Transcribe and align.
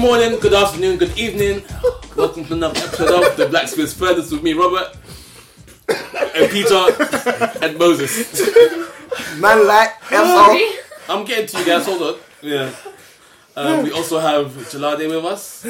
morning, 0.00 0.38
good 0.40 0.54
afternoon, 0.54 0.96
good 0.96 1.16
evening. 1.18 1.62
Welcome 2.16 2.46
to 2.46 2.54
another 2.54 2.80
episode 2.80 3.22
of 3.22 3.36
the 3.36 3.46
Blacksmith's 3.48 3.92
Furnace 3.92 4.30
with 4.30 4.42
me, 4.42 4.54
Robert, 4.54 4.96
and 5.88 6.50
Peter, 6.50 6.86
and 7.60 7.78
Moses. 7.78 8.40
Man 9.38 9.66
like 9.66 10.02
Sorry. 10.04 10.64
I'm 11.06 11.26
getting 11.26 11.46
to 11.48 11.58
you 11.58 11.66
guys, 11.66 11.84
hold 11.84 12.00
on. 12.00 12.16
Yeah. 12.40 12.74
Um, 13.54 13.82
we 13.84 13.92
also 13.92 14.18
have 14.18 14.46
Jolade 14.70 15.06
with 15.06 15.22
us. 15.26 15.66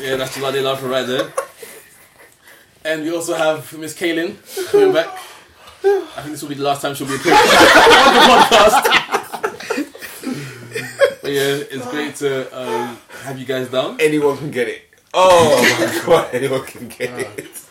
yeah, 0.00 0.16
that's 0.16 0.34
Jolade 0.34 0.62
laughing 0.62 0.88
right 0.88 1.06
there. 1.06 1.30
And 2.86 3.02
we 3.02 3.12
also 3.14 3.34
have 3.34 3.76
Miss 3.78 3.94
Kaylin 3.94 4.34
coming 4.70 4.94
back. 4.94 5.08
I 5.84 6.22
think 6.22 6.30
this 6.30 6.40
will 6.40 6.48
be 6.48 6.54
the 6.54 6.62
last 6.62 6.80
time 6.80 6.94
she'll 6.94 7.06
be 7.06 7.16
appearing 7.16 7.36
on 7.36 8.14
the 8.14 8.20
podcast. 8.48 9.17
But 11.28 11.34
yeah, 11.34 11.64
it's 11.70 11.86
great 11.90 12.14
to 12.16 12.58
um, 12.58 12.98
have 13.22 13.38
you 13.38 13.44
guys 13.44 13.68
down. 13.68 14.00
anyone 14.00 14.36
can 14.38 14.50
get 14.50 14.68
it. 14.68 14.82
Oh 15.12 15.60
my 15.80 16.02
god, 16.06 16.34
anyone 16.34 16.64
can 16.64 16.88
get 16.88 17.10
it. 17.38 17.64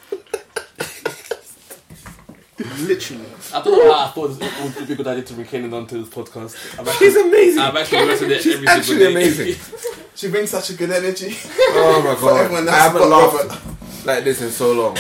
Literally. 2.80 3.25
I 3.53 3.61
don't 3.61 3.71
know 3.77 3.91
how 3.93 4.05
I 4.05 4.07
thought 4.09 4.31
it 4.41 4.77
would 4.77 4.88
be 4.88 4.93
a 4.93 4.95
good 4.95 5.07
idea 5.07 5.23
to 5.23 5.33
bring 5.33 5.47
Kaylin 5.47 5.73
onto 5.73 6.03
this 6.03 6.13
podcast. 6.13 6.80
I've 6.80 6.88
actually, 6.88 7.07
She's 7.07 7.16
amazing. 7.16 7.59
I've 7.61 7.75
actually 7.75 8.05
listened 8.05 8.30
to 8.30 8.35
it 8.35 8.41
She's 8.43 8.53
every 8.55 8.67
actually 8.67 8.83
single 8.83 9.07
day. 9.07 9.11
amazing. 9.13 9.55
She 10.16 10.31
brings 10.31 10.49
such 10.49 10.71
a 10.71 10.73
good 10.73 10.89
energy. 10.89 11.35
Oh 11.59 12.02
my 12.03 12.16
god, 12.21 12.41
everyone 12.45 12.63
I 12.67 12.71
that's 12.71 12.83
haven't 12.85 13.02
got 13.08 13.33
laughed 13.33 14.05
like 14.05 14.23
this 14.23 14.42
in 14.42 14.49
so 14.49 14.73
long. 14.73 14.97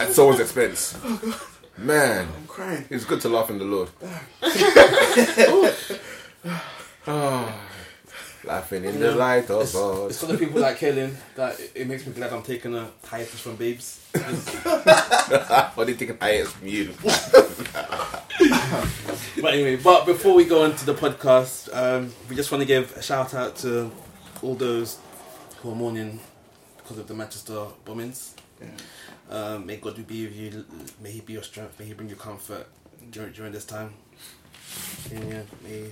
At 0.00 0.12
someone's 0.12 0.40
expense. 0.40 0.96
Man, 1.76 2.26
I'm 2.34 2.46
crying. 2.46 2.86
it's 2.88 3.04
good 3.04 3.20
to 3.20 3.28
laugh 3.28 3.50
in 3.50 3.58
the 3.58 3.64
Lord. 3.64 3.90
Oh, 7.06 7.54
laughing 8.44 8.84
in 8.84 8.98
the 9.00 9.12
light 9.14 9.48
of 9.50 9.62
It's, 9.62 9.72
God. 9.72 10.10
it's 10.10 10.20
for 10.20 10.26
the 10.26 10.38
people 10.38 10.60
like 10.60 10.78
Kaylin 10.78 11.14
that 11.36 11.58
it, 11.60 11.72
it 11.74 11.86
makes 11.88 12.06
me 12.06 12.12
glad 12.12 12.32
I'm 12.32 12.42
taking 12.42 12.74
a 12.74 12.88
hiatus 13.04 13.40
from 13.40 13.56
babes. 13.56 14.00
What 15.74 15.86
do 15.86 15.92
you 15.92 15.98
think 15.98 16.10
of 16.12 16.20
hiatus 16.20 16.52
from 16.52 16.68
you? 16.68 16.92
But 19.40 19.54
anyway, 19.54 19.76
but 19.76 20.06
before 20.06 20.34
we 20.34 20.44
go 20.44 20.64
into 20.64 20.84
the 20.86 20.94
podcast, 20.94 21.68
um, 21.74 22.12
we 22.28 22.36
just 22.36 22.52
want 22.52 22.62
to 22.62 22.66
give 22.66 22.96
a 22.96 23.02
shout 23.02 23.34
out 23.34 23.56
to 23.56 23.90
all 24.40 24.54
those 24.54 24.98
who 25.60 25.72
are 25.72 25.74
mourning 25.74 26.20
because 26.76 26.98
of 26.98 27.08
the 27.08 27.14
Manchester 27.14 27.66
bombings. 27.84 28.34
Um, 29.28 29.66
may 29.66 29.76
God 29.78 29.96
be 30.06 30.26
with 30.26 30.36
you. 30.36 30.64
May 31.02 31.10
He 31.10 31.20
be 31.22 31.32
your 31.32 31.42
strength. 31.42 31.78
May 31.80 31.86
He 31.86 31.94
bring 31.94 32.08
you 32.08 32.14
comfort 32.16 32.68
during 33.10 33.32
during 33.32 33.52
this 33.52 33.64
time. 33.64 33.94
And 35.12 35.28
yeah, 35.32 35.42
may 35.62 35.90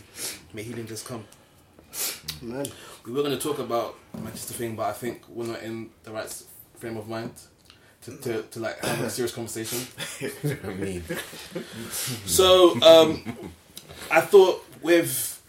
may 0.53 0.63
healing 0.63 0.87
just 0.87 1.07
come. 1.07 1.25
Man. 2.43 2.67
We 3.05 3.13
were 3.13 3.23
going 3.23 3.37
to 3.37 3.43
talk 3.43 3.59
about 3.59 3.97
Manchester 4.15 4.55
thing, 4.55 4.77
but 4.77 4.87
I 4.87 4.93
think 4.93 5.23
we're 5.29 5.47
not 5.47 5.63
in 5.63 5.91
the 6.05 6.13
right 6.13 6.45
frame 6.77 6.97
of 6.97 7.09
mind 7.09 7.33
to, 8.03 8.17
to, 8.19 8.43
to 8.43 8.61
like 8.61 8.79
have 8.85 9.01
a 9.01 9.11
serious 9.11 9.35
conversation. 9.35 9.79
I 10.65 10.69
mean, 10.75 11.03
So 12.27 12.81
um, 12.83 13.53
I 14.11 14.21
thought 14.21 14.65
with 14.83 15.43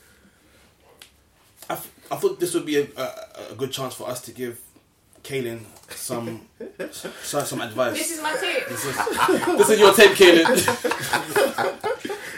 I, 1.69 1.75
th- 1.75 1.87
I 2.11 2.15
thought 2.17 2.39
this 2.39 2.53
would 2.53 2.65
be 2.65 2.77
a, 2.77 2.87
a, 2.97 3.51
a 3.51 3.55
good 3.55 3.71
chance 3.71 3.93
for 3.93 4.09
us 4.09 4.21
to 4.23 4.31
give 4.31 4.59
Kaylin 5.23 5.61
some 5.89 6.41
some, 6.91 7.45
some 7.45 7.61
advice. 7.61 7.97
This 7.97 8.11
is 8.11 8.21
my 8.21 8.35
tape. 8.35 8.67
This 8.69 8.85
is, 8.85 8.95
this 9.57 9.69
is 9.69 9.79
your 9.79 9.93
tape, 9.93 10.11
Kaylin. 10.11 10.47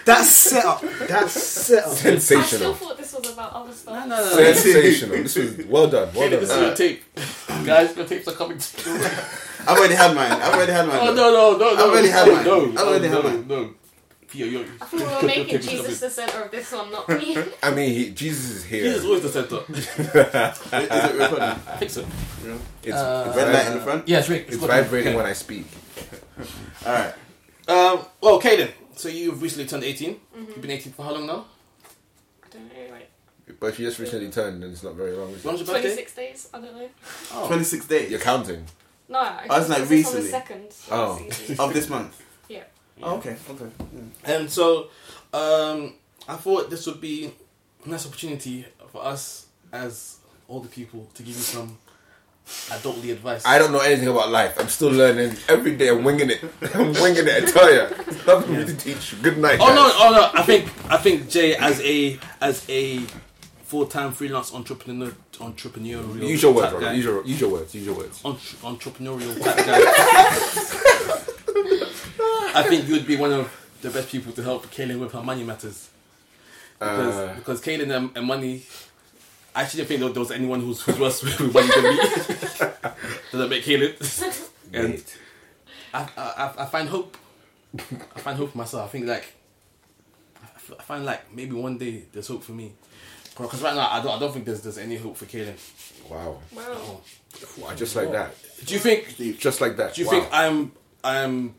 That 0.05 0.25
setup. 0.25 0.81
That 0.81 1.29
setup. 1.29 1.91
I 2.05 2.17
still 2.17 2.73
thought 2.73 2.97
this 2.97 3.13
was 3.13 3.33
about 3.33 3.53
other 3.53 3.71
stuff. 3.71 4.07
No, 4.07 4.17
no, 4.17 4.35
no. 4.35 4.53
Sensational. 4.53 5.23
This 5.23 5.35
was 5.35 5.65
well 5.65 5.87
done. 5.89 6.13
Well 6.13 6.29
done. 6.29 6.39
this 6.41 6.51
is 6.51 6.57
your 6.57 6.75
tape, 6.75 7.03
guys. 7.65 7.95
Your 7.95 8.05
tapes 8.05 8.27
are 8.27 8.33
coming. 8.33 8.57
To 9.63 9.71
I've 9.71 9.77
already 9.77 9.95
had 9.95 10.13
mine. 10.13 10.31
I've 10.31 10.53
already 10.55 10.73
had 10.73 10.87
mine. 10.87 10.99
oh 11.01 11.13
no, 11.13 11.31
no, 11.31 11.57
no, 11.57 11.57
no! 11.57 11.83
I've 11.83 11.89
already 11.89 12.09
had 12.09 12.27
mine. 12.27 12.43
No, 12.43 12.71
I've 12.71 12.77
already 12.79 13.07
no, 13.07 13.21
had 13.21 13.23
no, 13.23 13.29
mine. 13.29 13.47
no. 13.47 13.73
Peter, 14.33 14.47
you're, 14.47 14.63
I 14.81 14.85
thought 14.85 14.93
we 14.93 15.27
were 15.27 15.35
making 15.35 15.61
Jesus 15.61 15.99
the 15.99 16.09
center 16.09 16.41
of 16.41 16.49
this 16.49 16.71
one, 16.71 16.91
not 16.91 17.07
me. 17.07 17.37
I 17.63 17.69
mean, 17.69 17.93
he, 17.93 18.09
Jesus 18.09 18.49
is 18.49 18.63
here. 18.65 18.83
Jesus 18.83 18.99
is 18.99 19.05
always 19.05 19.21
the 19.21 19.29
center. 19.29 19.61
Is 19.69 19.87
it 19.95 21.19
recording? 21.19 21.43
I 21.43 21.77
think 21.77 21.91
so. 21.91 22.03
It's, 22.81 22.95
Uh, 22.95 23.31
Red 23.35 23.53
light 23.53 23.67
in 23.67 23.73
the 23.75 23.79
front. 23.81 24.07
Yeah, 24.07 24.19
it's 24.19 24.29
Rick. 24.29 24.45
it's 24.47 24.57
vibrating 24.57 25.13
when 25.15 25.27
I 25.27 25.33
speak. 25.33 25.67
All 26.83 26.93
right. 26.93 27.13
Um, 27.67 27.99
well, 28.21 28.41
Kaden, 28.41 28.71
so 28.95 29.07
you've 29.07 29.39
recently 29.39 29.67
turned 29.67 29.83
18. 29.83 30.19
You've 30.35 30.61
been 30.61 30.71
18 30.71 30.93
for 30.93 31.03
how 31.03 31.11
long 31.13 31.27
now? 31.27 31.45
I 32.43 32.47
don't 32.49 32.65
know, 32.73 32.91
like 32.91 33.11
But 33.59 33.67
if 33.67 33.79
you 33.79 33.85
just 33.85 33.99
recently 33.99 34.31
turned, 34.31 34.63
then 34.63 34.71
it's 34.71 34.81
not 34.81 34.95
very 34.95 35.11
long. 35.15 35.29
Is 35.29 35.45
it? 35.45 35.47
When's 35.47 35.59
your 35.59 35.67
birthday? 35.67 35.93
26 35.93 36.15
days? 36.15 36.49
I 36.55 36.59
don't 36.59 36.73
know. 36.75 36.89
Oh. 37.33 37.45
26 37.47 37.85
days 37.85 38.09
You're 38.09 38.19
counting. 38.19 38.65
No, 39.09 39.19
I 39.19 39.45
was 39.47 39.59
it's 39.59 39.69
like 39.69 39.81
on 39.83 39.87
recently. 39.89 40.21
the 40.21 40.27
second. 40.29 40.67
Oh. 40.89 41.21
Of 41.59 41.73
this 41.75 41.87
month. 41.87 42.19
Yeah. 42.97 43.05
Oh, 43.05 43.15
okay. 43.17 43.35
Okay. 43.49 43.69
And 44.25 44.49
so, 44.49 44.87
um, 45.33 45.95
I 46.27 46.35
thought 46.35 46.69
this 46.69 46.85
would 46.87 47.01
be 47.01 47.31
a 47.85 47.89
nice 47.89 48.05
opportunity 48.05 48.65
for 48.91 49.03
us 49.03 49.47
as 49.71 50.17
older 50.47 50.67
people 50.69 51.07
to 51.15 51.23
give 51.23 51.35
you 51.35 51.41
some 51.41 51.77
adultly 52.69 53.11
advice. 53.11 53.45
I 53.45 53.57
don't 53.57 53.71
know 53.71 53.79
anything 53.79 54.07
about 54.09 54.29
life. 54.29 54.59
I'm 54.59 54.67
still 54.69 54.91
learning 54.91 55.35
every 55.49 55.75
day. 55.75 55.89
I'm 55.89 56.03
winging 56.03 56.29
it. 56.29 56.43
I'm 56.75 56.93
winging 56.93 57.25
it. 57.27 57.43
I 57.43 57.51
tell 57.51 57.73
you, 57.73 57.81
nothing 58.27 58.41
for 58.43 58.51
me 58.51 58.65
to 58.65 58.75
teach. 58.75 59.21
Good 59.21 59.37
night. 59.37 59.57
oh 59.61 59.67
guys. 59.67 59.75
no, 59.75 59.91
oh 59.95 60.11
no! 60.33 60.39
I 60.39 60.43
think 60.43 60.65
I 60.91 60.97
think 60.97 61.29
Jay 61.29 61.55
as 61.55 61.81
a 61.81 62.19
as 62.41 62.65
a 62.69 62.99
full 63.63 63.85
time 63.87 64.11
freelance 64.11 64.53
entrepreneur 64.53 65.11
entrepreneurial 65.39 66.27
Use 66.29 66.43
your 66.43 66.53
words, 66.53 66.65
type 66.67 66.73
Robert. 66.75 66.85
guy, 66.85 66.93
Use 66.93 67.05
your 67.05 67.25
use 67.25 67.41
your 67.41 67.49
words. 67.49 67.73
Use 67.75 67.85
your 67.85 67.95
words. 67.95 68.21
entre- 68.23 68.57
entrepreneurial 68.59 69.33
type 69.43 69.65
guy. 69.65 70.89
I 72.53 72.63
think 72.63 72.87
you 72.87 72.93
would 72.93 73.07
be 73.07 73.15
one 73.17 73.31
of 73.33 73.51
the 73.81 73.89
best 73.89 74.09
people 74.09 74.31
to 74.33 74.43
help 74.43 74.65
Kaylin 74.67 74.99
with 74.99 75.11
her 75.13 75.21
money 75.23 75.43
matters. 75.43 75.89
because 76.79 77.15
Uh, 77.15 77.33
because 77.35 77.61
Kaylin 77.61 77.95
and, 77.95 78.15
and 78.17 78.25
money. 78.25 78.63
I 79.55 79.61
actually 79.63 79.83
didn't 79.85 79.99
think 79.99 80.13
there 80.13 80.19
was 80.19 80.31
anyone 80.31 80.61
who's, 80.61 80.81
who's 80.81 80.97
worse 80.99 81.21
with 81.39 81.53
money 81.53 81.67
than 81.67 81.83
me. 81.83 81.97
Does 83.31 83.39
that 83.39 83.47
make 83.49 83.63
Kaylin? 83.63 84.49
and. 84.73 85.03
I, 85.93 86.07
I, 86.17 86.53
I 86.57 86.65
find 86.65 86.89
hope. 86.89 87.15
I 87.77 88.19
find 88.19 88.35
hope 88.37 88.51
for 88.51 88.57
myself. 88.57 88.85
I 88.85 88.87
think 88.91 89.05
like 89.05 89.31
I 90.79 90.81
find 90.81 91.05
like 91.05 91.31
maybe 91.33 91.51
one 91.55 91.77
day 91.77 92.03
there's 92.11 92.27
hope 92.27 92.43
for 92.43 92.53
me. 92.53 92.71
Because 93.37 93.61
right 93.61 93.75
now 93.75 93.87
I 93.91 94.01
don't 94.01 94.15
I 94.15 94.19
don't 94.19 94.31
think 94.33 94.45
there's 94.45 94.61
there's 94.61 94.79
any 94.79 94.95
hope 94.97 95.17
for 95.17 95.25
Kaylin. 95.25 95.53
Wow. 96.09 96.39
Wow. 96.51 97.01
Wow, 97.59 97.75
Just 97.75 97.95
like 97.95 98.11
that. 98.11 98.33
Do 98.65 98.73
you 98.73 98.79
think 98.79 99.39
Just 99.39 99.61
like 99.61 99.77
that. 99.77 99.93
do 99.93 100.01
you 100.01 100.07
Wow. 100.07 100.11
think 100.13 100.29
I'm 100.31 100.71
I'm 101.03 101.55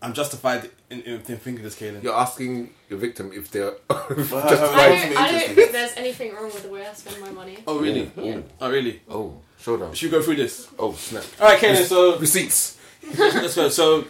I'm 0.00 0.12
justified 0.14 0.70
in, 0.90 1.00
in, 1.02 1.14
in 1.14 1.20
thinking 1.38 1.62
this, 1.64 1.74
Kaylin? 1.74 2.02
You're 2.02 2.14
asking 2.14 2.70
your 2.88 2.98
victim 3.00 3.32
if 3.34 3.50
they're 3.50 3.72
Well, 3.90 4.00
I 4.00 4.04
Right, 4.06 5.08
don't, 5.12 5.16
I 5.18 5.30
don't 5.32 5.54
think 5.54 5.72
there's 5.72 5.96
anything 5.96 6.34
wrong 6.34 6.44
with 6.44 6.62
the 6.62 6.68
way 6.70 6.86
I 6.86 6.92
spend 6.92 7.20
my 7.20 7.30
money. 7.30 7.58
Oh 7.66 7.78
really? 7.80 8.10
Yeah. 8.16 8.40
Oh 8.60 8.70
really? 8.70 9.02
Oh, 9.10 9.34
show 9.58 9.76
them. 9.76 9.92
Should 9.94 10.12
we 10.12 10.18
go 10.18 10.22
through 10.24 10.36
this? 10.36 10.68
Oh, 10.78 10.92
snap. 10.92 11.24
All 11.40 11.48
right, 11.48 11.58
Kaylin. 11.60 11.84
So 11.84 12.16
Receipts. 12.18 12.78
Let's 13.18 13.56
go. 13.56 13.68
So 13.70 14.04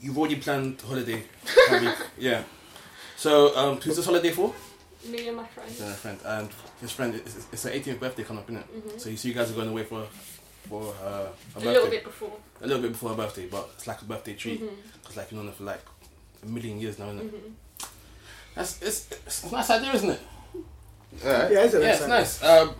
you've 0.00 0.16
already 0.16 0.36
planned 0.36 0.80
holiday. 0.80 1.24
one 1.68 1.84
week. 1.84 1.94
yeah. 2.18 2.42
So 3.16 3.56
um, 3.56 3.80
who's 3.80 3.96
this 3.96 4.04
holiday 4.06 4.30
for? 4.30 4.54
Me 5.08 5.28
and 5.28 5.36
my 5.36 5.46
friend. 5.46 5.70
Yeah, 5.78 5.92
friend 5.94 6.18
and 6.24 6.48
his 6.80 6.90
friend. 6.92 7.14
It's, 7.14 7.46
it's 7.52 7.62
her 7.64 7.70
18th 7.70 8.00
birthday 8.00 8.22
coming 8.24 8.42
up, 8.42 8.50
isn't 8.50 8.64
it? 8.94 9.00
So 9.00 9.08
you 9.08 9.16
see, 9.16 9.28
you 9.28 9.34
guys 9.34 9.50
are 9.50 9.54
going 9.54 9.68
away 9.68 9.84
for 9.84 10.06
for 10.68 10.82
uh, 11.02 11.08
her 11.08 11.28
A 11.28 11.54
birthday. 11.54 11.72
little 11.72 11.90
bit 11.90 12.04
before. 12.04 12.32
A 12.62 12.66
little 12.66 12.82
bit 12.82 12.92
before 12.92 13.10
her 13.10 13.16
birthday, 13.16 13.46
but 13.46 13.68
it's 13.74 13.86
like 13.86 14.00
a 14.02 14.04
birthday 14.04 14.34
treat. 14.34 14.62
Mhm. 14.62 15.16
Like 15.16 15.30
you've 15.30 15.38
known 15.40 15.46
her 15.48 15.52
for 15.52 15.64
like 15.64 15.80
a 16.42 16.46
million 16.46 16.80
years 16.80 16.98
now, 16.98 17.06
isn't 17.06 17.20
it? 17.20 17.34
Mhm. 17.34 17.86
That's 18.54 18.82
it's, 18.82 19.08
it's 19.26 19.44
a 19.44 19.50
nice 19.52 19.70
idea, 19.70 19.92
isn't 19.92 20.10
it? 20.10 20.20
All 20.54 20.62
right. 21.32 21.52
Yeah, 21.52 21.64
it's 21.64 21.74
Yeah, 21.74 21.80
it's 21.80 22.06
nice. 22.06 22.42
Um, 22.42 22.74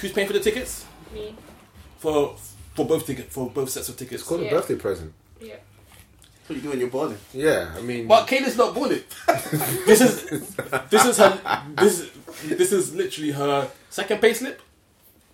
who's 0.00 0.12
paying 0.12 0.26
for 0.26 0.32
the 0.34 0.40
tickets? 0.40 0.84
Me. 1.12 1.34
For 1.98 2.36
for 2.74 2.86
both 2.86 3.06
ticket 3.06 3.30
for 3.32 3.48
both 3.50 3.70
sets 3.70 3.88
of 3.88 3.96
tickets. 3.96 4.22
It's 4.22 4.28
called 4.28 4.40
Yeah. 4.42 4.48
a 4.48 4.50
birthday 4.50 4.74
present. 4.76 5.12
Yeah. 5.40 5.56
What 6.46 6.56
you 6.56 6.62
doing? 6.62 6.80
You're 6.80 6.90
balling. 6.90 7.18
Yeah, 7.32 7.72
I 7.76 7.80
mean. 7.82 8.08
But 8.08 8.26
Kayla's 8.26 8.56
not 8.56 8.74
born 8.74 8.90
it. 8.92 9.06
this 9.86 10.00
is 10.00 10.24
this 10.90 11.04
is 11.04 11.16
her 11.18 11.62
this 11.76 12.10
this 12.44 12.72
is 12.72 12.94
literally 12.94 13.30
her 13.30 13.70
second 13.90 14.20
payslip. 14.20 14.58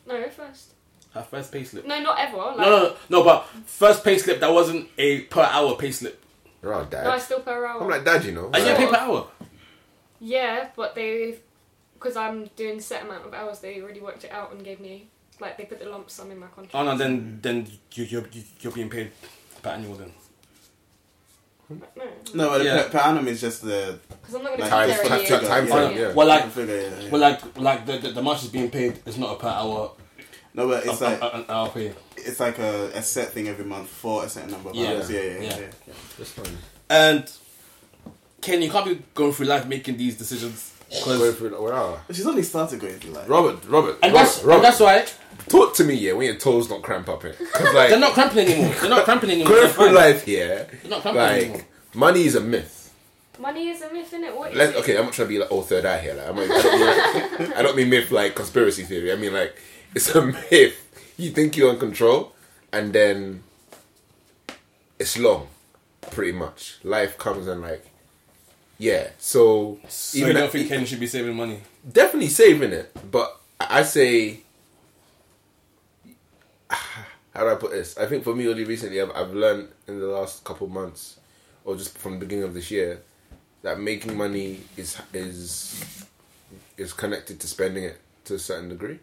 No, 0.06 0.28
first. 0.28 0.72
Her 1.14 1.22
first 1.22 1.52
payslip. 1.52 1.84
No, 1.86 2.00
not 2.00 2.18
ever. 2.20 2.36
Like, 2.36 2.56
No, 2.58 2.64
no, 2.70 2.82
no, 2.88 2.96
no, 3.08 3.24
but 3.24 3.46
first 3.66 4.04
payslip 4.04 4.40
that 4.40 4.52
wasn't 4.52 4.88
a 4.98 5.22
per 5.22 5.42
hour 5.42 5.74
payslip. 5.76 6.14
You're 6.62 6.74
all 6.74 6.84
dad. 6.84 7.04
No, 7.04 7.10
I 7.12 7.18
still 7.18 7.40
per 7.40 7.64
hour. 7.66 7.82
I'm 7.82 7.88
like 7.88 8.04
dad, 8.04 8.24
you 8.24 8.32
know. 8.32 8.50
Are 8.52 8.58
you 8.58 8.66
Yeah. 8.66 8.76
pay 8.76 8.86
per 8.86 8.96
hour? 8.96 9.26
Yeah, 10.20 10.68
but 10.76 10.94
they, 10.94 11.36
because 11.94 12.16
I'm 12.16 12.46
doing 12.56 12.80
set 12.80 13.04
amount 13.04 13.24
of 13.26 13.32
hours, 13.32 13.60
they 13.60 13.80
already 13.80 14.00
worked 14.00 14.24
it 14.24 14.32
out 14.32 14.52
and 14.52 14.62
gave 14.64 14.80
me 14.80 15.08
like 15.40 15.56
they 15.56 15.64
put 15.64 15.78
the 15.78 15.88
lump 15.88 16.10
sum 16.10 16.30
in 16.30 16.38
my 16.38 16.48
contract. 16.48 16.74
Oh 16.74 16.82
no, 16.84 16.96
then 16.98 17.38
then 17.40 17.66
you 17.92 18.04
you're 18.04 18.26
you- 18.32 18.42
you're 18.60 18.72
being 18.72 18.90
paid 18.90 19.10
per 19.62 19.70
annual 19.70 19.94
then. 19.94 20.12
But 21.70 21.96
no, 21.96 22.04
No, 22.34 22.48
but 22.50 22.64
Yeah. 22.64 22.82
per, 22.84 22.88
per 22.90 22.98
annum 22.98 23.28
is 23.28 23.40
just 23.42 23.62
the 23.62 23.98
because 24.08 24.34
I'm 24.34 24.42
not 24.42 24.56
going 24.56 24.68
to 24.70 24.74
Like, 24.76 24.86
be 24.88 24.92
Time, 24.94 24.98
there 24.98 25.08
time, 25.08 25.20
a 25.20 25.28
time, 25.28 25.40
year. 25.42 25.48
time 25.48 25.66
Yeah. 25.68 26.04
frame. 26.04 26.16
Well, 26.16 26.26
like. 26.26 26.56
Yeah, 26.56 26.64
yeah. 26.64 27.10
well, 27.10 27.20
like, 27.20 27.58
like 27.58 27.86
the 27.86 27.98
the, 27.98 28.08
the 28.12 28.22
much 28.22 28.42
is 28.44 28.48
being 28.50 28.70
paid 28.70 28.98
is 29.06 29.18
not 29.18 29.36
a 29.36 29.38
per 29.38 29.48
hour. 29.48 29.92
No, 30.54 30.66
but 30.68 30.84
it's 30.86 31.00
a- 31.00 31.04
like 31.04 31.20
a- 31.22 31.34
an 31.36 31.44
hour 31.48 31.68
pay. 31.70 31.92
it's 32.16 32.40
like 32.40 32.58
a, 32.58 32.86
a 32.94 33.02
set 33.02 33.28
thing 33.32 33.48
every 33.48 33.64
month 33.64 33.88
for 33.88 34.24
a 34.24 34.28
certain 34.28 34.50
number 34.50 34.70
of 34.70 34.76
Yeah. 34.76 34.90
hours. 34.92 35.10
Yeah, 35.10 35.20
yeah, 35.20 35.26
yeah. 35.26 35.40
Yeah. 35.42 35.48
yeah, 35.58 35.66
yeah. 35.86 35.94
That's 36.18 36.30
fine. 36.30 36.58
And 36.90 37.30
Ken, 38.40 38.62
you 38.62 38.70
can't 38.70 38.86
be 38.86 39.02
going 39.14 39.32
through 39.32 39.46
life 39.46 39.66
making 39.66 39.96
these 39.96 40.16
decisions 40.16 40.74
Going 41.04 41.32
through 41.34 41.50
the, 41.50 41.60
wow. 41.60 42.00
She's 42.10 42.26
only 42.26 42.42
started 42.42 42.80
going 42.80 42.94
through 42.98 43.12
life. 43.12 43.28
Robert, 43.28 43.62
Robert, 43.66 43.98
And 44.02 44.10
Robert, 44.10 44.24
that's, 44.24 44.42
Robert. 44.42 44.54
and 44.54 44.64
that's 44.64 44.80
why 44.80 45.06
Talk 45.46 45.74
to 45.74 45.84
me, 45.84 45.92
yeah, 45.94 46.12
when 46.14 46.26
your 46.26 46.36
toes 46.36 46.66
don't 46.66 46.82
cramp 46.82 47.10
up, 47.10 47.24
it. 47.26 47.38
Because, 47.38 47.74
like, 47.74 47.90
they're 47.90 47.98
not 47.98 48.12
cramping 48.14 48.38
anymore. 48.48 48.74
They're 48.80 48.88
not 48.90 49.04
cramping 49.04 49.30
anymore. 49.30 49.52
going 49.52 49.68
through 49.70 49.90
life 49.92 50.24
here, 50.24 50.66
They're 50.82 50.90
not 50.90 51.02
cramping 51.02 51.22
anymore. 51.50 51.66
money 51.94 52.24
is 52.24 52.34
a 52.36 52.40
myth. 52.40 52.94
Money 53.38 53.68
is 53.68 53.82
a 53.82 53.92
myth, 53.92 54.10
innit? 54.12 54.34
What 54.34 54.50
is 54.52 54.56
Let's, 54.56 54.72
it? 54.72 54.78
okay, 54.78 54.96
I'm 54.96 55.04
not 55.04 55.12
trying 55.12 55.28
to 55.28 55.34
be 55.34 55.38
like 55.38 55.52
all 55.52 55.62
third 55.62 55.84
eye 55.84 55.98
here. 56.00 56.14
Like, 56.14 56.28
I'm 56.28 56.36
not, 56.36 56.50
I, 56.50 56.62
don't 56.62 56.78
mean, 57.38 57.48
like, 57.48 57.56
I 57.58 57.62
don't 57.62 57.76
mean 57.76 57.90
myth 57.90 58.10
like 58.10 58.34
conspiracy 58.34 58.84
theory. 58.84 59.12
I 59.12 59.16
mean 59.16 59.32
like 59.34 59.56
it's 59.94 60.14
a 60.14 60.22
myth. 60.24 60.84
You 61.16 61.30
think 61.30 61.56
you're 61.56 61.72
in 61.72 61.78
control, 61.78 62.32
and 62.72 62.92
then 62.92 63.42
it's 64.98 65.18
long, 65.18 65.48
pretty 66.10 66.32
much. 66.32 66.78
Life 66.84 67.18
comes 67.18 67.46
and 67.46 67.60
like, 67.62 67.84
yeah. 68.78 69.08
So, 69.18 69.78
So 69.88 70.18
you 70.18 70.32
don't 70.32 70.50
think 70.50 70.68
Ken 70.68 70.84
should 70.86 71.00
be 71.00 71.06
saving 71.06 71.34
money? 71.36 71.60
definitely 71.90 72.28
saving 72.28 72.72
it, 72.72 72.94
but 73.10 73.40
I 73.58 73.82
say, 73.82 74.40
how 76.70 77.44
do 77.44 77.48
I 77.50 77.54
put 77.54 77.70
this? 77.72 77.96
I 77.98 78.06
think 78.06 78.24
for 78.24 78.34
me, 78.34 78.48
only 78.48 78.64
recently, 78.64 79.00
I've, 79.00 79.10
I've 79.14 79.32
learned 79.32 79.68
in 79.86 79.98
the 79.98 80.06
last 80.06 80.44
couple 80.44 80.66
of 80.66 80.72
months, 80.72 81.18
or 81.64 81.76
just 81.76 81.96
from 81.98 82.14
the 82.14 82.18
beginning 82.20 82.44
of 82.44 82.54
this 82.54 82.70
year, 82.70 83.00
that 83.62 83.80
making 83.80 84.16
money 84.16 84.60
is 84.76 84.98
is 85.12 86.04
is 86.76 86.92
connected 86.92 87.40
to 87.40 87.46
spending 87.48 87.84
it 87.84 87.98
to 88.24 88.34
a 88.34 88.38
certain 88.38 88.68
degree. 88.68 88.98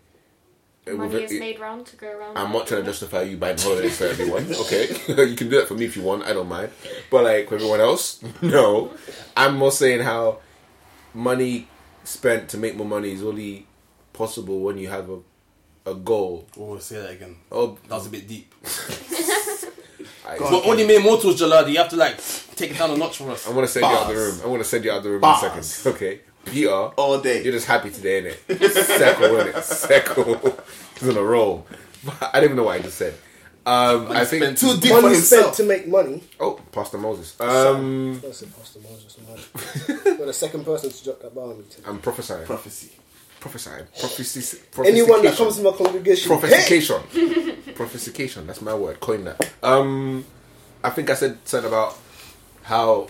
It 0.85 0.95
Money 0.97 1.13
will- 1.15 1.23
is 1.23 1.31
it- 1.31 1.39
made 1.39 1.59
round 1.59 1.85
to 1.87 1.95
go 1.95 2.11
round. 2.17 2.37
I'm 2.37 2.51
not 2.51 2.67
trying 2.67 2.81
to 2.81 2.87
justify 2.87 3.23
you 3.23 3.37
buying 3.37 3.57
holidays 3.57 3.97
for 3.97 4.05
everyone. 4.05 4.45
Okay, 4.61 4.87
you 5.29 5.35
can 5.35 5.49
do 5.49 5.57
that 5.57 5.67
for 5.67 5.73
me 5.73 5.85
if 5.85 5.95
you 5.97 6.03
want. 6.03 6.23
I 6.23 6.33
don't 6.33 6.47
mind. 6.47 6.69
But 7.09 7.23
like 7.23 7.49
for 7.49 7.55
everyone 7.55 7.81
else, 7.81 8.19
no. 8.41 8.93
I'm 9.35 9.55
more 9.57 9.71
saying 9.71 10.01
how 10.01 10.39
money 11.13 11.67
spent 12.03 12.49
to 12.49 12.57
make 12.57 12.75
more 12.75 12.85
money 12.87 13.11
is 13.13 13.23
only 13.23 13.65
possible 14.13 14.59
when 14.59 14.77
you 14.77 14.87
have 14.89 15.09
a 15.09 15.19
a 15.87 15.93
goal. 15.93 16.47
Oh, 16.59 16.77
say 16.79 16.97
that 16.99 17.11
again. 17.11 17.35
Oh, 17.51 17.77
That 17.87 17.95
was 17.95 18.07
a 18.07 18.09
bit 18.09 18.27
deep. 18.27 18.53
I, 20.27 20.37
Go. 20.39 20.49
But 20.49 20.65
only 20.67 20.85
mere 20.87 20.99
mortals, 20.99 21.39
Jolade. 21.39 21.71
You 21.71 21.77
have 21.77 21.89
to 21.89 21.95
like 21.95 22.17
take 22.55 22.71
it 22.71 22.77
down 22.77 22.89
a 22.91 22.97
notch 22.97 23.17
for 23.17 23.29
us. 23.31 23.47
I'm 23.47 23.53
gonna 23.53 23.67
send 23.67 23.85
you 23.85 23.91
out 23.91 24.01
of 24.03 24.07
the 24.09 24.15
room. 24.15 24.35
I'm 24.43 24.49
gonna 24.51 24.63
send 24.63 24.83
you 24.85 24.91
out 24.91 24.97
of 24.97 25.03
the 25.03 25.09
room 25.11 25.21
Bars. 25.21 25.43
in 25.43 25.49
a 25.59 25.63
second. 25.63 25.95
Okay, 25.95 26.21
Peter. 26.45 26.69
All 26.71 27.19
day. 27.19 27.43
You're 27.43 27.53
just 27.53 27.67
happy 27.67 27.89
today, 27.89 28.21
innit? 28.21 28.71
Second, 28.71 29.23
innit? 29.31 29.63
Second. 29.63 30.53
He's 30.99 31.09
on 31.09 31.17
a 31.17 31.23
roll. 31.23 31.65
I 32.21 32.31
don't 32.35 32.43
even 32.45 32.55
know 32.57 32.63
what 32.63 32.79
I 32.79 32.83
just 32.83 32.97
said. 32.97 33.15
Um, 33.67 34.11
I 34.11 34.25
think 34.25 34.59
Too 34.59 34.77
deep 34.77 34.91
Money 34.91 35.15
spent 35.15 35.55
to 35.55 35.63
make 35.63 35.87
money. 35.87 36.23
Oh, 36.39 36.59
Pastor 36.71 36.99
Moses. 36.99 37.39
Um, 37.41 38.19
That's 38.21 38.43
Pastor 38.43 38.79
Moses. 38.79 39.17
man. 39.17 39.99
You're 40.17 40.27
the 40.27 40.33
second 40.33 40.65
person 40.65 40.91
to 40.91 41.03
drop 41.03 41.21
that 41.21 41.33
bar 41.33 41.45
on 41.45 41.57
me. 41.57 41.63
today. 41.69 41.83
I'm 41.87 41.97
prophesying. 41.97 42.45
Prophecy. 42.45 42.91
prophesying. 43.39 43.85
Prophecy. 43.99 44.59
Anyone 44.85 45.23
that 45.23 45.35
comes 45.35 45.57
to 45.57 45.63
my 45.63 45.71
congregation, 45.71 46.31
hey! 46.31 46.37
Prophesication. 46.39 47.01
Prophesication. 47.73 48.45
That's 48.45 48.61
my 48.61 48.75
word. 48.75 48.99
Coin 48.99 49.23
that. 49.23 49.49
Um, 49.63 50.25
I 50.83 50.91
think 50.91 51.09
I 51.09 51.15
said 51.15 51.39
something 51.45 51.67
about 51.67 51.97
how 52.61 53.07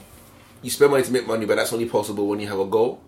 you 0.61 0.69
spend 0.69 0.91
money 0.91 1.03
to 1.03 1.11
make 1.11 1.27
money, 1.27 1.45
but 1.45 1.55
that's 1.57 1.73
only 1.73 1.85
possible 1.85 2.27
when 2.27 2.39
you 2.39 2.47
have 2.47 2.59
a 2.59 2.65
goal. 2.65 3.01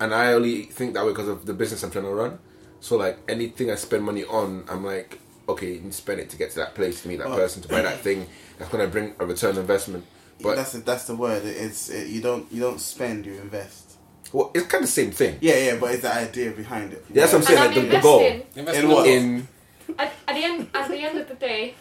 And 0.00 0.14
I 0.14 0.32
only 0.32 0.62
think 0.64 0.94
that 0.94 1.04
way 1.04 1.12
because 1.12 1.28
of 1.28 1.46
the 1.46 1.54
business 1.54 1.82
I'm 1.82 1.90
trying 1.90 2.04
to 2.04 2.10
run. 2.10 2.38
So 2.80 2.96
like 2.96 3.18
anything 3.28 3.70
I 3.70 3.76
spend 3.76 4.04
money 4.04 4.24
on, 4.24 4.64
I'm 4.68 4.84
like, 4.84 5.18
okay, 5.48 5.74
you 5.74 5.80
need 5.80 5.92
to 5.92 5.96
spend 5.96 6.20
it 6.20 6.28
to 6.30 6.36
get 6.36 6.50
to 6.50 6.56
that 6.56 6.74
place, 6.74 7.02
to 7.02 7.08
meet 7.08 7.18
that 7.18 7.28
Oh. 7.28 7.34
person, 7.36 7.62
to 7.62 7.68
buy 7.68 7.82
that 7.82 8.00
thing 8.00 8.26
that's 8.58 8.70
gonna 8.70 8.86
bring 8.88 9.14
a 9.18 9.26
return 9.26 9.54
on 9.54 9.60
investment. 9.60 10.04
But 10.42 10.56
that's 10.56 10.72
the, 10.72 10.78
that's 10.80 11.04
the 11.04 11.16
word. 11.16 11.44
It's 11.44 11.88
it, 11.88 12.08
you 12.08 12.20
don't 12.20 12.50
you 12.52 12.60
don't 12.60 12.80
spend, 12.80 13.24
you 13.24 13.34
invest. 13.34 13.96
well, 14.32 14.50
it's 14.54 14.66
kind 14.66 14.84
of 14.84 14.88
the 14.90 14.92
same 14.92 15.10
thing. 15.12 15.38
Yeah, 15.40 15.56
yeah, 15.56 15.76
but 15.80 15.92
it's 15.92 16.02
the 16.02 16.12
idea 16.14 16.50
behind 16.50 16.92
it. 16.92 17.04
Yeah, 17.08 17.22
that's 17.22 17.32
what 17.32 17.38
I'm 17.40 17.44
saying. 17.46 17.58
I'm 17.60 17.66
Like 17.74 17.90
the, 17.90 17.96
the 17.96 18.02
goal 18.02 18.20
investing. 18.20 18.66
In 18.66 18.68
in 18.84 18.88
what? 18.88 18.96
what? 18.98 19.06
in 19.08 19.48
At, 19.98 20.12
at 20.28 20.34
the 20.34 20.44
end, 20.44 20.68
at 20.74 20.88
the 20.90 20.98
end 20.98 21.18
of 21.18 21.28
the 21.28 21.34
day, 21.36 21.74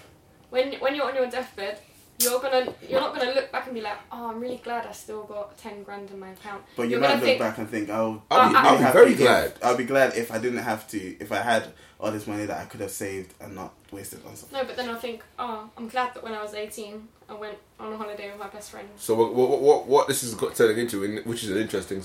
when 0.51 0.73
when 0.75 0.95
you're 0.95 1.07
on 1.09 1.15
your 1.15 1.27
deathbed, 1.29 1.79
you're 2.19 2.39
gonna 2.39 2.73
you're 2.87 3.01
not 3.01 3.15
gonna 3.15 3.31
look 3.33 3.51
back 3.51 3.65
and 3.65 3.73
be 3.75 3.81
like, 3.81 3.97
oh, 4.11 4.29
I'm 4.31 4.39
really 4.39 4.57
glad 4.63 4.85
I 4.85 4.91
still 4.93 5.23
got 5.23 5.57
ten 5.57 5.83
grand 5.83 6.09
in 6.11 6.19
my 6.19 6.29
account. 6.29 6.63
But 6.75 6.83
you 6.83 6.91
you're 6.91 6.99
might 7.01 7.07
gonna 7.07 7.15
look 7.19 7.25
think, 7.25 7.39
back 7.39 7.57
and 7.57 7.69
think, 7.69 7.89
oh, 7.89 8.21
I'll 8.31 8.49
be- 8.49 8.55
I'll 8.55 8.77
be 8.77 8.83
happy 8.83 8.93
very 8.97 9.11
if- 9.13 9.17
glad. 9.17 9.53
I'll 9.63 9.77
be 9.77 9.83
glad 9.85 10.15
if 10.15 10.31
I 10.31 10.37
didn't 10.37 10.59
have 10.63 10.87
to, 10.89 10.97
if 11.19 11.31
I 11.31 11.37
had 11.41 11.67
all 11.99 12.11
this 12.11 12.27
money 12.27 12.45
that 12.45 12.57
I 12.59 12.65
could 12.65 12.81
have 12.81 12.91
saved 12.91 13.33
and 13.41 13.55
not 13.55 13.73
wasted 13.91 14.19
on 14.25 14.35
something. 14.35 14.57
No, 14.57 14.65
but 14.65 14.75
then 14.75 14.89
I 14.89 14.95
think, 14.95 15.23
oh, 15.39 15.69
I'm 15.77 15.87
glad 15.87 16.13
that 16.13 16.23
when 16.23 16.33
I 16.33 16.41
was 16.43 16.53
18, 16.53 17.07
I 17.29 17.33
went 17.33 17.57
on 17.79 17.93
a 17.93 17.97
holiday 17.97 18.29
with 18.29 18.39
my 18.39 18.49
best 18.49 18.69
friend. 18.71 18.87
So 18.97 19.15
what 19.15 19.33
what 19.33 19.61
what, 19.61 19.87
what 19.87 20.07
this 20.07 20.23
is 20.23 20.33
got 20.35 20.55
turning 20.55 20.77
into, 20.77 21.21
which 21.23 21.43
is 21.43 21.51
an 21.51 21.57
interesting 21.57 22.03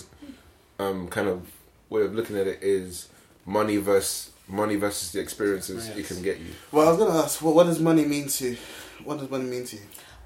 um, 0.79 1.09
kind 1.09 1.29
of 1.29 1.51
way 1.89 2.03
of 2.03 2.15
looking 2.15 2.37
at 2.37 2.47
it, 2.47 2.59
is 2.62 3.09
money 3.47 3.77
versus 3.77 4.31
money 4.49 4.75
versus 4.77 5.12
the 5.12 5.21
experiences 5.21 5.89
it 5.89 6.07
can 6.07 6.21
get 6.23 6.39
you. 6.41 6.47
Well, 6.73 6.89
I 6.89 6.91
was 6.91 6.99
gonna 6.99 7.19
ask, 7.23 7.41
well, 7.43 7.55
what 7.55 7.65
does 7.65 7.79
money 7.81 8.05
mean 8.05 8.27
to? 8.29 8.57
What 9.05 9.19
does 9.19 9.31
money 9.31 9.44
mean 9.44 9.64
to 9.67 9.76
you? 9.76 9.82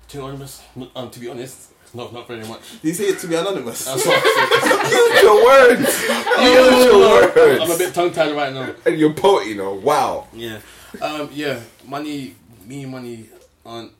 To 0.09 0.17
be 0.19 0.23
honest, 0.23 0.63
um, 0.97 1.11
to 1.11 1.21
be 1.21 1.29
honest, 1.29 1.71
not 1.95 2.13
not 2.13 2.29
very 2.29 2.47
much. 2.47 2.81
Do 2.83 2.89
you 2.89 2.95
say 2.95 3.05
it 3.05 3.19
to 3.21 3.27
be 3.27 3.35
anonymous? 3.35 3.85
That's 3.85 4.05
what 4.07 4.23
I'm 4.25 4.91
Use 4.91 5.23
your 5.23 5.45
words. 5.45 5.81
Use 6.43 6.85
your 6.87 7.33
saying. 7.35 7.63
I'm 7.63 7.71
a 7.71 7.79
bit 7.79 7.95
tongue 7.95 8.13
tied 8.13 8.35
right 8.37 8.53
now. 8.53 8.75
And 8.85 8.99
you're 8.99 9.13
poet, 9.15 9.47
you 9.47 9.55
know. 9.57 9.75
Wow. 9.75 10.29
Yeah, 10.35 10.61
um, 11.01 11.29
yeah. 11.33 11.61
Money, 11.87 12.35
me, 12.67 12.83
and 12.83 12.93
money 12.93 13.27
aren't 13.65 13.93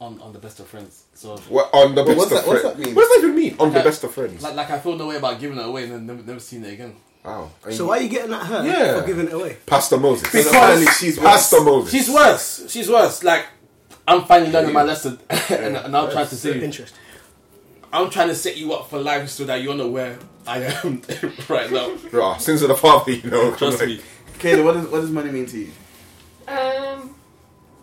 on 0.00 0.20
on 0.20 0.32
the 0.32 0.38
best 0.38 0.60
of 0.60 0.66
friends. 0.68 1.04
So 1.14 1.36
What 1.48 1.70
on 1.74 1.94
the 1.94 2.02
But 2.02 2.06
best 2.16 2.18
what's 2.18 2.30
of 2.32 2.36
that- 2.38 2.46
what's 2.46 2.60
friends? 2.62 2.76
that 2.76 2.84
mean? 2.86 2.94
What 2.94 3.02
does 3.02 3.10
that 3.10 3.18
even 3.28 3.36
mean? 3.36 3.56
On 3.58 3.72
the 3.72 3.80
best 3.80 4.04
of 4.04 4.14
friends. 4.14 4.42
like 4.42 4.54
like 4.54 4.70
I 4.70 4.78
feel 4.78 4.96
no 4.96 5.08
way 5.08 5.16
about 5.16 5.40
giving 5.40 5.58
it 5.58 5.64
away 5.66 5.84
and 5.84 5.92
then 5.92 6.06
never, 6.06 6.22
never 6.22 6.40
seen 6.40 6.64
it 6.64 6.72
again. 6.74 6.94
Wow. 7.24 7.50
And 7.66 7.74
So 7.74 7.86
why 7.88 7.98
are 7.98 8.02
you 8.02 8.08
getting 8.08 8.32
at 8.32 8.46
her 8.46 8.64
Yeah. 8.66 9.00
for 9.00 9.06
giving 9.06 9.26
it 9.26 9.32
away? 9.34 9.58
Pastor 9.66 9.98
Moses? 9.98 10.22
Because 10.22 10.46
apparently 10.46 10.86
she's 10.86 11.18
worse. 11.18 11.26
Pastor 11.26 11.60
Moses. 11.62 11.90
She's 11.92 12.08
worse. 12.08 12.70
She's 12.70 12.88
worse. 12.88 13.22
Like 13.22 13.44
I'm 14.06 14.24
finally 14.24 14.50
learning 14.50 14.72
my 14.72 14.82
lesson, 14.82 15.18
and, 15.30 15.76
and 15.76 15.96
I'm 15.96 16.10
trying 16.10 16.26
to 16.28 16.36
say, 16.36 16.60
Interest. 16.60 16.94
I'm 17.92 18.08
trying 18.10 18.28
to 18.28 18.34
set 18.34 18.56
you 18.56 18.72
up 18.72 18.88
for 18.88 18.98
life 19.00 19.28
so 19.28 19.44
that 19.44 19.62
you're 19.62 19.74
not 19.74 19.90
where 19.90 20.18
I 20.46 20.62
am 20.62 21.02
right 21.48 21.70
now. 21.70 21.96
Raw. 22.12 22.36
Sins 22.38 22.62
of 22.62 22.68
the 22.68 22.76
father, 22.76 23.12
you 23.12 23.28
know. 23.30 23.54
Trust 23.54 23.80
Like, 23.80 23.88
me. 23.88 24.00
Kayla, 24.38 24.64
what 24.64 24.72
does 24.74 24.86
what 24.88 25.00
does 25.00 25.10
money 25.10 25.30
mean 25.30 25.46
to 25.46 25.58
you? 25.58 25.72
Um, 26.48 27.14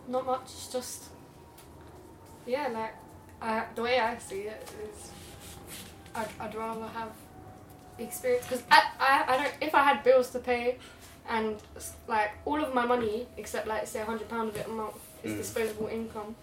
not 0.08 0.26
much. 0.26 0.44
It's 0.46 0.72
just 0.72 1.04
yeah, 2.46 2.68
like 2.70 2.94
I, 3.42 3.66
the 3.76 3.82
way 3.84 4.00
I 4.00 4.18
see 4.18 4.42
it 4.42 4.70
is, 4.90 5.12
I'd, 6.16 6.28
I'd 6.40 6.56
rather 6.56 6.88
have 6.88 7.10
experience 8.00 8.46
because 8.48 8.64
I, 8.72 8.82
I 9.00 9.26
I 9.34 9.38
don't 9.38 9.54
if 9.62 9.76
I 9.76 9.84
had 9.84 10.04
bills 10.04 10.30
to 10.32 10.40
pay, 10.40 10.78
and 11.30 11.58
like 12.08 12.32
all 12.46 12.64
of 12.64 12.74
my 12.74 12.86
money 12.86 13.28
except 13.38 13.68
like 13.68 13.86
say 13.88 14.02
a 14.02 14.06
hundred 14.06 14.30
pound 14.30 14.50
of 14.50 14.56
it 14.56 14.66
a 14.66 14.70
month 14.70 14.96
is 15.24 15.34
Mm. 15.34 15.38
disposable 15.38 15.88
income. 15.88 16.36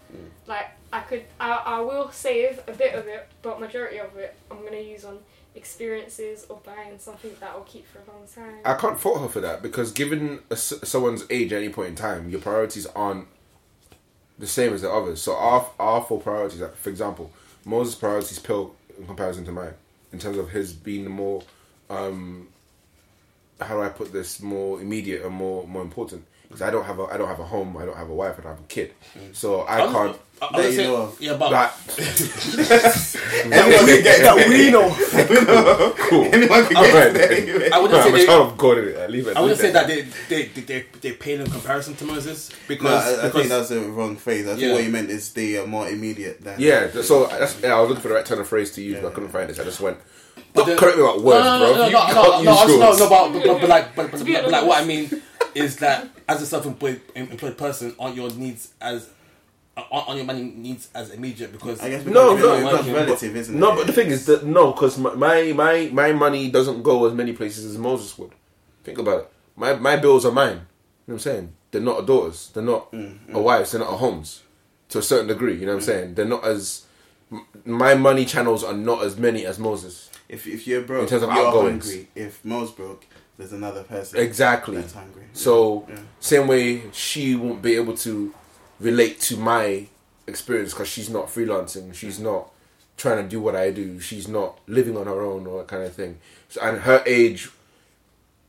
Like 0.46 0.66
I 0.92 1.00
could 1.00 1.24
I, 1.40 1.50
I 1.52 1.80
will 1.80 2.10
save 2.10 2.60
a 2.66 2.72
bit 2.72 2.94
of 2.94 3.06
it, 3.06 3.28
but 3.42 3.60
majority 3.60 3.98
of 3.98 4.16
it 4.16 4.34
I'm 4.50 4.62
gonna 4.64 4.78
use 4.78 5.04
on 5.04 5.18
experiences 5.54 6.46
or 6.48 6.60
buying 6.64 6.98
something 6.98 7.30
that 7.40 7.54
will 7.54 7.62
keep 7.64 7.86
for 7.86 7.98
a 7.98 8.12
long 8.12 8.26
time. 8.34 8.58
I 8.64 8.74
can't 8.74 8.98
fault 8.98 9.20
her 9.20 9.28
for 9.28 9.40
that 9.40 9.62
because 9.62 9.92
given 9.92 10.40
a 10.50 10.56
someone's 10.56 11.24
age 11.30 11.52
at 11.52 11.58
any 11.62 11.68
point 11.72 11.88
in 11.90 11.94
time, 11.94 12.28
your 12.28 12.40
priorities 12.40 12.86
aren't 12.86 13.28
the 14.38 14.46
same 14.46 14.72
as 14.74 14.82
the 14.82 14.90
others. 14.90 15.22
So 15.22 15.34
our 15.36 15.70
our 15.78 16.02
four 16.02 16.20
priorities, 16.20 16.60
like, 16.60 16.76
for 16.76 16.90
example, 16.90 17.30
Moses' 17.64 17.94
priorities 17.94 18.38
pale 18.38 18.74
in 18.98 19.06
comparison 19.06 19.44
to 19.44 19.52
mine 19.52 19.74
in 20.12 20.18
terms 20.18 20.38
of 20.38 20.50
his 20.50 20.72
being 20.72 21.08
more, 21.10 21.42
um, 21.90 22.48
how 23.60 23.74
do 23.76 23.82
I 23.82 23.88
put 23.88 24.12
this, 24.12 24.40
more 24.40 24.80
immediate 24.80 25.24
and 25.24 25.34
more 25.34 25.66
more 25.66 25.82
important. 25.82 26.24
Because 26.54 26.62
I 26.68 26.70
don't 26.70 26.84
have 26.84 26.98
a 27.00 27.04
I 27.10 27.16
don't 27.18 27.26
have 27.28 27.40
a 27.40 27.44
home, 27.44 27.76
I 27.76 27.84
don't 27.84 27.96
have 27.96 28.08
a 28.08 28.14
wife, 28.14 28.38
I 28.38 28.42
don't 28.42 28.52
have 28.56 28.60
a 28.60 28.68
kid, 28.68 28.92
mm-hmm. 29.18 29.32
so 29.32 29.60
I 29.62 29.80
I'm- 29.80 29.92
can't. 29.92 30.16
I, 30.42 30.46
I 30.46 30.62
That 30.62 30.70
you 30.70 30.76
say- 30.76 30.86
know 30.86 31.12
yeah, 31.20 31.36
but 31.38 31.50
That, 31.50 31.70
Anyone 33.44 33.86
can 33.86 34.02
get 34.02 34.20
That 34.22 34.48
we 34.48 34.70
know. 34.70 34.90
cool. 36.08 36.24
Anyone 36.34 36.66
can 36.66 36.76
All 36.76 36.82
get 36.82 36.94
right. 36.94 37.12
there 37.14 37.32
anyway. 37.32 37.70
I 37.70 37.78
wouldn't 37.78 38.00
I'm 38.00 38.14
a 38.14 38.16
they, 38.18 38.26
child 38.26 38.52
of 38.52 38.58
God. 38.58 38.76
innit? 38.78 39.00
I 39.00 39.06
leave 39.06 39.26
it. 39.28 39.36
I 39.36 39.40
wouldn't 39.40 39.60
say 39.60 39.70
that 39.70 39.86
they 39.86 40.02
they 40.28 40.46
they 40.46 40.60
they, 40.62 40.86
they 41.00 41.12
pale 41.12 41.40
in 41.40 41.50
comparison 41.50 41.94
to 41.96 42.04
Moses 42.04 42.50
because, 42.68 42.84
No, 42.84 42.90
I, 42.94 43.22
I 43.22 43.26
because 43.26 43.32
think 43.34 43.48
that's 43.48 43.68
the 43.70 43.80
wrong 43.80 44.16
phrase. 44.16 44.46
I 44.46 44.50
think 44.50 44.62
Yeah. 44.62 44.72
what 44.74 44.84
you 44.84 44.90
meant 44.90 45.08
is 45.10 45.32
they 45.32 45.56
are 45.56 45.66
more 45.66 45.88
immediate 45.88 46.42
than. 46.42 46.58
Yeah, 46.60 46.88
th- 46.88 47.04
so 47.04 47.26
that's, 47.26 47.60
yeah, 47.62 47.74
I 47.76 47.80
was 47.80 47.88
looking 47.90 48.02
for 48.02 48.08
the 48.08 48.14
right 48.14 48.26
turn 48.26 48.40
of 48.40 48.48
phrase 48.48 48.72
to 48.72 48.82
use, 48.82 49.00
but 49.00 49.12
I 49.12 49.14
couldn't 49.14 49.30
find 49.30 49.48
it. 49.50 49.56
So 49.56 49.62
I 49.62 49.66
just 49.66 49.80
went. 49.80 49.98
But 50.52 50.60
Don't 50.60 50.66
then- 50.70 50.78
correct 50.78 50.96
me 50.98 51.02
about 51.04 51.22
words, 51.22 51.44
no, 51.44 51.58
bro. 51.58 51.72
no, 51.72 51.76
no, 51.78 51.86
You 51.86 51.92
no, 51.92 52.00
can't 52.00 52.14
no, 52.16 52.22
no, 52.22 52.36
use 52.38 52.44
no, 52.44 52.50
I 52.50 52.64
was- 52.64 52.68
no, 52.68 52.86
yours. 52.86 52.98
no, 53.00 53.08
but, 53.08 53.32
but, 53.32 53.46
but, 53.46 53.60
but 53.60 53.68
like, 53.70 53.96
but, 53.96 54.10
but, 54.10 54.18
To 54.18 54.24
be 54.24 54.32
but, 54.34 54.50
like, 54.50 54.66
what 54.66 54.78
I 54.78 54.82
honest. 54.82 55.12
mean 55.12 55.22
is 55.54 55.76
that 55.78 56.08
as 56.28 56.42
a 56.42 56.46
self-employed 56.46 57.00
employed 57.14 57.56
person, 57.58 57.94
aren't 57.98 58.16
your 58.16 58.30
needs 58.30 58.72
as 58.80 59.10
on, 59.76 59.84
on 59.90 60.16
your 60.16 60.26
money 60.26 60.42
needs 60.42 60.88
as 60.94 61.10
immediate 61.10 61.52
because 61.52 61.80
I 61.80 61.90
guess 61.90 62.04
No, 62.04 62.36
because 62.36 62.62
no, 62.62 62.76
it's 62.78 62.86
no, 62.86 62.94
relative, 62.94 63.36
isn't 63.36 63.54
it? 63.54 63.58
No, 63.58 63.74
but 63.74 63.86
the 63.86 63.92
thing 63.92 64.08
is 64.08 64.26
that 64.26 64.44
no, 64.44 64.72
because 64.72 64.98
my 64.98 65.52
my 65.52 65.90
my 65.92 66.12
money 66.12 66.50
doesn't 66.50 66.82
go 66.82 67.06
as 67.06 67.12
many 67.14 67.32
places 67.32 67.64
as 67.64 67.78
Moses 67.78 68.16
would. 68.18 68.32
Think 68.84 68.98
about 68.98 69.20
it. 69.22 69.32
My 69.56 69.74
my 69.74 69.96
bills 69.96 70.24
are 70.24 70.32
mine. 70.32 70.50
You 70.50 70.56
know 70.56 70.64
what 71.06 71.14
I'm 71.14 71.18
saying? 71.20 71.52
They're 71.70 71.80
not 71.82 72.02
a 72.02 72.06
daughter's. 72.06 72.50
They're 72.50 72.62
not 72.62 72.92
mm, 72.92 73.18
mm. 73.26 73.34
a 73.34 73.40
wives. 73.40 73.72
They're 73.72 73.80
not 73.80 73.92
a 73.92 73.96
home's. 73.96 74.42
To 74.90 74.98
a 74.98 75.02
certain 75.02 75.26
degree, 75.26 75.54
you 75.58 75.66
know 75.66 75.72
what 75.72 75.82
I'm 75.82 75.86
saying? 75.86 76.14
They're 76.14 76.24
not 76.24 76.44
as. 76.46 76.86
My 77.64 77.94
money 77.94 78.24
channels 78.26 78.62
are 78.62 78.74
not 78.74 79.02
as 79.02 79.16
many 79.16 79.44
as 79.44 79.58
Moses. 79.58 80.10
if 80.28 80.46
if 80.46 80.66
you're 80.66 80.82
broke, 80.82 81.04
In 81.04 81.08
terms 81.08 81.22
of 81.24 81.30
you're 81.30 81.46
outgoings. 81.46 81.86
hungry. 81.86 82.08
If 82.14 82.44
Moses 82.44 82.74
broke, 82.74 83.06
there's 83.38 83.52
another 83.52 83.82
person 83.82 84.18
Exactly. 84.20 84.76
that's 84.76 84.92
hungry. 84.92 85.24
So 85.32 85.86
Yeah. 85.88 85.98
same 86.20 86.46
way 86.46 86.82
she 86.92 87.34
won't 87.34 87.62
be 87.62 87.74
able 87.76 87.96
to 87.98 88.32
relate 88.80 89.20
to 89.22 89.36
my 89.36 89.86
experience 90.26 90.72
because 90.72 90.88
she's 90.88 91.10
not 91.10 91.26
freelancing. 91.26 91.92
She's 91.94 92.18
not 92.20 92.50
trying 92.96 93.22
to 93.24 93.28
do 93.28 93.40
what 93.40 93.56
I 93.56 93.70
do. 93.70 93.98
She's 94.00 94.28
not 94.28 94.58
living 94.68 94.96
on 94.96 95.06
her 95.06 95.20
own 95.20 95.46
or 95.46 95.58
that 95.58 95.68
kind 95.68 95.82
of 95.82 95.92
thing. 95.94 96.18
So, 96.48 96.60
and 96.60 96.78
her 96.82 97.02
age, 97.06 97.50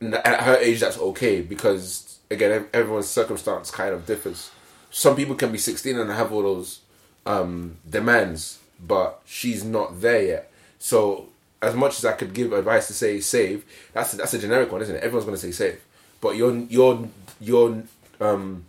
at 0.00 0.42
her 0.42 0.56
age, 0.56 0.80
that's 0.80 0.98
okay 0.98 1.40
because 1.42 2.18
again, 2.30 2.66
everyone's 2.72 3.08
circumstance 3.08 3.70
kind 3.70 3.94
of 3.94 4.06
differs. 4.06 4.50
Some 4.90 5.16
people 5.16 5.34
can 5.34 5.52
be 5.52 5.58
sixteen 5.58 5.98
and 5.98 6.10
have 6.10 6.32
all 6.32 6.42
those 6.42 6.80
um, 7.26 7.76
demands, 7.88 8.58
but 8.84 9.20
she's 9.24 9.64
not 9.64 10.00
there 10.00 10.22
yet. 10.22 10.50
So 10.78 11.28
as 11.62 11.74
much 11.74 11.98
as 11.98 12.04
I 12.04 12.12
could 12.12 12.34
give 12.34 12.52
advice 12.52 12.86
to 12.88 12.92
say 12.92 13.20
save, 13.20 13.64
that's 13.92 14.12
that's 14.12 14.34
a 14.34 14.38
generic 14.38 14.70
one, 14.70 14.82
isn't 14.82 14.94
it? 14.96 15.02
Everyone's 15.02 15.24
going 15.24 15.36
to 15.36 15.40
say 15.42 15.52
save, 15.52 15.80
but 16.20 16.36
your 16.36 16.54
your 16.54 17.08
your 17.40 17.82
um, 18.20 18.64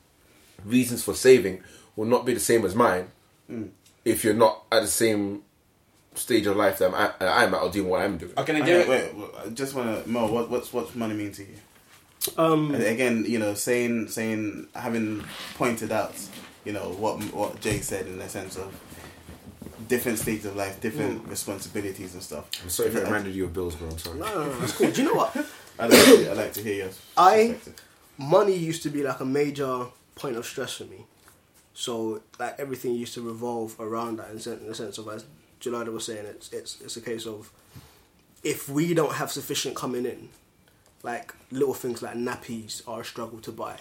reasons 0.65 1.03
for 1.03 1.13
saving 1.13 1.61
will 1.95 2.05
not 2.07 2.25
be 2.25 2.33
the 2.33 2.39
same 2.39 2.65
as 2.65 2.75
mine 2.75 3.07
if 4.03 4.23
you're 4.23 4.33
not 4.33 4.63
at 4.71 4.81
the 4.81 4.87
same 4.87 5.41
stage 6.15 6.47
of 6.47 6.55
life 6.55 6.79
that 6.79 6.87
I'm 6.89 6.95
at, 6.95 7.19
that 7.19 7.37
I'm 7.37 7.53
at 7.53 7.61
or 7.61 7.69
doing 7.69 7.89
what 7.89 8.01
I'm 8.01 8.17
doing. 8.17 8.33
okay, 8.37 8.53
then 8.53 8.63
Okay, 8.63 8.83
do 8.83 8.89
wait, 8.89 9.13
wait, 9.15 9.29
I 9.45 9.49
just 9.49 9.73
want 9.75 10.03
to 10.03 10.09
Mo. 10.09 10.31
What 10.31 10.49
what's 10.49 10.73
what's 10.73 10.95
money 10.95 11.13
mean 11.13 11.31
to 11.33 11.43
you? 11.43 11.55
Um, 12.37 12.73
And 12.73 12.83
again, 12.83 13.25
you 13.27 13.39
know, 13.39 13.53
saying 13.53 14.07
saying 14.09 14.67
having 14.75 15.23
pointed 15.55 15.91
out, 15.91 16.15
you 16.65 16.73
know, 16.73 16.89
what 16.89 17.21
what 17.33 17.59
Jay 17.61 17.79
said 17.79 18.07
in 18.07 18.17
the 18.19 18.27
sense 18.29 18.57
of 18.57 18.73
different 19.87 20.19
stages 20.19 20.45
of 20.45 20.55
life, 20.55 20.79
different 20.81 21.25
mm. 21.25 21.29
responsibilities 21.29 22.13
and 22.13 22.23
stuff. 22.23 22.49
I'm 22.63 22.69
sorry 22.69 22.89
if 22.89 22.95
it 22.95 23.03
reminded 23.03 23.35
you 23.35 23.45
of 23.45 23.53
bills, 23.53 23.75
bro. 23.75 23.89
I'm 23.89 23.97
sorry. 23.97 24.19
no, 24.19 24.25
no, 24.25 24.45
no, 24.45 24.59
that's 24.59 24.77
cool. 24.77 24.91
Do 24.91 25.01
you 25.01 25.07
know 25.07 25.15
what? 25.15 25.35
I 25.79 25.87
like 25.87 26.05
to, 26.05 26.31
I 26.31 26.33
like 26.33 26.53
to 26.53 26.63
hear 26.63 26.75
your 26.75 26.89
I- 27.15 27.55
money 28.17 28.55
used 28.55 28.83
to 28.83 28.89
be 28.89 29.03
like 29.03 29.19
a 29.19 29.25
major 29.25 29.85
point 30.15 30.35
of 30.35 30.45
stress 30.45 30.73
for 30.77 30.85
me. 30.85 31.05
So 31.73 32.21
like 32.39 32.59
everything 32.59 32.93
used 32.93 33.13
to 33.13 33.21
revolve 33.21 33.75
around 33.79 34.17
that 34.17 34.31
in, 34.31 34.39
sen- 34.39 34.59
in 34.59 34.67
the 34.67 34.75
sense 34.75 34.97
of 34.97 35.07
as 35.09 35.25
Jolade 35.61 35.91
was 35.91 36.05
saying, 36.05 36.25
it's 36.25 36.51
it's 36.51 36.81
it's 36.81 36.97
a 36.97 37.01
case 37.01 37.25
of 37.27 37.51
if 38.43 38.67
we 38.69 38.93
don't 38.93 39.13
have 39.13 39.31
sufficient 39.31 39.75
coming 39.75 40.05
in, 40.05 40.29
like 41.03 41.33
little 41.51 41.73
things 41.73 42.01
like 42.01 42.15
nappies 42.15 42.81
are 42.87 43.01
a 43.01 43.05
struggle 43.05 43.39
to 43.39 43.51
buy. 43.51 43.77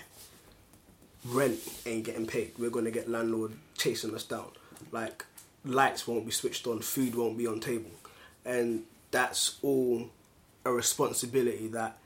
Rent 1.25 1.59
ain't 1.87 2.05
getting 2.05 2.27
paid. 2.27 2.53
We're 2.59 2.71
gonna 2.71 2.91
get 2.91 3.09
landlord 3.09 3.53
chasing 3.77 4.15
us 4.15 4.25
down. 4.25 4.51
Like 4.93 5.25
lights 5.67 6.07
won't 6.07 6.25
be 6.25 6.33
switched 6.33 6.67
on, 6.67 6.81
food 6.81 7.15
won't 7.15 7.37
be 7.37 7.47
on 7.47 7.61
table, 7.61 7.91
and 8.45 8.85
that's 9.11 9.59
all 9.63 10.09
a 10.65 10.73
responsibility 10.73 11.69
that 11.69 11.99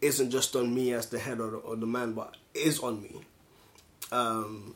isn't 0.00 0.30
just 0.30 0.54
on 0.56 0.74
me 0.74 0.92
as 0.92 1.06
the 1.06 1.18
head 1.18 1.40
or 1.40 1.50
the, 1.50 1.56
or 1.58 1.76
the 1.76 1.86
man, 1.86 2.12
but 2.12 2.36
is 2.52 2.80
on 2.80 3.02
me. 3.02 3.20
Um, 4.12 4.74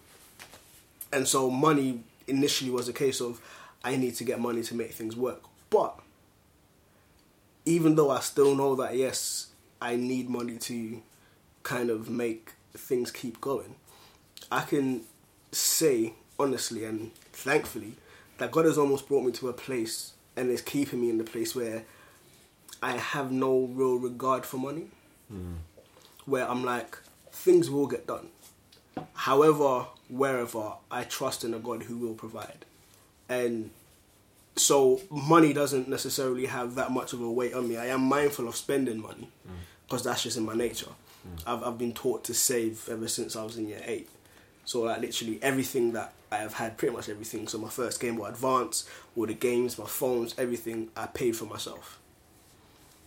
and 1.13 1.27
so 1.27 1.51
money 1.51 2.01
initially 2.27 2.71
was 2.71 2.89
a 2.89 2.93
case 2.93 3.21
of 3.21 3.41
I 3.85 3.97
need 3.97 4.15
to 4.17 4.25
get 4.25 4.41
money 4.41 4.63
to 4.63 4.75
make 4.75 4.93
things 4.93 5.17
work. 5.17 5.43
But 5.71 5.99
even 7.65 7.95
though 7.95 8.11
I 8.11 8.21
still 8.21 8.55
know 8.55 8.75
that 8.77 8.97
yes, 8.97 9.49
I 9.81 9.97
need 9.97 10.29
money 10.29 10.57
to 10.59 11.03
kind 11.63 11.91
of 11.91 12.09
make 12.09 12.53
things 12.75 13.11
keep 13.11 13.41
going, 13.41 13.75
I 14.51 14.63
can 14.63 15.03
say 15.53 16.15
honestly 16.39 16.85
and 16.85 17.13
thankfully 17.33 17.95
that 18.39 18.51
God 18.51 18.65
has 18.65 18.79
almost 18.79 19.09
brought 19.09 19.25
me 19.25 19.33
to 19.33 19.49
a 19.49 19.53
place 19.53 20.15
and 20.37 20.51
is 20.51 20.63
keeping 20.63 21.01
me 21.01 21.11
in 21.11 21.19
the 21.19 21.25
place 21.25 21.55
where 21.55 21.85
I 22.83 22.93
have 22.93 23.33
no 23.33 23.69
real 23.73 23.97
regard 23.97 24.47
for 24.47 24.57
money. 24.57 24.87
Hmm. 25.29 25.55
Where 26.25 26.49
I'm 26.49 26.65
like, 26.65 26.97
things 27.33 27.71
will 27.71 27.87
get 27.87 28.07
done. 28.07 28.29
However, 29.15 29.87
wherever, 30.09 30.75
I 30.91 31.05
trust 31.05 31.45
in 31.45 31.55
a 31.55 31.59
God 31.59 31.85
who 31.85 31.97
will 31.99 32.15
provide. 32.15 32.65
And 33.29 33.71
so 34.57 35.01
money 35.11 35.53
doesn't 35.53 35.89
necessarily 35.89 36.47
have 36.47 36.75
that 36.77 36.91
much 36.91 37.13
of 37.13 37.21
a 37.21 37.31
weight 37.31 37.55
on 37.55 37.69
me. 37.69 37.77
I 37.77 37.87
am 37.87 38.03
mindful 38.03 38.49
of 38.49 38.57
spending 38.57 39.01
money 39.01 39.29
hmm. 39.47 39.55
because 39.87 40.05
that's 40.05 40.23
just 40.23 40.37
in 40.37 40.45
my 40.45 40.55
nature. 40.55 40.91
Hmm. 41.23 41.51
I've, 41.51 41.65
I've 41.65 41.79
been 41.79 41.93
taught 41.93 42.25
to 42.25 42.35
save 42.35 42.89
ever 42.89 43.09
since 43.09 43.35
I 43.35 43.43
was 43.43 43.57
in 43.57 43.69
year 43.69 43.83
eight. 43.85 44.09
So 44.65 44.83
like 44.83 45.01
literally 45.01 45.39
everything 45.43 45.93
that 45.93 46.13
I 46.31 46.37
have 46.39 46.55
had, 46.55 46.77
pretty 46.77 46.95
much 46.95 47.09
everything. 47.09 47.49
So 47.49 47.59
my 47.59 47.69
first 47.69 48.01
Game 48.01 48.17
Boy 48.17 48.27
Advance, 48.27 48.89
all 49.17 49.27
the 49.27 49.35
games, 49.35 49.79
my 49.79 49.87
phones, 49.87 50.35
everything 50.39 50.89
I 50.97 51.07
paid 51.07 51.37
for 51.37 51.47
myself. 51.47 51.99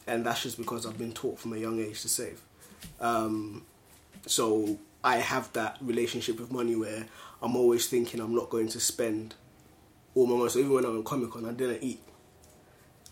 And 0.07 0.25
that's 0.25 0.41
just 0.43 0.57
because 0.57 0.85
I've 0.85 0.97
been 0.97 1.13
taught 1.13 1.39
from 1.39 1.53
a 1.53 1.57
young 1.57 1.79
age 1.79 2.01
to 2.01 2.09
save. 2.09 2.41
Um, 2.99 3.63
so 4.25 4.79
I 5.03 5.17
have 5.17 5.53
that 5.53 5.77
relationship 5.81 6.39
with 6.39 6.51
money 6.51 6.75
where 6.75 7.05
I'm 7.41 7.55
always 7.55 7.87
thinking 7.87 8.19
I'm 8.19 8.35
not 8.35 8.49
going 8.49 8.67
to 8.69 8.79
spend 8.79 9.35
all 10.15 10.25
my 10.25 10.35
money. 10.35 10.49
So 10.49 10.59
even 10.59 10.73
when 10.73 10.85
I 10.85 10.89
went 10.89 11.05
Comic 11.05 11.31
Con, 11.31 11.45
I 11.45 11.51
didn't 11.51 11.83
eat. 11.83 12.01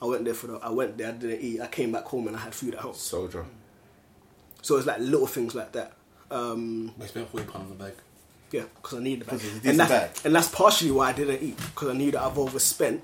I 0.02 0.06
went 0.06 0.26
there 0.26 0.34
for 0.34 0.48
the. 0.48 0.54
I 0.56 0.70
went 0.70 0.98
there. 0.98 1.10
I 1.10 1.12
didn't 1.12 1.42
eat. 1.42 1.62
I 1.62 1.68
came 1.68 1.92
back 1.92 2.06
home 2.06 2.28
and 2.28 2.36
I 2.36 2.40
had 2.40 2.56
food 2.56 2.74
at 2.74 2.80
home. 2.80 2.94
Soldier. 2.94 3.46
So 4.62 4.78
it's 4.78 4.88
like 4.88 5.00
little 5.00 5.28
things 5.28 5.56
like 5.56 5.74
that. 5.74 5.94
Um, 6.32 6.94
We 6.98 7.06
spent 7.08 7.30
forty 7.30 7.46
pounds 7.46 7.72
on 7.72 7.78
the 7.78 7.84
bag. 7.84 7.94
Yeah, 8.52 8.64
because 8.82 9.00
I 9.00 9.04
needed 9.04 9.22
the 9.22 9.32
bag. 9.32 9.40
Because 9.40 9.56
it's 9.58 9.66
a 9.66 9.70
and 9.70 9.80
that's, 9.80 9.92
bag. 9.92 10.26
and 10.26 10.36
that's 10.36 10.50
partially 10.50 10.92
why 10.92 11.10
I 11.10 11.14
didn't 11.14 11.42
eat 11.42 11.58
because 11.58 11.90
I 11.90 11.94
knew 11.94 12.12
that 12.12 12.22
I've 12.22 12.38
overspent. 12.38 13.04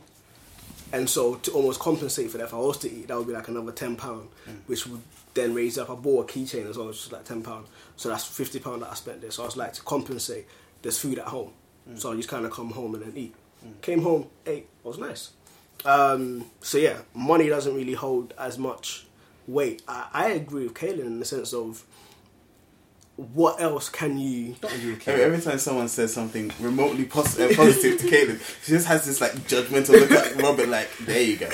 And 0.93 1.09
so 1.09 1.35
to 1.35 1.51
almost 1.51 1.79
compensate 1.79 2.29
for 2.31 2.37
that, 2.37 2.45
if 2.45 2.53
I 2.53 2.57
was 2.57 2.77
to 2.79 2.91
eat, 2.91 3.07
that 3.07 3.17
would 3.17 3.27
be 3.27 3.33
like 3.33 3.47
another 3.47 3.71
ten 3.71 3.95
pound, 3.95 4.29
Mm. 4.47 4.57
which 4.67 4.85
would 4.87 5.01
then 5.33 5.53
raise 5.53 5.77
up. 5.77 5.89
I 5.89 5.95
bought 5.95 6.29
a 6.29 6.33
keychain 6.33 6.69
as 6.69 6.77
well, 6.77 6.87
which 6.87 7.03
was 7.03 7.11
like 7.11 7.25
ten 7.25 7.41
pound. 7.41 7.65
So 7.97 8.09
that's 8.09 8.23
fifty 8.25 8.59
pound 8.59 8.81
that 8.83 8.91
I 8.91 8.93
spent 8.93 9.21
there. 9.21 9.31
So 9.31 9.43
I 9.43 9.45
was 9.47 9.57
like 9.57 9.73
to 9.73 9.81
compensate. 9.81 10.45
There's 10.81 10.97
food 10.99 11.17
at 11.19 11.25
home, 11.27 11.51
Mm. 11.89 11.99
so 11.99 12.11
I 12.11 12.15
just 12.15 12.29
kind 12.29 12.45
of 12.45 12.51
come 12.51 12.69
home 12.71 12.95
and 12.95 13.03
then 13.03 13.13
eat. 13.15 13.33
Came 13.81 14.03
home, 14.03 14.27
ate. 14.45 14.67
It 14.83 14.87
was 14.87 14.99
nice. 14.99 15.31
Um, 15.85 16.45
so 16.61 16.77
yeah, 16.77 16.99
money 17.15 17.49
doesn't 17.49 17.75
really 17.75 17.93
hold 17.95 18.33
as 18.37 18.57
much 18.59 19.05
weight. 19.47 19.81
I, 19.87 20.07
I 20.13 20.27
agree 20.29 20.63
with 20.63 20.75
Kaylin 20.75 20.99
in 21.05 21.19
the 21.19 21.25
sense 21.25 21.51
of 21.53 21.83
what 23.17 23.61
else 23.61 23.87
can 23.89 24.17
you? 24.17 24.55
Don't 24.59 24.73
agree 24.73 24.91
with 24.93 25.07
Every, 25.07 25.23
every 25.23 25.39
time 25.41 25.57
someone 25.57 25.87
says 25.87 26.13
something 26.13 26.51
remotely 26.59 27.05
pos- 27.05 27.39
uh, 27.39 27.51
positive 27.55 27.99
to 28.01 28.07
Caitlin, 28.07 28.39
she 28.63 28.71
just 28.73 28.87
has 28.87 29.05
this 29.05 29.21
like 29.21 29.31
judgmental 29.47 29.99
look 29.99 30.11
at 30.11 30.35
Robert, 30.41 30.67
like, 30.67 30.89
there 31.01 31.21
you 31.21 31.37
go. 31.37 31.49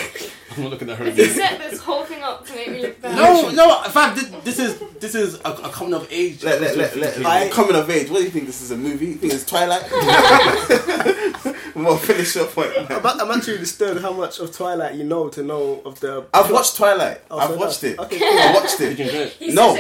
I'm 0.56 0.64
not 0.64 0.72
looking 0.72 0.90
at 0.90 0.98
her. 0.98 1.08
You 1.10 1.26
set 1.28 1.60
this 1.60 1.80
whole 1.80 2.04
thing 2.04 2.24
up 2.24 2.46
to 2.48 2.54
make 2.56 2.70
me 2.72 2.82
look 2.82 3.00
bad. 3.02 3.16
No, 3.16 3.52
no. 3.52 3.84
In 3.84 3.92
fact, 3.92 4.18
thi- 4.18 4.36
this 4.44 4.60
is 4.60 4.82
this 5.00 5.16
is 5.16 5.36
a, 5.46 5.50
a 5.50 5.70
coming 5.70 5.94
of 5.94 6.08
age. 6.12 6.44
Let, 6.44 6.60
let, 6.62 6.76
let, 6.76 6.96
let, 6.98 7.26
I- 7.26 7.50
coming 7.50 7.76
of 7.76 7.90
age, 7.90 8.10
what 8.10 8.18
do 8.18 8.24
you 8.26 8.32
think 8.32 8.48
this 8.48 8.62
is 8.62 8.72
a 8.72 8.78
movie? 8.78 9.06
You 9.08 9.16
think 9.16 9.34
it's 9.34 9.46
Twilight? 9.46 9.84
well, 11.76 11.96
finish 11.98 12.36
your 12.36 12.48
point. 12.48 12.72
I'm, 12.90 13.06
I'm 13.06 13.32
actually 13.38 13.60
disturbed 13.60 14.02
how 14.02 14.12
much 14.14 14.40
of 14.40 14.52
Twilight 14.56 14.96
you 14.96 15.04
know 15.04 15.30
to 15.30 15.44
know 15.44 15.82
of 15.86 16.00
the. 16.00 16.26
I've 16.34 16.52
watched 16.52 16.76
Twilight. 16.76 17.22
Oh, 17.30 17.38
I've 17.40 17.50
so 17.52 17.56
watched 17.58 17.82
that's- 17.82 18.12
it. 18.12 18.16
okay, 18.16 18.26
I 18.26 18.54
watched 18.54 18.78
Did 18.80 19.00
you 19.00 19.06
it. 19.06 19.08
enjoy 19.08 19.20
it? 19.20 19.34
He 19.40 19.54
No. 19.54 19.76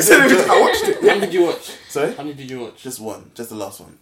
I 0.00 0.28
said 0.28 0.48
I 0.50 0.60
watched 0.60 0.84
it. 0.88 0.96
How 1.00 1.06
many 1.06 1.20
did 1.20 1.34
you 1.34 1.42
watch? 1.44 1.70
Sorry? 1.88 2.12
How 2.14 2.22
many 2.22 2.34
did 2.34 2.50
you 2.50 2.60
watch? 2.60 2.82
Just 2.82 3.00
one, 3.00 3.30
just 3.34 3.50
the 3.50 3.56
last 3.56 3.80
one. 3.80 3.98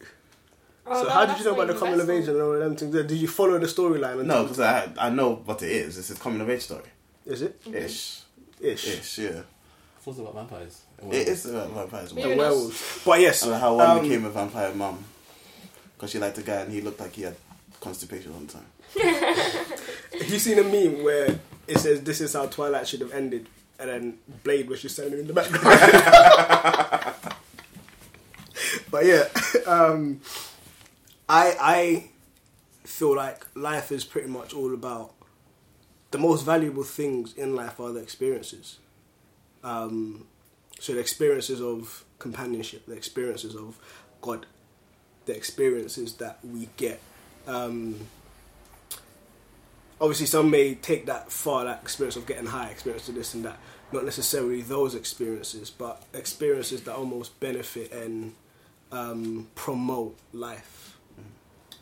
Oh, 0.87 1.03
So 1.03 1.05
no, 1.05 1.11
how 1.11 1.27
did 1.27 1.39
you 1.39 1.45
know 1.45 1.55
about 1.55 1.67
the 1.69 1.75
coming 1.75 2.01
of 2.01 2.09
age 2.09 2.29
and 2.29 2.41
all 2.41 2.53
of 2.55 2.61
them 2.61 2.77
things? 2.77 2.93
Did 2.95 3.11
you 3.13 3.29
follow 3.29 3.59
the 3.59 3.67
storyline? 3.67 4.25
No, 4.25 4.43
because 4.45 4.61
I 4.61 4.91
I 4.99 5.11
know 5.11 5.37
what 5.45 5.63
it 5.63 5.71
is. 5.71 5.99
It's 5.99 6.11
a 6.11 6.15
coming 6.17 6.41
of 6.41 6.49
age 6.49 6.63
story. 6.63 6.85
Is 7.27 7.43
it 7.43 7.61
Ish, 7.67 8.23
ish? 8.61 8.87
ish, 8.89 9.19
yeah. 9.19 9.29
I 9.29 9.33
thought 9.33 9.43
it 10.05 10.07
was 10.07 10.19
about 10.21 10.35
vampires. 10.35 10.83
It 11.11 11.29
is 11.29 11.47
about 11.47 11.71
vampires. 11.71 12.13
Yeah. 12.15 12.29
The 12.29 12.37
werewolves. 12.37 13.03
But 13.05 13.21
yes, 13.21 13.43
And 13.43 13.55
how 13.55 13.75
one 13.77 13.91
um, 13.91 14.03
became 14.03 14.25
a 14.25 14.31
vampire 14.31 14.73
mum. 14.75 15.05
Because 15.95 16.11
she 16.13 16.19
liked 16.19 16.39
a 16.39 16.43
guy 16.43 16.61
and 16.63 16.73
he 16.73 16.81
looked 16.81 17.01
like 17.01 17.13
he 17.13 17.23
had 17.23 17.37
constipation 17.81 18.33
all 18.33 18.41
the 18.41 18.53
time. 18.53 18.67
Have 20.19 20.29
you 20.31 20.39
seen 20.39 20.59
a 20.59 20.63
meme 20.63 21.03
where 21.05 21.39
it 21.67 21.79
says 21.79 22.01
this 22.03 22.21
is 22.21 22.33
how 22.33 22.47
Twilight 22.47 22.89
should 22.89 23.01
have 23.01 23.13
ended, 23.13 23.47
and 23.79 23.89
then 23.89 24.19
Blade 24.45 24.69
was 24.69 24.83
just 24.83 24.97
standing 24.97 25.21
in 25.21 25.27
the 25.27 25.33
background? 25.33 25.65
but 28.91 29.05
yeah, 29.05 29.29
um, 29.67 30.21
I 31.29 31.57
I 31.61 32.11
feel 32.85 33.15
like 33.15 33.47
life 33.55 33.93
is 33.93 34.05
pretty 34.05 34.29
much 34.29 34.55
all 34.55 34.75
about 34.75 35.13
the 36.11 36.19
most 36.19 36.43
valuable 36.43 36.85
things 36.85 37.35
in 37.35 37.55
life 37.55 37.79
are 37.81 37.93
the 37.93 38.01
experiences. 38.01 38.79
Um, 39.63 40.27
so 40.81 40.95
the 40.95 41.01
experiences 41.01 41.61
of 41.61 42.05
companionship, 42.19 42.87
the 42.87 42.95
experiences 42.95 43.55
of 43.55 43.79
God 44.23 44.47
the 45.29 45.37
experiences 45.37 46.15
that 46.15 46.39
we 46.43 46.69
get. 46.77 47.01
Um, 47.47 47.95
obviously, 50.01 50.27
some 50.27 50.51
may 50.51 50.75
take 50.75 51.07
that 51.07 51.31
far, 51.31 51.65
that 51.65 51.83
experience 51.83 52.17
of 52.17 52.27
getting 52.27 52.47
high, 52.47 52.71
experience 52.71 53.09
of 53.09 53.15
this 53.15 53.35
and 53.35 53.45
that. 53.45 53.59
Not 53.93 54.05
necessarily 54.05 54.63
those 54.63 54.95
experiences, 54.95 55.71
but 55.71 56.03
experiences 56.13 56.83
that 56.83 56.95
almost 56.95 57.39
benefit 57.41 57.93
and 57.93 58.35
um, 58.93 59.49
promote 59.55 60.17
life. 60.33 60.99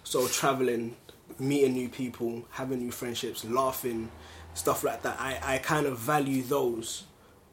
So 0.05 0.29
traveling, 0.29 0.97
meeting 1.39 1.75
new 1.75 1.89
people, 1.89 2.45
having 2.51 2.79
new 2.79 2.93
friendships, 2.93 3.45
laughing, 3.45 4.11
stuff 4.55 4.85
like 4.85 5.03
that. 5.03 5.17
I, 5.21 5.39
I 5.43 5.59
kind 5.59 5.87
of 5.87 5.99
value 5.99 6.43
those 6.43 7.05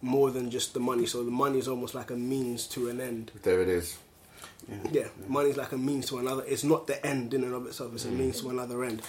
more 0.02 0.30
than 0.32 0.52
just 0.52 0.74
the 0.74 0.80
money. 0.80 1.06
So 1.06 1.24
the 1.24 1.32
money 1.32 1.58
is 1.58 1.68
almost 1.68 1.96
like 1.96 2.12
a 2.12 2.16
means 2.16 2.68
to 2.68 2.90
an 2.90 3.02
end. 3.02 3.32
There 3.42 3.62
it 3.62 3.70
is. 3.70 3.98
Yeah, 4.92 5.08
money 5.28 5.50
is 5.50 5.58
like 5.58 5.72
a 5.72 5.78
means 5.78 6.08
to 6.08 6.20
another. 6.20 6.44
It's 6.48 6.64
not 6.64 6.88
the 6.88 7.06
end 7.06 7.34
in 7.34 7.44
and 7.44 7.54
of 7.54 7.66
itself. 7.66 7.94
It's 7.94 8.06
a 8.06 8.10
means 8.10 8.42
to 8.42 8.50
another 8.50 8.84
end. 8.84 9.02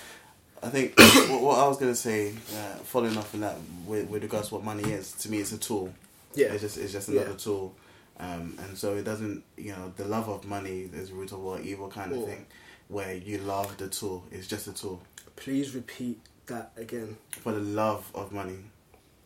I 0.64 0.70
think 0.70 0.94
what, 1.30 1.42
what 1.42 1.58
I 1.58 1.68
was 1.68 1.76
gonna 1.78 1.94
say, 1.94 2.30
uh, 2.30 2.74
following 2.84 3.16
off 3.16 3.34
on 3.34 3.40
that, 3.40 3.56
with, 3.86 4.08
with 4.08 4.22
regards 4.22 4.48
to 4.48 4.54
what 4.54 4.64
money 4.64 4.82
is, 4.84 5.12
to 5.12 5.30
me, 5.30 5.38
it's 5.38 5.52
a 5.52 5.58
tool. 5.58 5.92
Yeah. 6.34 6.48
it's 6.52 6.62
just 6.62 6.78
it's 6.78 6.92
just 6.92 7.08
another 7.08 7.30
Yeah. 7.30 7.36
tool, 7.36 7.74
um, 8.18 8.58
and 8.62 8.76
so 8.76 8.94
it 8.96 9.04
doesn't, 9.04 9.44
you 9.56 9.70
know, 9.72 9.92
the 9.96 10.04
love 10.04 10.28
of 10.28 10.44
money 10.46 10.88
is 10.92 11.10
the 11.10 11.14
root 11.14 11.32
of 11.32 11.44
all 11.44 11.58
evil 11.60 11.88
kind 11.88 12.12
of 12.12 12.24
thing, 12.24 12.46
where 12.88 13.14
you 13.14 13.38
love 13.38 13.76
the 13.76 13.88
tool. 13.88 14.24
It's 14.32 14.46
just 14.48 14.66
a 14.66 14.72
tool. 14.72 15.00
Please 15.36 15.74
repeat 15.74 16.18
that 16.46 16.72
again. 16.76 17.16
For 17.30 17.52
the 17.52 17.60
love 17.60 18.10
of 18.14 18.32
money 18.32 18.58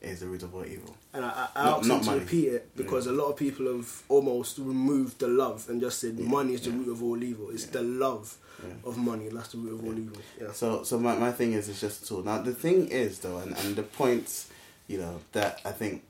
is 0.03 0.21
the 0.21 0.27
root 0.27 0.43
of 0.43 0.55
all 0.55 0.65
evil. 0.65 0.97
And 1.13 1.25
I, 1.25 1.49
I, 1.55 1.61
I 1.61 1.65
Not- 1.65 1.87
not 1.87 2.01
to 2.03 2.07
money. 2.11 2.21
repeat 2.21 2.49
it 2.49 2.77
because 2.77 3.07
a 3.07 3.13
lot 3.13 3.27
of 3.31 3.37
people 3.37 3.67
have 3.75 4.03
almost 4.09 4.59
removed 4.59 5.19
the 5.19 5.29
love 5.29 5.67
and 5.69 5.81
just 5.81 6.01
said 6.01 6.19
money 6.19 6.55
is 6.55 6.61
the 6.63 6.71
root 6.71 6.89
of 6.93 7.03
all 7.03 7.23
evil. 7.23 7.51
It's 7.51 7.67
the 7.67 7.83
love 7.83 8.37
of 8.85 8.97
money 8.97 9.29
that's 9.29 9.49
the 9.49 9.59
root 9.59 9.75
of 9.75 9.85
all 9.85 9.99
evil. 9.99 10.17
Yeah. 10.41 10.53
So, 10.53 10.83
so 10.83 10.99
my, 10.99 11.17
my 11.17 11.33
thing 11.33 11.53
is, 11.53 11.69
it's 11.69 11.81
just 11.81 12.05
a 12.05 12.07
tool. 12.07 12.25
Now, 12.25 12.39
the 12.43 12.53
thing 12.53 12.89
is, 12.89 13.21
though, 13.21 13.39
and, 13.39 13.57
and 13.59 13.77
the 13.77 13.83
points, 13.83 14.51
you 14.87 14.99
know, 14.99 15.21
that 15.33 15.61
I 15.65 15.73
think 15.73 16.03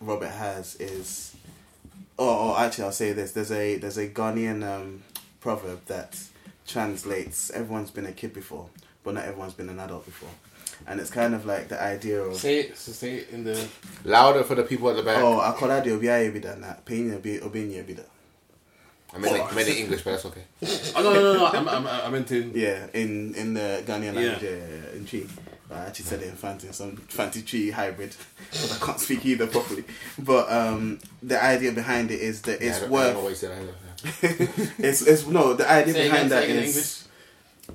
Robert 0.00 0.28
has 0.28 0.76
is, 0.76 1.36
oh, 2.18 2.54
oh 2.54 2.56
actually, 2.58 2.84
I'll 2.84 2.92
say 2.92 3.12
this. 3.12 3.32
There's 3.32 3.52
a 3.52 3.76
there's 3.76 3.98
a 3.98 4.08
Ghanaian 4.08 4.62
um, 4.66 5.02
proverb 5.40 5.84
that 5.86 6.18
translates: 6.66 7.50
"Everyone's 7.50 7.90
been 7.90 8.06
a 8.06 8.12
kid 8.12 8.32
before, 8.32 8.68
but 9.04 9.14
not 9.14 9.24
everyone's 9.24 9.54
been 9.54 9.68
an 9.68 9.78
adult 9.80 10.06
before." 10.06 10.30
And 10.86 10.98
it's 10.98 11.10
kind 11.10 11.34
of 11.34 11.44
like 11.44 11.68
the 11.68 11.80
idea 11.80 12.22
of, 12.22 12.36
Say 12.36 12.60
it. 12.60 12.78
So 12.78 12.92
say 12.92 13.16
it 13.16 13.30
in 13.30 13.44
the. 13.44 13.68
Louder 14.04 14.42
for 14.44 14.54
the 14.54 14.62
people 14.62 14.88
at 14.88 14.96
the 14.96 15.02
back. 15.02 15.18
oh, 15.18 15.38
akolade 15.38 15.88
obi 15.88 16.08
aye 16.08 16.30
bi 16.30 16.38
da 16.38 16.54
na, 16.54 16.74
penye 16.86 17.16
obi 17.16 17.38
obi 17.40 17.64
nye 17.64 17.82
bi 17.82 17.92
da. 17.92 18.02
I 19.14 19.18
meant, 19.18 19.36
it, 19.36 19.42
I 19.42 19.52
meant 19.54 19.68
it 19.68 19.76
English, 19.78 20.02
but 20.04 20.10
that's 20.12 20.26
okay. 20.26 20.44
Oh 20.96 21.02
no 21.02 21.12
no 21.12 21.20
no! 21.20 21.34
no. 21.34 21.46
I'm, 21.46 21.68
I'm, 21.68 21.86
I 21.86 22.08
meant 22.10 22.30
in. 22.30 22.52
Yeah, 22.54 22.86
in 22.94 23.34
in 23.34 23.54
the 23.54 23.82
Ghanaian 23.86 24.14
language, 24.14 24.42
yeah, 24.42 24.50
yeah, 24.50 24.56
yeah, 24.92 24.96
in 24.96 25.04
Twi. 25.06 25.26
I 25.72 25.86
actually 25.86 26.04
said 26.06 26.20
it 26.22 26.28
in 26.28 26.34
Fanti, 26.36 26.72
some 26.72 26.96
Fanti 26.96 27.42
Twi 27.42 27.70
hybrid, 27.70 28.14
because 28.50 28.80
I 28.82 28.84
can't 28.84 28.98
speak 29.00 29.24
either 29.24 29.46
properly. 29.46 29.84
But 30.18 30.50
um, 30.50 30.98
the 31.22 31.42
idea 31.42 31.70
behind 31.72 32.10
it 32.10 32.20
is 32.20 32.42
that 32.42 32.60
it's 32.60 32.80
don't- 32.80 32.92
I 32.92 33.04
don't 33.04 33.14
know 33.14 33.20
what 33.20 33.24
worth. 33.30 33.36
said 33.36 33.52
either. 33.58 34.48
it's 34.78 35.02
it's 35.02 35.26
no 35.26 35.54
the 35.54 35.70
idea 35.70 35.94
Say 35.94 36.02
behind 36.08 36.26
again, 36.26 36.28
that 36.30 36.42
say 36.42 36.50
again 36.50 36.62
in 36.62 36.68
is 36.68 37.08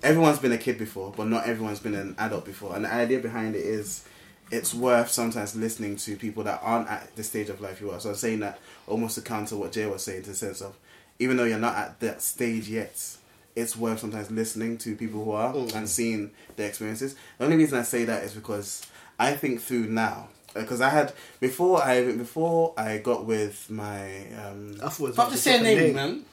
everyone's 0.04 0.40
been 0.40 0.52
a 0.52 0.58
kid 0.58 0.78
before, 0.78 1.14
but 1.16 1.28
not 1.28 1.48
everyone's 1.48 1.80
been 1.80 1.96
an 1.96 2.16
adult 2.18 2.46
before. 2.46 2.76
And 2.76 2.86
the 2.86 2.94
idea 2.94 3.20
behind 3.20 3.56
it 3.56 3.66
is 3.66 4.04
it's 4.52 4.74
worth 4.74 5.10
sometimes 5.10 5.56
listening 5.56 5.96
to 5.98 6.16
people 6.18 6.44
that 6.44 6.60
aren't 6.64 6.90
at 6.90 7.16
the 7.16 7.24
stage 7.24 7.50
of 7.50 7.62
life 7.62 7.82
you 7.82 7.92
are. 7.92 8.00
So 8.00 8.10
I'm 8.10 8.16
saying 8.16 8.40
that 8.42 8.60
almost 8.88 9.16
to 9.16 9.22
counter 9.22 9.56
what 9.56 9.72
Jay 9.72 9.86
was 9.86 10.04
saying, 10.04 10.24
to 10.24 10.30
the 10.32 10.36
sense 10.36 10.62
of 10.62 10.76
even 11.20 11.38
though 11.38 11.44
you're 11.46 11.60
not 11.60 11.76
at 11.76 12.00
that 12.02 12.22
stage 12.22 12.68
yet, 12.70 13.18
it's 13.56 13.76
worth 13.76 14.00
sometimes 14.00 14.30
listening 14.32 14.78
to 14.80 14.96
people 14.96 15.24
who 15.24 15.32
are 15.32 15.56
and 15.76 15.88
seeing 15.88 16.32
their 16.56 16.68
experiences. 16.68 17.16
The 17.38 17.46
only 17.46 17.58
reason 17.58 17.80
I 17.80 17.84
say 17.84 18.04
that 18.06 18.24
is 18.24 18.34
because 18.34 18.86
I 19.18 19.34
think 19.34 19.62
through 19.62 19.88
now. 19.88 20.30
Because 20.54 20.80
I 20.80 20.88
had 20.90 21.12
before 21.42 21.84
I 21.84 22.04
before 22.14 22.74
I 22.78 23.00
got 23.00 23.26
with 23.26 23.70
my 23.70 24.26
um, 24.42 24.76
I 24.82 24.88
thought 24.88 25.00
it 25.00 25.08
was 25.08 25.16
about 25.16 25.32
just 25.32 25.44
to 25.44 25.50
saying 25.50 25.64
drop 25.64 25.72
a 25.74 25.76
names, 25.76 25.82
name. 25.82 25.96
man. 25.96 26.26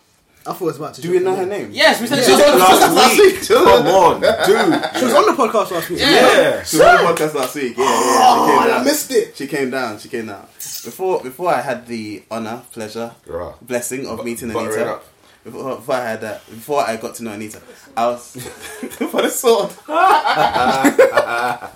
I 0.45 0.53
thought 0.53 0.63
it 0.63 0.65
was 0.65 0.77
about 0.77 0.95
to. 0.95 1.01
do 1.03 1.11
we 1.13 1.21
know 1.21 1.37
her 1.37 1.47
name. 1.47 1.65
name? 1.65 1.71
Yes, 1.73 2.01
we 2.01 2.07
said 2.09 2.19
Yeah. 2.19 2.25
she 2.25 2.33
was 2.33 2.83
on 2.83 2.95
Last 2.95 3.19
week. 3.19 3.47
Come 3.49 3.87
on, 3.87 4.21
dude. 4.21 4.97
She 4.99 5.05
was 5.05 5.15
on 5.15 5.27
the 5.27 5.33
podcast 5.43 5.71
last 5.71 5.89
week. 5.91 5.99
Yeah. 6.01 6.63
She 6.65 6.77
was 6.79 6.85
on 6.87 7.05
the 7.05 7.13
podcast 7.13 7.35
last 7.35 7.55
week. 7.55 7.77
Yeah, 7.79 7.85
yeah, 7.85 7.91
yeah. 7.91 8.19
Oh, 8.25 8.47
She 8.47 8.53
came 8.53 8.59
I 8.63 8.67
down. 8.77 8.85
missed 8.85 9.11
it. 9.13 9.37
She 9.37 9.47
came 9.47 9.71
down. 9.71 9.99
She 9.99 10.09
came 10.09 10.27
down. 10.27 10.47
Before 10.85 11.23
before 11.23 11.49
I 11.55 11.61
had 11.61 11.87
the 11.87 12.23
honor, 12.31 12.63
pleasure, 12.73 13.13
Right. 13.27 13.55
blessing 13.63 14.07
of 14.07 14.25
meeting 14.25 14.53
butter 14.53 14.71
it 14.71 14.83
Anita. 14.83 15.01
Up. 15.47 15.53
Before, 15.53 15.77
before 15.77 15.95
I 15.95 16.05
had 16.11 16.21
that, 16.21 16.47
before 16.47 16.81
I 16.83 16.97
got 16.97 17.15
to 17.17 17.25
know 17.25 17.33
Anita, 17.33 17.61
I 17.97 18.07
was 18.07 18.33
for 18.37 19.23
the 19.23 19.29
sword. 19.29 19.71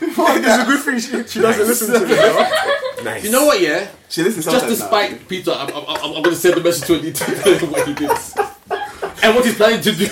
it's 0.00 0.18
a 0.18 0.64
good 0.66 0.80
thing 0.80 0.98
she, 0.98 1.28
she 1.28 1.40
doesn't 1.40 1.66
listen 1.66 1.92
to 1.94 2.00
me. 2.00 2.14
though. 2.14 3.04
Nice. 3.04 3.24
You 3.24 3.30
know 3.30 3.46
what? 3.46 3.60
Yeah. 3.60 3.88
She 4.08 4.22
listens 4.22 4.44
Just 4.44 4.58
sometimes 4.60 4.80
now. 4.80 4.86
despite 4.86 5.28
Peter, 5.28 5.52
I'm, 5.52 5.68
I'm, 5.68 5.84
I'm, 5.88 6.04
I'm 6.04 6.12
going 6.22 6.24
to 6.24 6.36
send 6.36 6.54
the 6.56 6.60
message 6.62 6.86
to 6.86 6.94
Anita 6.98 7.24
what 7.66 7.88
he 7.88 7.94
did 7.94 8.10
and 9.22 9.34
what 9.34 9.44
he's 9.44 9.56
planning 9.56 9.80
to 9.82 9.92
do. 9.92 10.06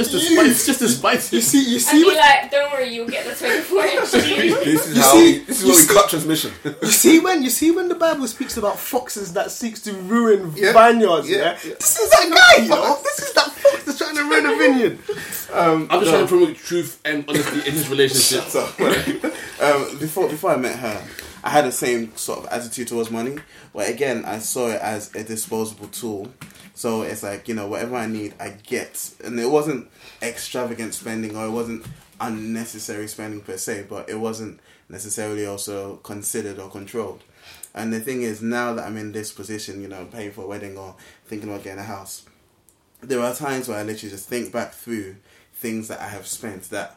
With 0.00 0.12
the 0.12 0.18
outsource. 0.18 0.66
just 0.66 0.66
despite, 0.66 0.66
just 0.66 0.80
despite 0.80 1.32
You 1.32 1.40
see, 1.40 1.72
you 1.72 1.78
see, 1.78 2.00
be 2.02 2.06
when, 2.06 2.16
like, 2.16 2.50
don't 2.50 2.72
worry, 2.72 2.88
you'll 2.94 3.08
get 3.08 3.24
the 3.26 3.34
24 3.34 3.84
inch 3.84 4.10
This 4.10 4.86
is 4.86 4.96
You 4.96 5.02
how. 5.02 5.12
see- 5.12 5.32
we, 5.32 5.38
this 5.44 5.56
is 5.58 5.62
you 5.62 5.68
where 5.68 5.76
we 5.76 5.82
see- 5.82 5.94
cut 5.94 6.10
transmission. 6.10 6.52
you 6.82 6.88
see 6.88 7.18
when, 7.20 7.42
you 7.42 7.50
see 7.50 7.70
when 7.70 7.88
the 7.88 7.94
Bible 7.94 8.26
speaks 8.26 8.56
about 8.56 8.78
foxes 8.78 9.32
that 9.34 9.50
seeks 9.50 9.80
to 9.82 9.92
ruin 9.94 10.52
Yeah. 10.56 10.72
vineyards. 10.72 11.28
Yeah. 11.28 11.36
Yeah, 11.38 11.58
yeah. 11.64 11.74
this 11.78 11.98
is 11.98 12.10
that 12.10 12.54
guy, 12.56 12.62
you 12.64 12.68
know. 12.70 12.98
This 13.02 13.18
is 13.20 13.32
that 13.34 13.50
fox 13.50 13.84
that's 13.84 13.98
trying 13.98 14.16
to 14.16 14.22
ruin 14.24 14.46
a 14.46 14.56
vineyard. 14.56 14.98
Um, 15.52 15.88
I'm 15.90 16.00
just 16.00 16.04
no. 16.04 16.10
trying 16.12 16.22
to 16.22 16.28
promote 16.28 16.56
truth 16.56 17.00
and 17.04 17.24
honesty 17.28 17.58
in 17.68 17.72
his 17.74 17.88
relationship. 17.88 18.44
So, 18.50 18.64
um, 19.60 19.98
before 19.98 20.28
before 20.28 20.50
I 20.52 20.56
met 20.56 20.76
her, 20.78 21.02
I 21.44 21.50
had 21.50 21.64
the 21.64 21.72
same 21.72 22.16
sort 22.16 22.40
of 22.40 22.46
attitude 22.52 22.88
towards 22.88 23.10
money. 23.10 23.36
But 23.72 23.88
again, 23.88 24.24
I 24.24 24.38
saw 24.38 24.68
it 24.68 24.80
as 24.80 25.14
a 25.14 25.22
disposable 25.24 25.88
tool. 25.88 26.28
So 26.80 27.02
it's 27.02 27.22
like 27.22 27.46
you 27.46 27.52
know 27.52 27.66
whatever 27.66 27.94
I 27.94 28.06
need, 28.06 28.32
I 28.40 28.48
get, 28.48 29.10
and 29.22 29.38
it 29.38 29.50
wasn't 29.50 29.90
extravagant 30.22 30.94
spending 30.94 31.36
or 31.36 31.44
it 31.44 31.50
wasn't 31.50 31.84
unnecessary 32.18 33.06
spending 33.06 33.42
per 33.42 33.58
se, 33.58 33.84
but 33.86 34.08
it 34.08 34.18
wasn't 34.18 34.60
necessarily 34.88 35.44
also 35.44 35.96
considered 35.96 36.58
or 36.58 36.70
controlled. 36.70 37.22
And 37.74 37.92
the 37.92 38.00
thing 38.00 38.22
is, 38.22 38.40
now 38.40 38.72
that 38.72 38.86
I'm 38.86 38.96
in 38.96 39.12
this 39.12 39.30
position, 39.30 39.82
you 39.82 39.88
know, 39.88 40.06
paying 40.06 40.30
for 40.30 40.44
a 40.44 40.46
wedding 40.46 40.78
or 40.78 40.94
thinking 41.26 41.50
about 41.50 41.64
getting 41.64 41.80
a 41.80 41.82
house, 41.82 42.24
there 43.02 43.20
are 43.20 43.34
times 43.34 43.68
where 43.68 43.76
I 43.76 43.82
literally 43.82 44.12
just 44.12 44.26
think 44.26 44.50
back 44.50 44.72
through 44.72 45.16
things 45.52 45.88
that 45.88 46.00
I 46.00 46.08
have 46.08 46.26
spent 46.26 46.70
that 46.70 46.96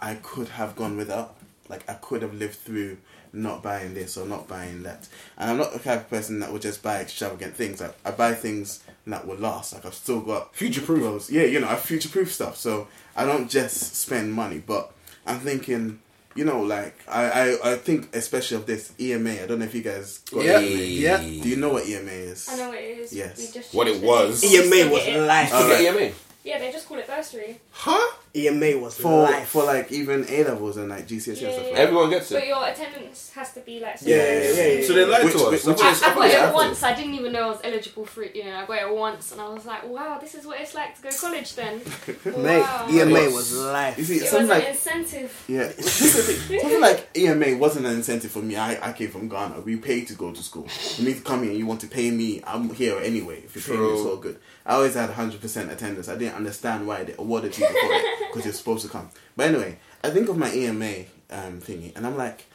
I 0.00 0.16
could 0.16 0.48
have 0.48 0.74
gone 0.74 0.96
without. 0.96 1.36
Like 1.68 1.88
I 1.88 1.94
could 1.94 2.22
have 2.22 2.34
lived 2.34 2.56
through 2.56 2.98
not 3.32 3.62
buying 3.62 3.94
this 3.94 4.16
or 4.16 4.26
not 4.26 4.48
buying 4.48 4.82
that. 4.82 5.08
And 5.38 5.48
I'm 5.48 5.58
not 5.58 5.72
the 5.72 5.78
type 5.78 6.00
of 6.00 6.10
person 6.10 6.40
that 6.40 6.52
would 6.52 6.62
just 6.62 6.82
buy 6.82 7.00
extravagant 7.00 7.54
things. 7.54 7.80
Like 7.80 7.94
I 8.04 8.10
buy 8.10 8.34
things 8.34 8.82
that 9.06 9.26
will 9.26 9.36
last. 9.36 9.72
Like 9.74 9.84
I've 9.86 9.94
still 9.94 10.20
got 10.20 10.54
Future-proof. 10.54 11.00
clothes. 11.00 11.30
Yeah, 11.30 11.42
you 11.44 11.60
know, 11.60 11.68
I 11.68 11.76
future 11.76 12.08
proof 12.08 12.32
stuff. 12.32 12.56
So 12.56 12.88
I 13.16 13.24
don't 13.24 13.50
just 13.50 13.96
spend 13.96 14.32
money, 14.32 14.58
but 14.64 14.92
I'm 15.26 15.40
thinking. 15.40 16.00
You 16.34 16.46
know, 16.46 16.62
like 16.62 16.96
I, 17.06 17.24
I, 17.62 17.72
I 17.72 17.76
think 17.76 18.16
especially 18.16 18.56
of 18.56 18.64
this 18.64 18.92
EMA. 18.98 19.32
I 19.42 19.46
don't 19.46 19.58
know 19.58 19.66
if 19.66 19.74
you 19.74 19.82
guys 19.82 20.16
got 20.32 20.42
Yeah, 20.42 20.60
EMA. 20.60 20.80
yeah. 20.82 21.18
Do 21.18 21.46
you 21.46 21.56
know 21.56 21.68
what 21.74 21.86
EMA 21.86 22.10
is? 22.10 22.48
I 22.50 22.56
know 22.56 22.68
what 22.70 22.78
it 22.78 22.98
is. 23.00 23.12
Yes. 23.12 23.36
We 23.38 23.52
just 23.60 23.74
What 23.74 23.86
it 23.86 24.02
was. 24.02 24.42
EMA 24.42 24.90
was 24.90 25.04
get 25.04 25.16
it. 25.16 25.26
life. 25.26 25.52
Alright. 25.52 25.80
EMA. 25.82 26.10
Yeah, 26.42 26.58
they 26.58 26.72
just 26.72 26.88
call 26.88 26.96
it 26.96 27.06
bursary. 27.06 27.60
Huh? 27.72 28.16
EMA 28.34 28.78
was 28.78 28.96
For 28.98 29.24
life. 29.24 29.48
for 29.48 29.64
like 29.64 29.92
even 29.92 30.24
A 30.28 30.44
levels 30.44 30.78
and 30.78 30.88
like 30.88 31.06
GCSE 31.06 31.26
and 31.28 31.36
stuff 31.36 31.56
like 31.56 31.64
that. 31.72 31.74
Everyone 31.74 32.08
gets 32.08 32.30
it. 32.30 32.34
But 32.34 32.46
your 32.46 32.66
attendance 32.66 33.30
has 33.34 33.52
to 33.52 33.60
be 33.60 33.78
like. 33.80 33.96
Yeah, 34.00 34.16
yeah, 34.16 34.22
yeah, 34.52 34.66
yeah. 34.78 34.86
So 34.86 34.92
they 34.94 35.04
lied 35.04 35.24
Which- 35.24 35.32
to 35.34 35.38
us. 35.40 35.50
which- 35.50 35.64
Which 35.64 35.76
which 35.76 35.84
I, 35.84 35.90
is- 35.90 36.02
I 36.02 36.14
got 36.14 36.24
it 36.26 36.32
thought- 36.38 36.54
once. 36.54 36.82
I 36.82 36.94
didn't 36.94 37.14
even 37.14 37.32
know 37.32 37.42
I 37.42 37.48
was 37.50 37.60
eligible 37.62 38.06
for 38.06 38.22
it. 38.22 38.34
You 38.34 38.44
know, 38.44 38.56
I 38.56 38.64
got 38.64 38.78
it 38.82 38.94
once, 38.94 39.32
and 39.32 39.40
I 39.40 39.48
was 39.50 39.66
like, 39.66 39.86
"Wow, 39.86 40.18
this 40.18 40.34
is 40.34 40.46
what 40.46 40.58
it's 40.60 40.74
like 40.74 40.96
to 40.96 41.02
go 41.02 41.10
to 41.10 41.18
college." 41.18 41.54
Then, 41.54 41.80
Mate, 42.24 42.60
wow. 42.62 42.86
EMA 42.90 43.30
was 43.34 43.52
life. 43.54 43.98
You 43.98 44.04
see, 44.04 44.16
It 44.16 44.22
was 44.22 44.30
something 44.30 44.62
an 44.62 44.66
incentive. 44.66 45.44
Yeah, 45.48 45.68
something 45.78 46.80
like 46.80 47.10
EMA 47.16 47.56
wasn't 47.58 47.84
an 47.86 47.92
incentive 47.96 48.30
for 48.30 48.40
me. 48.40 48.56
I, 48.56 48.88
I 48.88 48.92
came 48.94 49.10
from 49.10 49.28
Ghana. 49.28 49.60
We 49.60 49.76
paid 49.76 50.06
to 50.08 50.14
go 50.14 50.32
to 50.32 50.42
school. 50.42 50.66
You 50.96 51.04
need 51.04 51.16
to 51.16 51.22
come 51.22 51.42
here 51.42 51.52
you 51.52 51.66
want 51.66 51.80
to 51.82 51.86
pay 51.86 52.10
me. 52.10 52.40
I'm 52.46 52.70
here 52.74 52.98
anyway. 52.98 53.42
If 53.44 53.56
you 53.56 53.62
pay 53.62 53.78
me, 53.78 53.88
it's 53.92 54.00
all 54.06 54.16
good. 54.16 54.38
I 54.64 54.74
always 54.76 54.94
had 54.94 55.10
100% 55.10 55.72
attendance. 55.72 56.08
I 56.08 56.16
didn't 56.16 56.36
understand 56.36 56.86
why 56.86 57.02
they 57.02 57.14
awarded 57.18 57.58
you 57.58 57.66
before 57.66 57.90
because 58.32 58.46
you're 58.46 58.54
supposed 58.54 58.84
to 58.86 58.90
come. 58.90 59.10
But 59.36 59.48
anyway, 59.48 59.78
I 60.02 60.10
think 60.10 60.28
of 60.28 60.36
my 60.38 60.50
EMA 60.52 61.04
um, 61.30 61.60
thingy 61.60 61.94
and 61.94 62.06
I'm 62.06 62.16
like, 62.16 62.46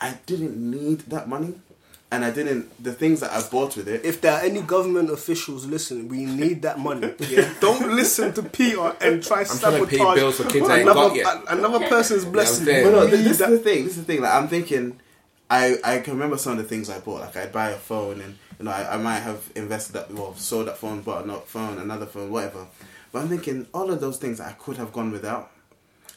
I 0.00 0.18
didn't 0.26 0.56
need 0.58 1.00
that 1.10 1.28
money. 1.28 1.54
And 2.10 2.26
I 2.26 2.30
didn't, 2.30 2.68
the 2.82 2.92
things 2.92 3.20
that 3.20 3.30
I 3.32 3.40
bought 3.48 3.74
with 3.74 3.88
it, 3.88 4.04
If 4.04 4.20
there 4.20 4.32
are 4.34 4.40
any 4.42 4.60
government 4.60 5.08
officials 5.10 5.64
listening, 5.64 6.08
we 6.08 6.26
need 6.26 6.60
that 6.62 6.78
money. 6.78 7.14
Yeah? 7.20 7.48
Don't 7.60 7.94
listen 7.96 8.34
to 8.34 8.42
Peter 8.42 8.94
and 9.00 9.22
try 9.22 9.40
I'm 9.40 9.58
trying 9.58 9.80
to 9.80 9.86
pay 9.86 10.14
bills 10.14 10.36
for 10.36 10.46
kids 10.50 10.68
I 10.68 10.80
ain't 10.80 10.82
another, 10.90 11.08
got 11.08 11.16
yet. 11.16 11.42
another 11.48 11.88
person's 11.88 12.26
blessing. 12.26 12.66
saying. 12.66 12.84
We 12.86 12.92
no, 12.92 13.06
this, 13.06 13.20
this 13.22 13.30
is 13.32 13.38
that- 13.38 13.48
the 13.50 13.58
thing. 13.60 13.84
This 13.84 13.92
is 13.96 14.04
the 14.04 14.12
thing. 14.12 14.20
Like 14.20 14.34
I'm 14.34 14.48
thinking, 14.48 15.00
I 15.48 15.76
I 15.82 15.98
can 16.00 16.12
remember 16.14 16.36
some 16.36 16.52
of 16.52 16.58
the 16.58 16.64
things 16.64 16.90
I 16.90 16.98
bought. 16.98 17.20
Like 17.22 17.36
I'd 17.36 17.52
buy 17.52 17.70
a 17.70 17.76
phone, 17.78 18.20
and 18.20 18.36
you 18.58 18.64
know 18.66 18.72
I, 18.72 18.94
I 18.94 18.96
might 18.98 19.20
have 19.20 19.50
invested 19.54 19.94
that, 19.94 20.10
well, 20.12 20.34
sold 20.36 20.66
that 20.68 20.76
phone, 20.76 21.00
bought 21.00 21.24
another 21.24 21.40
phone, 21.46 21.78
another 21.78 22.06
phone, 22.06 22.30
whatever. 22.30 22.66
But 23.12 23.22
I'm 23.22 23.28
thinking 23.28 23.66
all 23.72 23.90
of 23.90 24.00
those 24.00 24.16
things 24.16 24.40
I 24.40 24.52
could 24.52 24.78
have 24.78 24.92
gone 24.92 25.12
without, 25.12 25.50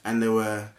and 0.04 0.24
there 0.24 0.32
were 0.32 0.70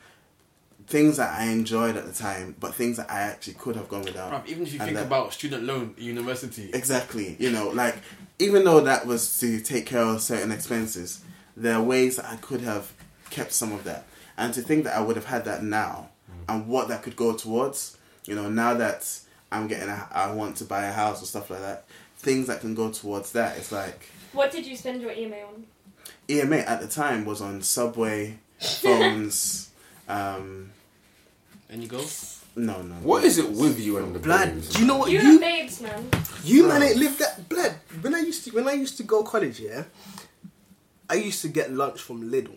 things 0.87 1.17
that 1.17 1.39
I 1.39 1.47
enjoyed 1.47 1.97
at 1.97 2.07
the 2.07 2.13
time, 2.13 2.55
but 2.59 2.75
things 2.75 2.97
that 2.97 3.11
I 3.11 3.21
actually 3.21 3.55
could 3.55 3.77
have 3.77 3.89
gone 3.89 4.03
without. 4.03 4.33
Bruv, 4.33 4.47
even 4.49 4.63
if 4.63 4.73
you 4.73 4.79
And 4.79 4.87
think 4.89 4.99
that- 4.99 5.07
about 5.07 5.33
student 5.33 5.65
loan 5.65 5.95
university, 5.99 6.71
Exactly. 6.73 7.37
You 7.39 7.51
know, 7.51 7.69
like 7.69 7.97
even 8.39 8.65
though 8.65 8.81
that 8.81 9.07
was 9.07 9.39
to 9.41 9.61
take 9.61 9.87
care 9.87 10.03
of 10.03 10.23
certain 10.23 10.53
expenses, 10.53 11.21
there 11.57 11.75
are 11.75 11.83
ways 11.83 12.17
that 12.17 12.27
I 12.27 12.37
could 12.37 12.61
have 12.61 12.93
kept 13.31 13.53
some 13.53 13.73
of 13.73 13.85
that. 13.85 14.05
And 14.37 14.55
to 14.55 14.63
think 14.63 14.85
that 14.85 14.97
I 14.97 15.01
would 15.01 15.17
have 15.17 15.25
had 15.27 15.45
that 15.47 15.63
now 15.63 16.11
mm. 16.31 16.55
and 16.55 16.69
what 16.69 16.89
that 16.89 17.03
could 17.03 17.17
go 17.17 17.35
towards, 17.35 17.97
you 18.25 18.35
know, 18.35 18.49
now 18.49 18.75
that 18.75 19.09
I'm 19.51 19.67
getting 19.67 19.89
a, 19.89 20.09
I 20.13 20.33
want 20.33 20.57
to 20.59 20.65
buy 20.65 20.85
a 20.85 20.93
house 20.93 21.23
or 21.23 21.27
stuff 21.27 21.51
like 21.51 21.61
that, 21.61 21.87
things 22.19 22.47
that 22.47 22.61
can 22.61 22.75
go 22.75 22.91
towards 22.91 23.33
that. 23.33 23.57
It's 23.57 23.73
like 23.73 24.11
What 24.33 24.53
did 24.53 24.67
you 24.67 24.77
spend 24.77 25.01
your 25.03 25.11
EMA 25.13 25.37
on? 25.37 25.67
EMA 26.29 26.57
at 26.57 26.81
the 26.81 26.87
time 26.89 27.25
was 27.25 27.41
on 27.41 27.63
Subway, 27.63 28.39
phones, 28.61 29.71
um 30.09 30.71
and 31.71 31.83
you 31.83 31.89
go. 31.89 32.01
no, 32.57 32.81
no. 32.83 32.95
What 33.03 33.25
is 33.25 33.39
it 33.39 33.51
with 33.51 33.79
you 33.81 33.99
and 33.99 34.15
the 34.15 34.19
Blood. 34.21 34.55
babes? 34.55 34.69
Do 34.71 34.81
you 34.81 34.87
know 34.87 34.99
what 34.99 35.11
You, 35.11 35.21
you 35.21 35.33
you 35.33 35.41
babes, 35.41 35.81
man. 35.81 36.09
you 36.45 36.67
man 36.69 36.83
ain't 36.83 36.97
lived 36.97 37.19
that 37.19 37.49
blood. 37.49 37.75
When 38.01 38.15
I 38.15 38.21
used 38.21 38.45
to 38.45 38.51
when 38.51 38.67
I 38.69 38.73
used 38.73 38.97
to 38.99 39.03
go 39.03 39.23
college, 39.23 39.61
yeah, 39.61 39.85
I 41.11 41.15
used 41.15 41.43
to 41.43 41.49
get 41.49 41.73
lunch 41.73 42.01
from 42.01 42.31
Lidl. 42.31 42.57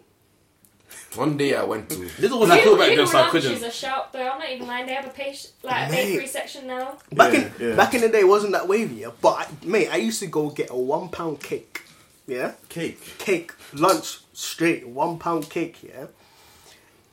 One 1.16 1.38
day 1.38 1.56
I 1.56 1.64
went 1.64 1.90
to. 1.90 1.96
Lidl 2.22 2.40
was 2.40 2.50
I 2.52 2.60
Lidl, 2.60 2.64
cool 2.66 2.78
back 2.78 2.90
then, 2.90 2.98
Lidl 3.00 3.08
so 3.08 3.18
I 3.20 3.26
is 3.26 3.32
couldn't. 3.32 3.64
a 3.64 3.72
shop 3.72 4.12
though. 4.14 4.28
I'm 4.30 4.40
not 4.40 4.50
even 4.50 4.68
lying. 4.68 4.86
They 4.86 4.94
have 4.94 5.06
a 5.08 5.10
page 5.10 5.48
like 5.64 5.90
a 5.90 5.92
Mate. 5.92 6.06
bakery 6.12 6.28
section 6.28 6.68
now. 6.68 6.98
Back 7.12 7.34
Yeah, 7.34 7.40
in 7.40 7.70
yeah. 7.70 7.76
back 7.76 7.94
in 7.96 8.02
the 8.02 8.10
day, 8.10 8.20
it 8.22 8.28
wasn't 8.28 8.54
that 8.54 8.68
wavy, 8.68 8.96
yeah. 8.96 9.12
But 9.22 9.34
I, 9.40 9.48
mate, 9.66 9.90
I 9.92 9.98
used 9.98 10.20
to 10.22 10.28
go 10.28 10.50
get 10.52 10.70
a 10.70 10.76
one 10.78 11.10
pound 11.10 11.40
cake, 11.42 11.82
yeah, 12.30 12.54
Cake. 12.70 13.00
cake 13.18 13.52
lunch 13.74 14.20
straight 14.34 14.88
one 14.88 15.18
pound 15.20 15.50
cake, 15.50 15.78
yeah, 15.84 16.08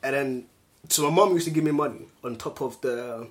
and 0.02 0.14
then 0.14 0.46
so 0.88 1.02
my 1.10 1.10
mom 1.16 1.32
used 1.32 1.46
to 1.46 1.50
give 1.52 1.64
me 1.64 1.72
money 1.72 2.06
on 2.22 2.36
top 2.36 2.60
of 2.60 2.80
the 2.82 3.26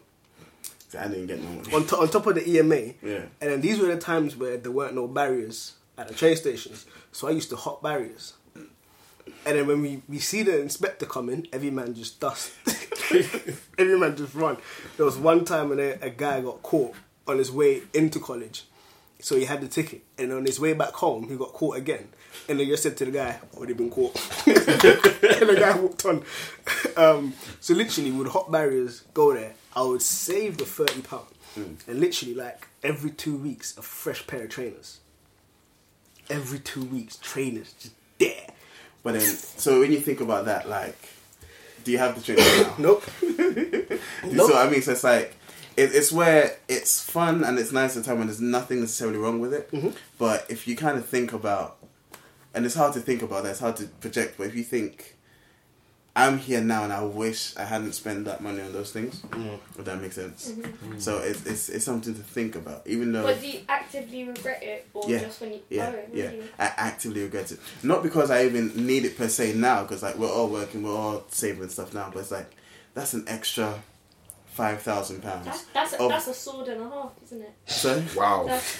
I 0.97 1.07
didn't 1.07 1.27
get 1.27 1.41
no 1.41 1.49
money. 1.49 1.73
on, 1.73 1.85
to, 1.87 1.97
on 1.97 2.09
top 2.09 2.25
of 2.27 2.35
the 2.35 2.49
EMA, 2.49 2.93
Yeah. 3.03 3.25
and 3.41 3.51
then 3.51 3.61
these 3.61 3.79
were 3.79 3.87
the 3.87 3.97
times 3.97 4.35
where 4.35 4.57
there 4.57 4.71
weren't 4.71 4.95
no 4.95 5.07
barriers 5.07 5.73
at 5.97 6.07
the 6.07 6.13
train 6.13 6.35
stations, 6.35 6.85
so 7.11 7.27
I 7.27 7.31
used 7.31 7.49
to 7.51 7.55
hop 7.55 7.81
barriers. 7.83 8.33
And 9.47 9.57
then 9.57 9.67
when 9.67 9.81
we, 9.81 10.01
we 10.07 10.19
see 10.19 10.43
the 10.43 10.59
inspector 10.61 11.05
coming, 11.05 11.47
every 11.53 11.69
man 11.71 11.93
just 11.93 12.19
dust. 12.19 12.51
every 13.77 13.99
man 13.99 14.15
just 14.15 14.33
run. 14.33 14.57
There 14.97 15.05
was 15.05 15.17
one 15.17 15.45
time 15.45 15.69
when 15.69 15.79
a, 15.79 15.97
a 16.01 16.09
guy 16.09 16.41
got 16.41 16.61
caught 16.63 16.95
on 17.27 17.37
his 17.39 17.51
way 17.51 17.81
into 17.93 18.19
college. 18.19 18.63
So 19.25 19.35
he 19.35 19.45
had 19.45 19.59
the 19.59 19.67
ticket. 19.67 20.03
And 20.19 20.31
on 20.31 20.45
his 20.45 20.59
way 20.59 20.73
back 20.73 20.93
home, 20.93 21.27
he 21.27 21.35
got 21.35 21.51
caught 21.51 21.77
again. 21.77 22.09
And 22.47 22.59
they 22.59 22.67
just 22.67 22.83
said 22.83 22.95
to 22.97 23.05
the 23.05 23.11
guy, 23.11 23.39
already 23.57 23.73
been 23.73 23.89
caught. 23.89 24.13
and 24.45 24.55
the 24.55 25.57
guy 25.59 25.75
walked 25.79 26.05
on. 26.05 26.23
Um, 26.95 27.33
so 27.59 27.73
literally, 27.73 28.11
with 28.11 28.27
hot 28.27 28.51
barriers, 28.51 29.01
go 29.15 29.33
there. 29.33 29.53
I 29.75 29.81
would 29.81 30.03
save 30.03 30.59
the 30.59 30.65
£30. 30.65 31.25
And 31.55 31.99
literally, 31.99 32.35
like, 32.35 32.67
every 32.83 33.09
two 33.09 33.35
weeks, 33.35 33.75
a 33.79 33.81
fresh 33.81 34.27
pair 34.27 34.43
of 34.43 34.51
trainers. 34.51 34.99
Every 36.29 36.59
two 36.59 36.85
weeks, 36.85 37.15
trainers 37.15 37.73
just 37.79 37.95
there. 38.19 38.45
But 39.01 39.13
then, 39.13 39.21
so 39.23 39.79
when 39.79 39.91
you 39.91 40.01
think 40.01 40.21
about 40.21 40.45
that, 40.45 40.69
like, 40.69 41.09
do 41.83 41.91
you 41.91 41.97
have 41.97 42.13
the 42.13 42.21
trainer 42.21 42.63
now? 42.63 42.75
Nope. 42.77 43.03
So 44.47 44.55
I 44.55 44.69
mean, 44.69 44.83
so 44.83 44.91
it's 44.91 45.03
like 45.03 45.35
it, 45.77 45.93
it's 45.93 46.11
where 46.11 46.57
it's 46.67 47.03
fun 47.03 47.43
and 47.43 47.59
it's 47.59 47.71
nice 47.71 47.95
at 47.97 48.03
the 48.03 48.09
time 48.09 48.19
when 48.19 48.27
there's 48.27 48.41
nothing 48.41 48.79
necessarily 48.79 49.17
wrong 49.17 49.39
with 49.39 49.53
it. 49.53 49.71
Mm-hmm. 49.71 49.89
But 50.17 50.45
if 50.49 50.67
you 50.67 50.75
kind 50.75 50.97
of 50.97 51.05
think 51.05 51.33
about, 51.33 51.77
and 52.53 52.65
it's 52.65 52.75
hard 52.75 52.93
to 52.93 52.99
think 52.99 53.21
about 53.21 53.43
that, 53.43 53.51
it's 53.51 53.59
hard 53.59 53.75
to 53.77 53.85
project. 53.85 54.35
But 54.37 54.47
if 54.47 54.55
you 54.55 54.63
think, 54.63 55.15
I'm 56.17 56.37
here 56.37 56.61
now 56.61 56.85
and 56.85 56.93
I 56.93 57.03
wish 57.03 57.57
I 57.57 57.65
hadn't 57.65 57.91
spent 57.91 58.23
that 58.23 58.39
money 58.39 58.61
on 58.61 58.71
those 58.71 58.93
things. 58.93 59.21
If 59.77 59.83
that 59.83 60.01
makes 60.01 60.15
sense. 60.15 60.53
So 60.97 61.17
it's, 61.17 61.45
it's 61.45 61.67
it's 61.67 61.83
something 61.83 62.15
to 62.15 62.21
think 62.21 62.55
about, 62.55 62.87
even 62.87 63.11
though. 63.11 63.23
But 63.23 63.41
do 63.41 63.47
you 63.47 63.59
actively 63.67 64.23
regret 64.23 64.63
it, 64.63 64.87
or 64.93 65.03
Yeah, 65.09 65.19
just 65.19 65.41
when 65.41 65.53
you? 65.53 65.59
Yeah, 65.69 65.91
oh, 65.93 65.99
yeah. 66.13 66.27
really? 66.27 66.43
I 66.57 66.71
actively 66.77 67.23
regret 67.23 67.51
it. 67.51 67.59
Not 67.83 68.01
because 68.01 68.31
I 68.31 68.45
even 68.45 68.87
need 68.87 69.03
it 69.03 69.17
per 69.17 69.27
se 69.27 69.55
now, 69.55 69.81
because 69.81 70.03
like 70.03 70.17
we're 70.17 70.31
all 70.31 70.47
working, 70.47 70.83
we're 70.83 70.95
all 70.95 71.25
saving 71.27 71.67
stuff 71.67 71.93
now. 71.93 72.09
But 72.13 72.21
it's 72.21 72.31
like 72.31 72.49
that's 72.93 73.13
an 73.13 73.25
extra 73.27 73.81
five 74.55 74.81
thousand 74.81 75.21
pounds. 75.21 75.65
that's 75.73 75.93
a, 75.93 75.97
Oh. 75.99 76.07
that's 76.07 76.27
a 76.27 76.33
sword 76.33 76.67
and 76.69 76.81
a 76.81 76.89
half, 76.89 77.11
isn't 77.25 77.41
it? 77.41 77.53
So 77.65 78.01
Wow. 78.15 78.45
That's, 78.47 78.77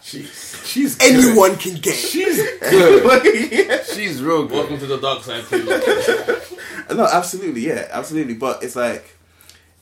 She's 0.02 0.62
she's 0.66 0.94
good. 0.96 1.12
Anyone 1.12 1.56
can 1.56 1.74
get. 1.80 1.94
She's 1.94 2.36
good. 2.60 3.52
yeah. 3.52 3.82
She's 3.82 4.22
real 4.22 4.42
good. 4.46 4.52
Welcome 4.58 4.78
to 4.78 4.86
the 4.86 4.98
dark 4.98 5.22
side 5.22 5.44
too. 5.44 5.64
no, 6.94 7.04
absolutely, 7.04 7.62
yeah, 7.66 7.88
absolutely. 7.90 8.34
But 8.34 8.62
it's 8.62 8.76
like 8.76 9.16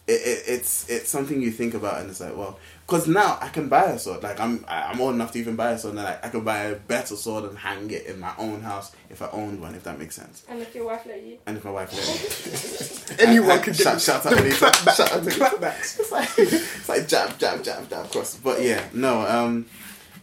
it, 0.07 0.13
it, 0.13 0.43
it's 0.47 0.89
it's 0.89 1.09
something 1.11 1.41
you 1.41 1.51
think 1.51 1.75
about, 1.75 2.01
and 2.01 2.11
it's 2.11 2.21
like, 2.21 2.37
well, 2.37 2.59
because 2.89 3.07
now 3.07 3.37
I 3.43 3.49
can 3.51 3.69
buy 3.69 3.85
a 3.85 3.99
sword. 3.99 4.23
Like 4.23 4.41
I'm 4.41 4.65
I'm 4.67 4.99
old 4.99 5.15
enough 5.15 5.33
to 5.33 5.39
even 5.39 5.57
buy 5.57 5.73
a 5.73 5.79
sword, 5.79 5.97
and 5.97 6.05
like 6.05 6.25
I 6.25 6.31
can 6.31 6.43
buy 6.43 6.61
a 6.61 6.75
better 6.75 7.17
sword 7.17 7.45
and 7.45 7.59
hang 7.59 7.91
it 7.91 8.07
in 8.07 8.19
my 8.19 8.33
own 8.39 8.63
house 8.63 8.93
if 9.11 9.21
I 9.21 9.29
owned 9.31 9.61
one, 9.61 9.75
if 9.75 9.85
that 9.85 9.99
makes 9.99 10.17
sense. 10.17 10.43
and 10.49 10.63
if 10.63 10.75
your 10.75 10.87
wife 10.87 11.05
let 11.05 11.23
you. 11.23 11.37
And 11.47 11.59
if 11.59 11.65
my 11.67 11.71
wife 11.71 11.93
let 11.93 13.19
me. 13.21 13.29
Anyone 13.29 13.61
can 13.61 13.73
get 13.75 13.83
shout, 13.83 14.01
shout 14.01 14.25
out 14.25 14.39
to 14.39 14.43
Lisa. 14.43 14.73
Shout 14.95 15.13
out 15.13 15.23
to 15.23 15.31
Clapbacks. 15.31 15.99
It's 16.01 16.11
like 16.13 16.31
it's 16.39 16.89
like 16.89 17.07
jab, 17.07 17.39
jab, 17.39 17.63
jab, 17.63 17.91
jab, 17.91 18.11
cross. 18.11 18.37
But 18.37 18.63
yeah, 18.63 18.83
no. 18.95 19.21
Um, 19.21 19.67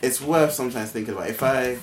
it's 0.02 0.20
worth 0.20 0.54
sometimes 0.54 0.90
thinking 0.90 1.14
about. 1.14 1.30
If 1.30 1.44
I, 1.44 1.78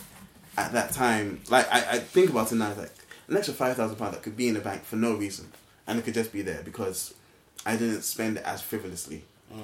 at 0.57 0.73
that 0.73 0.91
time, 0.93 1.43
like 1.49 1.73
I, 1.73 1.79
I 1.93 1.99
think 2.01 2.31
about 2.31 2.51
it 2.51 2.57
now, 2.57 2.71
it's 2.71 2.79
like 2.81 2.93
an 3.29 3.37
extra 3.37 3.55
five 3.55 3.77
thousand 3.77 3.97
pounds 3.99 4.15
that 4.15 4.25
could 4.25 4.37
be 4.37 4.49
in 4.49 4.55
the 4.55 4.61
bank 4.61 4.83
for 4.83 4.97
no 4.97 5.15
reason, 5.15 5.53
and 5.87 6.01
it 6.01 6.05
could 6.05 6.15
just 6.15 6.33
be 6.33 6.43
there 6.43 6.63
because 6.65 7.15
I 7.65 7.77
didn't 7.77 8.03
spend 8.03 8.39
it 8.39 8.43
as 8.45 8.61
frivolously, 8.63 9.23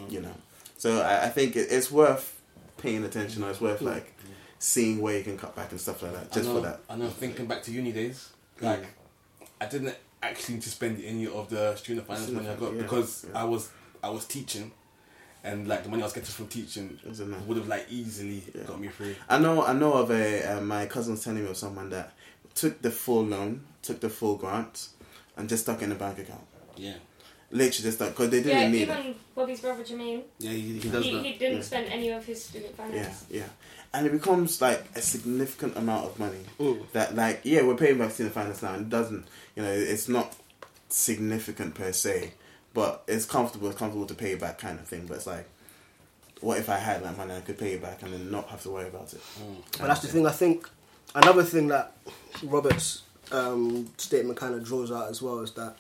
you 0.08 0.20
know. 0.20 0.34
So 0.78 1.00
I, 1.02 1.26
I 1.26 1.28
think 1.28 1.56
it, 1.56 1.68
it's 1.70 1.90
worth 1.90 2.40
paying 2.78 3.04
attention, 3.04 3.44
or 3.44 3.50
it's 3.50 3.60
worth 3.60 3.82
like 3.82 4.14
seeing 4.58 5.00
where 5.00 5.18
you 5.18 5.24
can 5.24 5.36
cut 5.36 5.54
back 5.54 5.70
and 5.72 5.80
stuff 5.80 6.02
like 6.02 6.12
that, 6.14 6.32
just 6.32 6.48
know, 6.48 6.54
for 6.54 6.60
that. 6.62 6.80
I 6.88 6.96
know. 6.96 7.08
Thinking 7.08 7.46
back 7.46 7.62
to 7.64 7.70
uni 7.72 7.92
days, 7.92 8.30
like 8.60 8.86
I 9.60 9.66
didn't 9.66 9.94
actually 10.22 10.54
need 10.56 10.62
to 10.62 10.70
spend 10.70 11.02
any 11.04 11.26
of 11.26 11.50
the 11.50 11.76
student 11.76 12.06
finance 12.06 12.30
money 12.30 12.48
I 12.48 12.54
got 12.54 12.74
Yeah, 12.74 12.82
because 12.82 13.26
yeah. 13.28 13.40
I 13.40 13.44
was 13.44 13.70
I 14.02 14.08
was 14.10 14.24
teaching, 14.26 14.70
and 15.44 15.66
like 15.68 15.82
the 15.82 15.88
money 15.88 16.02
I 16.02 16.06
was 16.06 16.12
getting 16.12 16.30
from 16.30 16.46
teaching 16.46 16.98
would 17.46 17.56
have 17.56 17.68
like 17.68 17.86
easily 17.90 18.42
Yeah. 18.54 18.62
got 18.62 18.80
me 18.80 18.88
free. 18.88 19.16
I 19.28 19.38
know 19.38 19.64
I 19.64 19.72
know 19.72 19.92
of 19.94 20.10
a 20.10 20.44
uh, 20.44 20.60
my 20.60 20.86
cousin's 20.86 21.22
telling 21.24 21.42
me 21.44 21.50
of 21.50 21.56
someone 21.56 21.90
that 21.90 22.12
took 22.54 22.82
the 22.82 22.90
full 22.90 23.24
loan, 23.24 23.64
took 23.82 24.00
the 24.00 24.08
full 24.10 24.36
grant, 24.36 24.88
and 25.36 25.48
just 25.48 25.64
stuck 25.64 25.82
in 25.82 25.92
a 25.92 25.94
bank 25.96 26.18
account. 26.18 26.44
Yeah, 26.76 26.94
Literally 27.50 27.70
just 27.84 27.96
stuck 27.96 28.10
because 28.10 28.30
they 28.30 28.42
didn't 28.42 28.58
Yeah, 28.58 28.68
need 28.68 28.82
even 28.82 28.96
it. 28.98 29.16
Bobby's 29.34 29.60
brother 29.60 29.82
Jermaine, 29.82 30.22
yeah, 30.38 30.50
he, 30.50 30.78
he 30.78 30.88
does 30.90 31.04
he, 31.04 31.14
that. 31.14 31.24
he 31.24 31.32
didn't 31.38 31.56
Yeah. 31.58 31.62
spend 31.62 31.86
any 31.92 32.10
of 32.10 32.24
his 32.26 32.44
student 32.44 32.74
Yeah, 32.78 32.84
finance. 32.84 33.24
yeah, 33.30 33.38
yeah, 33.40 33.48
and 33.94 34.06
it 34.06 34.12
becomes 34.12 34.60
like 34.60 34.84
a 34.94 35.00
significant 35.00 35.76
amount 35.76 36.04
of 36.06 36.18
money 36.18 36.44
Mm. 36.60 36.82
that 36.92 37.16
like 37.16 37.40
yeah 37.44 37.62
we're 37.62 37.74
paying 37.74 37.96
back 37.98 38.10
student 38.10 38.34
finance 38.34 38.62
now 38.62 38.74
and 38.74 38.82
it 38.82 38.90
doesn't 38.90 39.26
you 39.56 39.62
know 39.62 39.72
it's 39.72 40.08
not 40.08 40.36
significant 40.90 41.74
per 41.74 41.92
se, 41.92 42.32
but 42.74 43.02
it's 43.08 43.24
comfortable. 43.24 43.68
It's 43.70 43.78
comfortable 43.78 44.06
to 44.06 44.14
pay 44.14 44.34
back 44.34 44.58
kind 44.58 44.78
of 44.78 44.86
thing. 44.86 45.06
But 45.06 45.18
it's 45.18 45.26
like. 45.26 45.46
What 46.40 46.58
if 46.58 46.68
I 46.68 46.76
had 46.78 47.02
that 47.02 47.16
money? 47.16 47.34
I 47.34 47.40
could 47.40 47.58
pay 47.58 47.72
it 47.72 47.82
back 47.82 48.00
and 48.04 48.12
then 48.12 48.30
not 48.30 48.46
have 48.50 48.62
to 48.62 48.70
worry 48.70 48.86
about 48.86 49.12
it. 49.12 49.20
But 49.76 49.88
that's 49.88 50.02
the 50.02 50.06
thing. 50.06 50.24
I 50.24 50.30
think 50.30 50.68
another 51.12 51.42
thing 51.42 51.66
that 51.66 51.96
Robert's 52.44 53.02
um, 53.32 53.90
statement 53.96 54.38
kind 54.38 54.54
of 54.54 54.62
draws 54.64 54.92
out 54.92 55.10
as 55.10 55.20
well 55.20 55.40
is 55.40 55.50
that 55.54 55.74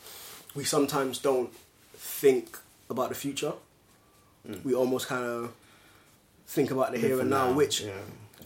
we 0.58 0.64
sometimes 0.64 1.18
don't 1.18 1.50
think 1.94 2.58
about 2.90 3.08
the 3.10 3.14
future. 3.14 3.52
We 4.64 4.74
almost 4.74 5.06
kind 5.06 5.24
of 5.24 5.52
think 6.46 6.70
about 6.70 6.90
the 6.92 6.98
here 6.98 7.20
and 7.20 7.30
now, 7.30 7.48
now, 7.50 7.52
which 7.60 7.82
yeah. 7.82 7.92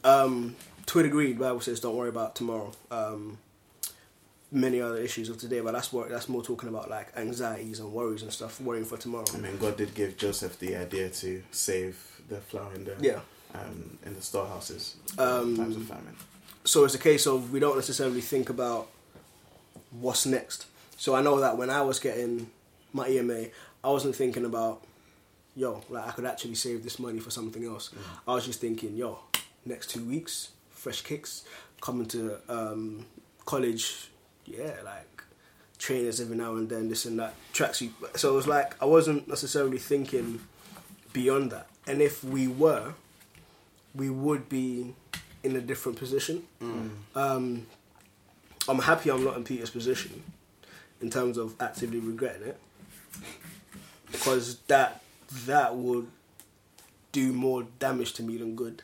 um, 0.04 0.56
to 0.86 0.98
a 0.98 1.02
degree, 1.04 1.32
the 1.32 1.38
Bible 1.38 1.60
says, 1.60 1.80
"Don't 1.80 1.96
worry 1.96 2.08
about 2.16 2.34
tomorrow." 2.34 2.72
Um, 2.90 3.38
many 4.50 4.80
other 4.82 4.98
issues 4.98 5.28
of 5.30 5.38
today, 5.38 5.60
but 5.60 5.72
that's 5.72 5.90
what 5.92 6.08
that's 6.10 6.28
more 6.28 6.42
talking 6.42 6.68
about 6.68 6.90
like 6.90 7.08
anxieties 7.16 7.78
and 7.80 7.92
worries 7.92 8.22
and 8.22 8.32
stuff, 8.32 8.60
worrying 8.60 8.84
for 8.84 8.98
tomorrow. 8.98 9.24
I 9.34 9.38
mean, 9.38 9.56
God 9.58 9.76
did 9.76 9.94
give 9.94 10.16
Joseph 10.18 10.58
the 10.58 10.76
idea 10.76 11.08
to 11.22 11.42
save 11.52 11.94
the 12.28 12.40
flour 12.40 12.74
in 12.74 12.84
the 12.84 12.94
Yeah. 13.00 13.20
um, 13.54 13.98
in 14.04 14.12
the 14.14 14.22
storehouses 14.22 14.96
Um, 15.18 15.56
times 15.56 15.76
of 15.76 15.84
famine. 15.84 16.16
so 16.64 16.84
it's 16.84 16.94
a 16.94 17.04
case 17.10 17.26
of 17.26 17.52
we 17.52 17.60
don't 17.60 17.76
necessarily 17.76 18.20
think 18.20 18.50
about 18.50 18.88
what's 20.04 20.26
next. 20.26 20.66
So 21.02 21.16
I 21.16 21.20
know 21.20 21.40
that 21.40 21.58
when 21.58 21.68
I 21.68 21.82
was 21.82 21.98
getting 21.98 22.48
my 22.92 23.08
EMA, 23.08 23.46
I 23.82 23.88
wasn't 23.88 24.14
thinking 24.14 24.44
about, 24.44 24.84
yo, 25.56 25.82
like 25.90 26.06
I 26.06 26.12
could 26.12 26.24
actually 26.24 26.54
save 26.54 26.84
this 26.84 27.00
money 27.00 27.18
for 27.18 27.32
something 27.32 27.64
else. 27.64 27.90
I 28.28 28.34
was 28.34 28.46
just 28.46 28.60
thinking, 28.60 28.94
yo, 28.94 29.18
next 29.66 29.90
two 29.90 30.04
weeks, 30.04 30.50
fresh 30.70 31.02
kicks, 31.02 31.42
coming 31.80 32.06
to 32.06 32.36
um, 32.48 33.04
college, 33.44 34.10
yeah, 34.46 34.76
like 34.84 35.24
trainers 35.76 36.20
every 36.20 36.36
now 36.36 36.54
and 36.54 36.68
then, 36.68 36.88
this 36.88 37.04
and 37.04 37.18
that, 37.18 37.34
tracksuit. 37.52 37.90
So 38.16 38.30
it 38.30 38.36
was 38.36 38.46
like 38.46 38.80
I 38.80 38.84
wasn't 38.84 39.26
necessarily 39.26 39.78
thinking 39.78 40.38
beyond 41.12 41.50
that. 41.50 41.66
And 41.84 42.00
if 42.00 42.22
we 42.22 42.46
were, 42.46 42.94
we 43.92 44.08
would 44.08 44.48
be 44.48 44.94
in 45.42 45.56
a 45.56 45.60
different 45.60 45.98
position. 45.98 46.44
Um, 47.16 47.66
I'm 48.68 48.78
happy 48.78 49.10
I'm 49.10 49.24
not 49.24 49.36
in 49.36 49.42
Peter's 49.42 49.70
position 49.70 50.22
in 51.02 51.10
terms 51.10 51.36
of 51.36 51.54
actively 51.60 51.98
regretting 51.98 52.46
it 52.46 52.58
because 54.10 54.58
that 54.68 55.02
that 55.46 55.74
would 55.74 56.06
do 57.10 57.32
more 57.32 57.64
damage 57.78 58.12
to 58.14 58.22
me 58.22 58.36
than 58.36 58.54
good 58.54 58.82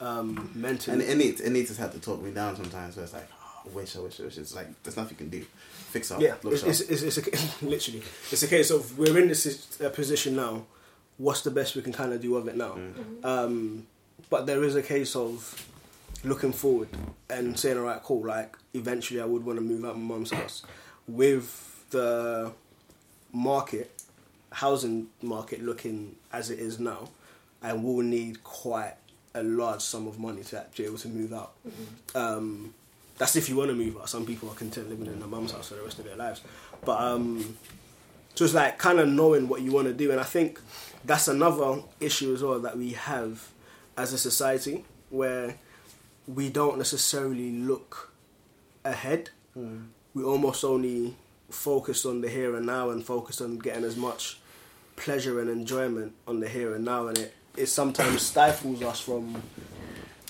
um, 0.00 0.50
mentally. 0.54 1.06
And 1.06 1.20
Anit, 1.20 1.40
Anit 1.40 1.68
has 1.68 1.76
had 1.76 1.76
to 1.76 1.82
have 1.82 1.92
to 1.92 2.00
talk 2.00 2.22
me 2.22 2.30
down 2.30 2.56
sometimes. 2.56 2.96
Where 2.96 3.04
it's 3.04 3.14
like, 3.14 3.28
oh, 3.32 3.62
I 3.64 3.74
wish, 3.74 3.96
I 3.96 4.00
wish, 4.00 4.20
I 4.20 4.24
wish. 4.24 4.38
It's 4.38 4.54
like 4.54 4.82
there's 4.82 4.96
nothing 4.96 5.16
you 5.18 5.28
can 5.28 5.28
do. 5.30 5.46
Fix 5.90 6.10
up. 6.10 6.20
yeah, 6.20 6.34
look 6.42 6.52
it's, 6.52 6.62
it's, 6.62 6.80
it's, 6.80 7.16
it's 7.16 7.18
a, 7.18 7.64
literally 7.64 8.02
it's 8.30 8.42
a 8.42 8.48
case 8.48 8.70
of 8.70 8.98
we're 8.98 9.18
in 9.18 9.28
this 9.28 9.80
uh, 9.80 9.88
position 9.90 10.36
now. 10.36 10.66
What's 11.16 11.40
the 11.42 11.50
best 11.50 11.74
we 11.74 11.82
can 11.82 11.94
kind 11.94 12.12
of 12.12 12.20
do 12.20 12.36
of 12.36 12.46
it 12.46 12.56
now? 12.56 12.76
Um, 13.24 13.86
but 14.28 14.44
there 14.46 14.62
is 14.62 14.76
a 14.76 14.82
case 14.82 15.16
of 15.16 15.66
looking 16.24 16.52
forward 16.52 16.88
and 17.30 17.58
saying, 17.58 17.78
all 17.78 17.84
right, 17.84 18.02
cool. 18.02 18.26
Like 18.26 18.54
eventually, 18.74 19.20
I 19.20 19.24
would 19.24 19.44
want 19.44 19.58
to 19.58 19.64
move 19.64 19.84
out 19.86 19.92
of 19.92 19.98
my 19.98 20.14
mum's 20.14 20.30
house 20.30 20.62
with 21.08 21.84
the 21.90 22.52
market, 23.32 23.90
housing 24.50 25.08
market 25.22 25.62
looking 25.62 26.16
as 26.32 26.50
it 26.50 26.58
is 26.58 26.78
now. 26.78 27.08
I 27.62 27.72
will 27.72 28.02
need 28.02 28.44
quite 28.44 28.94
a 29.34 29.42
large 29.42 29.80
sum 29.80 30.06
of 30.06 30.18
money 30.18 30.42
to 30.44 30.58
actually 30.60 30.84
be 30.84 30.88
able 30.88 30.98
to 30.98 31.08
move 31.08 31.32
out. 31.32 31.52
Um, 32.14 32.74
that's 33.18 33.36
if 33.36 33.48
you 33.48 33.56
want 33.56 33.70
to 33.70 33.74
move 33.74 33.96
out. 33.96 34.08
Some 34.08 34.26
people 34.26 34.50
are 34.50 34.54
content 34.54 34.88
living 34.88 35.06
in 35.06 35.18
their 35.18 35.28
mum's 35.28 35.52
house 35.52 35.68
for 35.68 35.74
the 35.74 35.82
rest 35.82 35.98
of 35.98 36.04
their 36.04 36.16
lives. 36.16 36.42
But 36.84 37.00
um, 37.00 37.56
so 38.34 38.44
it's 38.44 38.54
like 38.54 38.78
kind 38.78 38.98
of 38.98 39.08
knowing 39.08 39.48
what 39.48 39.62
you 39.62 39.72
want 39.72 39.86
to 39.88 39.94
do, 39.94 40.10
and 40.10 40.20
I 40.20 40.24
think 40.24 40.60
that's 41.04 41.28
another 41.28 41.82
issue 42.00 42.34
as 42.34 42.42
well 42.42 42.58
that 42.60 42.76
we 42.76 42.92
have 42.92 43.48
as 43.96 44.12
a 44.12 44.18
society 44.18 44.84
where 45.10 45.56
we 46.26 46.50
don't 46.50 46.76
necessarily 46.76 47.52
look 47.52 48.12
ahead. 48.84 49.30
We 50.16 50.24
almost 50.24 50.64
only 50.64 51.14
focus 51.50 52.06
on 52.06 52.22
the 52.22 52.30
here 52.30 52.56
and 52.56 52.64
now 52.64 52.88
and 52.88 53.04
focus 53.04 53.42
on 53.42 53.58
getting 53.58 53.84
as 53.84 53.98
much 53.98 54.38
pleasure 54.96 55.40
and 55.40 55.50
enjoyment 55.50 56.14
on 56.26 56.40
the 56.40 56.48
here 56.48 56.74
and 56.74 56.86
now, 56.86 57.08
and 57.08 57.18
it, 57.18 57.34
it 57.54 57.66
sometimes 57.66 58.22
stifles 58.32 58.80
us 58.82 58.98
from 58.98 59.42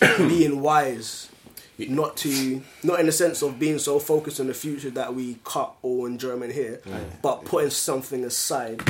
being 0.01 0.61
wise. 0.61 1.31
Not 1.79 2.17
to, 2.19 2.63
not 2.83 2.99
in 2.99 3.07
the 3.07 3.13
sense 3.13 3.43
of 3.43 3.61
being 3.61 3.79
so 3.79 4.01
focused 4.01 4.41
on 4.41 4.49
the 4.49 4.55
future 4.55 4.91
that 4.91 5.15
we 5.15 5.39
cut 5.45 5.73
all 5.83 6.07
enjoyment 6.07 6.53
here, 6.53 6.81
but 7.23 7.45
putting 7.45 7.71
something 7.71 8.25
aside 8.25 8.83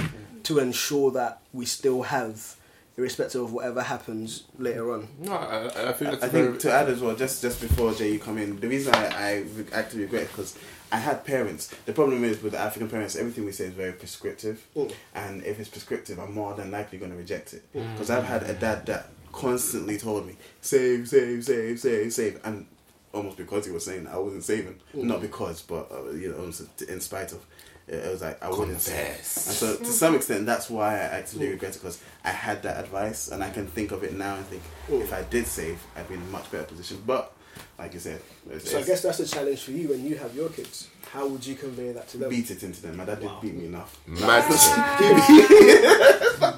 to 0.44 0.60
ensure 0.60 1.10
that 1.10 1.42
we 1.52 1.66
still 1.66 2.04
have, 2.04 2.56
irrespective 2.96 3.42
of 3.42 3.52
whatever 3.52 3.82
happens 3.82 4.44
later 4.58 4.94
on. 4.94 5.08
No, 5.18 5.32
I, 5.32 5.88
I 5.88 5.92
think 5.92 6.12
that's 6.12 6.22
I 6.24 6.26
a 6.28 6.30
very, 6.30 6.46
think 6.46 6.60
to 6.60 6.72
add 6.72 6.88
as 6.88 7.02
well, 7.02 7.14
just 7.16 7.42
just 7.42 7.60
before 7.60 7.92
Jay 7.92 8.12
you 8.12 8.18
come 8.18 8.38
in, 8.38 8.58
the 8.60 8.68
reason 8.68 8.94
I, 8.94 9.06
I 9.08 9.34
re- 9.38 9.66
actually 9.72 10.02
regret 10.02 10.28
because 10.28 10.56
I 10.92 10.98
had 10.98 11.24
parents. 11.24 11.74
The 11.84 11.92
problem 11.92 12.22
is 12.24 12.42
with 12.42 12.52
the 12.52 12.58
African 12.58 12.88
parents, 12.88 13.16
everything 13.16 13.44
we 13.44 13.52
say 13.52 13.64
is 13.66 13.72
very 13.74 13.92
prescriptive, 13.92 14.66
Mm. 14.76 14.92
and 15.14 15.42
if 15.44 15.58
it's 15.58 15.68
prescriptive, 15.68 16.18
I'm 16.18 16.32
more 16.32 16.54
than 16.54 16.70
likely 16.70 16.98
going 16.98 17.10
to 17.10 17.16
reject 17.16 17.54
it. 17.54 17.64
Mm. 17.74 17.92
Because 17.92 18.10
I've 18.10 18.24
had 18.24 18.44
a 18.44 18.54
dad 18.54 18.86
that 18.86 19.08
constantly 19.32 19.98
told 19.98 20.26
me 20.26 20.36
save, 20.60 21.08
save, 21.08 21.44
save, 21.44 21.78
save, 21.80 22.12
save, 22.12 22.40
and 22.44 22.66
almost 23.12 23.36
because 23.36 23.66
he 23.66 23.72
was 23.72 23.84
saying 23.84 24.04
that 24.04 24.14
I 24.14 24.18
wasn't 24.18 24.44
saving, 24.44 24.78
mm. 24.94 25.02
not 25.02 25.20
because, 25.20 25.62
but 25.62 25.90
uh, 25.90 26.10
you 26.12 26.30
know, 26.30 26.38
almost 26.38 26.82
in 26.82 27.00
spite 27.00 27.32
of. 27.32 27.44
It 27.88 27.94
it 27.94 28.10
was 28.10 28.20
like 28.20 28.42
I 28.42 28.50
wouldn't 28.50 28.80
save, 28.80 29.14
and 29.14 29.24
so 29.24 29.76
to 29.76 29.84
some 29.84 30.14
mm. 30.14 30.16
extent 30.16 30.44
that's 30.44 30.68
why 30.68 30.94
I 30.94 31.04
actually 31.18 31.48
regret 31.50 31.76
it 31.76 31.78
because 31.78 32.02
I 32.24 32.30
had 32.30 32.64
that 32.64 32.82
advice 32.82 33.28
and 33.28 33.44
I 33.44 33.50
can 33.50 33.68
think 33.68 33.92
of 33.92 34.02
it 34.02 34.12
now 34.12 34.34
and 34.34 34.44
think 34.46 34.62
if 34.88 35.12
I 35.12 35.22
did 35.22 35.46
save, 35.46 35.80
I'd 35.94 36.08
be 36.08 36.14
in 36.14 36.22
a 36.22 36.24
much 36.24 36.50
better 36.50 36.64
position. 36.64 37.00
But 37.06 37.32
like 37.78 37.94
I 37.94 37.98
said, 37.98 38.20
it's, 38.50 38.70
So 38.70 38.78
I 38.78 38.82
guess 38.82 39.02
that's 39.02 39.18
the 39.18 39.26
challenge 39.26 39.60
for 39.62 39.72
you 39.72 39.88
when 39.88 40.04
you 40.04 40.16
have 40.16 40.34
your 40.34 40.48
kids. 40.48 40.88
How 41.12 41.26
would 41.28 41.46
you 41.46 41.54
convey 41.54 41.92
that 41.92 42.08
to 42.08 42.18
them? 42.18 42.30
beat 42.30 42.50
it 42.50 42.62
into 42.62 42.82
them. 42.82 42.96
My 42.96 43.04
dad 43.04 43.20
did 43.20 43.30
beat 43.40 43.54
me 43.54 43.66
enough. 43.66 43.98
madness. 44.06 44.66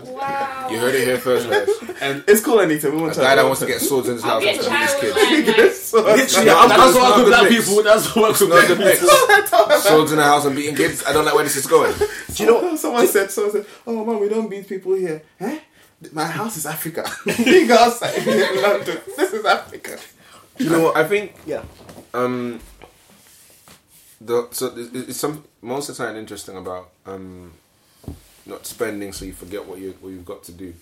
Wow. 0.09 0.69
You 0.71 0.79
heard 0.79 0.95
it 0.95 1.05
here 1.05 1.19
first, 1.19 1.49
guys. 1.49 1.69
And 2.01 2.25
it's 2.27 2.41
cool, 2.43 2.59
Anita. 2.61 2.91
We 2.91 2.99
A 2.99 3.01
won't 3.01 3.17
guy 3.17 3.35
that 3.37 3.45
wants 3.45 3.61
to 3.61 3.67
get 3.67 3.81
swords 3.81 4.09
in 4.09 4.15
his 4.15 4.23
house 4.25 4.43
Get 4.43 4.57
wants 4.67 4.95
to 4.95 5.01
beat 5.01 5.45
his 5.47 5.55
kids. 5.55 5.95
line, 5.95 6.05
like, 6.05 6.17
Literally, 6.17 6.45
that's, 6.47 6.69
that's 6.69 6.95
what 6.95 7.05
I 7.05 7.09
work 7.09 7.17
with 7.19 7.27
black 7.29 7.49
people. 7.49 7.83
That's 7.83 8.17
what 8.17 8.17
I 8.17 8.29
work 8.29 8.41
with 8.41 8.49
Not 8.49 8.55
black 8.57 8.69
the 8.69 8.77
people. 8.77 9.67
mix. 9.69 9.83
Swords 9.85 10.13
in 10.13 10.19
the 10.19 10.25
house 10.25 10.45
and 10.47 10.57
beating 10.57 10.75
kids. 10.77 11.05
I 11.07 11.13
don't 11.13 11.25
like 11.25 11.35
where 11.35 11.45
this 11.45 11.57
is 11.57 11.67
going. 11.67 11.95
Do 12.35 12.43
you 12.45 12.47
know? 12.51 12.77
Someone 12.77 13.07
said, 13.07 13.31
someone 13.31 13.53
said, 13.53 13.67
"Oh, 13.87 14.05
man, 14.05 14.19
we 14.21 14.29
don't 14.29 14.49
beat 14.49 14.69
people 14.69 14.95
here." 14.95 15.23
Eh? 15.41 15.59
My 16.13 16.25
house 16.27 16.57
is 16.57 16.67
Africa. 16.67 17.09
you 17.39 17.67
go 17.69 17.75
outside 17.77 18.15
in 18.27 18.63
London. 18.63 18.99
This 19.17 19.33
is 19.33 19.45
Africa. 19.45 19.99
You 20.59 20.71
know 20.71 20.81
what? 20.83 20.97
I 20.97 21.07
think 21.07 21.35
Yeah. 21.47 21.63
um 22.15 22.61
the 24.21 24.49
so 24.51 24.67
it- 24.77 25.09
it's 25.11 25.19
some 25.21 25.45
most 25.63 25.89
of 25.89 25.97
the 25.97 26.05
time 26.05 26.17
interesting 26.17 26.57
about 26.57 26.91
um 27.07 27.53
not 28.47 28.67
spending 28.67 29.13
so 29.13 29.25
you 29.25 29.33
forget 29.33 29.65
what 29.67 29.79
you 29.79 29.95
what 30.01 30.11
you've 30.11 30.25
got 30.25 30.43
to 30.45 30.53
do. 30.53 30.75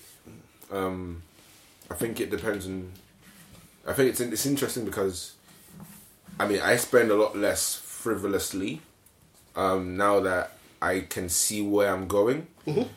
Um, 0.71 1.23
I 1.91 1.95
think 1.95 2.21
it 2.21 2.31
depends 2.31 2.67
on. 2.67 2.93
I 3.87 3.93
think 3.93 4.11
it's 4.11 4.21
it's 4.21 4.47
interesting 4.47 4.85
because, 4.85 5.33
I 6.41 6.47
mean, 6.49 6.61
I 6.61 6.77
spend 6.77 7.11
a 7.11 7.15
lot 7.15 7.37
less 7.37 7.75
frivolously, 7.77 8.81
um, 9.55 9.97
now 9.97 10.19
that 10.21 10.53
I 10.83 11.01
can 11.01 11.29
see 11.29 11.63
where 11.63 11.93
I'm 11.93 12.09
going. 12.09 12.47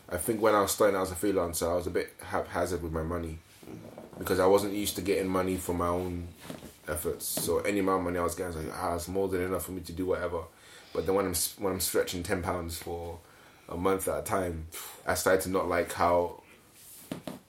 I 0.09 0.17
think 0.17 0.41
when 0.41 0.55
I 0.55 0.61
was 0.61 0.71
starting 0.71 0.95
out 0.95 1.03
as 1.03 1.11
a 1.11 1.15
freelancer, 1.15 1.69
I 1.71 1.75
was 1.75 1.85
a 1.85 1.91
bit 1.91 2.11
haphazard 2.23 2.81
with 2.81 2.91
my 2.91 3.03
money 3.03 3.37
because 4.17 4.39
I 4.39 4.47
wasn't 4.47 4.73
used 4.73 4.95
to 4.95 5.01
getting 5.03 5.27
money 5.27 5.57
for 5.57 5.73
my 5.75 5.87
own 5.87 6.27
efforts. 6.89 7.25
So 7.25 7.59
any 7.59 7.79
amount 7.79 7.99
of 7.99 8.05
money 8.05 8.19
I 8.19 8.23
was 8.23 8.35
getting, 8.35 8.53
I 8.53 8.57
was 8.57 8.65
like, 8.65 8.75
ah, 8.77 8.95
it's 8.95 9.07
more 9.07 9.27
than 9.27 9.41
enough 9.41 9.65
for 9.65 9.71
me 9.71 9.81
to 9.81 9.91
do 9.91 10.05
whatever. 10.05 10.41
But 10.93 11.05
then 11.05 11.15
when 11.15 11.25
I'm 11.25 11.35
when 11.59 11.73
I'm 11.73 11.79
stretching 11.79 12.23
ten 12.23 12.41
pounds 12.41 12.77
for 12.77 13.19
a 13.67 13.77
month 13.77 14.07
at 14.07 14.19
a 14.19 14.23
time, 14.23 14.67
I 15.05 15.13
started 15.13 15.41
to 15.43 15.49
not 15.49 15.67
like 15.67 15.93
how 15.93 16.41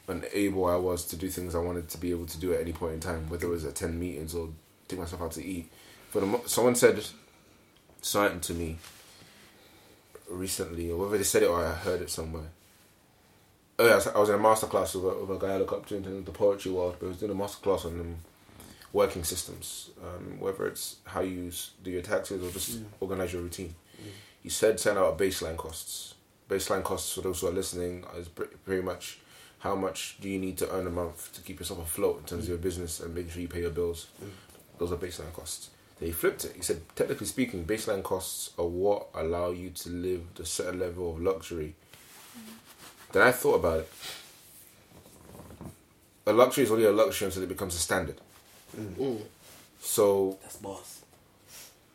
unable 0.08 0.66
I 0.66 0.76
was 0.76 1.04
to 1.06 1.16
do 1.16 1.28
things 1.28 1.54
I 1.54 1.58
wanted 1.60 1.88
to 1.88 1.98
be 1.98 2.10
able 2.10 2.26
to 2.26 2.38
do 2.38 2.52
at 2.52 2.60
any 2.60 2.72
point 2.72 2.94
in 2.94 3.00
time, 3.00 3.28
whether 3.30 3.46
it 3.46 3.50
was 3.50 3.64
attend 3.64 3.98
meetings 3.98 4.34
or 4.34 4.48
take 4.88 4.98
myself 4.98 5.22
out 5.22 5.32
to 5.32 5.44
eat. 5.44 5.70
For 6.10 6.20
the 6.20 6.40
someone 6.46 6.74
said 6.74 7.04
something 8.02 8.40
to 8.40 8.54
me 8.54 8.78
recently, 10.28 10.90
or 10.90 10.98
whether 10.98 11.18
they 11.18 11.24
said 11.24 11.42
it 11.42 11.48
or 11.48 11.64
I 11.64 11.72
heard 11.72 12.02
it 12.02 12.10
somewhere. 12.10 12.50
Oh 13.78 13.86
yeah, 13.86 14.00
I 14.14 14.18
was- 14.18 14.28
in 14.28 14.34
a 14.34 14.38
master 14.38 14.66
class 14.66 14.94
with 14.94 15.04
a, 15.04 15.24
with 15.24 15.42
a 15.42 15.46
guy 15.46 15.54
I 15.54 15.58
look 15.58 15.72
up 15.72 15.86
to 15.86 15.96
in 15.96 16.24
the 16.24 16.30
poetry 16.32 16.70
world, 16.70 16.96
but 16.98 17.06
he 17.06 17.10
was 17.10 17.18
doing 17.20 17.32
a 17.32 17.34
master 17.34 17.62
class 17.62 17.84
on 17.86 17.98
um, 18.00 18.16
working 18.92 19.24
systems, 19.24 19.90
um, 20.02 20.40
whether 20.40 20.66
it's 20.66 20.96
how 21.04 21.20
you 21.20 21.52
do 21.84 21.90
your 21.90 22.02
taxes 22.02 22.42
or 22.42 22.50
just 22.50 22.80
organize 23.00 23.32
your 23.32 23.42
routine. 23.42 23.74
He 24.42 24.48
said 24.48 24.80
send 24.80 24.98
out 24.98 25.18
baseline 25.18 25.56
costs. 25.56 26.14
Baseline 26.48 26.82
costs 26.82 27.12
for 27.12 27.20
those 27.20 27.40
who 27.40 27.48
are 27.48 27.52
listening 27.52 28.04
is 28.16 28.28
pretty 28.28 28.82
much 28.82 29.20
how 29.60 29.76
much 29.76 30.16
do 30.20 30.28
you 30.28 30.38
need 30.38 30.56
to 30.58 30.72
earn 30.72 30.86
a 30.86 30.90
month 30.90 31.32
to 31.34 31.42
keep 31.42 31.60
yourself 31.60 31.80
afloat 31.80 32.18
in 32.18 32.24
terms 32.24 32.44
of 32.44 32.48
your 32.48 32.58
business 32.58 32.98
and 33.00 33.14
making 33.14 33.30
sure 33.30 33.42
you 33.42 33.48
pay 33.48 33.60
your 33.60 33.70
bills. 33.70 34.08
Those 34.78 34.90
are 34.90 34.96
baseline 34.96 35.32
costs. 35.34 35.68
Then 35.98 36.08
he 36.08 36.12
flipped 36.12 36.46
it. 36.46 36.56
He 36.56 36.62
said, 36.62 36.80
technically 36.96 37.26
speaking, 37.26 37.66
baseline 37.66 38.02
costs 38.02 38.50
are 38.58 38.64
what 38.64 39.08
allow 39.14 39.50
you 39.50 39.68
to 39.68 39.90
live 39.90 40.22
the 40.34 40.46
certain 40.46 40.80
level 40.80 41.10
of 41.10 41.20
luxury. 41.20 41.74
Then 43.12 43.22
I 43.22 43.32
thought 43.32 43.56
about 43.56 43.80
it. 43.80 43.92
A 46.26 46.32
luxury 46.32 46.64
is 46.64 46.70
only 46.70 46.84
a 46.84 46.92
luxury 46.92 47.26
until 47.26 47.42
it 47.42 47.48
becomes 47.48 47.74
a 47.74 47.78
standard. 47.78 48.18
So, 49.80 50.38
That's 50.42 50.56
boss. 50.56 51.00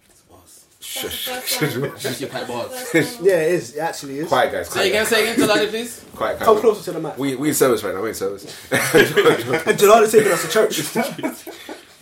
That's 0.07 0.21
boss. 0.23 0.65
shush. 0.81 1.27
That's 1.27 1.59
the 1.59 1.65
first 1.67 1.77
one. 1.79 1.99
Just 1.99 2.21
your 2.21 2.29
pipe 2.29 2.47
boss. 2.47 2.93
Yeah, 3.21 3.41
it 3.41 3.51
is. 3.53 3.75
It 3.75 3.79
actually 3.79 4.19
is. 4.19 4.27
Quiet, 4.27 4.51
guys. 4.51 4.67
Say 4.67 4.73
Quiet, 4.73 4.87
again, 4.87 5.01
guys. 5.01 5.09
say 5.09 5.23
again, 5.23 5.35
tell 5.47 5.55
Daddy, 5.55 5.67
please. 5.69 6.05
Quiet, 6.15 6.39
guys. 6.39 6.45
Come 6.45 6.59
closer 6.59 6.83
to 6.83 6.91
the 6.93 6.99
mic. 6.99 7.17
We 7.17 7.35
we 7.35 7.49
in 7.49 7.53
service 7.53 7.83
right 7.83 7.93
now. 7.93 8.01
We 8.01 8.09
in 8.09 8.15
service. 8.15 8.45
And 9.67 9.79
Jalal 9.79 10.03
is 10.03 10.11
taking 10.11 10.31
us 10.31 10.41
to 10.43 10.49
church. 10.49 10.97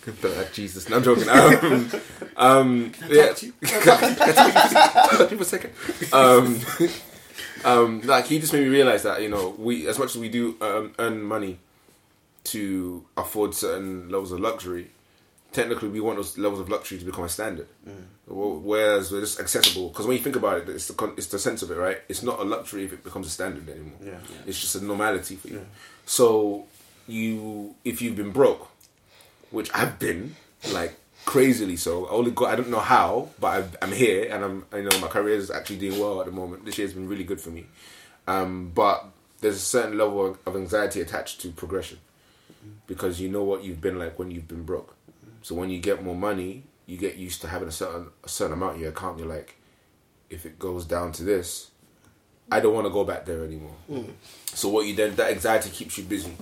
Uh, 0.06 0.44
Jesus, 0.52 0.88
no, 0.90 0.98
I'm 0.98 1.02
joking. 1.02 1.28
Um, 1.30 1.90
um, 2.36 2.92
yeah, 3.08 3.28
touch 3.28 3.42
you 3.44 3.52
for 3.62 5.40
a 5.40 5.44
second. 5.44 5.72
Um, 6.12 6.60
um, 7.64 8.00
like 8.02 8.26
he 8.26 8.38
just 8.38 8.52
made 8.52 8.64
me 8.64 8.68
realize 8.68 9.02
that 9.04 9.22
you 9.22 9.30
know 9.30 9.54
we, 9.58 9.86
as 9.88 9.98
much 9.98 10.10
as 10.10 10.18
we 10.18 10.28
do 10.28 10.56
um, 10.60 10.92
earn 10.98 11.22
money 11.22 11.58
to 12.44 13.04
afford 13.16 13.54
certain 13.54 14.08
levels 14.10 14.32
of 14.32 14.40
luxury, 14.40 14.90
technically 15.52 15.88
we 15.88 16.00
want 16.00 16.16
those 16.18 16.36
levels 16.38 16.60
of 16.60 16.68
luxury 16.68 16.98
to 16.98 17.04
become 17.04 17.24
a 17.24 17.28
standard. 17.28 17.66
Wh- 18.26 18.64
Whereas 18.64 19.10
we're 19.12 19.20
just 19.20 19.40
accessible 19.40 19.88
because 19.88 20.06
when 20.06 20.16
you 20.16 20.22
think 20.22 20.36
about 20.36 20.58
it, 20.58 20.68
it's 20.68 20.86
the 20.88 21.12
it's 21.16 21.28
the 21.28 21.38
sense 21.38 21.62
of 21.62 21.70
it, 21.70 21.76
right? 21.76 21.98
It's 22.08 22.22
not 22.22 22.40
a 22.40 22.44
luxury 22.44 22.84
if 22.84 22.92
it 22.92 23.02
becomes 23.04 23.26
a 23.26 23.30
standard 23.30 23.68
anymore. 23.68 23.98
Yeah. 24.04 24.18
It's 24.46 24.60
just 24.60 24.74
a 24.76 24.84
normality 24.84 25.36
for 25.36 25.48
you. 25.48 25.64
So 26.06 26.66
you, 27.06 27.74
if 27.84 28.00
you've 28.02 28.16
been 28.16 28.30
broke, 28.30 28.68
which 29.50 29.70
I've 29.74 29.98
been, 29.98 30.36
like 30.72 30.94
crazily 31.24 31.76
so. 31.76 32.04
I 32.06 32.10
only 32.10 32.30
got 32.32 32.50
I 32.52 32.56
don't 32.56 32.68
know 32.70 32.80
how, 32.80 33.30
but 33.40 33.48
I've, 33.48 33.76
I'm 33.80 33.92
here 33.92 34.28
and 34.30 34.44
I'm 34.44 34.66
you 34.74 34.82
know 34.88 34.98
my 35.00 35.08
career 35.08 35.36
is 35.36 35.50
actually 35.50 35.76
doing 35.78 35.98
well 35.98 36.20
at 36.20 36.26
the 36.26 36.32
moment. 36.32 36.64
This 36.66 36.76
year's 36.78 36.92
been 36.92 37.08
really 37.08 37.24
good 37.24 37.40
for 37.40 37.50
me, 37.50 37.64
um, 38.26 38.70
but 38.74 39.06
there's 39.40 39.56
a 39.56 39.60
certain 39.60 39.96
level 39.98 40.26
of, 40.26 40.38
of 40.46 40.56
anxiety 40.56 41.00
attached 41.02 41.40
to 41.42 41.50
progression 41.50 41.98
because 42.86 43.20
you 43.20 43.28
know 43.28 43.44
what 43.44 43.64
you've 43.64 43.80
been 43.80 43.98
like 43.98 44.18
when 44.18 44.30
you've 44.30 44.48
been 44.48 44.64
broke. 44.64 44.96
So 45.42 45.54
when 45.54 45.70
you 45.70 45.78
get 45.78 46.02
more 46.02 46.16
money, 46.16 46.64
you 46.86 46.96
get 46.96 47.16
used 47.16 47.40
to 47.42 47.48
having 47.48 47.68
a 47.68 47.72
certain 47.72 48.08
a 48.22 48.28
certain 48.28 48.54
amount 48.54 48.76
in 48.76 48.80
your 48.82 48.90
account. 48.90 49.18
You're 49.18 49.28
like, 49.28 49.56
if 50.30 50.46
it 50.46 50.58
goes 50.58 50.84
down 50.84 51.12
to 51.12 51.22
this, 51.22 51.70
I 52.50 52.60
don't 52.60 52.74
want 52.74 52.86
to 52.86 52.92
go 52.92 53.04
back 53.04 53.24
there 53.24 53.44
anymore. 53.44 53.74
Mm. 53.90 54.10
So 54.46 54.68
what 54.68 54.86
you 54.86 54.94
then 54.94 55.14
that 55.16 55.32
anxiety 55.32 55.70
keeps 55.70 55.96
you 55.98 56.04
busy, 56.04 56.36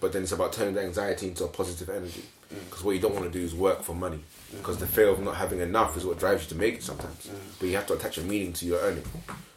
but 0.00 0.12
then 0.12 0.22
it's 0.22 0.32
about 0.32 0.52
turning 0.52 0.74
that 0.74 0.84
anxiety 0.84 1.28
into 1.28 1.44
a 1.44 1.48
positive 1.48 1.88
energy. 1.88 2.22
Mm. 2.52 2.64
Because 2.64 2.84
what 2.84 2.92
you 2.92 3.00
don't 3.00 3.14
want 3.14 3.30
to 3.30 3.38
do 3.38 3.44
is 3.44 3.54
work 3.54 3.82
for 3.82 3.94
money. 3.94 4.20
Mm. 4.52 4.58
Because 4.58 4.78
the 4.78 4.86
fear 4.86 5.08
of 5.08 5.20
not 5.20 5.36
having 5.36 5.60
enough 5.60 5.96
is 5.96 6.04
what 6.04 6.18
drives 6.18 6.44
you 6.44 6.48
to 6.50 6.54
make 6.54 6.74
it 6.74 6.82
sometimes. 6.82 7.28
But 7.58 7.68
you 7.68 7.76
have 7.76 7.86
to 7.88 7.94
attach 7.94 8.18
a 8.18 8.22
meaning 8.22 8.52
to 8.54 8.66
your 8.66 8.80
earning. 8.80 9.04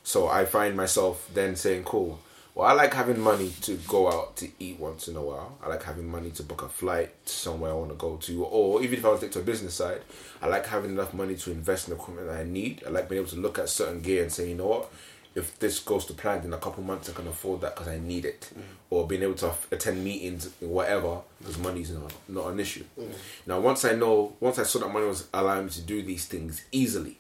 So 0.04 0.28
I 0.28 0.46
find 0.46 0.76
myself 0.76 1.30
then 1.34 1.56
saying, 1.56 1.84
"Cool. 1.84 2.20
Well, 2.54 2.68
I 2.68 2.74
like 2.74 2.94
having 2.94 3.20
money 3.20 3.50
to 3.62 3.76
go 3.88 4.12
out 4.12 4.36
to 4.38 4.50
eat 4.60 4.78
once 4.78 5.08
in 5.08 5.16
a 5.16 5.22
while. 5.22 5.58
I 5.64 5.70
like 5.70 5.84
having 5.84 6.10
money 6.10 6.32
to 6.32 6.44
book 6.44 6.64
a 6.64 6.70
flight 6.70 7.12
somewhere 7.24 7.72
I 7.72 7.76
want 7.76 7.92
to 7.92 7.96
go 7.96 8.18
to, 8.18 8.44
or 8.46 8.84
even 8.84 9.00
if 9.00 9.06
I 9.06 9.10
was 9.10 9.22
to 9.22 9.28
take 9.28 9.34
to 9.34 9.40
a 9.40 9.44
business 9.44 9.76
side, 9.76 10.02
I 10.42 10.48
like 10.48 10.66
having 10.66 10.92
enough 10.92 11.14
money 11.14 11.36
to 11.36 11.52
invest 11.52 11.88
in 11.88 11.94
equipment 11.94 12.28
that 12.28 12.38
I 12.38 12.44
need. 12.44 12.84
I 12.86 12.90
like 12.90 13.08
being 13.08 13.22
able 13.22 13.32
to 13.32 13.38
look 13.38 13.58
at 13.58 13.70
certain 13.70 14.02
gear 14.02 14.22
and 14.24 14.32
say, 14.32 14.50
you 14.50 14.56
know 14.56 14.68
what, 14.68 14.92
if 15.34 15.58
this 15.60 15.80
goes 15.80 16.06
to 16.08 16.14
plan, 16.14 16.44
in 16.44 16.52
a 16.52 16.58
couple 16.58 16.84
months 16.84 17.10
I 17.10 17.14
can 17.14 17.28
afford 17.28 17.62
that 17.62 17.76
because 17.76 17.88
I 17.88 18.00
need 18.00 18.26
it, 18.26 18.50
mm. 18.54 18.62
or 18.90 19.08
being 19.08 19.24
able 19.24 19.36
to 19.36 19.54
attend 19.72 20.04
meetings, 20.04 20.50
whatever, 20.60 21.20
because 21.40 21.58
money's 21.58 21.92
not 21.92 22.12
not 22.28 22.48
an 22.48 22.60
issue. 22.60 22.84
Mm. 23.00 23.14
Now, 23.48 23.60
once 23.62 23.86
I 23.86 23.94
know, 23.94 24.36
once 24.42 24.60
I 24.60 24.64
saw 24.64 24.80
that 24.80 24.92
money 24.92 25.06
was 25.06 25.28
allowing 25.34 25.68
me 25.68 25.72
to 25.72 25.82
do 25.82 26.02
these 26.02 26.26
things 26.26 26.66
easily, 26.74 27.18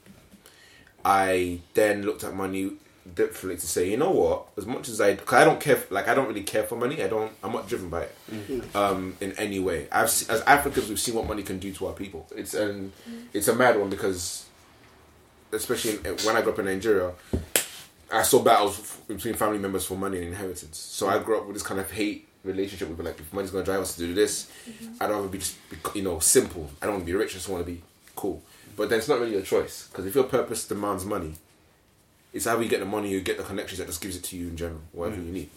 I 1.05 1.61
then 1.73 2.03
looked 2.03 2.25
at 2.25 2.33
money 2.33 2.73
differently 3.15 3.59
to 3.59 3.67
say, 3.67 3.89
you 3.89 3.97
know 3.97 4.11
what? 4.11 4.47
As 4.57 4.65
much 4.65 4.89
as 4.89 5.01
I, 5.01 5.15
cause 5.15 5.41
I 5.41 5.43
don't 5.43 5.59
care, 5.59 5.83
like 5.89 6.07
I 6.07 6.13
don't 6.13 6.27
really 6.27 6.43
care 6.43 6.63
for 6.63 6.75
money. 6.75 7.03
I 7.03 7.07
don't. 7.07 7.31
I'm 7.43 7.51
not 7.51 7.67
driven 7.67 7.89
by 7.89 8.03
it, 8.03 8.15
mm-hmm. 8.31 8.77
um, 8.77 9.15
in 9.21 9.33
any 9.33 9.59
way. 9.59 9.87
I've 9.91 10.09
se- 10.09 10.31
as 10.31 10.41
Africans, 10.41 10.89
we've 10.89 10.99
seen 10.99 11.15
what 11.15 11.27
money 11.27 11.43
can 11.43 11.59
do 11.59 11.71
to 11.73 11.87
our 11.87 11.93
people. 11.93 12.27
It's 12.35 12.53
an, 12.53 12.91
mm-hmm. 13.07 13.25
it's 13.33 13.47
a 13.47 13.55
mad 13.55 13.79
one 13.79 13.89
because, 13.89 14.45
especially 15.51 15.97
in, 16.05 16.17
when 16.25 16.35
I 16.35 16.41
grew 16.41 16.53
up 16.53 16.59
in 16.59 16.65
Nigeria, 16.65 17.11
I 18.11 18.23
saw 18.23 18.41
battles 18.41 18.79
f- 18.79 19.01
between 19.07 19.33
family 19.33 19.57
members 19.57 19.85
for 19.85 19.95
money 19.95 20.17
and 20.17 20.27
inheritance. 20.27 20.77
So 20.77 21.07
I 21.07 21.17
grew 21.19 21.37
up 21.39 21.45
with 21.45 21.55
this 21.55 21.63
kind 21.63 21.79
of 21.79 21.89
hate 21.89 22.27
relationship 22.43 22.89
with 22.89 23.05
like, 23.05 23.19
if 23.19 23.33
money's 23.33 23.51
gonna 23.51 23.63
drive 23.63 23.81
us 23.81 23.95
to 23.95 24.01
do 24.01 24.13
this, 24.13 24.51
mm-hmm. 24.69 24.95
I'd 24.99 25.09
rather 25.09 25.27
be 25.27 25.37
just, 25.37 25.57
be, 25.69 25.77
you 25.95 26.03
know, 26.03 26.19
simple. 26.19 26.69
I 26.81 26.85
don't 26.85 26.95
want 26.95 27.05
to 27.07 27.11
be 27.11 27.17
rich. 27.17 27.31
I 27.31 27.33
just 27.33 27.49
want 27.49 27.65
to 27.65 27.71
be 27.71 27.81
cool. 28.15 28.43
But 28.75 28.89
then 28.89 28.99
it's 28.99 29.07
not 29.07 29.19
really 29.19 29.35
a 29.35 29.41
choice 29.41 29.87
because 29.87 30.05
if 30.05 30.15
your 30.15 30.23
purpose 30.23 30.67
demands 30.67 31.05
money, 31.05 31.35
it's 32.33 32.45
how 32.45 32.59
you 32.59 32.69
get 32.69 32.79
the 32.79 32.85
money, 32.85 33.09
you 33.09 33.21
get 33.21 33.37
the 33.37 33.43
connections 33.43 33.79
that 33.79 33.87
just 33.87 34.01
gives 34.01 34.15
it 34.15 34.23
to 34.23 34.37
you 34.37 34.47
in 34.47 34.57
general, 34.57 34.81
whatever 34.93 35.21
you 35.21 35.31
need. 35.31 35.49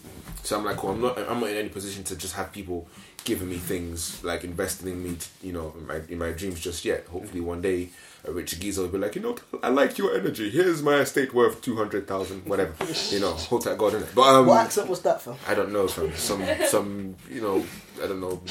So 0.43 0.57
I'm 0.57 0.65
like, 0.65 0.83
well, 0.83 0.93
I'm 0.93 1.01
not, 1.01 1.17
I'm 1.17 1.39
not 1.39 1.49
in 1.49 1.57
any 1.57 1.69
position 1.69 2.03
to 2.05 2.15
just 2.15 2.35
have 2.35 2.51
people 2.51 2.87
giving 3.23 3.49
me 3.49 3.57
things 3.57 4.23
like 4.23 4.43
investing 4.43 4.89
in 4.89 5.03
me, 5.03 5.15
to, 5.15 5.27
you 5.41 5.53
know, 5.53 5.73
in 5.77 5.87
my, 5.87 6.01
in 6.09 6.17
my 6.19 6.31
dreams 6.31 6.59
just 6.59 6.83
yet. 6.83 7.05
Hopefully, 7.07 7.41
one 7.41 7.61
day 7.61 7.89
a 8.27 8.31
Richard 8.31 8.59
Giza 8.59 8.81
will 8.81 8.89
be 8.89 8.97
like, 8.97 9.15
you 9.15 9.21
know, 9.21 9.35
I 9.63 9.69
like 9.69 9.97
your 9.97 10.15
energy. 10.15 10.49
Here's 10.49 10.81
my 10.81 10.95
estate 10.95 11.33
worth 11.33 11.61
two 11.61 11.75
hundred 11.75 12.07
thousand, 12.07 12.45
whatever. 12.45 12.73
You 13.11 13.19
know, 13.19 13.33
hope 13.33 13.63
that 13.63 13.77
God 13.77 13.93
in 13.93 14.03
it. 14.03 14.09
But 14.15 14.23
um, 14.23 14.47
What 14.47 14.65
accent 14.65 14.89
was 14.89 15.01
that, 15.01 15.21
fam? 15.21 15.35
I 15.47 15.53
don't 15.53 15.71
know, 15.71 15.87
fam. 15.87 16.13
Some, 16.15 16.43
some, 16.67 17.15
you 17.29 17.41
know, 17.41 17.63
I 18.03 18.07
don't 18.07 18.19
know. 18.19 18.41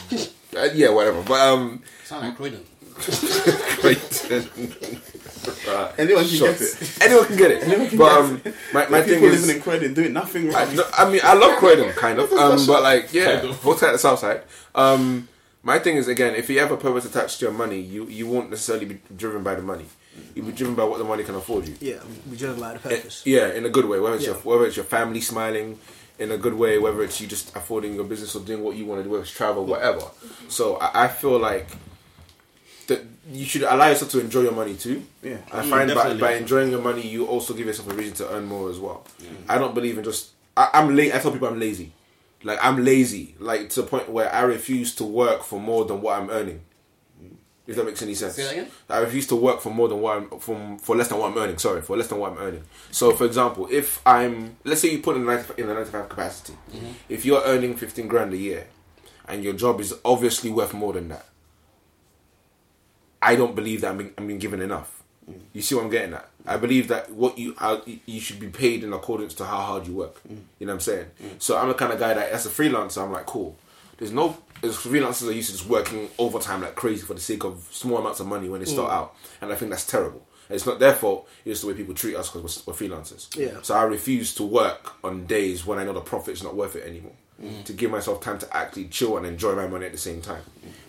Uh, 0.56 0.68
yeah, 0.74 0.90
whatever. 0.90 1.22
But 1.22 1.40
um, 1.40 1.82
Sound 2.04 2.26
like 2.26 2.37
Croydon. 2.37 2.64
Clayton. 2.94 4.48
Right. 5.46 5.92
Anyone 5.98 6.24
can 6.24 6.37
Shot 6.37 6.46
get 6.59 6.61
it. 6.62 6.98
Anyone 7.02 7.26
can 7.26 7.37
get 7.37 7.50
it. 7.50 7.98
but 7.98 8.12
um, 8.12 8.42
my, 8.72 8.87
my 8.88 9.02
thing 9.02 9.20
People 9.20 9.28
is, 9.35 9.40
living 9.46 9.57
in 9.57 9.62
Croydon 9.62 9.94
doing 9.94 10.12
nothing 10.12 10.54
I, 10.54 10.72
no, 10.74 10.85
I 10.96 11.11
mean, 11.11 11.20
I 11.22 11.35
love 11.35 11.59
Croydon, 11.59 11.92
kind 11.96 12.18
of. 12.18 12.33
Um, 12.33 12.66
but 12.66 12.83
like, 12.83 13.12
yeah, 13.12 13.40
both 13.62 13.83
at 13.83 13.92
the 13.92 13.98
south 13.98 14.18
side. 14.20 14.42
Um, 14.74 15.28
my 15.62 15.78
thing 15.78 15.96
is 15.96 16.09
again, 16.09 16.35
if 16.35 16.50
you 16.50 16.59
have 16.61 16.70
a 16.70 16.76
purpose 16.76 17.04
attached 17.07 17.38
to 17.40 17.46
your 17.46 17.54
money, 17.54 17.80
you 17.80 18.07
you 18.09 18.26
won't 18.26 18.50
necessarily 18.50 18.87
be 18.87 18.98
driven 19.16 19.42
by 19.42 19.54
the 19.54 19.62
money. 19.62 19.87
You'll 20.35 20.46
be 20.46 20.52
driven 20.52 20.74
by 20.74 20.85
what 20.85 20.98
the 20.98 21.04
money 21.04 21.24
can 21.24 21.35
afford 21.35 21.66
you. 21.66 21.74
Yeah, 21.80 22.00
we 22.30 22.37
driven 22.37 22.61
by 22.61 22.74
the 22.76 22.88
Eh, 22.88 22.96
purpose. 22.96 23.22
Yeah, 23.26 23.48
in 23.52 23.64
a 23.64 23.68
good 23.70 23.87
way. 23.87 23.98
Whether 23.98 24.16
it's 24.16 24.26
your 24.26 24.37
whether 24.37 24.66
it's 24.66 24.76
your 24.76 24.85
family 24.85 25.20
smiling 25.20 25.78
in 26.20 26.30
a 26.30 26.37
good 26.37 26.54
way, 26.54 26.78
whether 26.78 27.02
it's 27.02 27.20
you 27.20 27.26
just 27.26 27.57
affording 27.57 27.94
your 27.94 28.04
business 28.04 28.37
or 28.37 28.40
doing 28.44 28.62
what 28.62 28.76
you 28.76 28.85
want 28.87 29.00
to 29.00 29.04
do, 29.04 29.11
whether 29.11 29.22
it's 29.22 29.33
travel, 29.33 29.64
whatever. 29.64 30.02
So 30.48 30.76
I, 30.76 31.04
I 31.04 31.09
feel 31.09 31.38
like 31.38 31.66
that 32.87 33.00
you 33.30 33.44
should 33.44 33.62
allow 33.62 33.88
yourself 33.88 34.10
to 34.12 34.20
enjoy 34.20 34.42
your 34.42 34.52
money 34.52 34.74
too. 34.74 35.02
Yeah. 35.22 35.38
I 35.52 35.62
Mm, 35.62 35.70
find 35.70 35.94
by, 35.94 36.14
by 36.14 36.32
enjoying 36.34 36.70
your 36.70 36.82
money, 36.82 37.06
you 37.06 37.26
also 37.26 37.54
give 37.54 37.66
yourself 37.66 37.90
a 37.90 37.94
reason 37.94 38.14
to 38.16 38.30
earn 38.34 38.44
more 38.46 38.70
as 38.70 38.78
well. 38.78 39.06
I 39.48 39.58
don't 39.58 39.74
believe 39.74 39.96
in 39.98 40.04
just. 40.04 40.30
I, 40.56 40.68
I'm 40.74 40.94
late. 40.94 41.14
I 41.14 41.18
tell 41.18 41.32
people 41.32 41.48
I'm 41.48 41.58
lazy. 41.58 41.92
Like 42.42 42.58
I'm 42.62 42.84
lazy, 42.84 43.34
like 43.38 43.70
to 43.70 43.80
the 43.82 43.87
point 43.87 44.10
where 44.10 44.30
I 44.32 44.42
refuse 44.42 44.94
to 44.96 45.04
work 45.04 45.42
for 45.42 45.58
more 45.58 45.87
than 45.87 46.02
what 46.02 46.18
I'm 46.20 46.28
earning. 46.30 46.60
If 47.66 47.76
that 47.76 47.87
makes 47.87 48.02
any 48.02 48.12
sense. 48.12 48.34
Say 48.34 48.42
that 48.42 48.52
again? 48.52 48.68
I 48.90 48.98
refuse 48.98 49.26
to 49.28 49.37
work 49.37 49.62
for 49.62 49.70
more 49.70 49.88
than 49.88 49.98
what 50.02 50.16
I'm 50.18 50.38
from 50.38 50.78
for 50.78 50.94
less 50.94 51.08
than 51.08 51.16
what 51.18 51.32
I'm 51.32 51.38
earning. 51.38 51.56
Sorry, 51.56 51.80
for 51.80 51.96
less 51.96 52.08
than 52.08 52.18
what 52.18 52.32
I'm 52.32 52.38
earning. 52.38 52.62
So, 52.90 53.12
for 53.16 53.24
example, 53.24 53.66
if 53.70 54.06
I'm 54.06 54.56
let's 54.64 54.82
say 54.82 54.90
you 54.90 54.98
put 54.98 55.16
in 55.16 55.22
a 55.22 55.24
95, 55.24 55.58
in 55.58 55.70
a 55.70 55.74
95 55.74 56.08
capacity, 56.10 56.52
if 57.08 57.24
you're 57.24 57.42
earning 57.46 57.74
15 57.74 58.06
grand 58.06 58.34
a 58.34 58.37
year, 58.37 58.66
and 59.26 59.42
your 59.42 59.54
job 59.54 59.80
is 59.80 59.94
obviously 60.04 60.50
worth 60.50 60.74
more 60.74 60.92
than 60.92 61.08
that, 61.08 61.24
I 63.24 63.37
don't 63.37 63.54
believe 63.54 63.80
that 63.80 63.90
I'm 63.90 63.98
being, 63.98 64.12
I'm 64.18 64.26
being 64.26 64.38
given 64.38 64.60
enough. 64.60 65.02
You 65.54 65.62
see 65.62 65.74
what 65.74 65.84
I'm 65.84 65.90
getting 65.90 66.12
at? 66.12 66.28
I 66.46 66.58
believe 66.58 66.88
that 66.88 67.10
what 67.10 67.38
you 67.38 67.54
how, 67.56 67.80
you 67.87 68.20
should 68.20 68.38
be 68.38 68.48
paid 68.48 68.84
in 68.84 68.92
accordance 68.92 69.32
to 69.34 69.46
how 69.46 69.62
hard 69.62 69.87
you 69.87 69.94
work. 69.94 70.20
Mm. 70.28 70.42
You 70.58 70.66
know 70.66 70.72
what 70.72 70.74
I'm 70.74 70.80
saying? 70.80 71.06
So 71.38 71.56
I'm 71.56 71.68
the 71.68 71.74
kind 71.74 71.92
of 71.94 71.98
guy 71.98 72.12
that 72.12 72.30
as 72.30 72.44
a 72.44 72.50
freelancer, 72.50 73.02
I'm 73.02 73.12
like, 73.12 73.24
cool. 73.24 73.56
There's 73.96 74.12
no 74.12 74.37
as 74.62 74.76
freelancers 74.76 75.28
are 75.28 75.32
used 75.32 75.50
to 75.50 75.56
just 75.56 75.68
working 75.68 76.10
overtime 76.18 76.60
like 76.60 76.74
crazy 76.74 77.04
for 77.06 77.14
the 77.14 77.20
sake 77.20 77.44
of 77.44 77.66
small 77.70 77.98
amounts 77.98 78.20
of 78.20 78.26
money 78.26 78.48
when 78.48 78.60
they 78.60 78.66
start 78.66 78.90
mm. 78.90 78.94
out, 78.94 79.16
and 79.40 79.50
I 79.50 79.54
think 79.54 79.70
that's 79.70 79.87
terrible. 79.87 80.26
And 80.48 80.56
it's 80.56 80.66
not 80.66 80.78
their 80.78 80.92
fault. 80.92 81.26
It's 81.46 81.62
the 81.62 81.68
way 81.68 81.74
people 81.74 81.94
treat 81.94 82.16
us 82.16 82.30
because 82.30 82.66
we're, 82.66 82.72
we're 82.72 82.78
freelancers. 82.78 83.34
Yeah. 83.34 83.62
So 83.62 83.74
I 83.74 83.84
refuse 83.84 84.34
to 84.34 84.42
work 84.42 84.92
on 85.02 85.24
days 85.24 85.64
when 85.64 85.78
I 85.78 85.84
know 85.84 85.94
the 85.94 86.00
profit's 86.02 86.42
not 86.42 86.54
worth 86.54 86.76
it 86.76 86.87
anymore. 86.87 87.16
To 87.64 87.72
give 87.72 87.90
myself 87.90 88.20
time 88.20 88.38
to 88.38 88.56
actually 88.56 88.86
chill 88.86 89.16
and 89.16 89.26
enjoy 89.26 89.54
my 89.56 89.66
money 89.66 89.86
at 89.86 89.92
the 89.92 89.98
same 89.98 90.22
time. 90.22 90.42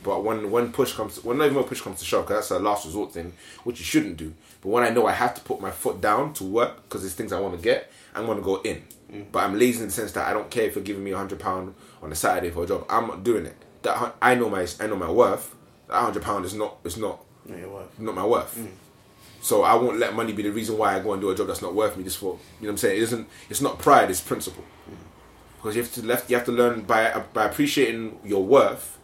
But 0.04 0.24
when 0.24 0.52
when 0.52 0.72
push 0.72 0.94
comes, 0.94 1.24
when 1.24 1.40
not 1.40 1.46
even 1.46 1.58
when 1.58 1.66
push 1.66 1.82
comes 1.82 2.00
to 2.00 2.06
shove, 2.06 2.28
because 2.28 2.50
that's 2.50 2.60
a 2.60 2.64
last 2.64 2.86
resort 2.86 3.14
thing, 3.14 3.34
which 3.64 3.80
you 3.80 3.86
shouldn't 3.86 4.18
do. 4.18 4.32
But 4.62 4.70
when 4.70 4.84
I 4.84 4.90
know 4.92 5.08
I 5.08 5.14
have 5.14 5.34
to 5.36 5.42
put 5.42 5.60
my 5.60 5.72
foot 5.72 6.00
down 6.02 6.34
to 6.34 6.44
work 6.44 6.84
because 6.84 7.02
there's 7.02 7.16
things 7.16 7.34
I 7.34 7.40
want 7.40 7.56
to 7.56 7.62
get, 7.62 7.92
I'm 8.14 8.28
gonna 8.28 8.42
go 8.42 8.62
in. 8.62 8.84
But 9.32 9.44
I'm 9.44 9.58
lazy 9.58 9.80
in 9.82 9.88
the 9.88 9.92
sense 9.92 10.12
that 10.14 10.28
I 10.28 10.34
don't 10.34 10.50
care 10.50 10.66
if 10.66 10.76
you're 10.76 10.84
giving 10.84 11.04
me 11.04 11.12
a 11.12 11.18
hundred 11.18 11.40
pound 11.40 11.74
on 12.02 12.12
a 12.12 12.16
Saturday 12.16 12.52
for 12.52 12.64
a 12.64 12.68
job. 12.68 12.86
I'm 12.90 13.08
not 13.08 13.24
doing 13.24 13.46
it. 13.46 13.56
That 13.82 14.16
I 14.22 14.36
know 14.36 14.50
my 14.50 14.68
I 14.80 14.88
know 14.88 14.96
my 14.96 15.10
worth. 15.10 15.56
That 15.88 15.96
hundred 15.96 16.24
pound 16.24 16.46
is 16.46 16.54
not 16.54 16.78
is 16.84 16.98
not 16.98 17.24
Yeah, 17.48 17.58
your 17.58 17.88
not 18.00 18.16
my 18.16 18.26
worth. 18.26 18.56
Mm. 18.58 18.70
So 19.42 19.64
I 19.64 19.76
won't 19.76 20.00
let 20.00 20.16
money 20.16 20.34
be 20.34 20.44
the 20.44 20.52
reason 20.52 20.78
why 20.78 20.96
I 20.96 21.00
go 21.00 21.14
and 21.14 21.22
do 21.22 21.30
a 21.30 21.36
job 21.36 21.48
that's 21.48 21.62
not 21.62 21.76
worth 21.76 21.98
me. 21.98 22.04
Just 22.04 22.18
for 22.18 22.26
you 22.26 22.32
know 22.32 22.40
what 22.60 22.70
I'm 22.72 22.78
saying. 22.78 22.98
It 22.98 23.04
isn't. 23.04 23.28
It's 23.50 23.62
not 23.62 23.80
pride. 23.80 24.10
It's 24.10 24.22
principle. 24.22 24.64
Mm. 24.90 24.96
Because 25.66 25.78
you 25.78 25.82
have 25.82 25.94
to 25.94 26.06
left. 26.06 26.30
You 26.30 26.36
have 26.36 26.46
to 26.46 26.52
learn 26.52 26.82
by 26.82 27.24
by 27.34 27.46
appreciating 27.46 28.20
your 28.24 28.44
worth. 28.44 29.00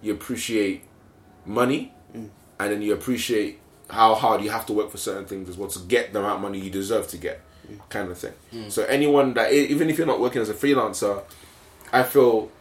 You 0.00 0.12
appreciate 0.12 0.84
money, 1.44 1.94
mm. 2.14 2.28
and 2.60 2.72
then 2.72 2.80
you 2.80 2.92
appreciate 2.92 3.58
how 3.90 4.14
hard 4.14 4.40
you 4.40 4.50
have 4.50 4.64
to 4.66 4.72
work 4.72 4.92
for 4.92 4.98
certain 4.98 5.24
things 5.24 5.48
as 5.48 5.56
well 5.56 5.68
to 5.68 5.80
get 5.80 6.12
the 6.12 6.20
amount 6.20 6.36
of 6.36 6.42
money 6.42 6.60
you 6.60 6.70
deserve 6.70 7.08
to 7.08 7.16
get, 7.16 7.40
mm. 7.68 7.80
kind 7.88 8.08
of 8.08 8.16
thing. 8.16 8.34
Mm. 8.54 8.70
So 8.70 8.84
anyone 8.84 9.34
that 9.34 9.52
even 9.52 9.90
if 9.90 9.98
you're 9.98 10.06
not 10.06 10.20
working 10.20 10.40
as 10.40 10.48
a 10.48 10.54
freelancer, 10.54 11.24
I 11.92 12.04
feel. 12.04 12.52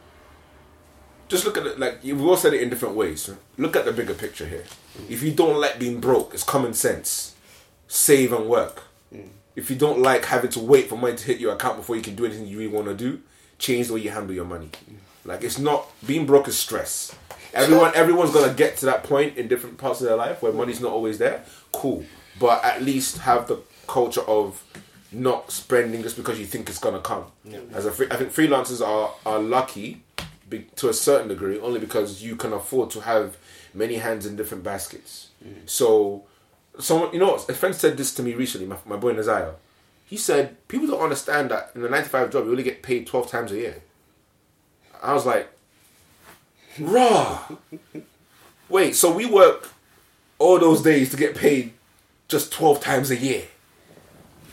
Just 1.27 1.45
look 1.45 1.59
at 1.59 1.67
it 1.67 1.77
like 1.77 2.01
we've 2.01 2.19
all 2.25 2.37
said 2.37 2.55
it 2.55 2.63
in 2.63 2.71
different 2.71 2.95
ways. 2.95 3.29
Look 3.59 3.75
at 3.75 3.85
the 3.85 3.91
bigger 3.91 4.15
picture 4.15 4.47
here. 4.47 4.63
If 5.07 5.21
you 5.21 5.31
don't 5.31 5.61
like 5.61 5.77
being 5.77 5.99
broke, 5.99 6.33
it's 6.33 6.41
common 6.41 6.73
sense. 6.73 7.35
Save 7.87 8.33
and 8.33 8.49
work. 8.49 8.85
If 9.55 9.69
you 9.69 9.75
don't 9.75 9.99
like 10.01 10.25
having 10.25 10.49
to 10.49 10.59
wait 10.59 10.89
for 10.89 10.97
money 10.97 11.15
to 11.15 11.23
hit 11.23 11.39
your 11.39 11.53
account 11.53 11.77
before 11.77 11.95
you 11.95 12.01
can 12.01 12.15
do 12.15 12.25
anything 12.25 12.47
you 12.47 12.57
really 12.57 12.73
want 12.73 12.87
to 12.87 12.95
do, 12.95 13.21
change 13.57 13.87
the 13.87 13.93
way 13.93 14.01
you 14.01 14.09
handle 14.09 14.33
your 14.33 14.45
money. 14.45 14.69
Like 15.23 15.43
it's 15.43 15.57
not 15.57 15.87
being 16.05 16.25
broke 16.25 16.47
is 16.47 16.57
stress. 16.57 17.15
Everyone, 17.53 17.91
everyone's 17.95 18.31
gonna 18.31 18.53
get 18.53 18.77
to 18.77 18.85
that 18.87 19.03
point 19.03 19.37
in 19.37 19.47
different 19.47 19.77
parts 19.77 20.01
of 20.01 20.07
their 20.07 20.17
life 20.17 20.41
where 20.41 20.51
money's 20.51 20.81
not 20.81 20.91
always 20.91 21.17
there. 21.17 21.43
Cool, 21.71 22.05
but 22.39 22.63
at 22.63 22.81
least 22.81 23.19
have 23.19 23.47
the 23.47 23.59
culture 23.87 24.21
of 24.21 24.63
not 25.11 25.51
spending 25.51 26.01
just 26.03 26.17
because 26.17 26.39
you 26.39 26.45
think 26.45 26.69
it's 26.69 26.79
gonna 26.79 26.99
come. 26.99 27.25
As 27.73 27.85
a 27.85 27.91
free, 27.91 28.07
I 28.11 28.17
think 28.17 28.31
freelancers 28.31 28.85
are 28.85 29.13
are 29.25 29.39
lucky 29.39 30.03
be, 30.49 30.67
to 30.75 30.89
a 30.89 30.93
certain 30.93 31.27
degree 31.27 31.59
only 31.59 31.79
because 31.79 32.21
you 32.21 32.35
can 32.35 32.53
afford 32.53 32.89
to 32.91 33.01
have 33.01 33.37
many 33.73 33.95
hands 33.95 34.25
in 34.25 34.35
different 34.35 34.63
baskets. 34.63 35.29
Mm. 35.43 35.67
So, 35.67 36.23
someone 36.79 37.13
you 37.13 37.19
know, 37.19 37.35
a 37.35 37.53
friend 37.53 37.73
said 37.75 37.97
this 37.97 38.13
to 38.15 38.23
me 38.23 38.33
recently. 38.33 38.67
My, 38.67 38.77
my 38.85 38.95
boy 38.97 39.13
Naziah, 39.13 39.53
he 40.05 40.17
said 40.17 40.67
people 40.67 40.87
don't 40.87 41.01
understand 41.01 41.51
that 41.51 41.71
in 41.75 41.83
a 41.83 41.89
95 41.89 42.31
job 42.31 42.45
you 42.45 42.51
only 42.51 42.63
get 42.63 42.83
paid 42.83 43.07
twelve 43.07 43.29
times 43.29 43.51
a 43.51 43.57
year. 43.57 43.81
I 45.01 45.13
was 45.13 45.25
like, 45.25 45.49
raw. 46.79 47.43
Wait, 48.69 48.95
so 48.95 49.13
we 49.13 49.25
work 49.25 49.69
all 50.39 50.59
those 50.59 50.81
days 50.81 51.09
to 51.11 51.17
get 51.17 51.35
paid 51.35 51.73
just 52.27 52.51
12 52.51 52.79
times 52.81 53.11
a 53.11 53.15
year. 53.15 53.43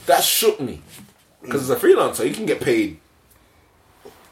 That 0.07 0.23
shook 0.23 0.61
me. 0.61 0.83
Because 1.41 1.69
as 1.69 1.71
a 1.71 1.77
freelancer, 1.77 2.29
you 2.29 2.35
can 2.35 2.47
get 2.47 2.61
paid 2.61 2.99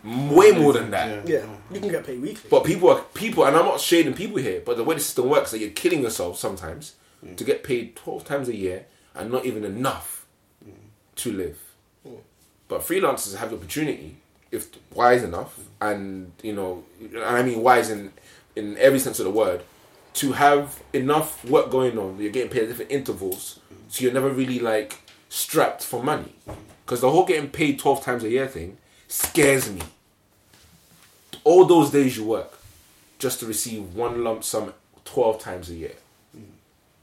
way 0.04 0.52
more 0.52 0.72
than 0.72 0.90
that. 0.90 1.26
Yeah, 1.26 1.46
you 1.70 1.80
can 1.80 1.90
get 1.90 2.06
paid 2.06 2.20
weekly. 2.20 2.48
But 2.50 2.64
people 2.64 2.90
are 2.90 3.02
people, 3.14 3.44
and 3.44 3.56
I'm 3.56 3.64
not 3.64 3.80
shading 3.80 4.14
people 4.14 4.38
here, 4.38 4.62
but 4.64 4.76
the 4.76 4.84
way 4.84 4.94
the 4.94 5.00
system 5.00 5.28
works, 5.28 5.48
is 5.48 5.52
that 5.52 5.58
you're 5.60 5.70
killing 5.70 6.02
yourself 6.02 6.38
sometimes 6.38 6.94
to 7.36 7.44
get 7.44 7.64
paid 7.64 7.96
12 7.96 8.24
times 8.24 8.48
a 8.48 8.56
year 8.56 8.86
and 9.14 9.30
not 9.30 9.44
even 9.44 9.64
enough 9.64 10.19
to 11.22 11.32
live. 11.32 11.58
Hmm. 12.06 12.14
But 12.68 12.82
freelancers 12.82 13.36
have 13.36 13.50
the 13.50 13.56
opportunity, 13.56 14.16
if 14.50 14.68
wise 14.94 15.22
enough, 15.22 15.58
and 15.80 16.32
you 16.42 16.52
know, 16.52 16.84
and 17.00 17.18
I 17.18 17.42
mean 17.42 17.62
wise 17.62 17.90
in 17.90 18.12
in 18.56 18.76
every 18.78 18.98
sense 18.98 19.18
of 19.18 19.24
the 19.24 19.30
word, 19.30 19.62
to 20.14 20.32
have 20.32 20.82
enough 20.92 21.44
work 21.44 21.70
going 21.70 21.98
on. 21.98 22.18
You're 22.18 22.32
getting 22.32 22.50
paid 22.50 22.64
at 22.64 22.68
different 22.68 22.90
intervals, 22.90 23.60
so 23.88 24.04
you're 24.04 24.12
never 24.12 24.30
really 24.30 24.58
like 24.58 25.00
strapped 25.28 25.82
for 25.84 26.02
money. 26.02 26.34
Because 26.84 27.00
the 27.00 27.10
whole 27.10 27.24
getting 27.24 27.50
paid 27.50 27.78
12 27.78 28.04
times 28.04 28.24
a 28.24 28.28
year 28.28 28.48
thing 28.48 28.76
scares 29.06 29.70
me 29.70 29.80
all 31.44 31.64
those 31.64 31.90
days 31.90 32.16
you 32.16 32.24
work 32.24 32.58
just 33.18 33.40
to 33.40 33.46
receive 33.46 33.94
one 33.94 34.24
lump 34.24 34.44
sum 34.44 34.72
12 35.04 35.40
times 35.40 35.70
a 35.70 35.74
year. 35.74 35.94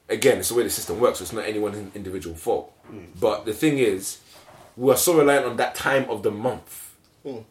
Again, 0.10 0.40
it's 0.40 0.50
the 0.50 0.56
way 0.56 0.64
the 0.64 0.70
system 0.70 1.00
works, 1.00 1.20
so 1.20 1.24
it's 1.24 1.34
not 1.34 1.46
anyone's 1.46 1.96
individual 1.96 2.36
fault. 2.36 2.72
Hmm. 2.88 3.06
But 3.20 3.46
the 3.46 3.54
thing 3.54 3.78
is, 3.78 4.20
we 4.76 4.92
are 4.94 4.98
so 4.98 5.18
reliant 5.18 5.46
on 5.46 5.58
that 5.58 5.76
time 5.76 6.10
of 6.10 6.24
the 6.24 6.32
month. 6.32 6.96
Mm. 7.26 7.44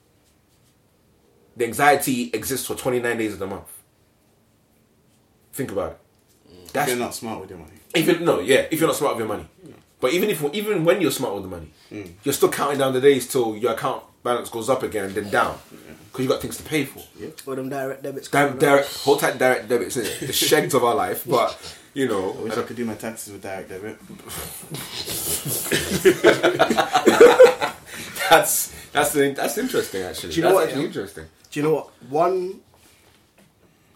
The 1.57 1.65
anxiety 1.65 2.31
exists 2.33 2.67
for 2.67 2.75
29 2.75 3.19
days 3.19 3.33
of 3.33 3.41
the 3.41 3.47
month. 3.47 3.71
Think 5.53 5.73
about 5.73 5.93
it. 5.93 5.99
Hmm. 6.49 6.65
If 6.65 6.73
That's 6.73 6.91
you're 6.91 6.99
not 6.99 7.15
smart 7.15 7.41
with 7.41 7.51
your 7.51 7.59
money. 7.59 7.73
even 7.95 8.25
no, 8.25 8.41
yeah. 8.41 8.67
If 8.71 8.81
you're 8.81 8.89
not 8.89 8.97
smart 8.97 9.17
with 9.17 9.27
your 9.27 9.37
money, 9.37 9.49
hmm. 9.65 9.73
but 10.01 10.13
even 10.13 10.31
if 10.31 10.43
even 10.55 10.85
when 10.85 11.01
you're 11.01 11.11
smart 11.11 11.35
with 11.35 11.43
the 11.43 11.49
money, 11.51 12.15
you're 12.25 12.35
still 12.35 12.51
counting 12.51 12.79
down 12.79 12.93
the 12.93 13.01
days 13.01 13.27
till 13.27 13.57
your 13.57 13.73
account 13.73 14.03
balance 14.23 14.49
goes 14.51 14.69
up 14.69 14.83
again 14.83 15.05
and 15.05 15.15
then 15.15 15.31
down 15.31 15.59
because 16.17 16.25
you 16.25 16.29
got 16.29 16.41
things 16.41 16.57
to 16.57 16.63
pay 16.63 16.85
for. 16.85 17.03
Yeah. 17.19 17.29
Or 17.47 17.57
them 17.57 17.69
direct 17.69 18.03
debits. 18.03 18.29
Damn, 18.29 18.59
direct, 18.59 18.87
out. 18.87 18.97
hold 19.03 19.21
tight 19.21 19.39
direct 19.39 19.69
debits, 19.69 19.95
the 19.95 20.33
shags 20.33 20.75
of 20.75 20.83
our 20.83 20.95
life. 20.95 21.25
But 21.27 21.57
you 21.97 22.07
know. 22.07 22.31
I 22.31 22.35
know, 22.35 22.43
wish 22.43 22.57
I 22.59 22.63
could 22.63 22.77
do 22.77 22.85
my 22.85 22.95
taxes 22.95 23.33
with 23.33 23.43
direct 23.43 23.71
debit. 23.71 23.99
that's 28.29 28.75
that's 28.93 29.13
the, 29.13 29.33
that's 29.35 29.57
interesting. 29.57 30.03
Actually, 30.03 30.33
Do 30.35 30.37
you 30.37 30.43
know 30.43 30.59
that's 30.61 30.75
what, 30.75 30.85
interesting. 30.85 31.25
Do 31.51 31.61
you 31.61 31.65
know 31.65 31.75
what? 31.75 31.91
One 32.11 32.61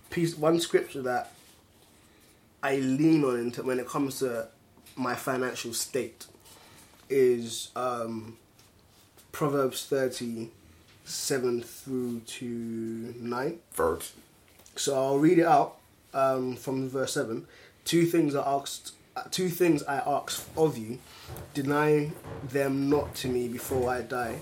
piece, 0.09 0.35
one 0.37 0.61
scripture 0.61 1.03
that 1.03 1.33
I 2.63 2.77
lean 2.77 3.23
on 3.23 3.39
into 3.39 3.63
when 3.63 3.79
it 3.79 3.87
comes 3.87 4.21
to 4.21 4.49
my 4.97 5.15
financial 5.15 5.75
state 5.75 6.27
is 7.11 7.71
um, 7.77 8.39
Proverbs 9.31 9.85
thirty 9.85 10.49
seven 11.05 11.61
through 11.63 12.21
to 12.21 13.15
nine. 13.19 13.59
Vert. 13.75 14.11
So 14.77 14.97
I'll 14.97 15.19
read 15.19 15.39
it 15.39 15.47
out 15.47 15.77
um, 16.15 16.57
from 16.57 16.89
verse 16.89 17.13
seven. 17.13 17.47
Two 17.85 18.07
things 18.07 18.35
I 18.35 18.43
asked. 18.47 18.93
Two 19.31 19.49
things 19.49 19.83
I 19.83 19.97
ask 19.99 20.47
of 20.57 20.79
you, 20.79 20.99
deny 21.53 22.11
them 22.49 22.89
not 22.89 23.15
to 23.17 23.29
me 23.29 23.49
before 23.49 23.91
I 23.91 24.03
die. 24.03 24.37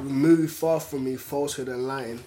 Remove 0.00 0.50
far 0.50 0.80
from 0.80 1.04
me 1.04 1.16
falsehood 1.16 1.68
and 1.68 1.86
lying. 1.86 2.20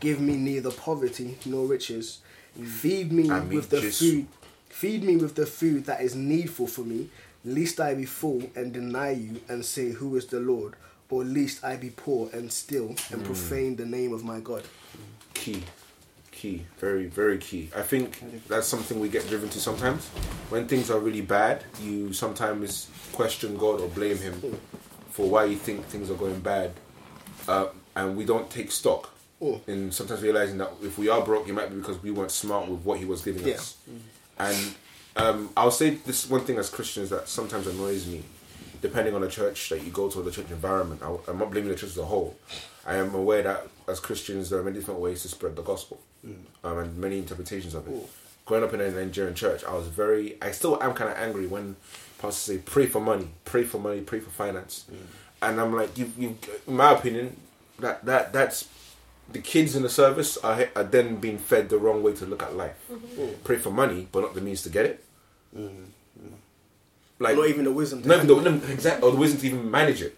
Give 0.00 0.20
me 0.20 0.36
neither 0.36 0.70
poverty 0.70 1.38
nor 1.44 1.66
riches. 1.66 2.18
Feed 2.62 3.12
me 3.12 3.30
I 3.30 3.40
mean, 3.40 3.56
with 3.56 3.68
the 3.70 3.80
just- 3.82 4.00
food. 4.00 4.26
Feed 4.68 5.04
me 5.04 5.16
with 5.16 5.36
the 5.36 5.46
food 5.46 5.84
that 5.86 6.00
is 6.00 6.16
needful 6.16 6.66
for 6.66 6.80
me, 6.82 7.08
lest 7.44 7.78
I 7.78 7.94
be 7.94 8.06
full 8.06 8.50
and 8.56 8.72
deny 8.72 9.10
you 9.12 9.40
and 9.48 9.64
say, 9.64 9.90
Who 9.92 10.16
is 10.16 10.26
the 10.26 10.40
Lord? 10.40 10.74
Or 11.10 11.22
lest 11.24 11.62
I 11.62 11.76
be 11.76 11.90
poor 11.90 12.28
and 12.32 12.50
still 12.52 12.88
and 13.12 13.20
Hmm. 13.20 13.24
profane 13.24 13.76
the 13.76 13.86
name 13.86 14.12
of 14.12 14.24
my 14.24 14.40
God. 14.40 14.64
Key, 15.32 15.62
key, 16.44 16.66
very 16.78 17.06
very 17.06 17.38
key. 17.38 17.70
I 17.74 17.82
think 17.82 18.08
that's 18.48 18.66
something 18.66 19.00
we 19.00 19.08
get 19.08 19.26
driven 19.28 19.48
to 19.50 19.60
sometimes. 19.60 20.02
When 20.52 20.66
things 20.68 20.90
are 20.90 20.98
really 21.08 21.22
bad, 21.22 21.56
you 21.82 22.12
sometimes 22.12 22.88
question 23.12 23.56
God 23.56 23.80
or 23.80 23.88
blame 23.88 24.18
Him 24.18 24.34
for 25.10 25.24
why 25.28 25.44
you 25.52 25.56
think 25.56 25.86
things 25.86 26.10
are 26.10 26.18
going 26.24 26.40
bad, 26.40 26.70
uh, 27.48 27.66
and 27.96 28.16
we 28.18 28.24
don't 28.32 28.48
take 28.58 28.70
stock. 28.70 29.10
Mm. 29.42 29.60
in 29.68 29.92
sometimes 29.92 30.22
realizing 30.22 30.58
that 30.58 30.70
if 30.82 30.96
we 30.96 31.08
are 31.14 31.20
broke, 31.20 31.48
it 31.48 31.52
might 31.52 31.68
be 31.68 31.76
because 31.76 32.00
we 32.02 32.10
weren't 32.16 32.30
smart 32.30 32.68
with 32.68 32.80
what 32.86 32.98
He 32.98 33.04
was 33.04 33.20
giving 33.28 33.46
Yeah. 33.46 33.54
us. 33.54 33.76
And 34.38 34.60
um, 35.16 35.38
I'll 35.56 35.72
say 35.82 35.90
this 36.08 36.30
one 36.30 36.42
thing 36.46 36.56
as 36.56 36.70
Christians 36.70 37.08
that 37.10 37.28
sometimes 37.28 37.66
annoys 37.66 38.06
me, 38.06 38.22
depending 38.80 39.12
on 39.14 39.22
the 39.22 39.28
church 39.38 39.68
that 39.70 39.82
you 39.84 39.90
go 39.90 40.08
to 40.08 40.20
or 40.20 40.22
the 40.22 40.30
church 40.30 40.50
environment. 40.50 41.02
I, 41.02 41.08
I'm 41.28 41.38
not 41.42 41.50
blaming 41.50 41.70
the 41.70 41.78
church 41.80 41.90
as 41.96 41.98
a 41.98 42.04
whole. 42.14 42.36
I 42.86 42.96
am 42.96 43.14
aware 43.14 43.42
that 43.42 43.66
as 43.88 44.00
Christians, 44.00 44.50
there 44.50 44.58
are 44.60 44.62
many 44.62 44.78
different 44.78 45.00
ways 45.00 45.22
to 45.22 45.28
spread 45.28 45.56
the 45.56 45.62
gospel 45.62 46.00
mm. 46.26 46.36
um, 46.62 46.78
and 46.78 46.96
many 46.96 47.18
interpretations 47.18 47.74
of 47.74 47.86
it. 47.88 47.94
Growing 48.46 48.64
up 48.64 48.74
in 48.74 48.80
a 48.80 48.90
Nigerian 48.90 49.34
church, 49.34 49.64
I 49.64 49.72
was 49.74 49.88
very, 49.88 50.36
I 50.42 50.50
still 50.50 50.82
am 50.82 50.92
kind 50.92 51.10
of 51.10 51.16
angry 51.16 51.46
when 51.46 51.76
pastors 52.18 52.56
say, 52.56 52.58
pray 52.58 52.86
for 52.86 53.00
money, 53.00 53.28
pray 53.44 53.64
for 53.64 53.78
money, 53.78 54.00
pray 54.00 54.20
for 54.20 54.30
finance. 54.30 54.84
Mm. 54.92 54.96
And 55.42 55.60
I'm 55.60 55.74
like, 55.74 55.96
you, 55.96 56.12
you, 56.18 56.38
in 56.66 56.76
my 56.76 56.92
opinion, 56.92 57.36
that, 57.78 58.04
that 58.04 58.32
that's 58.32 58.68
the 59.32 59.38
kids 59.38 59.74
in 59.74 59.82
the 59.82 59.88
service 59.88 60.36
are, 60.38 60.68
are 60.76 60.84
then 60.84 61.16
being 61.16 61.38
fed 61.38 61.68
the 61.68 61.78
wrong 61.78 62.02
way 62.02 62.12
to 62.14 62.26
look 62.26 62.42
at 62.42 62.54
life. 62.54 62.76
Mm-hmm. 62.90 63.42
Pray 63.42 63.56
for 63.56 63.70
money, 63.70 64.08
but 64.12 64.20
not 64.20 64.34
the 64.34 64.40
means 64.40 64.62
to 64.62 64.68
get 64.68 64.86
it. 64.86 65.04
Mm, 65.56 65.86
like 67.18 67.36
Not 67.36 67.48
even 67.48 67.64
the 67.64 67.72
wisdom. 67.72 68.02
to 68.02 68.08
not 68.08 68.24
even 68.24 68.60
the, 68.60 68.72
exactly, 68.72 69.08
or 69.08 69.12
the 69.12 69.18
wisdom 69.18 69.40
to 69.40 69.46
even 69.46 69.70
manage 69.70 70.02
it. 70.02 70.16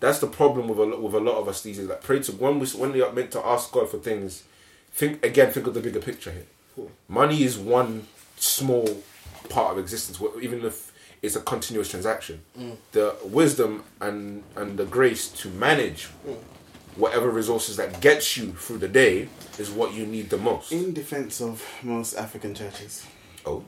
That's 0.00 0.20
the 0.20 0.26
problem 0.28 0.68
with 0.68 0.78
a 0.78 0.84
lot, 0.84 1.02
with 1.02 1.14
a 1.14 1.20
lot 1.20 1.36
of 1.36 1.48
us 1.48 1.62
these 1.62 1.78
days. 1.78 1.88
Like 1.88 2.02
pray 2.02 2.20
to 2.20 2.32
when 2.32 2.60
we 2.60 2.66
when 2.68 2.92
we 2.92 3.02
are 3.02 3.12
meant 3.12 3.32
to 3.32 3.44
ask 3.44 3.72
God 3.72 3.90
for 3.90 3.98
things, 3.98 4.44
think 4.92 5.24
again. 5.24 5.52
Think 5.52 5.66
of 5.66 5.74
the 5.74 5.80
bigger 5.80 6.00
picture 6.00 6.30
here. 6.30 6.86
Money 7.08 7.42
is 7.42 7.58
one 7.58 8.06
small 8.36 9.02
part 9.48 9.72
of 9.72 9.78
existence. 9.78 10.22
Even 10.40 10.64
if 10.64 10.92
it's 11.22 11.36
a 11.36 11.40
continuous 11.40 11.90
transaction, 11.90 12.42
mm. 12.56 12.76
the 12.92 13.16
wisdom 13.24 13.82
and 14.00 14.44
and 14.56 14.78
the 14.78 14.84
grace 14.84 15.28
to 15.28 15.48
manage 15.48 16.08
mm. 16.26 16.36
whatever 16.96 17.28
resources 17.28 17.76
that 17.76 18.00
gets 18.00 18.36
you 18.36 18.52
through 18.52 18.78
the 18.78 18.88
day 18.88 19.28
is 19.58 19.70
what 19.70 19.92
you 19.94 20.06
need 20.06 20.30
the 20.30 20.38
most. 20.38 20.70
In 20.70 20.94
defense 20.94 21.40
of 21.40 21.64
most 21.82 22.14
African 22.14 22.54
churches, 22.54 23.04
Oh, 23.44 23.64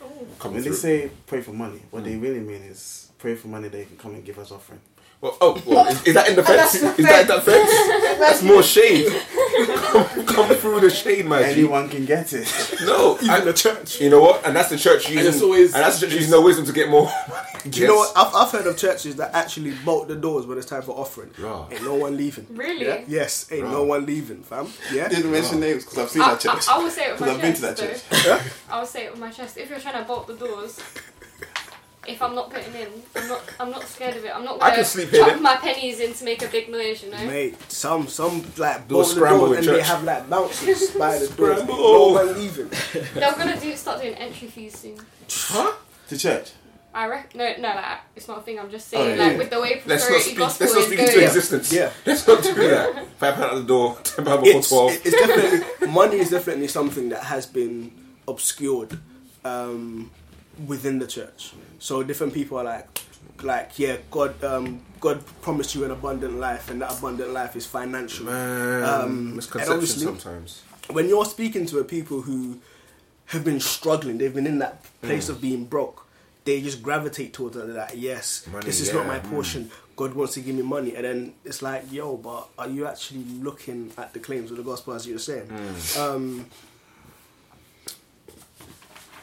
oh. 0.00 0.26
coming 0.38 0.56
when 0.56 0.64
they 0.64 0.70
say 0.70 1.10
pray 1.26 1.40
for 1.40 1.52
money, 1.52 1.80
what 1.90 2.04
they 2.04 2.14
mm. 2.14 2.22
really 2.22 2.40
mean 2.40 2.62
is 2.62 3.10
pray 3.18 3.34
for 3.34 3.48
money 3.48 3.68
they 3.68 3.84
can 3.84 3.96
come 3.96 4.14
and 4.14 4.24
give 4.24 4.38
us 4.38 4.52
offering. 4.52 4.80
Well, 5.22 5.36
oh, 5.40 5.62
well, 5.64 5.86
is, 5.86 6.02
is 6.02 6.14
that 6.14 6.28
in 6.28 6.34
defense? 6.34 6.74
is 6.74 6.82
that 6.82 7.20
in 7.22 7.26
the 7.28 7.40
fence? 7.40 8.18
That's 8.18 8.42
more 8.52 8.60
shade. 8.60 9.06
come, 9.84 10.26
come 10.26 10.56
through 10.56 10.80
the 10.80 10.90
shade, 10.90 11.26
my 11.26 11.44
G. 11.44 11.60
Anyone 11.60 11.88
can 11.88 12.04
get 12.04 12.32
it. 12.32 12.52
No, 12.84 13.16
Even 13.22 13.30
I- 13.30 13.38
the 13.40 13.52
church. 13.52 14.00
You 14.00 14.10
know 14.10 14.20
what? 14.20 14.44
And 14.44 14.56
that's 14.56 14.70
the 14.70 14.76
church 14.76 15.08
using. 15.08 15.28
it's 15.32 15.40
always- 15.40 15.74
and 15.74 15.84
that's 15.84 16.00
the 16.00 16.06
church 16.06 16.16
using 16.16 16.32
no 16.32 16.42
wisdom 16.42 16.66
to 16.66 16.72
get 16.72 16.88
more. 16.88 17.04
money. 17.28 17.70
Do 17.70 17.80
you 17.80 17.86
know 17.86 17.94
what? 17.98 18.12
I've, 18.16 18.34
I've 18.34 18.50
heard 18.50 18.66
of 18.66 18.76
churches 18.76 19.14
that 19.16 19.32
actually 19.32 19.70
bolt 19.84 20.08
the 20.08 20.16
doors 20.16 20.44
when 20.44 20.58
it's 20.58 20.66
time 20.66 20.82
for 20.82 20.90
offering. 20.98 21.30
Right. 21.38 21.68
Ain't 21.70 21.84
no 21.84 21.94
one 21.94 22.16
leaving. 22.16 22.48
Really? 22.50 22.86
Yeah? 22.86 23.04
Yes, 23.06 23.46
ain't 23.52 23.70
no 23.70 23.84
one 23.84 24.04
leaving, 24.04 24.42
fam. 24.42 24.66
Yeah. 24.92 25.06
Didn't 25.06 25.30
mention 25.30 25.60
names 25.60 25.84
because 25.84 25.98
I've 25.98 26.10
seen 26.10 26.22
I, 26.22 26.30
that 26.30 26.40
church. 26.40 26.68
I, 26.68 26.74
I 26.74 26.82
will 26.82 26.90
say 26.90 27.06
it 27.06 27.12
with 27.12 27.20
my 27.20 27.26
Because 27.26 27.36
I've 27.36 27.42
been 27.42 27.54
to 27.54 27.60
that 27.62 27.76
though. 27.76 28.32
church. 28.40 28.52
I 28.68 28.80
will 28.80 28.86
say 28.86 29.04
it 29.04 29.12
with 29.12 29.20
my 29.20 29.30
chest. 29.30 29.56
If 29.56 29.70
you're 29.70 29.78
trying 29.78 30.02
to 30.02 30.04
bolt 30.08 30.26
the 30.26 30.34
doors, 30.34 30.80
if 32.06 32.20
I'm 32.20 32.34
not 32.34 32.50
putting 32.50 32.74
in, 32.74 32.88
I'm 33.16 33.28
not. 33.28 33.40
I'm 33.60 33.70
not 33.70 33.84
scared 33.84 34.16
of 34.16 34.24
it. 34.24 34.32
I'm 34.34 34.44
not 34.44 34.56
I 34.56 34.70
gonna 34.70 34.74
can 34.76 34.84
sleep 34.84 35.08
here 35.10 35.20
chuck 35.20 35.34
then. 35.34 35.42
my 35.42 35.56
pennies 35.56 36.00
in 36.00 36.12
to 36.14 36.24
make 36.24 36.42
a 36.42 36.48
big 36.48 36.68
noise. 36.70 37.02
You 37.04 37.10
know. 37.10 37.24
Mate, 37.26 37.56
some 37.70 38.08
some 38.08 38.42
like 38.58 38.88
Doors 38.88 38.88
bolt 38.88 39.06
the 39.08 39.14
scramble 39.14 39.46
doors 39.46 39.58
in 39.58 39.64
and 39.64 39.68
they 39.68 39.80
church. 39.80 39.86
have 39.88 40.04
like 40.04 40.28
bouncers 40.30 40.90
by 40.92 41.18
the 41.18 41.28
doors. 41.28 41.58
Scramble. 41.60 41.76
No 41.76 42.08
one 42.08 42.34
leaving. 42.34 42.70
They're 43.14 43.32
gonna 43.34 43.60
do 43.60 43.74
start 43.76 44.00
doing 44.02 44.14
entry 44.14 44.48
fees 44.48 44.78
soon. 44.78 44.96
Huh? 45.30 45.72
To 46.08 46.18
church. 46.18 46.50
I 46.94 47.06
reckon. 47.08 47.38
No, 47.38 47.54
no, 47.58 47.68
like, 47.74 48.00
it's 48.14 48.28
not 48.28 48.38
a 48.40 48.42
thing. 48.42 48.58
I'm 48.60 48.70
just 48.70 48.92
Oh, 48.92 48.98
saying, 48.98 49.16
yeah. 49.18 49.24
like 49.28 49.38
with 49.38 49.48
the 49.48 49.58
way 49.62 49.80
Let's 49.86 50.02
not 50.02 50.10
prosperity 50.10 50.22
speak. 50.24 50.38
gospel 50.38 50.64
Let's 50.66 50.74
not 50.74 50.80
is 50.80 50.86
speak 50.88 50.98
going. 50.98 51.08
into 51.10 51.24
existence. 51.24 51.72
Yeah. 51.72 51.90
Let's 52.06 52.28
not 52.28 52.42
do 52.42 52.54
that. 52.54 53.06
Five 53.16 53.34
pound 53.36 53.50
at 53.52 53.54
the 53.54 53.62
door. 53.64 53.96
Ten 54.04 54.24
pound 54.26 54.42
before 54.44 54.58
It's, 54.58 54.68
twelve. 54.68 54.92
it's 54.92 55.10
definitely 55.10 55.88
money 55.88 56.16
is 56.18 56.28
definitely 56.30 56.68
something 56.68 57.08
that 57.08 57.22
has 57.22 57.46
been 57.46 57.92
obscured 58.28 58.98
um, 59.42 60.10
within 60.66 60.98
the 60.98 61.06
church. 61.06 61.52
So 61.78 62.02
different 62.02 62.34
people 62.34 62.58
are 62.58 62.64
like, 62.64 62.88
like 63.42 63.78
yeah, 63.78 63.96
God, 64.10 64.42
um, 64.44 64.80
God 65.00 65.22
promised 65.40 65.74
you 65.74 65.84
an 65.84 65.90
abundant 65.90 66.38
life, 66.38 66.70
and 66.70 66.80
that 66.82 66.96
abundant 66.96 67.30
life 67.30 67.56
is 67.56 67.66
financial. 67.66 68.26
Man, 68.26 68.84
Um, 68.84 69.36
misconception 69.36 69.86
sometimes. 69.86 70.62
when 70.90 71.08
you're 71.08 71.24
speaking 71.24 71.66
to 71.66 71.78
a 71.80 71.84
people 71.84 72.22
who 72.22 72.60
have 73.26 73.44
been 73.44 73.60
struggling, 73.60 74.18
they've 74.18 74.34
been 74.34 74.46
in 74.46 74.58
that 74.58 74.84
place 75.00 75.28
of 75.28 75.40
being 75.40 75.64
broke. 75.64 76.06
They 76.44 76.60
just 76.60 76.82
gravitate 76.82 77.32
towards 77.32 77.56
that. 77.56 77.68
Like, 77.68 77.92
yes, 77.94 78.46
Money, 78.50 78.66
this 78.66 78.80
is 78.80 78.92
not 78.92 79.02
yeah, 79.02 79.08
my 79.08 79.20
mm. 79.20 79.30
portion. 79.30 79.70
God 79.94 80.14
wants 80.14 80.34
to 80.34 80.40
give 80.40 80.56
me 80.56 80.62
money, 80.62 80.94
and 80.96 81.04
then 81.04 81.34
it's 81.44 81.62
like, 81.62 81.90
yo, 81.92 82.16
but 82.16 82.48
are 82.58 82.68
you 82.68 82.86
actually 82.86 83.24
looking 83.24 83.92
at 83.96 84.12
the 84.12 84.18
claims 84.18 84.50
of 84.50 84.56
the 84.56 84.62
gospel 84.62 84.94
as 84.94 85.06
you're 85.06 85.18
saying? 85.18 85.46
Mm. 85.46 85.98
Um, 86.00 86.46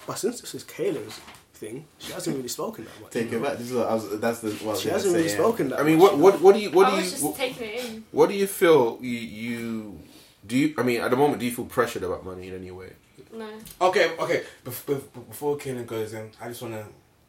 But 0.09 0.17
since 0.17 0.41
this 0.41 0.55
is 0.55 0.63
Kayla's 0.63 1.19
thing, 1.53 1.85
she 1.99 2.11
hasn't 2.13 2.35
really 2.35 2.47
spoken 2.47 2.85
that 2.85 2.99
much. 2.99 3.11
Take 3.11 3.31
it 3.31 3.43
back. 3.43 3.59
This 3.59 3.67
is 3.69 3.73
what 3.77 3.87
I 3.87 3.93
was. 3.93 4.19
That's 4.19 4.39
the. 4.39 4.49
What 4.49 4.63
I 4.63 4.71
was 4.71 4.81
She 4.81 4.89
hasn't 4.89 5.11
say, 5.11 5.17
really 5.19 5.29
yeah. 5.29 5.35
spoken 5.35 5.69
that. 5.69 5.79
I 5.79 5.83
mean, 5.83 5.99
much, 5.99 6.13
what 6.13 6.17
what 6.19 6.41
what 6.41 6.55
do 6.55 6.61
you 6.61 6.71
what 6.71 6.87
I 6.87 6.89
do 6.89 6.95
was 6.95 7.05
you 7.05 7.11
just 7.11 7.23
what, 7.23 7.35
taking 7.35 7.67
it 7.67 7.85
in. 7.85 8.03
what 8.11 8.27
do 8.29 8.35
you 8.35 8.47
feel 8.47 8.97
you 9.01 9.19
you 9.43 9.99
do 10.47 10.57
you? 10.57 10.73
I 10.79 10.81
mean, 10.81 11.01
at 11.01 11.11
the 11.11 11.15
moment, 11.17 11.39
do 11.41 11.45
you 11.45 11.51
feel 11.51 11.65
pressured 11.65 12.01
about 12.01 12.25
money 12.25 12.47
in 12.47 12.55
any 12.55 12.71
way? 12.71 12.93
No. 13.31 13.47
Okay, 13.81 14.15
okay. 14.17 14.41
Bef- 14.65 14.83
bef- 14.85 15.27
before 15.29 15.57
Kanan 15.57 15.85
goes 15.85 16.11
in, 16.13 16.31
I 16.41 16.47
just 16.47 16.63
want 16.63 16.73
to 16.73 16.85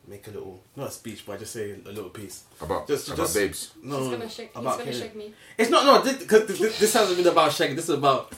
make 0.09 0.27
a 0.29 0.31
little, 0.31 0.63
not 0.75 0.89
a 0.89 0.91
speech, 0.91 1.25
but 1.27 1.35
I 1.35 1.37
just 1.37 1.53
say 1.53 1.73
a 1.85 1.89
little 1.93 2.09
piece. 2.09 2.45
About 2.63 2.89
Just- 2.89 3.09
about 3.09 3.19
just- 3.19 3.35
babes. 3.35 3.73
No, 3.83 3.99
He's 3.99 4.07
no, 4.07 4.13
gonna 4.17 4.31
shake. 4.31 4.53
He's 4.55 4.59
about 4.63 4.79
gonna 4.79 4.93
shake 4.95 5.15
me. 5.17 5.35
It's 5.59 5.69
not, 5.69 5.85
no, 5.85 6.01
because 6.19 6.47
this, 6.47 6.59
this, 6.59 6.79
this 6.81 6.93
hasn't 6.95 7.19
been 7.19 7.27
about 7.27 7.53
shaking. 7.53 7.77
This 7.77 7.91
is 7.91 7.97
about. 7.99 8.33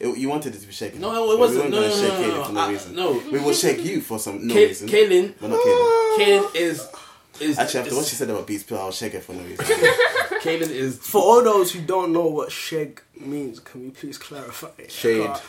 It- 0.00 0.18
you 0.18 0.28
wanted 0.28 0.54
it 0.54 0.60
to 0.60 0.66
be 0.66 0.72
shaken. 0.72 1.00
No, 1.00 1.32
it 1.32 1.38
wasn't. 1.38 1.64
We 1.66 1.70
No, 1.70 1.80
weren't 1.80 1.94
no, 1.94 2.02
gonna 2.02 2.02
no, 2.02 2.18
shake 2.18 2.18
no, 2.18 2.34
Kaylin 2.34 2.36
no, 2.38 2.44
for 2.44 2.52
no 2.52 2.60
I- 2.60 2.70
reason. 2.70 2.94
no. 2.96 3.22
We 3.32 3.38
will 3.40 3.54
shake 3.54 3.84
you 3.84 4.00
for 4.00 4.18
some 4.18 4.46
no 4.46 4.54
Ka- 4.54 4.60
reason. 4.60 4.88
Kaylin, 4.88 5.34
But 5.40 5.50
not 5.50 5.60
Kaylin. 5.60 6.18
Kaylin 6.18 6.56
is. 6.56 6.88
is 7.40 7.58
Actually, 7.58 7.80
after 7.80 7.90
is, 7.90 7.96
what 7.96 8.06
she 8.06 8.16
said 8.16 8.30
about 8.30 8.46
Beats 8.46 8.62
Pill, 8.64 8.78
I'll 8.78 8.92
shake 8.92 9.12
her 9.14 9.20
for 9.20 9.32
no 9.32 9.42
reason. 9.42 9.64
Kaylin 10.44 10.70
is. 10.70 10.98
For 10.98 11.20
all 11.20 11.42
those 11.42 11.72
who 11.72 11.80
don't 11.80 12.12
know 12.12 12.26
what 12.26 12.50
sheg 12.50 12.98
means, 13.18 13.60
can 13.60 13.82
we 13.84 13.90
please 13.90 14.18
clarify 14.18 14.68
it? 14.78 14.90
Shade. 14.90 15.26
God. 15.26 15.40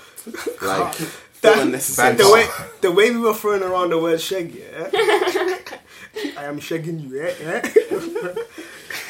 Like 0.62 0.98
That- 1.42 1.60
unnecessary. 1.60 2.16
the 2.16 2.32
way 2.32 2.48
the 2.82 2.92
way 2.92 3.12
we 3.12 3.18
were 3.20 3.34
throwing 3.34 3.62
around 3.62 3.90
the 3.92 4.00
word 4.00 4.20
sheg, 4.20 4.56
yeah. 4.56 4.90
I 6.40 6.46
am 6.46 6.60
shegging 6.60 7.02
you, 7.04 7.18
yeah. 7.20 7.34
yeah? 7.40 7.62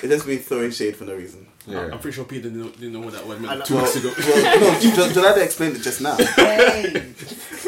It 0.03 0.07
just 0.09 0.27
means 0.27 0.43
throwing 0.45 0.71
shade 0.71 0.95
for 0.97 1.05
no 1.05 1.15
reason. 1.15 1.44
Yeah. 1.67 1.89
I'm 1.91 1.99
pretty 1.99 2.15
sure 2.15 2.25
Peter 2.25 2.43
didn't 2.49 2.59
know, 2.61 2.69
didn't 2.69 2.93
know 2.93 2.99
what 2.99 3.13
that 3.13 3.25
word 3.27 3.41
meant 3.41 3.65
two 3.65 3.73
Well, 3.75 3.83
weeks 3.83 3.95
ago. 3.95 4.13
well, 4.17 4.59
no, 4.59 4.79
Jol- 4.79 5.07
Jolade 5.23 5.43
explained 5.43 5.75
it 5.75 5.81
just 5.81 5.99
now. 6.01 6.15
Hey. 6.15 7.13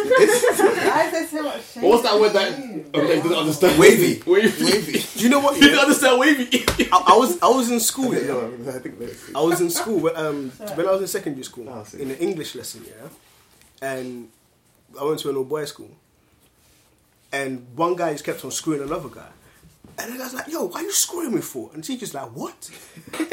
Why 0.07 1.03
is 1.05 1.11
there 1.11 1.27
so 1.27 1.43
much 1.43 1.65
shade? 1.73 1.83
What 1.83 1.91
was 1.93 2.03
that 2.03 2.19
word 2.19 2.33
that 2.33 2.51
okay, 2.95 3.21
didn't 3.21 3.33
understand? 3.33 3.79
Wavy. 3.79 4.21
Wavy. 4.27 4.63
Wavy. 4.65 4.99
Do 5.15 5.19
you 5.23 5.29
know 5.29 5.39
what? 5.39 5.55
You 5.55 5.61
didn't 5.63 5.79
understand 5.79 6.19
wavy. 6.19 6.65
I, 6.91 7.03
I 7.07 7.17
was 7.17 7.41
I 7.41 7.47
was 7.49 7.71
in 7.71 7.79
school, 7.79 8.13
yeah. 8.13 8.21
Yeah, 8.21 8.75
I 8.75 8.79
think 8.79 8.95
I 9.35 9.41
was 9.41 9.61
in 9.61 9.69
school 9.69 9.99
when, 9.99 10.15
um, 10.15 10.51
when 10.75 10.87
I 10.87 10.91
was 10.91 11.01
in 11.01 11.07
secondary 11.07 11.43
school 11.43 11.67
Oh, 11.69 11.85
in 11.97 12.11
an 12.11 12.17
English 12.17 12.55
lesson, 12.55 12.85
yeah, 12.85 13.09
and 13.81 14.29
I 14.99 15.03
went 15.03 15.19
to 15.19 15.29
an 15.29 15.37
old 15.37 15.49
boys 15.49 15.69
school, 15.69 15.89
and 17.31 17.65
one 17.75 17.95
guy 17.95 18.11
just 18.13 18.23
kept 18.23 18.45
on 18.45 18.51
screwing 18.51 18.81
another 18.81 19.09
guy, 19.09 19.27
and 19.97 20.13
the 20.13 20.17
guy's 20.17 20.33
like, 20.33 20.47
"Yo, 20.47 20.65
why 20.65 20.81
are 20.81 20.83
you 20.83 20.91
screwing 20.91 21.35
me 21.35 21.41
for?" 21.41 21.69
And 21.73 21.83
the 21.83 21.87
teacher's 21.87 22.13
like, 22.13 22.29
"What?" 22.35 22.69
and 23.19 23.29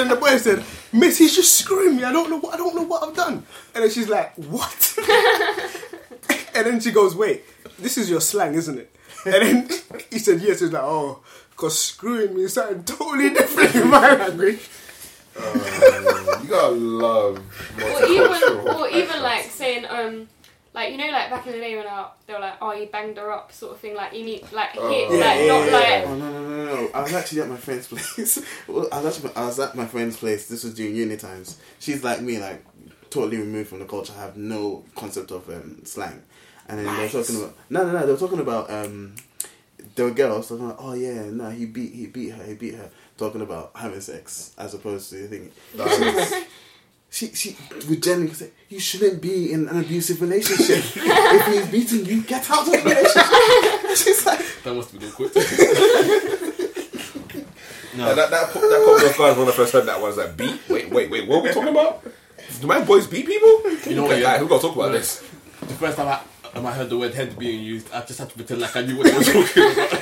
then 0.00 0.08
the 0.08 0.16
boy 0.16 0.36
said, 0.38 0.64
"Miss, 0.92 1.18
he's 1.18 1.34
just 1.34 1.56
screwing 1.56 1.96
me. 1.96 2.04
I 2.04 2.12
don't 2.12 2.30
know 2.30 2.38
what 2.38 2.54
I 2.54 2.56
don't 2.56 2.74
know 2.74 2.82
what 2.82 3.02
I've 3.02 3.14
done." 3.14 3.44
And 3.74 3.84
then 3.84 3.90
she's 3.90 4.08
like, 4.08 4.34
"What?" 4.36 4.98
and 6.54 6.66
then 6.66 6.80
she 6.80 6.90
goes, 6.90 7.14
"Wait, 7.14 7.44
this 7.78 7.98
is 7.98 8.08
your 8.10 8.20
slang, 8.20 8.54
isn't 8.54 8.78
it?" 8.78 8.90
And 9.24 9.34
then 9.34 9.68
he 10.10 10.18
said, 10.18 10.40
"Yes." 10.40 10.60
He's 10.60 10.72
like, 10.72 10.82
"Oh." 10.82 11.20
Because 11.50 11.78
screwing 11.78 12.34
me 12.34 12.42
is 12.42 12.54
something 12.54 12.82
totally 12.82 13.30
different 13.30 13.72
in 13.76 13.88
my 13.88 14.16
language. 14.16 14.68
you 15.36 16.48
gotta 16.48 16.74
love 16.74 17.38
Or 17.76 18.04
even, 18.04 18.42
or 18.68 18.88
even 18.88 19.22
like 19.22 19.44
saying, 19.44 19.86
um, 19.88 20.28
like 20.74 20.90
you 20.92 20.96
know, 20.98 21.10
like 21.10 21.30
back 21.30 21.46
in 21.46 21.52
the 21.52 21.58
day 21.58 21.76
when 21.76 21.86
I, 21.86 22.08
they 22.26 22.32
were 22.32 22.40
like, 22.40 22.54
"Oh, 22.60 22.72
you 22.72 22.86
banged 22.86 23.16
her 23.18 23.30
up," 23.30 23.52
sort 23.52 23.72
of 23.72 23.78
thing. 23.80 23.94
Like 23.94 24.12
you 24.14 24.24
need, 24.24 24.50
like 24.52 24.70
Oh. 24.76 24.88
hit, 24.88 25.10
Yeah, 25.10 25.26
like 25.26 25.38
yeah, 25.40 25.46
not 25.46 25.66
yeah, 25.66 25.72
like. 25.72 26.06
Oh 26.06 26.14
no 26.16 26.32
no 26.32 26.42
no 26.42 26.64
no! 26.64 26.74
no. 26.82 26.90
I 26.94 27.02
was 27.02 27.12
actually 27.14 27.40
at 27.42 27.48
my 27.48 27.56
friend's 27.56 27.86
place. 27.92 28.38
well, 28.66 28.88
I 28.92 29.00
was 29.02 29.16
actually 29.16 29.36
I 29.36 29.46
was 29.46 29.58
at 29.60 29.74
my 29.74 29.86
friend's 29.86 30.16
place. 30.16 30.48
This 30.48 30.64
was 30.64 30.74
during 30.74 30.96
uni 30.96 31.16
times. 31.16 31.58
She's 31.78 32.02
like 32.02 32.20
me, 32.22 32.38
like 32.38 32.64
totally 33.10 33.36
removed 33.38 33.68
from 33.68 33.80
the 33.80 33.84
culture. 33.84 34.14
I 34.16 34.22
Have 34.22 34.36
no 34.36 34.84
concept 34.94 35.30
of 35.30 35.48
um, 35.50 35.80
slang. 35.84 36.22
And 36.68 36.78
then 36.78 36.86
they 36.96 37.02
were 37.02 37.08
talking 37.08 37.36
about 37.36 37.54
no 37.70 37.84
no 37.84 37.92
no. 37.92 38.06
They 38.06 38.12
were 38.12 38.18
talking 38.18 38.40
about 38.40 38.70
um, 38.70 39.14
there 39.94 40.06
were 40.06 40.12
girls 40.12 40.48
talking 40.48 40.64
about 40.64 40.78
oh 40.80 40.94
yeah 40.94 41.24
no 41.24 41.50
he 41.50 41.66
beat 41.66 41.92
he 41.92 42.06
beat 42.06 42.30
her 42.30 42.44
he 42.44 42.54
beat 42.54 42.74
her 42.76 42.88
talking 43.18 43.42
about 43.42 43.72
having 43.74 44.00
sex 44.00 44.54
as 44.56 44.72
opposed 44.72 45.10
to 45.10 45.26
thinking. 45.26 45.50
She 47.12 47.28
she 47.34 47.56
would 47.90 48.02
genuinely 48.02 48.34
say 48.34 48.50
you 48.70 48.80
shouldn't 48.80 49.20
be 49.20 49.52
in 49.52 49.68
an 49.68 49.78
abusive 49.78 50.20
relationship. 50.22 50.78
if 50.96 51.46
he's 51.46 51.68
beating 51.68 52.06
you, 52.06 52.22
get 52.22 52.50
out 52.50 52.66
of 52.66 52.72
the 52.72 52.78
relationship. 52.78 53.96
She's 54.02 54.24
like. 54.24 54.40
That 54.64 54.74
must 54.74 54.98
be 54.98 55.06
awkward. 55.06 55.30
Yeah, 57.94 58.14
that 58.14 58.30
that 58.30 58.30
that 58.30 58.52
caught 58.54 58.62
me 59.02 59.06
off 59.06 59.18
guard 59.18 59.36
when 59.36 59.48
I 59.48 59.50
first 59.52 59.72
heard 59.74 59.84
that. 59.84 59.96
one. 60.00 60.04
I 60.04 60.08
was 60.08 60.16
like, 60.16 60.34
beat? 60.34 60.58
Wait, 60.70 60.90
wait, 60.90 61.10
wait. 61.10 61.28
What 61.28 61.40
are 61.40 61.42
we 61.42 61.52
talking 61.52 61.68
about? 61.68 62.02
Do 62.58 62.66
my 62.66 62.82
boys 62.82 63.06
beat 63.06 63.26
people? 63.26 63.50
You 63.86 63.96
know 63.96 64.02
what, 64.04 64.12
Okay, 64.12 64.22
yeah. 64.22 64.32
guys, 64.32 64.40
we 64.42 64.48
gotta 64.48 64.62
talk 64.62 64.74
about 64.74 64.92
this. 64.92 65.20
The 65.60 65.74
first 65.74 65.98
time 65.98 66.08
I, 66.08 66.20
um, 66.58 66.64
I 66.64 66.72
heard 66.72 66.88
the 66.88 66.96
word 66.96 67.12
head 67.12 67.38
being 67.38 67.62
used, 67.62 67.92
I 67.92 68.00
just 68.06 68.18
had 68.18 68.30
to 68.30 68.34
pretend 68.34 68.62
like 68.62 68.74
I 68.74 68.80
knew 68.80 68.96
what 68.96 69.06
they 69.06 69.12
were 69.18 69.22
talking 69.22 69.72
about. 69.72 69.92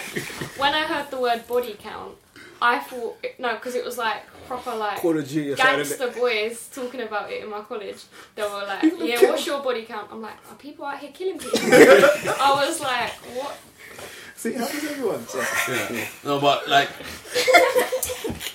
When 0.56 0.72
I 0.72 0.82
heard 0.84 1.10
the 1.10 1.18
word 1.20 1.48
body 1.48 1.74
count, 1.80 2.14
I 2.62 2.78
thought 2.78 3.24
no, 3.38 3.54
because 3.54 3.74
it 3.74 3.84
was 3.84 3.96
like 3.98 4.22
proper 4.46 4.74
like 4.74 4.98
Call 4.98 5.16
of 5.18 5.28
Duty 5.28 5.56
side 5.56 5.80
of 5.80 5.90
it. 5.90 5.98
gangster 5.98 6.20
boys 6.20 6.68
talking 6.72 7.00
about 7.02 7.30
it 7.30 7.42
in 7.42 7.50
my 7.50 7.60
college. 7.62 8.04
They 8.34 8.42
were 8.42 8.64
like, 8.66 8.82
"Yeah, 8.98 9.30
what's 9.30 9.46
your 9.46 9.62
body 9.62 9.84
count?" 9.84 10.08
I'm 10.12 10.20
like, 10.20 10.36
"Are 10.50 10.56
people 10.56 10.84
out 10.84 10.98
here 10.98 11.10
killing 11.12 11.38
people?" 11.38 11.58
I 11.62 12.64
was 12.66 12.80
like, 12.80 13.10
"What?" 13.36 13.56
See, 14.36 14.54
how 14.54 14.66
to 14.66 14.76
everyone. 14.76 15.26
So. 15.26 15.44
Yeah. 15.68 16.06
No, 16.24 16.40
but 16.40 16.66
like, 16.68 16.88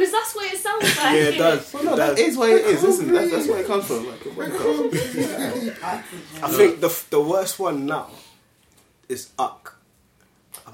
Because 0.00 0.12
that's 0.12 0.34
what 0.34 0.50
it 0.50 0.58
sounds 0.58 0.82
like. 0.96 1.14
Yeah, 1.14 1.28
it 1.28 1.36
does. 1.38 1.74
Well, 1.74 1.84
no, 1.84 1.96
that 1.96 2.10
is 2.10 2.16
that 2.16 2.16
does. 2.16 2.28
is 2.32 2.36
what 2.38 2.50
it 2.50 2.64
is. 2.64 2.82
Listen, 2.82 3.12
that's, 3.12 3.30
that's 3.30 3.48
where 3.48 3.60
it 3.60 3.66
comes 3.66 3.84
from. 3.86 4.08
Like, 4.08 4.20
where 4.34 4.46
it 4.46 4.56
comes 4.56 5.78
from. 5.82 6.44
I 6.44 6.48
think 6.48 6.80
the 6.80 7.04
the 7.10 7.20
worst 7.20 7.58
one 7.58 7.84
now 7.84 8.08
is 9.10 9.30
uck. 9.38 9.79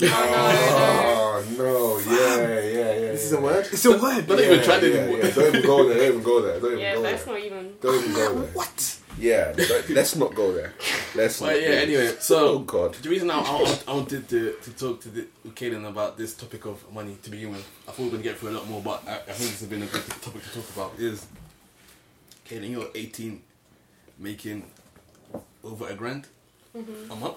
Oh 0.03 1.45
no! 1.59 1.99
Yeah, 1.99 2.37
yeah, 2.37 2.61
yeah. 2.61 3.13
This 3.13 3.25
is 3.27 3.33
a 3.33 3.41
word. 3.41 3.67
It's 3.73 3.85
a 3.85 3.91
word. 3.99 4.27
Don't 4.27 4.39
Yeah, 4.39 4.45
even 4.53 4.65
try 4.65 4.77
it 4.77 4.83
yeah, 4.85 5.01
anymore. 5.01 5.19
yeah. 5.19 5.31
Don't 5.35 5.49
even 5.55 5.63
go 5.67 5.89
there. 5.89 5.97
Don't 5.99 6.07
even 6.09 6.23
go 6.23 6.43
there. 6.43 6.61
Don't 6.61 6.73
even 6.73 6.79
Yeah, 6.81 6.95
go 6.95 7.03
that's 7.03 7.25
there. 7.25 7.35
not 7.35 7.43
even. 7.45 7.75
Don't 7.81 7.95
even 8.03 8.15
go 8.15 8.35
there. 8.41 8.49
What? 8.53 8.99
Yeah, 9.19 9.53
don't- 9.53 9.89
let's 9.91 10.17
not 10.17 10.35
go 10.35 10.53
there. 10.53 10.75
Let's. 11.15 11.41
but 11.41 11.47
not 11.47 11.61
yeah. 11.63 11.69
go. 11.69 11.75
Anyway, 11.77 12.17
so 12.21 12.49
Oh 12.49 12.59
God. 12.61 12.95
the 12.95 13.09
reason 13.09 13.31
I, 13.31 13.39
I, 13.41 13.79
I 13.89 13.93
wanted 13.95 14.29
to, 14.29 14.57
to 14.63 14.71
talk 14.73 15.01
to 15.03 15.09
the, 15.09 15.27
Kaylin 15.49 15.89
about 15.89 16.19
this 16.19 16.35
topic 16.35 16.67
of 16.67 16.85
money 16.93 17.17
to 17.23 17.31
begin 17.31 17.51
with, 17.53 17.67
I 17.89 17.93
thought 17.93 17.99
we 18.01 18.05
were 18.05 18.11
gonna 18.13 18.23
get 18.25 18.37
through 18.39 18.51
a 18.51 18.57
lot 18.59 18.69
more, 18.69 18.83
but 18.83 19.03
I, 19.09 19.15
I 19.15 19.33
think 19.33 19.51
this 19.51 19.61
has 19.61 19.69
been 19.69 19.83
a 19.83 19.87
good 19.87 20.05
topic 20.21 20.43
to 20.43 20.51
talk 20.61 20.69
about. 20.77 20.93
Is 20.99 21.27
Kaylin, 22.47 22.71
you're 22.71 22.89
18, 22.95 23.41
making 24.19 24.65
over 25.65 25.89
a 25.89 25.95
grand 25.95 26.27
a 27.11 27.17
month? 27.17 27.37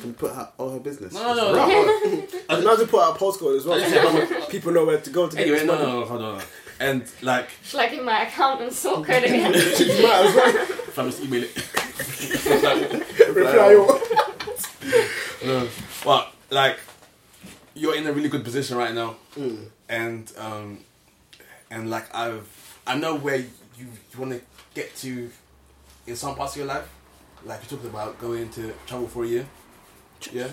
Can 0.00 0.14
put 0.14 0.32
her, 0.34 0.48
all 0.58 0.70
her 0.72 0.80
business. 0.80 1.12
No, 1.14 1.34
no, 1.34 1.52
no. 1.52 2.26
And 2.48 2.64
now 2.64 2.76
to 2.76 2.86
put 2.86 3.02
out 3.02 3.16
a 3.16 3.18
postcode 3.18 3.56
as 3.58 3.64
well. 3.66 3.78
so 3.80 4.46
people 4.48 4.72
know 4.72 4.84
where 4.84 5.00
to 5.00 5.10
go 5.10 5.28
to 5.28 5.36
get 5.36 5.42
Anyway, 5.42 5.58
this 5.58 5.66
no, 5.66 5.74
money. 5.74 5.86
no, 5.86 6.00
no, 6.00 6.06
hold 6.06 6.22
on. 6.22 6.42
And 6.80 7.04
like, 7.22 7.48
Should 7.62 7.80
I 7.80 7.88
give 7.88 8.04
my 8.04 8.22
account 8.26 8.62
and 8.62 8.72
sort 8.72 9.04
code 9.06 9.22
again? 9.22 9.52
You 9.52 9.58
might 10.02 10.26
as 10.26 10.34
well 10.34 10.56
if 10.56 10.98
I 10.98 11.04
just 11.04 11.22
email 11.22 11.44
it. 11.44 11.56
reply 13.34 13.74
all. 13.74 14.00
No. 15.46 15.68
But 16.04 16.32
like, 16.50 16.78
you're 17.74 17.94
in 17.96 18.06
a 18.06 18.12
really 18.12 18.28
good 18.28 18.44
position 18.44 18.76
right 18.76 18.94
now, 18.94 19.16
Mm. 19.36 19.66
and 19.88 20.32
um, 20.38 20.78
and 21.70 21.88
like 21.90 22.12
I've 22.14 22.48
I 22.86 22.96
know 22.98 23.14
where 23.16 23.36
you, 23.36 23.46
you 23.78 24.18
want 24.18 24.32
to 24.32 24.40
get 24.74 24.94
to 24.96 25.30
in 26.06 26.16
some 26.16 26.34
parts 26.34 26.54
of 26.54 26.58
your 26.58 26.66
life. 26.66 26.88
Like 27.44 27.62
you 27.62 27.68
talked 27.68 27.86
about 27.86 28.18
going 28.18 28.48
to 28.50 28.72
travel 28.86 29.08
for 29.08 29.24
a 29.24 29.28
year. 29.28 29.46
Yeah. 30.32 30.48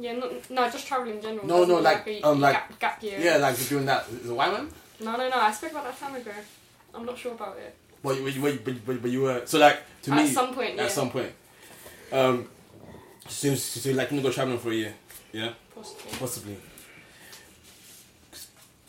yeah, 0.00 0.14
no, 0.16 0.32
no, 0.50 0.68
just 0.70 0.86
traveling 0.86 1.16
in 1.16 1.22
general. 1.22 1.46
No, 1.46 1.64
no, 1.64 1.74
mean 1.76 1.84
like, 1.84 2.06
a 2.06 2.22
um, 2.22 2.40
like- 2.40 2.54
gap, 2.54 2.78
gap 2.80 3.02
year. 3.02 3.20
Yeah, 3.20 3.36
like 3.36 3.56
you're 3.58 3.68
doing 3.68 3.86
that. 3.86 4.08
Is 4.08 4.28
it 4.28 4.34
Wyman? 4.34 4.68
No, 5.00 5.16
no, 5.16 5.28
no. 5.28 5.36
I 5.36 5.52
spoke 5.52 5.70
about 5.70 5.84
that 5.84 5.98
time 5.98 6.16
ago. 6.16 6.32
I'm 6.94 7.06
not 7.06 7.16
sure 7.16 7.32
about 7.32 7.56
it. 7.58 7.74
But 8.02 8.16
you, 8.16 8.24
but 8.24 8.34
you, 8.34 8.40
but 8.42 8.52
you, 8.74 8.80
but, 8.84 9.02
but 9.02 9.10
you 9.10 9.20
were 9.22 9.42
so 9.44 9.58
like 9.58 9.78
to 10.02 10.10
At 10.12 10.16
me 10.16 10.22
at 10.22 10.28
some 10.28 10.54
point, 10.54 10.76
yeah. 10.76 10.84
at 10.84 10.90
some 10.90 11.10
point. 11.10 11.32
Um, 12.12 12.48
so, 13.28 13.54
so, 13.54 13.80
so 13.80 13.90
like 13.92 14.10
you 14.10 14.16
gonna 14.16 14.28
go 14.28 14.32
traveling 14.32 14.58
for 14.58 14.70
a 14.70 14.74
year, 14.74 14.94
yeah, 15.32 15.52
Possibly. 15.74 16.18
possibly. 16.18 16.56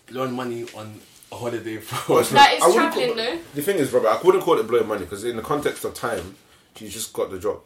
Learn 0.09 0.31
money 0.33 0.65
on 0.75 0.99
a 1.31 1.35
holiday 1.35 1.77
for. 1.77 2.13
Well, 2.13 2.19
it's 2.21 2.31
That 2.31 2.53
is 2.57 2.73
traveling 2.73 3.15
though. 3.15 3.39
The 3.53 3.61
thing 3.61 3.77
is, 3.77 3.91
Robert, 3.91 4.07
I 4.09 4.21
wouldn't 4.21 4.43
call 4.43 4.57
it 4.59 4.67
blowing 4.67 4.87
money 4.87 5.01
because 5.01 5.23
in 5.23 5.35
the 5.35 5.41
context 5.43 5.85
of 5.85 5.93
time, 5.93 6.35
she's 6.75 6.93
just 6.93 7.13
got 7.13 7.31
the 7.31 7.39
job. 7.39 7.59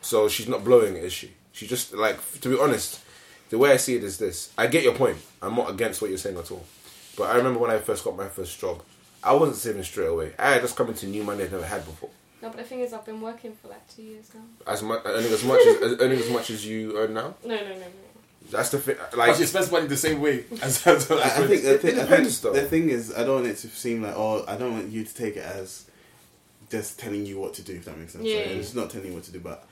So 0.00 0.28
she's 0.28 0.48
not 0.48 0.64
blowing 0.64 0.96
it, 0.96 1.04
is 1.04 1.12
she? 1.12 1.32
She 1.52 1.66
just 1.66 1.92
like 1.92 2.18
to 2.40 2.48
be 2.48 2.58
honest, 2.58 3.00
the 3.50 3.58
way 3.58 3.72
I 3.72 3.76
see 3.76 3.96
it 3.96 4.04
is 4.04 4.18
this. 4.18 4.52
I 4.56 4.66
get 4.66 4.82
your 4.82 4.94
point. 4.94 5.18
I'm 5.42 5.54
not 5.56 5.70
against 5.70 6.00
what 6.00 6.08
you're 6.10 6.18
saying 6.18 6.38
at 6.38 6.50
all. 6.50 6.64
But 7.16 7.24
I 7.30 7.36
remember 7.36 7.58
when 7.58 7.70
I 7.70 7.78
first 7.78 8.04
got 8.04 8.16
my 8.16 8.28
first 8.28 8.58
job, 8.58 8.82
I 9.22 9.34
wasn't 9.34 9.58
saving 9.58 9.82
straight 9.82 10.06
away. 10.06 10.32
I 10.38 10.52
had 10.52 10.62
just 10.62 10.76
come 10.76 10.88
into 10.88 11.06
new 11.06 11.22
money 11.22 11.44
I'd 11.44 11.52
never 11.52 11.66
had 11.66 11.84
before. 11.84 12.10
No, 12.42 12.48
but 12.48 12.56
the 12.56 12.64
thing 12.64 12.80
is, 12.80 12.94
I've 12.94 13.04
been 13.04 13.20
working 13.20 13.52
for 13.52 13.68
like 13.68 13.86
two 13.94 14.02
years 14.02 14.30
now. 14.34 14.40
As 14.66 14.82
much 14.82 15.02
earning 15.04 15.30
as 15.30 15.44
much 15.44 15.60
as 15.60 15.82
earning 16.00 16.18
as 16.18 16.30
much 16.30 16.50
as 16.50 16.66
you 16.66 16.96
earn 16.96 17.12
now. 17.12 17.34
No, 17.44 17.54
no, 17.54 17.62
no, 17.62 17.74
no. 17.74 17.86
That's 18.50 18.70
the 18.70 18.78
thing. 18.78 18.96
But 19.10 19.18
Like 19.18 19.36
she 19.36 19.44
spends 19.44 19.70
money 19.70 19.86
the 19.86 19.96
same 19.96 20.20
way 20.22 20.44
as. 20.62 20.86
as, 20.86 21.10
as 21.10 21.10
I, 21.10 21.24
I 21.24 21.46
think, 21.46 21.62
the, 21.62 21.74
It 21.74 21.80
thing, 21.82 21.98
I 21.98 22.04
think 22.04 22.28
the 22.54 22.62
thing 22.62 22.88
is, 22.88 23.12
I 23.14 23.24
don't 23.24 23.42
want 23.42 23.46
it 23.46 23.58
to 23.58 23.68
seem 23.68 24.02
like, 24.02 24.14
oh, 24.16 24.44
I 24.48 24.56
don't 24.56 24.72
want 24.72 24.88
you 24.88 25.04
to 25.04 25.14
take 25.14 25.36
it 25.36 25.44
as 25.44 25.89
just 26.70 26.98
telling 26.98 27.26
you 27.26 27.38
what 27.38 27.54
to 27.54 27.62
do. 27.62 27.74
If 27.74 27.84
that 27.86 27.98
makes 27.98 28.12
sense. 28.12 28.24
Yeah. 28.24 28.44
So 28.44 28.50
it's 28.50 28.74
not 28.74 28.90
telling 28.90 29.08
you 29.08 29.14
what 29.14 29.24
to 29.24 29.32
do, 29.32 29.40
but 29.40 29.66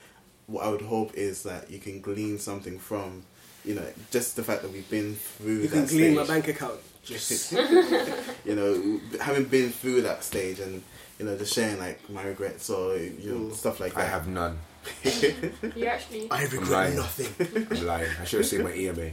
what 0.47 0.65
I 0.65 0.69
would 0.69 0.81
hope 0.81 1.13
is 1.15 1.43
that 1.43 1.69
you 1.69 1.79
can 1.79 2.01
glean 2.01 2.37
something 2.39 2.77
from, 2.79 3.23
you 3.65 3.75
know, 3.75 3.85
just 4.11 4.35
the 4.35 4.43
fact 4.43 4.61
that 4.63 4.71
we've 4.71 4.89
been 4.89 5.15
through 5.15 5.59
You 5.61 5.67
that 5.67 5.75
can 5.75 5.85
glean 5.87 6.15
my 6.15 6.25
bank 6.25 6.47
account. 6.47 6.79
Just 7.03 7.51
you 8.45 8.55
know, 8.55 8.99
having 9.21 9.45
been 9.45 9.69
through 9.71 10.01
that 10.03 10.23
stage 10.23 10.59
and 10.59 10.83
you 11.17 11.25
know, 11.25 11.37
just 11.37 11.53
sharing 11.53 11.79
like 11.79 12.07
my 12.09 12.23
regrets 12.23 12.69
or 12.69 12.95
you 12.97 13.31
know 13.31 13.51
stuff 13.53 13.79
like 13.79 13.95
I 13.97 14.05
have 14.05 14.27
none. 14.27 14.57
You 15.03 15.85
actually. 15.85 16.29
I 16.31 16.43
I'm 16.43 16.49
regret 16.49 16.69
lying. 16.71 16.95
nothing. 16.95 17.67
I'm 17.79 17.85
lying. 17.85 18.09
I 18.21 18.23
should 18.25 18.39
have 18.39 18.47
saved 18.47 18.63
my 18.63 18.73
EMA. 18.73 19.11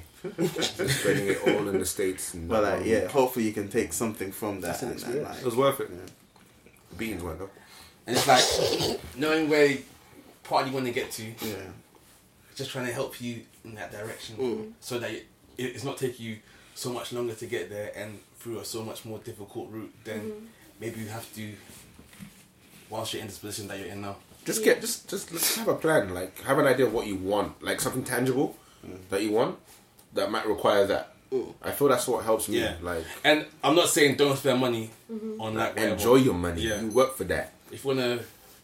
Just 0.54 0.76
spending 1.00 1.28
it 1.28 1.38
all 1.46 1.68
in 1.68 1.78
the 1.78 1.84
states. 1.86 2.34
And 2.34 2.48
But 2.48 2.62
like, 2.62 2.86
yeah, 2.86 3.08
hopefully 3.08 3.44
you 3.46 3.52
can 3.52 3.68
take 3.68 3.92
something 3.92 4.30
from 4.32 4.60
that. 4.60 4.80
That's 4.80 5.02
And, 5.04 5.14
and, 5.16 5.24
like, 5.24 5.38
it 5.38 5.44
was 5.44 5.56
worth 5.56 5.80
it. 5.80 5.90
yeah. 5.92 5.98
Beans 6.96 7.22
went 7.22 7.38
though. 7.40 7.50
And 8.06 8.16
it's 8.16 8.26
like 8.28 9.00
knowing 9.16 9.48
where 9.48 9.76
part 10.44 10.66
you 10.66 10.72
want 10.72 10.86
to 10.86 10.92
get 10.92 11.10
to, 11.12 11.24
yeah. 11.24 11.54
just 12.54 12.70
trying 12.70 12.86
to 12.86 12.92
help 12.92 13.20
you 13.20 13.42
in 13.64 13.74
that 13.74 13.90
direction, 13.90 14.36
Mm. 14.36 14.72
so 14.80 14.98
that 14.98 15.10
it, 15.10 15.26
it's 15.58 15.82
not 15.84 15.96
taking 15.98 16.24
you 16.26 16.36
so 16.74 16.92
much 16.92 17.12
longer 17.12 17.34
to 17.34 17.46
get 17.46 17.68
there 17.70 17.90
and 17.96 18.18
through 18.38 18.58
a 18.60 18.64
so 18.64 18.82
much 18.84 19.04
more 19.04 19.18
difficult 19.18 19.70
route 19.70 19.92
than 20.04 20.20
Mhm. 20.20 20.46
maybe 20.78 21.00
you 21.00 21.08
have 21.08 21.26
to 21.34 21.52
whilst 22.90 23.12
you're 23.12 23.22
in 23.22 23.26
this 23.28 23.38
position 23.38 23.68
that 23.68 23.78
you're 23.78 23.88
in 23.88 24.02
now. 24.02 24.16
Just 24.44 24.62
get 24.62 24.80
just 24.80 25.08
just 25.08 25.32
let's 25.32 25.56
have 25.56 25.68
a 25.68 25.74
plan. 25.74 26.14
Like 26.14 26.40
have 26.42 26.58
an 26.58 26.66
idea 26.66 26.86
of 26.86 26.92
what 26.92 27.06
you 27.08 27.16
want. 27.16 27.60
Like 27.62 27.80
something 27.80 28.04
tangible 28.04 28.56
that 29.10 29.22
you 29.22 29.32
want 29.32 29.58
that 30.14 30.30
might 30.30 30.46
require 30.46 30.86
that. 30.86 31.12
Mm. 31.32 31.52
I 31.60 31.72
feel 31.72 31.88
that's 31.88 32.06
what 32.06 32.24
helps 32.24 32.48
me. 32.48 32.60
Yeah. 32.60 32.76
Like 32.80 33.04
And 33.24 33.46
I'm 33.64 33.74
not 33.74 33.88
saying 33.88 34.16
don't 34.16 34.36
spend 34.36 34.60
money 34.60 34.90
Mm-hmm. 35.10 35.40
on 35.40 35.54
like 35.54 35.76
enjoy 35.76 36.16
your 36.16 36.34
money. 36.34 36.62
Yeah. 36.62 36.80
You 36.80 36.88
work 36.88 37.16
for 37.16 37.24
that. 37.24 37.52
If 37.76 37.84
you 37.84 37.88
wanna 37.88 38.20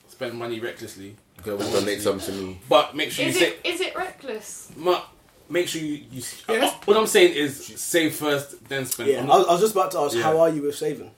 spend 0.09 0.33
money 0.39 0.59
recklessly, 0.59 1.15
You 1.37 1.43
can 1.43 1.53
always 1.53 1.69
donate 1.71 2.01
something 2.01 2.35
to 2.35 2.41
me. 2.43 2.61
but 2.67 2.97
make 2.97 3.11
sure 3.11 3.27
Is 3.27 3.35
you 3.35 3.41
say. 3.41 3.49
it 3.49 3.61
is 3.75 3.81
it 3.83 3.95
reckless? 3.95 4.71
Ma- 4.75 5.03
make 5.51 5.69
sure 5.69 5.83
you. 5.83 6.01
you 6.11 6.23
Yeah. 6.49 6.71
what 6.87 6.97
I'm 6.97 7.07
saying 7.07 7.35
is 7.35 7.53
save 7.77 8.17
first, 8.17 8.67
then 8.71 8.87
spend. 8.87 9.11
Yeah, 9.11 9.21
I'm 9.21 9.27
not- 9.27 9.39
was, 9.41 9.49
I 9.49 9.53
was 9.53 9.61
just 9.61 9.75
about 9.75 9.91
to 9.91 9.99
ask, 9.99 10.17
Yeah. 10.17 10.23
how 10.23 10.41
are 10.41 10.49
you 10.49 10.63
with 10.63 10.77
saving? 10.77 11.11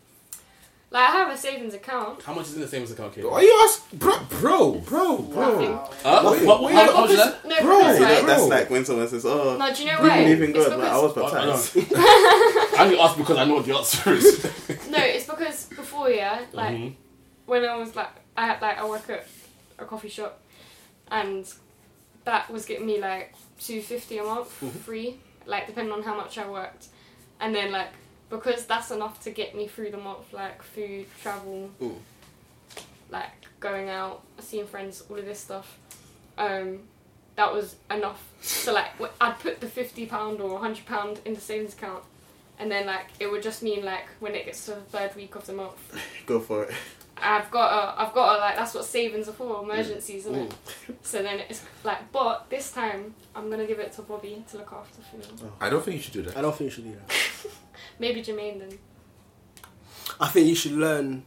Like 0.90 1.08
I 1.08 1.12
have 1.12 1.30
a 1.32 1.36
savings 1.36 1.74
account. 1.74 2.22
how 2.22 2.34
much 2.34 2.46
is 2.46 2.54
in 2.56 2.60
the 2.62 2.68
savings 2.68 2.90
account, 2.92 3.14
Kate? 3.14 3.28
Why 3.28 3.42
you 3.42 3.60
ask, 3.64 3.90
bro, 3.92 4.16
bro, 4.28 4.72
bro, 4.90 5.18
bro? 5.18 5.50
Nothing. 5.52 5.74
Uh, 6.04 6.22
what, 6.22 6.44
what, 6.44 6.62
what, 6.62 6.72
how, 6.72 6.92
how 6.92 7.00
much 7.02 7.10
is 7.10 7.16
that? 7.16 7.44
No, 7.48 7.60
Bro, 7.62 7.78
because, 7.78 7.98
You 8.20 8.26
that's 8.26 8.42
like 8.44 8.70
when 8.70 8.84
someone 8.84 9.08
says, 9.08 9.24
"Oh, 9.26 9.56
No, 9.56 9.72
do 9.74 9.82
you 9.82 9.88
know 9.90 9.96
do 9.98 10.04
you 10.04 10.08
why? 10.10 10.22
believe 10.24 10.42
in 10.42 10.50
It's 10.56 10.68
God?" 10.68 10.78
Like, 10.78 10.88
I 10.90 10.98
was 10.98 11.16
I, 11.16 11.20
I 11.20 11.22
baptized. 11.22 11.76
I 11.96 12.76
only 12.84 12.98
asked 12.98 13.18
because 13.18 13.36
I 13.38 13.44
know 13.44 13.54
what 13.54 13.64
the 13.66 13.76
answer 13.76 14.12
is. 14.12 14.26
No, 14.94 14.98
it's 15.00 15.26
because 15.26 15.64
before, 15.66 16.08
yeah, 16.10 16.40
like 16.52 16.76
Mhm. 16.76 16.94
When 17.46 17.64
I 17.64 17.76
was 17.76 17.94
like, 17.96 18.10
I 18.36 18.46
had 18.46 18.60
like 18.62 18.78
I 18.78 18.88
work 18.88 19.08
at 19.10 19.26
a 19.78 19.84
coffee 19.84 20.08
shop, 20.08 20.40
and 21.10 21.50
that 22.24 22.50
was 22.50 22.64
getting 22.64 22.86
me 22.86 23.00
like 23.00 23.34
two 23.60 23.80
fifty 23.82 24.18
a 24.18 24.24
month 24.24 24.48
free, 24.84 25.18
like 25.46 25.66
depending 25.66 25.92
on 25.92 26.02
how 26.02 26.16
much 26.16 26.38
I 26.38 26.48
worked, 26.48 26.86
and 27.40 27.54
then 27.54 27.70
like 27.72 27.88
because 28.30 28.66
that's 28.66 28.90
enough 28.90 29.20
to 29.24 29.30
get 29.30 29.54
me 29.54 29.68
through 29.68 29.90
the 29.90 29.96
month, 29.98 30.32
like 30.32 30.62
food, 30.62 31.06
travel, 31.22 31.70
Mm. 31.80 31.96
like 33.10 33.30
going 33.60 33.88
out, 33.88 34.22
seeing 34.40 34.66
friends, 34.66 35.02
all 35.08 35.18
of 35.18 35.24
this 35.24 35.38
stuff. 35.40 35.78
Um, 36.36 36.80
that 37.36 37.52
was 37.52 37.76
enough. 37.90 38.22
So 38.40 38.72
like 38.72 38.90
I'd 39.20 39.38
put 39.38 39.60
the 39.60 39.66
fifty 39.68 40.06
pound 40.06 40.40
or 40.40 40.58
hundred 40.58 40.86
pound 40.86 41.20
in 41.24 41.34
the 41.34 41.40
savings 41.40 41.74
account, 41.74 42.02
and 42.58 42.70
then 42.70 42.86
like 42.86 43.06
it 43.20 43.30
would 43.30 43.42
just 43.42 43.62
mean 43.62 43.84
like 43.84 44.06
when 44.20 44.34
it 44.34 44.46
gets 44.46 44.64
to 44.66 44.72
the 44.72 44.80
third 44.80 45.14
week 45.14 45.34
of 45.34 45.46
the 45.46 45.52
month, 45.52 45.76
Go 46.26 46.40
for 46.40 46.64
it. 46.64 46.74
I've 47.22 47.50
got 47.50 47.72
a, 47.72 48.02
I've 48.02 48.12
got 48.14 48.36
a, 48.36 48.40
like 48.40 48.56
that's 48.56 48.74
what 48.74 48.84
savings 48.84 49.28
are 49.28 49.32
for, 49.32 49.56
mm. 49.56 49.64
emergencies, 49.64 50.26
isn't 50.26 50.34
it? 50.34 50.50
Mm. 50.50 50.94
So 51.02 51.22
then 51.22 51.40
it's 51.40 51.62
like, 51.84 52.10
but 52.12 52.48
this 52.50 52.72
time 52.72 53.14
I'm 53.34 53.50
gonna 53.50 53.66
give 53.66 53.78
it 53.78 53.92
to 53.92 54.02
Bobby 54.02 54.42
to 54.50 54.56
look 54.58 54.72
after 54.72 55.02
for 55.02 55.16
me. 55.18 55.24
Oh. 55.42 55.52
I 55.60 55.68
don't 55.70 55.84
think 55.84 55.96
you 55.96 56.02
should 56.02 56.14
do 56.14 56.22
that. 56.22 56.36
I 56.36 56.40
don't 56.42 56.56
think 56.56 56.70
you 56.70 56.74
should 56.74 56.84
do 56.84 56.92
that. 56.92 57.50
Maybe 57.98 58.22
Jermaine 58.22 58.58
then. 58.58 58.78
I 60.20 60.28
think 60.28 60.46
you 60.48 60.54
should 60.54 60.72
learn. 60.72 61.24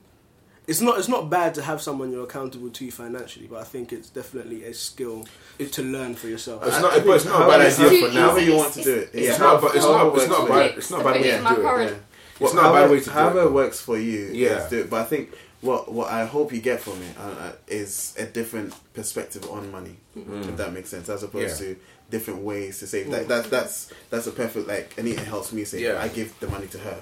It's 0.67 0.81
not. 0.81 0.97
It's 0.99 1.07
not 1.07 1.29
bad 1.29 1.53
to 1.55 1.61
have 1.61 1.81
someone 1.81 2.11
you're 2.11 2.25
accountable 2.25 2.69
to 2.69 2.91
financially, 2.91 3.47
but 3.47 3.59
I 3.59 3.63
think 3.63 3.93
it's 3.93 4.09
definitely 4.09 4.65
a 4.65 4.73
skill 4.73 5.25
to 5.59 5.81
learn 5.83 6.13
for 6.15 6.27
yourself. 6.27 6.65
It's 6.65 6.75
I- 6.75 6.81
not. 6.81 6.93
I 6.93 6.99
but 6.99 7.15
it's 7.15 7.25
not 7.25 7.41
a 7.43 7.47
bad 7.47 7.61
idea 7.61 8.07
for 8.07 8.13
now. 8.13 8.21
However 8.21 8.41
you 8.41 8.55
want 8.55 8.73
to 8.73 8.83
do 8.83 8.95
it. 8.95 9.09
It's- 9.13 9.23
Yeah. 9.23 9.29
It's 9.31 9.39
not. 9.39 9.61
But 9.61 9.75
it's 9.75 9.85
not. 9.85 10.15
It's 10.17 10.27
not 10.27 10.47
bad. 10.49 10.77
It's 10.77 10.91
not 10.91 10.97
To 10.97 11.03
bad 11.03 11.13
way 11.13 11.17
to 11.17 11.23
do 11.23 11.93
it. 11.93 12.03
It's 12.39 12.53
not 12.53 12.65
a 12.65 12.73
bad 12.73 12.91
way 12.91 12.99
to 12.99 13.05
do 13.05 13.11
However 13.11 13.39
it. 13.41 13.45
it 13.45 13.51
works 13.51 13.79
for 13.79 13.97
you, 13.97 14.29
Yeah. 14.33 14.67
do 14.69 14.79
it. 14.81 14.89
But 14.89 15.01
I 15.01 15.05
think 15.05 15.29
what 15.61 15.91
what 15.91 16.11
I 16.11 16.25
hope 16.25 16.51
you 16.53 16.61
get 16.61 16.79
from 16.81 17.01
it 17.01 17.15
uh, 17.19 17.23
uh, 17.47 17.51
is 17.67 18.15
a 18.17 18.25
different 18.25 18.73
perspective 18.93 19.49
on 19.49 19.71
money, 19.71 19.95
if 20.15 20.55
that 20.57 20.73
makes 20.73 20.89
sense, 20.89 21.09
as 21.09 21.23
opposed 21.23 21.59
Yeah. 21.61 21.67
to 21.67 21.75
different 22.09 22.41
ways 22.41 22.79
to 22.79 22.87
save. 22.87 23.09
That, 23.11 23.27
that 23.27 23.49
that's 23.49 23.91
that's 24.09 24.27
a 24.27 24.31
perfect 24.31 24.67
like. 24.67 24.97
Anita 24.97 25.21
helps 25.25 25.51
me 25.51 25.63
say, 25.65 25.81
Yeah. 25.81 26.01
I 26.01 26.07
give 26.09 26.39
the 26.39 26.47
money 26.47 26.67
to 26.67 26.77
her. 26.79 26.97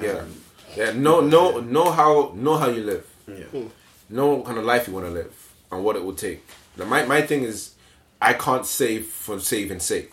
Yeah. 0.00 0.10
Um, 0.20 0.34
Yeah. 0.76 0.92
Know 0.92 1.20
know 1.20 1.60
know 1.60 1.90
how 1.90 2.32
know 2.34 2.56
how 2.56 2.68
you 2.70 2.82
live. 2.82 3.06
yeah. 3.26 3.62
know 4.08 4.34
what 4.34 4.46
kind 4.46 4.58
of 4.58 4.64
life 4.64 4.88
you 4.88 4.94
want 4.94 5.06
to 5.06 5.12
live 5.12 5.34
and 5.70 5.84
what 5.84 5.96
it 5.96 6.02
will 6.04 6.14
take. 6.14 6.46
Now, 6.76 6.86
my 6.86 7.04
my 7.04 7.20
thing 7.22 7.42
is, 7.42 7.74
I 8.22 8.32
can't 8.32 8.64
save 8.66 9.06
for 9.06 9.38
saving 9.40 9.80
sake. 9.80 10.12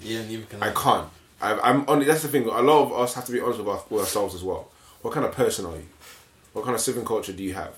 yeah, 0.00 0.22
neither 0.26 0.44
can 0.46 0.62
I 0.62 0.70
can't. 0.72 1.08
I, 1.40 1.58
I'm 1.58 1.84
only. 1.88 2.04
That's 2.06 2.22
the 2.22 2.28
thing. 2.28 2.44
A 2.46 2.62
lot 2.62 2.84
of 2.84 2.92
us 2.92 3.14
have 3.14 3.24
to 3.26 3.32
be 3.32 3.40
honest 3.40 3.58
with, 3.58 3.68
our, 3.68 3.82
with 3.90 4.02
ourselves 4.02 4.34
as 4.34 4.44
well. 4.44 4.70
What 5.02 5.12
kind 5.12 5.26
of 5.26 5.32
person 5.32 5.66
are 5.66 5.74
you? 5.74 5.86
What 6.52 6.64
kind 6.66 6.74
of 6.74 6.80
saving 6.82 7.04
culture 7.06 7.32
do 7.32 7.42
you 7.42 7.54
have? 7.54 7.74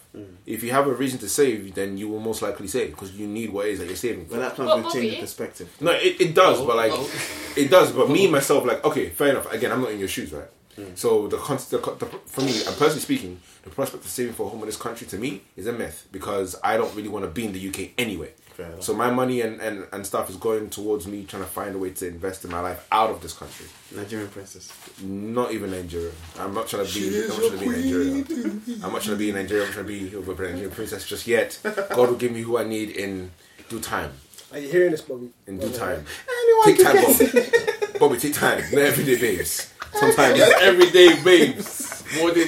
If 0.47 0.63
you 0.65 0.73
have 0.73 0.87
a 0.89 0.93
reason 0.93 1.19
to 1.21 1.29
save, 1.29 1.75
then 1.75 1.97
you 1.97 2.09
will 2.09 2.19
most 2.21 2.43
likely 2.43 2.67
save 2.67 2.91
because 2.91 3.13
you 3.13 3.27
need 3.29 3.53
what 3.53 3.67
it 3.67 3.73
is 3.73 3.79
that 3.79 3.87
you're 3.87 3.95
saving. 3.97 4.25
But 4.25 4.35
For. 4.35 4.41
that 4.41 4.57
comes 4.57 4.67
Well, 4.67 4.77
with 4.83 4.93
changing 4.93 5.11
Bobby- 5.13 5.21
perspective. 5.21 5.77
No, 5.81 5.93
it, 5.93 6.21
it 6.21 6.35
does, 6.35 6.59
Oh, 6.61 6.67
but 6.67 6.77
like 6.77 6.93
oh, 6.93 6.99
oh. 7.09 7.53
it 7.57 7.71
does. 7.71 7.93
But 7.93 8.11
me 8.11 8.27
myself, 8.29 8.65
like 8.65 8.85
okay, 8.85 9.11
fair 9.11 9.29
enough. 9.29 9.53
Again, 9.53 9.71
I'm 9.73 9.81
not 9.81 9.93
in 9.93 9.99
your 10.01 10.09
shoes, 10.09 10.33
right? 10.33 10.49
So 10.97 11.29
the, 11.29 11.37
con- 11.37 11.59
the, 11.71 11.79
the 11.79 12.07
for 12.27 12.41
me, 12.41 12.57
and 12.67 12.77
personally 12.77 12.99
speaking, 13.01 13.41
the 13.63 13.71
prospect 13.71 14.05
of 14.05 14.11
saving 14.11 14.33
for 14.33 14.47
a 14.47 14.49
home 14.51 14.59
in 14.61 14.67
this 14.67 14.77
country 14.77 15.07
to 15.07 15.17
me 15.19 15.43
is 15.57 15.69
a 15.69 15.73
myth 15.73 16.09
because 16.11 16.57
I 16.65 16.77
don't 16.77 16.93
really 16.97 17.09
want 17.09 17.25
to 17.27 17.31
be 17.31 17.45
in 17.45 17.53
the 17.53 17.69
UK 17.69 17.91
anyway. 17.97 18.33
Fair 18.55 18.67
enough. 18.67 18.83
So 18.85 18.95
my 18.95 19.11
money 19.11 19.41
and, 19.41 19.61
and, 19.61 19.85
and 19.93 20.07
stuff 20.07 20.31
is 20.31 20.37
going 20.37 20.71
towards 20.71 21.09
me 21.09 21.25
trying 21.25 21.43
to 21.43 21.49
find 21.49 21.75
a 21.75 21.79
way 21.79 21.91
to 21.91 22.07
invest 22.07 22.45
in 22.45 22.53
my 22.53 22.61
life 22.61 22.87
out 22.93 23.11
of 23.11 23.21
this 23.21 23.33
country. 23.33 23.67
Nigerian 23.95 24.29
princess. 24.29 24.73
Not 25.03 25.53
even 25.53 25.73
Nigeria. 25.73 26.13
I'm 26.39 26.55
not 26.55 26.69
trying 26.69 26.87
to 26.87 26.95
be. 26.95 27.23
I'm 27.23 27.29
not 27.29 27.37
trying 27.37 27.51
to 27.51 27.59
be 27.59 27.67
in 27.67 27.73
Nigeria. 27.73 28.85
I'm 28.85 28.93
not 28.93 29.03
trying 29.03 29.17
to 29.17 29.17
be 29.17 29.29
in 29.31 29.35
Nigeria. 29.35 29.67
I'm 29.67 29.73
trying 29.73 29.87
to 29.87 29.93
be 30.11 30.17
with 30.17 30.39
a 30.39 30.43
Nigerian 30.43 30.71
princess 30.71 31.09
just 31.09 31.27
yet. 31.27 31.59
God 31.65 31.97
will 32.11 32.15
give 32.15 32.31
me 32.31 32.43
who 32.43 32.57
I 32.57 32.63
need 32.63 32.91
in 32.91 33.33
due 33.69 33.81
time. 33.81 34.13
Are 34.53 34.59
you 34.61 34.69
hearing 34.69 34.93
this, 34.93 35.03
Bobby? 35.03 35.31
In 35.49 35.59
due 35.59 35.73
time. 35.73 36.05
Anyone 36.29 36.77
Take 36.77 36.85
time, 36.85 36.97
Bobby. 37.03 37.99
Bobby, 37.99 38.19
take 38.19 38.35
time. 38.35 38.63
Not 38.71 38.83
everyday 38.83 39.21
babes. 39.21 39.73
Sometimes. 39.95 40.39
everyday 40.61 41.21
babes. 41.25 42.05
Morning, 42.19 42.47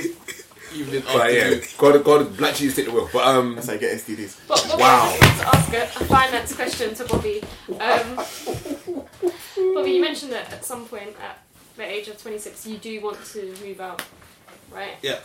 evening, 0.74 1.02
But 1.06 1.32
yeah, 1.32 1.40
afternoon. 1.42 1.62
God, 1.78 2.04
God, 2.04 2.36
black 2.36 2.54
cheese 2.54 2.74
take 2.76 2.86
the 2.86 2.92
wheel. 2.92 3.08
But 3.12 3.26
um, 3.26 3.54
That's 3.54 3.68
how 3.68 3.74
I 3.74 3.76
get 3.78 3.96
STDs. 3.98 4.36
But 4.48 4.66
Bobby, 4.68 4.82
Wow. 4.82 5.10
I 5.12 5.18
just 5.18 5.22
wanted 5.22 5.38
to 5.38 5.56
ask 5.56 6.00
a, 6.00 6.02
a 6.02 6.06
finance 6.06 6.54
question 6.54 6.94
to 6.94 7.04
Bobby. 7.04 7.42
Um, 7.68 8.16
Bobby, 9.74 9.90
you 9.92 10.00
mentioned 10.00 10.32
that 10.32 10.52
at 10.52 10.64
some 10.64 10.86
point 10.86 11.14
at 11.22 11.38
the 11.76 11.84
age 11.84 12.08
of 12.08 12.20
26 12.20 12.66
you 12.66 12.78
do 12.78 13.00
want 13.02 13.22
to 13.32 13.54
move 13.62 13.80
out, 13.80 14.02
right? 14.72 14.92
Yeah, 15.02 15.18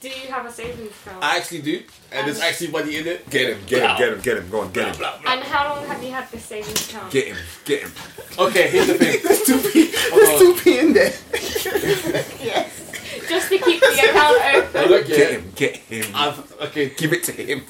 Do 0.00 0.08
you 0.08 0.28
have 0.30 0.46
a 0.46 0.52
savings 0.52 0.92
account? 1.04 1.24
I 1.24 1.38
actually 1.38 1.62
do, 1.62 1.82
and 2.12 2.26
there's 2.26 2.40
actually 2.40 2.68
money 2.70 2.96
in 2.96 3.06
it. 3.08 3.28
get 3.30 3.50
him, 3.50 3.58
get 3.66 3.82
him, 3.82 3.96
get 3.98 4.12
him, 4.12 4.20
get 4.20 4.36
him. 4.38 4.50
Go 4.50 4.60
on, 4.60 4.70
get 4.72 4.84
Blah, 4.84 4.92
him, 4.92 4.98
blah, 4.98 5.18
blah. 5.22 5.32
and 5.32 5.42
how 5.42 5.74
long 5.74 5.86
have 5.86 6.02
you 6.02 6.10
had 6.12 6.30
this 6.30 6.44
savings 6.44 6.88
account? 6.88 7.10
get 7.12 7.28
him, 7.28 7.36
get 7.64 7.82
him. 7.82 7.92
Okay, 8.38 8.68
here's 8.68 8.86
the 8.86 8.94
thing. 8.94 9.18
There's 9.24 9.42
two 9.42 9.58
P 9.58 9.90
There's 9.90 10.38
two 10.38 10.54
p 10.62 10.78
in 10.78 10.92
there. 10.92 11.12
Just 13.28 13.48
to 13.50 13.58
keep 13.58 13.80
the 13.80 14.10
account 14.10 14.36
open. 14.74 14.90
look, 14.90 15.06
Get 15.06 15.30
him, 15.32 15.52
get 15.54 15.76
him. 15.76 16.06
I've 16.14 16.52
okay. 16.62 16.90
Give 16.90 17.12
it 17.12 17.24
to 17.24 17.32
him. 17.32 17.62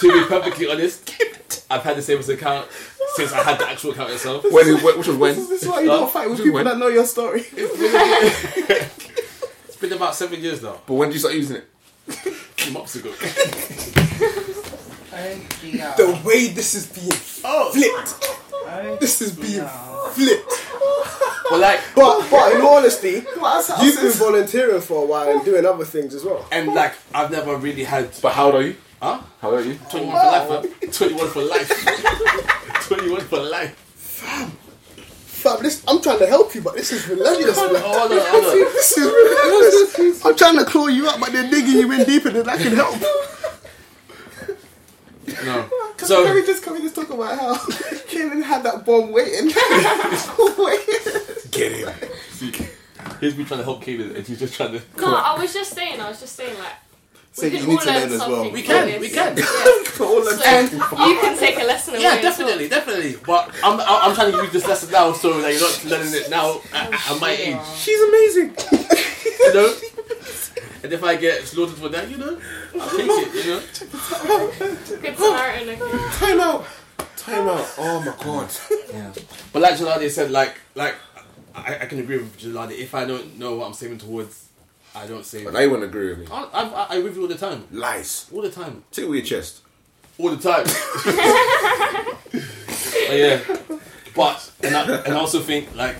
To 0.00 0.12
be 0.12 0.24
perfectly 0.28 0.70
honest, 0.70 1.10
I've 1.70 1.82
had 1.82 1.96
the 1.96 2.02
savings 2.02 2.28
account 2.28 2.68
since 3.16 3.32
I 3.32 3.42
had 3.42 3.58
the 3.58 3.68
actual 3.68 3.90
account 3.92 4.10
itself. 4.12 4.44
When, 4.44 4.66
when 4.82 4.98
which 4.98 5.06
was 5.06 5.16
when? 5.16 5.34
This 5.34 5.62
is 5.62 5.68
why 5.68 5.80
you 5.80 5.86
don't 5.88 6.10
fight 6.10 6.28
with 6.30 6.38
people 6.38 6.52
when? 6.54 6.64
that 6.66 6.78
know 6.78 6.88
your 6.88 7.04
story. 7.04 7.44
It's 9.68 9.86
been 9.86 9.92
about 9.96 10.16
seven 10.16 10.40
years 10.40 10.60
now, 10.60 10.80
But 10.86 10.94
when 10.94 11.08
did 11.08 11.14
you 11.14 11.20
start 11.20 11.34
using 11.34 11.56
it? 11.58 11.68
two 12.56 12.72
months 12.72 12.96
ago. 12.96 13.10
Uh, 15.12 15.94
the 15.96 16.20
way 16.24 16.48
this 16.48 16.74
is 16.74 16.86
being 16.88 17.12
oh. 17.44 17.70
flipped, 17.72 18.47
this 19.00 19.20
is 19.22 19.32
being 19.36 19.66
flipped. 20.12 20.64
But 21.50 21.60
like, 21.60 21.80
But, 21.96 22.30
but 22.30 22.52
in 22.54 22.60
all 22.60 22.76
honesty, 22.76 23.08
you've 23.82 23.96
been 24.02 24.12
volunteering 24.12 24.82
for 24.82 25.02
a 25.02 25.06
while 25.06 25.30
and 25.30 25.42
doing 25.46 25.64
other 25.64 25.86
things 25.86 26.12
as 26.14 26.22
well. 26.22 26.46
and 26.52 26.74
like, 26.74 26.92
I've 27.14 27.30
never 27.30 27.56
really 27.56 27.84
had. 27.84 28.10
But 28.20 28.34
how 28.34 28.46
old 28.46 28.56
are 28.56 28.62
you? 28.66 28.76
Huh? 29.00 29.22
How 29.40 29.52
old 29.52 29.60
are 29.60 29.64
you? 29.64 29.78
21 29.90 30.10
for 30.12 30.26
life, 30.26 30.48
man. 30.82 30.92
21 30.92 31.28
for 31.30 31.42
life. 31.42 32.82
21 32.88 33.20
for 33.22 33.38
life. 33.40 33.74
Fam, 35.40 35.62
this, 35.62 35.82
I'm 35.88 36.02
trying 36.02 36.18
to 36.18 36.26
help 36.26 36.54
you, 36.54 36.60
but 36.60 36.74
this 36.74 36.92
is 36.92 37.08
relentless. 37.08 37.56
Oh, 37.58 37.72
man. 37.72 37.82
hold 37.82 38.12
on, 38.12 38.18
hold 38.26 38.44
on. 38.44 38.72
This 38.74 38.98
is 38.98 39.06
relentless. 39.06 40.24
I'm 40.26 40.36
trying 40.36 40.58
to 40.58 40.66
claw 40.66 40.88
you 40.88 41.08
up, 41.08 41.18
but 41.18 41.32
they're 41.32 41.48
digging 41.48 41.76
you 41.78 41.90
in 41.92 42.04
deeper 42.04 42.28
than 42.28 42.46
I 42.46 42.58
can 42.58 42.74
help. 42.76 43.00
No. 45.46 45.68
Can, 45.96 46.08
So- 46.08 46.24
can 46.26 46.34
we 46.34 46.44
just 46.44 46.62
can 46.62 46.72
we 46.74 46.80
just 46.80 46.94
talk 46.94 47.08
about 47.10 47.38
how 47.38 47.54
Kanan 48.18 48.42
had 48.42 48.62
that 48.64 48.84
bomb 48.84 49.12
waiting? 49.12 49.46
waiting. 50.58 51.50
Get 51.50 51.72
him. 51.72 51.94
Here's 53.20 53.36
me 53.36 53.44
trying 53.44 53.60
to 53.60 53.64
help 53.64 53.82
Kaylin, 53.82 54.14
and 54.16 54.26
he's 54.26 54.38
just 54.38 54.54
trying 54.54 54.72
to. 54.72 54.82
No, 54.96 55.14
I 55.14 55.38
was 55.38 55.52
just 55.52 55.72
saying. 55.72 56.00
I 56.00 56.08
was 56.08 56.20
just 56.20 56.36
saying 56.36 56.58
like. 56.58 56.72
So 57.32 57.46
we 57.46 57.52
you 57.52 57.58
can 57.58 57.68
need 57.68 57.74
all 57.74 57.80
to 57.80 57.86
learn 57.86 58.02
learn 58.02 58.12
as 58.12 58.28
well. 58.28 58.50
We 58.50 58.62
can, 58.62 58.86
this. 58.86 59.00
we 59.00 59.10
can. 59.10 59.36
Yeah. 59.36 59.44
All 60.00 60.24
the 60.24 60.30
So 60.30 61.06
you 61.06 61.20
can 61.20 61.38
take 61.38 61.60
a 61.60 61.64
lesson 61.64 61.94
away. 61.94 62.02
Yeah, 62.02 62.14
as 62.14 62.14
well. 62.14 62.22
definitely, 62.22 62.68
definitely. 62.68 63.16
But 63.24 63.54
I'm, 63.62 63.78
I'm 63.78 63.86
I'm 63.88 64.14
trying 64.14 64.32
to 64.32 64.38
use 64.38 64.52
this 64.52 64.66
lesson 64.66 64.90
now 64.90 65.12
so 65.12 65.40
that 65.40 65.52
you're 65.52 65.60
not 65.60 65.84
learning 65.84 66.14
it 66.14 66.30
now 66.30 66.60
at, 66.72 66.92
at 66.92 67.00
oh, 67.10 67.18
my 67.20 67.30
age. 67.30 67.60
She's 67.76 68.00
amazing. 68.00 68.56
You 69.40 69.54
know. 69.54 69.74
And 70.82 70.92
if 70.92 71.04
I 71.04 71.16
get 71.16 71.42
slaughtered 71.44 71.76
for 71.76 71.88
that, 71.90 72.10
you 72.10 72.16
know, 72.16 72.40
I'll 72.80 72.90
take 72.90 73.08
it. 73.08 73.44
You 73.44 73.50
know. 73.50 73.60
Good 75.00 75.16
Samaritan. 75.16 75.68
okay. 75.68 76.08
Time 76.18 76.40
out. 76.40 76.66
Time 77.16 77.48
out. 77.48 77.74
Oh 77.78 78.00
my 78.00 78.24
god. 78.24 78.50
Yeah. 78.92 79.12
But 79.52 79.62
like 79.62 79.74
Jelani 79.74 80.10
said, 80.10 80.30
like 80.30 80.58
like 80.74 80.94
I, 81.54 81.78
I 81.80 81.86
can 81.86 81.98
agree 81.98 82.18
with 82.18 82.38
Jelani. 82.38 82.78
If 82.78 82.94
I 82.94 83.04
don't 83.04 83.38
know 83.38 83.56
what 83.56 83.66
I'm 83.66 83.74
saving 83.74 83.98
towards, 83.98 84.48
I 84.94 85.06
don't 85.06 85.24
save. 85.24 85.44
But 85.44 85.54
now 85.54 85.60
you 85.60 85.70
wouldn't 85.70 85.88
agree 85.88 86.10
with 86.10 86.20
me. 86.20 86.26
I, 86.30 86.42
I, 86.44 86.86
I 86.90 86.98
review 86.98 87.22
all 87.22 87.28
the 87.28 87.36
time. 87.36 87.64
Lies. 87.70 88.30
All 88.32 88.42
the 88.42 88.50
time. 88.50 88.84
Take 88.90 89.04
it 89.04 89.08
with 89.08 89.18
your 89.18 89.40
chest. 89.40 89.62
All 90.18 90.30
the 90.30 90.36
time. 90.36 90.64
but 92.32 93.16
yeah. 93.16 93.40
But 94.14 94.52
and 94.62 94.76
I, 94.76 94.96
and 95.04 95.14
I 95.14 95.18
also 95.18 95.40
think 95.40 95.74
like 95.76 95.96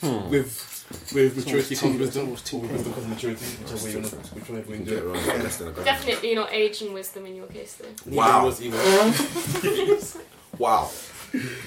hmm. 0.00 0.28
with 0.30 0.75
with 1.14 1.36
maturity 1.36 1.76
comes 1.76 1.98
wisdom. 1.98 2.28
Or 2.28 2.30
with 2.32 2.52
wisdom 2.72 2.92
comes 2.94 3.06
maturity. 3.08 3.44
Whichever 3.44 3.84
way 3.84 3.90
you 3.90 3.96
wanna, 3.96 4.08
which 4.08 4.68
way 4.68 4.78
you 4.78 4.84
do 4.84 4.90
Get 4.90 4.98
it. 4.98 5.04
wrong. 5.04 5.42
Less 5.42 5.56
than 5.58 5.68
a 5.68 5.72
gram. 5.72 5.84
Definitely 5.84 6.34
not 6.34 6.52
age 6.52 6.82
and 6.82 6.94
wisdom 6.94 7.26
in 7.26 7.36
your 7.36 7.46
case 7.46 7.74
though. 7.74 8.14
Wow. 8.14 8.50
Wow. 10.58 10.90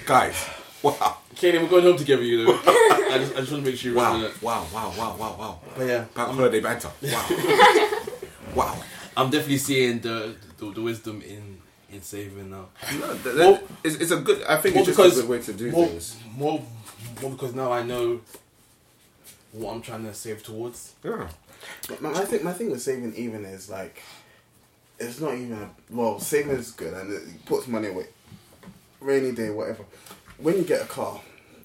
Guys. 0.06 0.50
Wow. 0.82 1.18
Kaylin, 1.36 1.62
we're 1.62 1.70
going 1.70 1.84
home 1.84 1.98
together, 1.98 2.24
you 2.24 2.44
know. 2.44 2.60
I 2.66 3.18
just, 3.20 3.36
I 3.36 3.40
just 3.42 3.52
want 3.52 3.64
to 3.64 3.70
make 3.70 3.78
sure 3.78 3.92
you 3.92 3.98
Wow. 3.98 4.14
remember 4.14 4.34
that. 4.34 4.42
Wow. 4.42 4.66
Wow. 4.74 4.94
Wow. 4.98 5.16
Wow. 5.20 5.36
Wow. 5.38 5.60
But 5.78 5.88
yeah, 5.88 6.06
Bank 6.16 6.30
I'm, 6.30 6.36
holiday 6.36 6.60
banter. 6.60 6.90
Wow. 7.04 7.28
wow. 8.56 8.84
I'm 9.16 9.30
definitely 9.30 9.58
seeing 9.58 10.00
the, 10.00 10.36
the 10.58 10.72
the 10.72 10.82
wisdom 10.82 11.22
in 11.22 11.60
in 11.92 12.02
saving 12.02 12.50
now. 12.50 12.70
No, 13.00 13.08
th- 13.14 13.24
th- 13.24 13.36
Well- 13.36 13.60
it's, 13.84 13.96
it's 13.98 14.12
a 14.12 14.18
good. 14.18 14.44
I 14.44 14.58
think 14.58 14.76
it's 14.78 14.88
just 14.88 14.98
because 14.98 15.18
a 15.18 15.22
good 15.22 15.30
way 15.30 15.40
to 15.42 15.54
do 15.54 15.72
more, 15.72 15.88
things. 15.88 16.18
more, 16.36 16.62
more 17.22 17.32
because 17.32 17.54
now 17.54 17.72
I 17.72 17.84
know 17.84 18.22
what 19.52 19.74
I'm 19.74 19.82
trying 19.82 20.06
to 20.06 20.14
save 20.14 20.44
towards. 20.44 20.94
Yeah. 21.04 21.28
But 21.88 22.02
my, 22.02 22.12
my 22.12 22.26
thing, 22.26 22.44
my 22.44 22.54
thing 22.54 22.72
with 22.72 22.82
saving 22.82 23.16
even 23.16 23.46
is 23.46 23.70
like, 23.70 24.02
it's 25.00 25.20
not 25.20 25.34
even 25.34 25.54
a, 25.54 25.70
well. 25.90 26.20
Saving 26.20 26.52
is 26.52 26.72
good 26.72 26.94
and 26.94 27.12
it 27.12 27.46
puts 27.46 27.68
money 27.68 27.88
away. 27.88 28.08
Rainy 29.00 29.32
day, 29.32 29.50
whatever. 29.50 29.86
When 30.38 30.58
you 30.58 30.64
get 30.64 30.82
a 30.82 30.86
car, 30.86 31.22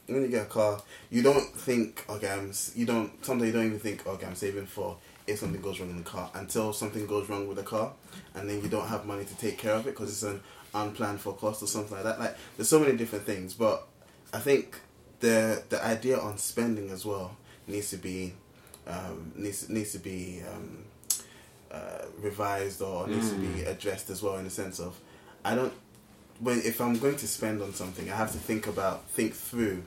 when 0.06 0.22
you 0.22 0.28
get 0.28 0.46
a 0.46 0.48
car, 0.48 0.80
you 1.10 1.22
don't 1.22 1.54
think, 1.54 2.04
okay, 2.08 2.30
I'm. 2.30 2.52
You 2.74 2.86
don't. 2.86 3.24
Sometimes 3.24 3.48
you 3.48 3.52
don't 3.52 3.66
even 3.66 3.78
think, 3.78 4.06
okay, 4.06 4.26
I'm 4.26 4.34
saving 4.34 4.66
for 4.66 4.96
if 5.26 5.38
something 5.38 5.60
goes 5.60 5.80
wrong 5.80 5.90
in 5.90 5.96
the 5.96 6.02
car 6.02 6.30
until 6.34 6.72
something 6.72 7.06
goes 7.06 7.28
wrong 7.28 7.48
with 7.48 7.56
the 7.56 7.62
car, 7.62 7.92
and 8.34 8.48
then 8.48 8.62
you 8.62 8.68
don't 8.68 8.86
have 8.86 9.06
money 9.06 9.24
to 9.24 9.36
take 9.36 9.58
care 9.58 9.74
of 9.74 9.86
it 9.86 9.90
because 9.90 10.10
it's 10.10 10.22
an 10.22 10.40
unplanned 10.74 11.20
for 11.20 11.34
cost 11.34 11.62
or 11.62 11.66
something 11.66 11.94
like 11.94 12.04
that. 12.04 12.20
Like 12.20 12.36
there's 12.56 12.68
so 12.68 12.78
many 12.78 12.96
different 12.96 13.24
things, 13.24 13.54
but 13.54 13.86
I 14.32 14.38
think 14.38 14.80
the 15.20 15.62
the 15.68 15.82
idea 15.82 16.18
on 16.18 16.38
spending 16.38 16.90
as 16.90 17.04
well 17.04 17.36
needs 17.66 17.90
to 17.90 17.96
be 17.96 18.32
um, 18.86 19.32
needs 19.36 19.68
needs 19.68 19.92
to 19.92 19.98
be 19.98 20.42
um, 20.52 20.84
uh, 21.72 22.04
revised 22.20 22.82
or 22.82 23.06
needs 23.08 23.30
to 23.30 23.36
be 23.36 23.62
addressed 23.62 24.10
as 24.10 24.22
well 24.22 24.36
in 24.36 24.44
the 24.44 24.50
sense 24.50 24.78
of 24.80 24.98
I 25.44 25.54
don't 25.54 25.72
when 26.40 26.58
if 26.58 26.80
I'm 26.80 26.98
going 26.98 27.16
to 27.16 27.26
spend 27.28 27.62
on 27.62 27.72
something 27.74 28.10
I 28.10 28.16
have 28.16 28.32
to 28.32 28.38
think 28.38 28.66
about 28.66 29.08
think 29.10 29.34
through 29.34 29.82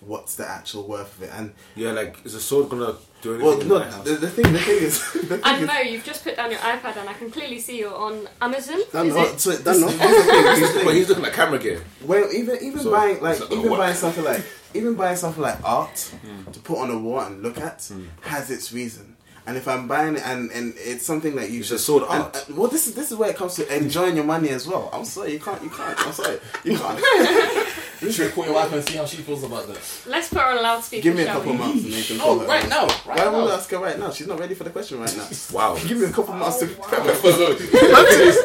what's 0.00 0.36
the 0.36 0.48
actual 0.48 0.84
worth 0.86 1.16
of 1.16 1.24
it 1.24 1.30
and 1.34 1.52
Yeah. 1.74 1.90
Like, 1.90 2.24
is 2.24 2.34
a 2.34 2.40
sword 2.40 2.68
gonna 2.70 2.94
do 3.20 3.34
anything 3.34 3.68
well 3.68 3.82
in 3.82 3.90
no 3.90 4.02
the, 4.04 4.12
the 4.14 4.30
thing 4.30 4.52
the 4.52 4.58
thing 4.60 4.76
is 4.78 5.12
the 5.12 5.18
thing 5.18 5.40
And 5.44 5.62
is- 5.62 5.66
Mo, 5.66 5.78
you've 5.80 6.04
just 6.04 6.22
put 6.22 6.36
down 6.36 6.50
your 6.52 6.60
iPad 6.60 6.96
and 6.98 7.08
I 7.08 7.14
can 7.14 7.30
clearly 7.32 7.58
see 7.58 7.78
you're 7.80 7.92
on 7.94 8.28
Amazon. 8.40 8.78
Done 8.92 9.08
Is 9.08 9.14
no, 9.14 9.22
it? 9.24 9.40
so 9.40 9.58
done 9.60 9.80
no. 9.80 9.88
this- 9.88 9.98
this 9.98 10.08
is 10.12 10.24
the 10.26 10.32
thing, 10.32 10.44
this 10.44 10.68
is 10.70 10.74
the 10.78 10.84
but 10.84 10.94
he's 10.94 11.08
looking 11.08 11.24
at 11.24 11.32
camera 11.32 11.58
gear. 11.58 11.82
Well, 12.04 12.32
even 12.32 12.58
even 12.62 12.78
So, 12.80 12.90
buying 12.92 13.20
like 13.20 13.40
even 13.50 13.68
what- 13.70 13.78
buying 13.78 13.96
something 13.96 14.22
like 14.24 14.44
even 14.78 14.94
buying 14.94 15.16
something 15.16 15.42
like 15.42 15.58
art 15.64 15.98
Hmm. 16.22 16.50
to 16.50 16.58
put 16.60 16.78
on 16.78 16.90
a 16.90 16.98
wall 16.98 17.20
and 17.20 17.42
look 17.42 17.58
at 17.58 17.90
has 18.22 18.50
its 18.50 18.72
reason. 18.72 19.14
And 19.46 19.56
if 19.56 19.66
I'm 19.66 19.88
buying 19.88 20.16
it 20.16 20.22
and, 20.26 20.50
and 20.52 20.74
it's 20.76 21.06
something 21.06 21.34
that 21.36 21.48
you 21.50 21.60
It's 21.60 21.68
should 21.68 22.02
and- 22.02 22.22
art. 22.24 22.44
and- 22.48 22.56
well, 22.58 22.68
this 22.68 22.86
is 22.86 22.94
this 22.94 23.10
is 23.10 23.16
where 23.16 23.30
it 23.30 23.36
comes 23.36 23.54
to 23.54 23.76
enjoying 23.76 24.14
your 24.16 24.26
money 24.26 24.50
as 24.50 24.66
well. 24.66 24.90
I'm 24.92 25.04
sorry, 25.06 25.32
you 25.32 25.40
can't, 25.40 25.62
you 25.62 25.70
can't. 25.70 25.98
I'm 26.06 26.12
sorry, 26.12 26.38
you 26.64 26.76
can't. 26.82 26.98
You 28.00 28.12
should 28.12 28.32
call 28.32 28.44
your 28.44 28.54
wife 28.54 28.72
and 28.72 28.86
see 28.86 28.96
how 28.96 29.04
she 29.04 29.18
feels 29.18 29.42
about 29.42 29.66
that. 29.66 29.78
Let's 30.06 30.28
put 30.28 30.38
her 30.38 30.46
on 30.46 30.58
a 30.58 30.62
loudspeaker. 30.62 31.02
Give 31.02 31.16
me 31.16 31.22
a 31.22 31.26
shall 31.26 31.36
couple 31.38 31.52
we? 31.52 31.58
months 31.58 31.84
and 31.84 31.92
then 31.92 31.98
you 31.98 32.04
can 32.04 32.16
No, 32.18 32.24
call 32.24 32.38
her. 32.38 32.46
right 32.46 32.68
now, 32.68 32.82
right 32.86 33.06
Why 33.06 33.16
now. 33.16 33.32
won't 33.32 33.50
I 33.50 33.54
ask 33.54 33.70
her 33.70 33.78
right 33.78 33.98
now? 33.98 34.10
She's 34.10 34.26
not 34.28 34.38
ready 34.38 34.54
for 34.54 34.64
the 34.64 34.70
question 34.70 35.00
right 35.00 35.16
now. 35.16 35.28
Wow. 35.52 35.76
Give 35.76 35.98
me 35.98 36.04
a 36.04 36.10
couple 36.10 36.34
months 36.34 36.58
to 36.58 36.66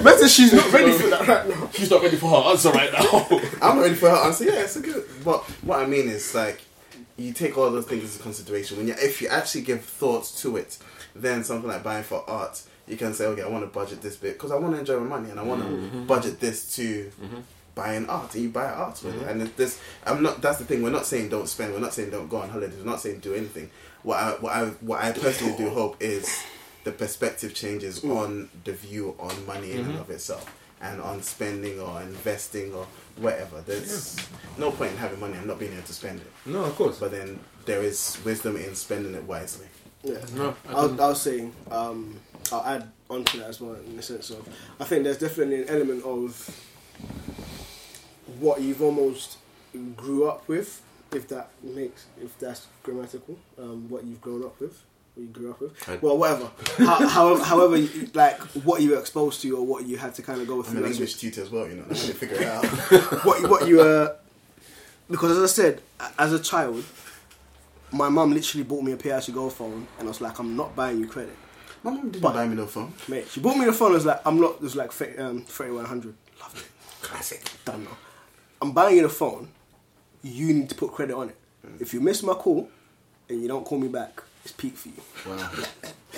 Better 0.04 0.28
she's 0.28 0.54
not 0.54 0.72
ready 0.72 0.92
for 0.92 1.08
that 1.08 1.28
right 1.28 1.50
now. 1.50 1.70
She's 1.74 1.92
not 1.92 2.02
ready 2.02 2.18
for 2.18 2.30
her 2.30 2.50
answer 2.50 2.72
right 2.72 2.92
now. 2.92 3.28
I'm 3.62 3.76
not 3.78 3.82
ready 3.84 3.96
for 3.96 4.10
her 4.10 4.16
answer. 4.16 4.46
Yeah, 4.46 4.62
it's 4.64 4.76
a 4.76 4.82
good. 4.82 5.06
But 5.24 5.44
what 5.64 5.80
I 5.80 5.86
mean 5.86 6.08
is 6.08 6.34
like, 6.34 6.62
you 7.18 7.34
take 7.34 7.58
all 7.58 7.70
those 7.70 7.86
things 7.86 8.04
into 8.04 8.24
consideration 8.24 8.78
when 8.78 8.88
you 8.88 8.96
if 8.98 9.22
you 9.22 9.28
actually 9.28 9.62
give 9.62 9.84
thoughts 9.84 10.42
to 10.42 10.58
it, 10.58 10.78
then 11.16 11.44
something 11.44 11.70
like 11.70 11.84
buying 11.84 12.04
for 12.04 12.28
art, 12.28 12.62
you 12.88 12.98
can 12.98 13.14
say, 13.14 13.26
okay, 13.28 13.44
I 13.44 13.48
want 13.48 13.64
to 13.64 13.68
budget 13.68 14.02
this 14.02 14.16
bit 14.16 14.34
because 14.34 14.52
I 14.52 14.56
want 14.56 14.74
to 14.74 14.80
enjoy 14.80 15.00
my 15.00 15.18
money 15.20 15.30
and 15.30 15.40
I 15.40 15.44
want 15.44 15.62
to 15.62 15.68
mm-hmm. 15.68 16.06
budget 16.06 16.40
this 16.40 16.76
to 16.76 17.12
mm-hmm. 17.22 17.40
Buying 17.76 18.08
art, 18.10 18.34
and 18.36 18.44
you 18.44 18.50
buy 18.50 18.66
art 18.66 19.02
with 19.04 19.22
it. 19.22 19.28
And 19.28 19.42
it- 19.42 19.58
this, 19.58 19.80
I'm 20.06 20.22
not. 20.24 20.42
That's 20.42 20.60
the 20.60 20.66
thing. 20.66 20.82
We're 20.84 20.90
not 20.92 21.06
saying 21.06 21.30
don't 21.30 21.48
spend. 21.48 21.74
We're 21.74 21.80
not 21.80 21.94
saying 21.94 22.12
don't 22.12 22.28
go 22.30 22.38
on 22.38 22.50
holidays. 22.50 22.78
We're 22.78 22.86
not 22.90 23.00
saying 23.02 23.20
do 23.20 23.34
anything. 23.34 23.70
What 24.04 24.18
I 24.18 24.32
what 24.32 24.54
I 24.54 24.66
what 24.82 25.04
I 25.04 25.12
personally 25.12 25.56
do 25.58 25.70
hope 25.70 25.98
is 26.02 26.44
the 26.84 26.92
perspective 26.92 27.54
changes 27.54 28.04
on 28.04 28.50
the 28.66 28.74
view 28.74 29.16
on 29.20 29.46
money 29.46 29.72
in 29.72 29.86
and 29.86 30.00
of 30.00 30.10
itself 30.10 30.46
and 30.82 31.00
on 31.02 31.22
spending 31.22 31.80
or 31.80 32.02
investing 32.02 32.74
or 32.74 32.86
whatever. 33.16 33.62
There's 33.66 34.18
no 34.58 34.70
point 34.72 34.92
in 34.92 34.98
having 34.98 35.20
money 35.22 35.38
and 35.38 35.48
not 35.48 35.60
being 35.60 35.72
able 35.72 35.84
to 35.84 35.94
spend 35.94 36.20
it. 36.20 36.28
No, 36.46 36.66
of 36.66 36.76
course. 36.76 37.00
But 37.00 37.12
then 37.12 37.40
there 37.66 37.82
is 37.82 38.18
wisdom 38.26 38.58
in 38.58 38.76
spending 38.76 39.14
it 39.16 39.24
wisely. 39.24 39.68
Yeah. 40.04 40.18
No, 40.36 40.54
I 40.68 40.74
I 40.74 40.86
was, 40.86 41.00
I 41.00 41.08
was 41.08 41.22
saying, 41.22 41.54
um, 41.72 42.20
I'll 42.52 42.66
add 42.66 42.92
on 43.10 43.24
to 43.24 43.38
that 43.38 43.48
as 43.48 43.62
well 43.62 43.76
in 43.76 43.96
the 43.96 44.04
sense 44.04 44.30
of, 44.32 44.46
I 44.78 44.84
think 44.84 45.06
there's 45.06 45.20
definitely 45.20 45.62
an 45.62 45.70
element 45.70 46.04
of 46.04 46.34
what 48.40 48.62
you've 48.62 48.82
almost 48.82 49.38
grew 49.96 50.28
up 50.28 50.48
with, 50.48 50.82
if 51.12 51.28
that 51.30 51.50
makes, 51.64 52.06
if 52.22 52.38
that's 52.40 52.68
grammatical, 52.84 53.38
um, 53.58 53.90
what 53.90 54.04
you've 54.04 54.22
grown 54.22 54.44
up 54.44 54.60
with, 54.60 54.82
what 55.16 55.24
you 55.24 55.30
grew 55.30 55.52
up 55.52 55.62
with. 55.62 55.90
I- 55.90 55.98
well, 55.98 56.18
whatever. 56.18 56.50
How, 56.78 57.08
however, 57.08 57.44
however, 57.44 57.78
you- 57.78 58.10
like 58.14 58.40
what 58.68 58.82
you 58.82 58.92
were 58.92 59.00
exposed 59.00 59.42
to 59.42 59.58
or 59.58 59.66
what 59.66 59.86
you 59.86 59.98
had 59.98 60.16
to 60.16 60.22
kind 60.22 60.42
of 60.42 60.48
go 60.48 60.58
I'm 60.58 60.64
through. 60.64 60.84
an 60.86 60.92
English 60.92 61.16
tutor 61.16 61.42
as 61.44 61.50
well, 61.50 61.68
you 61.68 61.76
know. 61.76 61.86
I 61.90 61.94
to 61.94 62.14
figure 62.14 62.38
it 62.38 62.48
out. 62.48 62.66
what 63.26 63.50
what 63.50 63.68
you 63.68 63.82
uh 63.82 64.16
because 65.10 65.38
as 65.38 65.44
I 65.44 65.54
said, 65.54 65.82
as 66.18 66.34
a 66.34 66.40
child, 66.40 66.84
my 67.92 68.10
mum 68.10 68.34
literally 68.34 68.64
bought 68.64 68.84
me 68.84 68.94
a 68.94 68.98
pay 68.98 69.12
as 69.12 69.28
you 69.28 69.34
go 69.34 69.50
phone, 69.50 69.86
and 70.00 70.08
I 70.08 70.10
was 70.10 70.22
like, 70.22 70.40
I'm 70.40 70.56
not 70.56 70.76
buying 70.76 71.00
you 71.00 71.08
credit, 71.08 71.36
My 71.84 71.92
mum 71.92 72.10
didn't 72.10 72.22
But- 72.22 72.34
buy 72.34 72.48
me 72.48 72.56
no 72.56 72.66
phone. 72.66 72.94
mate. 73.08 73.28
She 73.30 73.40
bought 73.40 73.58
me 73.58 73.66
the 73.66 73.74
phone. 73.74 73.92
I 73.92 73.96
was 73.96 74.06
like, 74.06 74.22
I'm 74.26 74.40
not. 74.40 74.56
It 74.56 74.62
was 74.62 74.76
like 74.76 74.92
um, 75.20 75.42
thirty 75.42 75.72
one 75.72 75.86
hundred. 75.86 76.16
Loved 76.42 76.58
it. 76.58 76.66
Classic. 77.02 77.44
Done 77.66 77.84
now. 77.84 77.98
I'm 78.64 78.72
buying 78.72 78.96
you 78.96 79.02
the 79.04 79.10
phone. 79.10 79.50
You 80.22 80.54
need 80.54 80.70
to 80.70 80.76
put 80.76 80.94
credit 80.94 81.16
on 81.16 81.30
it. 81.30 81.36
If 81.82 81.94
you 81.94 82.00
miss 82.00 82.24
my 82.24 82.34
call 82.34 82.70
and 83.28 83.42
you 83.42 83.48
don't 83.50 83.66
call 83.66 83.78
me 83.78 83.90
back, 83.90 84.22
it's 84.46 84.54
peak 84.54 84.78
for 84.78 84.88
you. 84.88 84.96
Wow. 85.28 85.50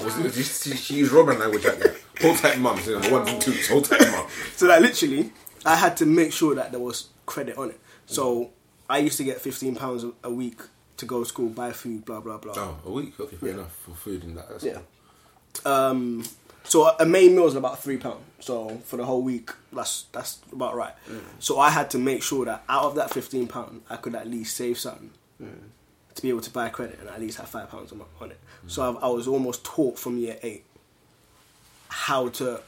Was 0.03 0.37
it, 0.37 0.43
she, 0.45 0.75
she 0.75 0.93
used 0.97 1.11
Robin 1.11 1.39
language 1.39 1.65
like 1.65 1.79
that. 1.79 1.95
Hold 2.21 2.37
tight, 2.37 2.59
mum. 2.59 2.77
So, 2.79 2.99
one 3.11 3.27
and 3.27 3.41
two. 3.41 3.51
Hold 3.69 3.85
tight, 3.85 4.01
mum. 4.11 4.27
So 4.55 4.67
like 4.67 4.81
literally, 4.81 5.31
I 5.65 5.75
had 5.75 5.97
to 5.97 6.05
make 6.05 6.31
sure 6.33 6.53
that 6.53 6.69
there 6.71 6.79
was 6.79 7.07
credit 7.25 7.57
on 7.57 7.71
it. 7.71 7.79
So 8.05 8.51
I 8.87 8.99
used 8.99 9.17
to 9.17 9.23
get 9.23 9.41
fifteen 9.41 9.75
pounds 9.75 10.05
a- 10.23 10.29
week 10.29 10.59
to 10.97 11.05
go 11.07 11.23
to 11.23 11.25
school, 11.27 11.49
buy 11.49 11.71
food, 11.71 12.05
blah 12.05 12.19
blah 12.19 12.37
blah. 12.37 12.53
Oh, 12.55 12.77
a 12.85 12.91
week. 12.91 13.19
Okay, 13.19 13.37
fair 13.37 13.49
Yeah. 13.49 13.55
enough 13.55 13.75
for 13.75 13.91
food 13.95 14.23
and 14.23 14.37
that. 14.37 14.49
That's 14.49 14.63
Yeah. 14.63 14.79
Um, 15.65 16.23
so 16.66 16.84
uh, 16.84 16.95
a 16.99 17.05
main 17.05 17.36
meal 17.36 17.47
is 17.47 17.55
about 17.55 17.82
three 17.82 17.97
pound. 17.97 18.24
So 18.39 18.78
for 18.86 18.97
the 18.97 19.05
whole 19.05 19.24
week, 19.24 19.51
that's 19.72 20.05
that's 20.11 20.39
about 20.51 20.76
right. 20.76 20.93
Mm. 21.09 21.22
So 21.39 21.59
I 21.59 21.70
had 21.70 21.89
to 21.91 21.97
make 21.97 22.22
sure 22.22 22.45
that 22.45 22.63
out 22.68 22.84
of 22.84 22.95
that 22.95 23.09
fifteen 23.11 23.47
pound, 23.47 23.82
I 23.89 23.95
could 23.95 24.16
at 24.16 24.28
least 24.28 24.55
save 24.55 24.78
something 24.78 25.11
mm. 25.41 25.47
to 26.16 26.22
be 26.22 26.30
able 26.30 26.41
to 26.41 26.51
buy 26.51 26.70
credit 26.70 26.99
and 26.99 27.09
at 27.09 27.20
least 27.20 27.38
have 27.38 27.49
five 27.49 27.70
pounds 27.70 27.91
on 27.91 28.32
it. 28.32 28.39
Mm. 28.66 28.70
So 28.70 28.89
I've, 28.89 29.03
I 29.03 29.07
was 29.07 29.28
almost 29.28 29.63
taught 29.63 29.97
from 29.97 30.18
year 30.18 30.38
eight 30.43 30.63
how 31.88 32.30
to 32.30 32.61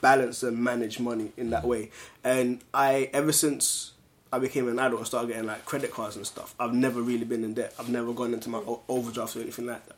balance 0.00 0.42
and 0.42 0.58
manage 0.58 0.98
money 0.98 1.32
in 1.36 1.50
that 1.50 1.64
way. 1.64 1.90
And 2.24 2.60
I 2.72 3.10
ever 3.12 3.32
since 3.32 3.92
I 4.32 4.38
became 4.38 4.68
an 4.68 4.78
adult 4.78 5.00
and 5.00 5.06
started 5.06 5.28
getting 5.28 5.46
like 5.46 5.64
credit 5.64 5.92
cards 5.92 6.16
and 6.16 6.26
stuff, 6.26 6.54
I've 6.58 6.74
never 6.74 7.00
really 7.00 7.24
been 7.24 7.44
in 7.44 7.54
debt. 7.54 7.74
I've 7.78 7.88
never 7.88 8.12
gone 8.12 8.34
into 8.34 8.48
my 8.48 8.60
overdraft 8.88 9.36
or 9.36 9.40
anything 9.40 9.66
like 9.66 9.86
that. 9.86 9.96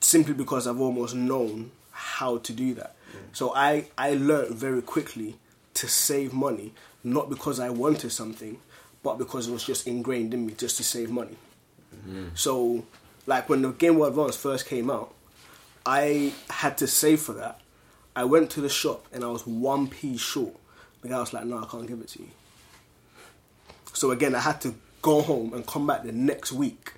Simply 0.00 0.34
because 0.34 0.66
I've 0.66 0.80
almost 0.80 1.14
known 1.14 1.70
how 2.02 2.38
to 2.38 2.52
do 2.52 2.74
that. 2.74 2.94
So 3.32 3.54
I 3.54 3.86
I 3.96 4.14
learned 4.14 4.54
very 4.54 4.82
quickly 4.82 5.36
to 5.74 5.88
save 5.88 6.32
money, 6.32 6.74
not 7.02 7.30
because 7.30 7.60
I 7.60 7.70
wanted 7.70 8.10
something, 8.10 8.58
but 9.02 9.18
because 9.18 9.48
it 9.48 9.52
was 9.52 9.64
just 9.64 9.86
ingrained 9.86 10.34
in 10.34 10.46
me 10.46 10.54
just 10.54 10.76
to 10.78 10.84
save 10.84 11.10
money. 11.10 11.36
So, 12.34 12.84
like 13.26 13.48
when 13.48 13.62
the 13.62 13.70
Game 13.70 13.96
Boy 13.96 14.06
Advance 14.06 14.36
first 14.36 14.66
came 14.66 14.90
out, 14.90 15.14
I 15.86 16.32
had 16.50 16.78
to 16.78 16.86
save 16.86 17.20
for 17.20 17.34
that. 17.34 17.60
I 18.16 18.24
went 18.24 18.50
to 18.50 18.60
the 18.60 18.68
shop 18.68 19.06
and 19.12 19.22
I 19.24 19.28
was 19.28 19.46
one 19.46 19.86
p 19.88 20.16
short. 20.16 20.56
The 21.02 21.08
guy 21.08 21.18
was 21.18 21.32
like, 21.32 21.44
"No, 21.44 21.58
I 21.58 21.66
can't 21.66 21.86
give 21.86 22.00
it 22.00 22.08
to 22.08 22.18
you." 22.20 22.28
So 23.92 24.10
again, 24.10 24.34
I 24.34 24.40
had 24.40 24.60
to 24.62 24.74
go 25.00 25.22
home 25.22 25.54
and 25.54 25.66
come 25.66 25.86
back 25.86 26.02
the 26.02 26.12
next 26.12 26.52
week. 26.52 26.92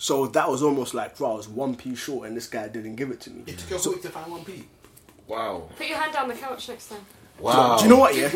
So 0.00 0.26
that 0.28 0.50
was 0.50 0.62
almost 0.62 0.94
like, 0.94 1.18
bro, 1.18 1.32
I 1.32 1.34
was 1.34 1.46
one 1.46 1.74
p 1.76 1.94
short, 1.94 2.26
and 2.26 2.34
this 2.34 2.46
guy 2.46 2.68
didn't 2.68 2.96
give 2.96 3.10
it 3.10 3.20
to 3.20 3.30
me. 3.30 3.42
It 3.46 3.58
took 3.58 3.84
you 3.84 3.90
a 3.90 3.94
week 3.94 4.00
to 4.02 4.08
find 4.08 4.32
one 4.32 4.42
p. 4.46 4.64
Wow. 5.28 5.68
Put 5.76 5.88
your 5.88 5.98
hand 5.98 6.14
down 6.14 6.26
the 6.28 6.34
couch 6.34 6.70
next 6.70 6.88
time. 6.88 7.04
Wow. 7.38 7.76
Do 7.76 7.84
you 7.84 7.90
know 7.90 7.98
what? 7.98 8.16
Yeah, 8.16 8.30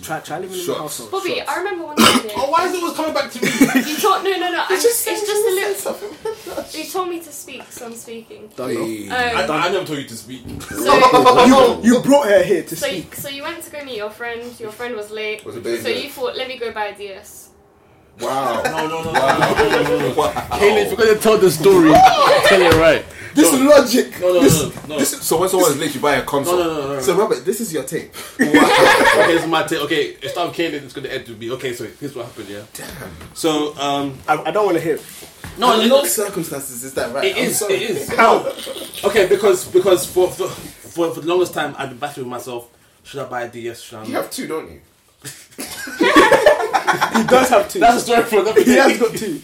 try 0.00 0.20
try 0.20 0.38
living 0.38 0.52
in 0.52 0.58
the 0.58 0.64
Shots. 0.64 0.78
household. 0.78 1.10
Bobby, 1.10 1.34
Shots. 1.38 1.50
I 1.50 1.56
remember 1.58 1.86
one 1.86 1.96
time. 1.96 2.20
Oh, 2.36 2.50
why 2.52 2.66
is 2.66 2.72
it 2.72 2.80
always 2.80 2.96
coming 2.96 3.14
back 3.14 3.32
to 3.32 3.42
me? 3.42 3.48
You 3.90 3.96
told 3.96 4.22
no, 4.22 4.30
no, 4.30 4.52
no. 4.52 4.64
I'm, 4.68 4.72
it's 4.72 4.84
just 4.84 5.04
just, 5.04 5.22
a 5.24 5.26
she 5.26 5.32
was 5.32 5.84
little. 6.54 6.78
You 6.78 6.84
told 6.88 7.08
me 7.08 7.18
to 7.18 7.32
speak, 7.32 7.64
so 7.64 7.86
I'm 7.86 7.94
speaking. 7.94 8.48
Done, 8.54 8.74
no? 8.74 8.84
Hey. 8.84 9.08
I, 9.10 9.42
Um, 9.44 9.50
I 9.50 9.68
never 9.70 9.84
told 9.84 9.98
you 9.98 10.04
to 10.06 10.16
speak. 10.16 10.42
so, 10.62 11.80
You 11.82 12.00
brought 12.00 12.28
her 12.28 12.44
here 12.44 12.62
to 12.62 12.76
so, 12.76 12.86
speak. 12.86 13.14
so 13.16 13.28
you 13.28 13.42
went 13.42 13.60
to 13.64 13.70
go 13.72 13.84
meet 13.84 13.96
your 13.96 14.10
friend. 14.10 14.42
Your 14.60 14.70
friend 14.70 14.94
was 14.94 15.10
late. 15.10 15.44
Was 15.44 15.56
it 15.56 15.64
baby? 15.64 15.82
So 15.82 15.88
you 15.88 16.10
thought, 16.10 16.36
let 16.36 16.46
me 16.46 16.58
go 16.58 16.70
buy 16.72 16.86
a 16.86 16.96
DS. 16.96 17.47
Wow. 18.20 18.62
No, 18.64 18.86
no, 18.88 19.02
no, 19.02 19.12
no, 19.12 19.12
no, 19.12 19.82
no, 19.82 19.82
no, 19.82 20.08
no. 20.08 20.14
Kaylee, 20.14 20.82
if 20.84 20.88
you're 20.88 20.96
gonna 21.06 21.18
tell 21.18 21.38
the 21.38 21.50
story, 21.50 21.90
tell 22.48 22.60
it 22.62 22.74
right. 22.74 23.04
This 23.34 23.52
is 23.52 23.60
logic. 23.60 24.20
No, 24.20 24.32
no, 24.34 24.40
This- 24.40 24.62
no, 24.62 24.72
no. 24.88 24.98
This 24.98 25.10
so 25.22 25.38
when 25.38 25.48
someone's 25.48 25.78
late, 25.78 25.94
you 25.94 26.00
buy 26.00 26.16
a 26.16 26.22
console. 26.24 26.58
No, 26.58 26.64
no, 26.64 26.80
no, 26.88 26.94
no. 26.94 27.00
So 27.00 27.14
Robert, 27.16 27.44
this 27.44 27.60
is 27.60 27.72
your 27.72 27.84
tape. 27.84 28.12
okay, 28.40 28.50
this 29.32 29.42
is 29.42 29.48
my 29.48 29.62
take. 29.64 29.80
Okay, 29.82 30.16
it 30.20 30.30
started 30.30 30.48
with 30.48 30.56
Kaylin, 30.56 30.84
it's 30.84 30.92
gonna 30.92 31.08
end 31.08 31.26
to 31.26 31.32
me. 31.36 31.50
Okay, 31.52 31.72
so 31.72 31.84
here's 32.00 32.16
what 32.16 32.26
happened, 32.26 32.48
yeah? 32.48 32.62
Damn. 32.74 32.88
So, 33.34 33.76
um, 33.78 34.18
I, 34.26 34.38
I 34.46 34.50
don't 34.50 34.64
want 34.64 34.76
to 34.78 34.82
hear. 34.82 34.98
no, 35.58 35.70
Under 35.74 35.84
it, 35.86 35.88
no 35.88 36.04
circumstances 36.04 36.82
is 36.82 36.94
that 36.94 37.14
right? 37.14 37.24
it 37.26 37.36
I'm 37.36 37.42
is, 37.44 37.58
sorry. 37.58 37.74
it 37.74 37.90
is. 37.90 38.08
How? 38.14 38.38
Okay, 39.04 39.28
because 39.28 39.68
because 39.68 40.04
for, 40.06 40.28
for 40.32 40.48
for 40.48 41.14
for 41.14 41.20
the 41.20 41.28
longest 41.28 41.54
time 41.54 41.76
I've 41.78 41.90
been 41.90 41.98
battling 41.98 42.26
with 42.26 42.30
myself. 42.32 42.68
Should 43.04 43.20
I 43.20 43.26
buy 43.28 43.42
a 43.42 43.48
DS? 43.48 43.80
Should 43.80 43.98
I? 44.00 44.04
You 44.04 44.14
have 44.16 44.30
two, 44.30 44.46
don't 44.48 44.68
you? 44.70 44.80
He 47.16 47.24
does 47.26 47.48
have 47.50 47.68
two. 47.68 47.80
That's 47.80 47.96
a 47.96 48.00
story 48.00 48.22
for 48.24 48.40
another 48.40 48.64
day. 48.64 48.70
he 48.70 48.76
has 48.76 48.98
got 48.98 49.14
two. 49.16 49.40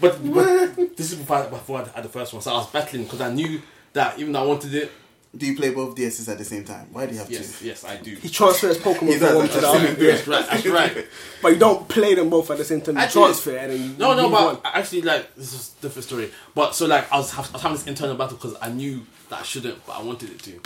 But, 0.00 0.32
but 0.32 0.96
this 0.96 1.10
is 1.12 1.16
before, 1.16 1.36
I- 1.38 1.48
before 1.48 1.80
I 1.82 1.88
had 1.88 2.04
the 2.04 2.08
first 2.08 2.32
one, 2.32 2.40
so 2.42 2.52
I 2.52 2.54
was 2.58 2.70
battling 2.70 3.04
because 3.04 3.20
I 3.20 3.32
knew 3.32 3.60
that 3.94 4.18
even 4.18 4.32
though 4.32 4.42
I 4.44 4.46
wanted 4.46 4.74
it. 4.74 4.90
Do 5.34 5.46
you 5.46 5.56
play 5.56 5.70
both 5.72 5.96
DSs 5.96 6.28
at 6.30 6.36
the 6.36 6.44
same 6.44 6.62
time? 6.62 6.88
Why 6.92 7.06
do 7.06 7.14
you 7.14 7.18
have 7.20 7.30
Yes, 7.30 7.58
two? 7.58 7.66
yes, 7.66 7.84
I 7.86 7.96
do. 7.96 8.14
He 8.16 8.28
transfers 8.28 8.76
Pokemon 8.76 9.08
He 9.14 9.16
from 9.18 9.34
one 9.36 9.46
does. 9.46 9.54
to 9.54 9.60
the 9.62 9.66
I've 9.66 9.76
other. 9.76 9.86
seen 9.96 10.06
That's 10.06 10.28
right. 10.28 10.46
That's 10.50 10.66
right. 10.66 11.06
But 11.40 11.48
you 11.54 11.58
don't 11.58 11.88
play 11.88 12.14
them 12.14 12.28
both 12.28 12.50
at 12.50 12.58
the 12.58 12.64
same 12.64 12.82
time. 12.82 12.96
You 12.96 13.00
I 13.00 13.06
do. 13.06 13.12
transfer 13.12 13.56
and 13.56 13.72
then 13.72 13.82
you 13.82 13.96
No, 13.96 14.14
no, 14.14 14.24
leave 14.24 14.30
but 14.32 14.62
one. 14.62 14.72
actually, 14.74 15.00
like 15.02 15.34
this 15.34 15.54
is 15.54 15.74
a 15.78 15.82
different 15.82 16.04
story. 16.04 16.30
But 16.54 16.74
so, 16.74 16.84
like, 16.86 17.10
I 17.10 17.16
was, 17.16 17.32
I 17.34 17.40
was 17.40 17.50
having 17.62 17.72
this 17.78 17.86
internal 17.86 18.14
battle 18.14 18.36
because 18.36 18.56
I 18.60 18.68
knew 18.68 19.06
that 19.30 19.40
I 19.40 19.42
shouldn't, 19.42 19.84
but 19.86 19.92
I 19.98 20.02
wanted 20.02 20.30
it 20.32 20.38
to. 20.40 20.60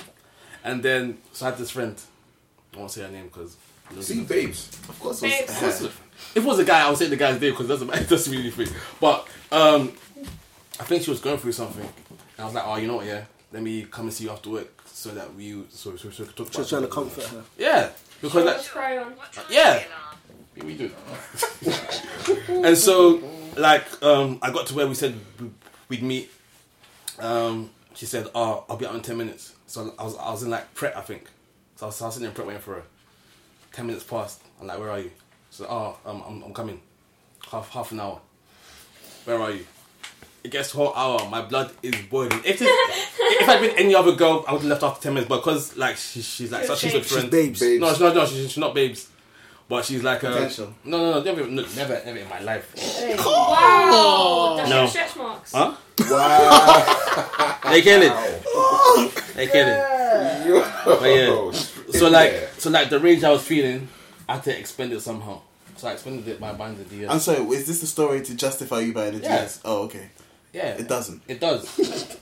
And 0.64 0.82
then, 0.82 1.18
so 1.32 1.46
I 1.46 1.50
had 1.50 1.58
this 1.58 1.70
friend. 1.70 1.94
I 2.74 2.78
won't 2.78 2.90
say 2.90 3.02
her 3.02 3.08
name 3.08 3.26
because. 3.28 3.56
See, 4.00 4.24
babes. 4.24 4.68
Of 4.88 4.98
course, 5.00 5.20
Babes. 5.20 5.62
it 5.62 5.66
was, 5.66 5.82
if 5.84 6.36
it 6.36 6.42
was 6.44 6.58
a 6.58 6.64
guy, 6.64 6.84
I 6.86 6.88
would 6.90 6.98
say 6.98 7.08
the 7.08 7.16
guy's 7.16 7.40
name 7.40 7.52
because 7.52 7.66
it 7.66 7.68
doesn't 7.68 7.86
matter. 7.88 8.02
it 8.04 8.08
doesn't 8.08 8.32
really 8.32 8.50
fit. 8.50 8.72
But 9.00 9.26
um, 9.52 9.92
I 10.80 10.84
think 10.84 11.02
she 11.04 11.10
was 11.10 11.20
going 11.20 11.38
through 11.38 11.52
something, 11.52 11.82
and 11.84 12.20
I 12.38 12.44
was 12.44 12.54
like, 12.54 12.64
oh, 12.66 12.76
you 12.76 12.86
know 12.88 12.96
what? 12.96 13.06
Yeah, 13.06 13.24
let 13.52 13.62
me 13.62 13.86
come 13.90 14.06
and 14.06 14.12
see 14.14 14.24
you 14.24 14.30
after 14.30 14.50
work 14.50 14.82
so 14.86 15.10
that 15.10 15.34
we 15.34 15.62
so 15.70 15.96
so, 15.96 16.10
so 16.10 16.22
we 16.22 16.26
could 16.28 16.36
talk. 16.36 16.50
Just 16.50 16.58
about 16.58 16.68
trying 16.68 16.82
to 16.82 16.88
comfort 16.88 17.24
her. 17.26 17.42
Yeah, 17.56 17.90
because 18.20 18.44
like, 18.44 18.56
Let's 18.56 18.68
cry 18.68 18.98
on. 18.98 19.14
yeah, 19.50 19.82
we 20.62 20.74
do. 20.76 20.90
and 22.48 22.76
so, 22.76 23.22
like, 23.56 24.02
um, 24.02 24.38
I 24.42 24.50
got 24.50 24.66
to 24.68 24.74
where 24.74 24.86
we 24.86 24.94
said 24.94 25.14
we- 25.40 25.50
we'd 25.88 26.02
meet. 26.02 26.30
Um, 27.18 27.70
she 27.94 28.04
said, 28.06 28.26
"Oh, 28.34 28.64
I'll 28.68 28.76
be 28.76 28.86
out 28.86 28.94
in 28.94 29.00
ten 29.02 29.16
minutes." 29.16 29.54
So 29.66 29.94
I 29.98 30.04
was, 30.04 30.16
I 30.16 30.30
was 30.30 30.42
in 30.42 30.50
like 30.50 30.74
prep, 30.74 30.96
I 30.96 31.00
think. 31.00 31.28
So 31.76 31.86
I 31.86 31.88
was, 31.88 32.00
I 32.02 32.06
was 32.06 32.14
sitting 32.14 32.28
in 32.28 32.34
prep 32.34 32.46
waiting 32.46 32.62
for 32.62 32.74
her. 32.74 32.82
Ten 33.76 33.86
minutes 33.86 34.04
passed. 34.04 34.40
I'm 34.58 34.66
like, 34.68 34.78
"Where 34.78 34.90
are 34.90 35.00
you?" 35.00 35.10
So, 35.50 35.66
"Oh, 35.68 35.98
um, 36.08 36.22
I'm, 36.26 36.42
I'm 36.44 36.54
coming. 36.54 36.80
Half, 37.50 37.68
half 37.68 37.92
an 37.92 38.00
hour. 38.00 38.18
Where 39.26 39.38
are 39.38 39.50
you?" 39.50 39.66
It 40.42 40.50
gets 40.50 40.70
whole 40.70 40.94
hour. 40.94 41.28
My 41.28 41.42
blood 41.42 41.72
is 41.82 41.94
boiling. 42.08 42.40
If 42.42 42.62
it, 42.62 42.68
if 42.68 43.46
I'd 43.46 43.60
been 43.60 43.76
any 43.78 43.94
other 43.94 44.12
girl, 44.14 44.46
I 44.48 44.52
would 44.52 44.62
have 44.62 44.70
left 44.70 44.82
after 44.82 45.02
ten 45.02 45.12
minutes. 45.12 45.28
But 45.28 45.40
because 45.44 45.76
like 45.76 45.98
she, 45.98 46.22
she's 46.22 46.50
like 46.50 46.64
such 46.64 46.84
a 46.84 46.90
good 46.90 47.02
She's 47.04 47.12
friend. 47.12 47.30
babes. 47.30 47.60
Babes. 47.60 47.80
No, 47.82 47.90
she's 47.90 48.00
not. 48.00 48.14
No, 48.14 48.24
she's, 48.26 48.38
she's 48.46 48.56
not 48.56 48.74
babes. 48.74 49.10
But 49.68 49.84
she's 49.84 50.02
like 50.02 50.22
a 50.22 50.28
Potential. 50.30 50.72
No, 50.84 50.96
no, 50.98 51.10
no, 51.18 51.22
never, 51.22 51.46
no, 51.50 51.62
never, 51.76 52.00
never 52.06 52.18
in 52.18 52.28
my 52.30 52.40
life. 52.40 52.72
Wow. 53.18 54.54
Does 54.56 54.68
she 54.68 54.72
No. 54.72 54.80
have 54.80 54.90
stretch 54.90 55.16
marks? 55.16 55.52
Huh? 55.52 55.74
Wow. 56.08 57.58
They 57.70 57.82
kill 57.82 58.00
it. 58.02 58.12
They 59.34 59.46
kill 59.48 59.66
it. 59.68 60.74
But 60.84 61.02
yeah. 61.02 61.52
So 61.98 62.08
like, 62.10 62.50
so 62.58 62.70
like 62.70 62.90
the 62.90 63.00
rage 63.00 63.24
I 63.24 63.30
was 63.30 63.42
feeling, 63.42 63.88
I 64.28 64.34
had 64.34 64.44
to 64.44 64.58
expend 64.58 64.92
it 64.92 65.00
somehow. 65.00 65.40
So 65.76 65.88
I 65.88 65.92
expended 65.92 66.26
it 66.28 66.40
by 66.40 66.52
buying 66.52 66.76
the 66.76 66.84
DS. 66.84 67.10
I'm 67.10 67.20
sorry, 67.20 67.38
is 67.56 67.66
this 67.66 67.80
the 67.80 67.86
story 67.86 68.22
to 68.22 68.34
justify 68.34 68.80
you 68.80 68.92
buying 68.92 69.14
the 69.18 69.20
Yeah. 69.22 69.40
DS? 69.40 69.60
Oh, 69.64 69.82
okay. 69.84 70.08
yeah, 70.52 70.68
It 70.74 70.88
doesn't. 70.88 71.22
It 71.28 71.40
does. 71.40 71.64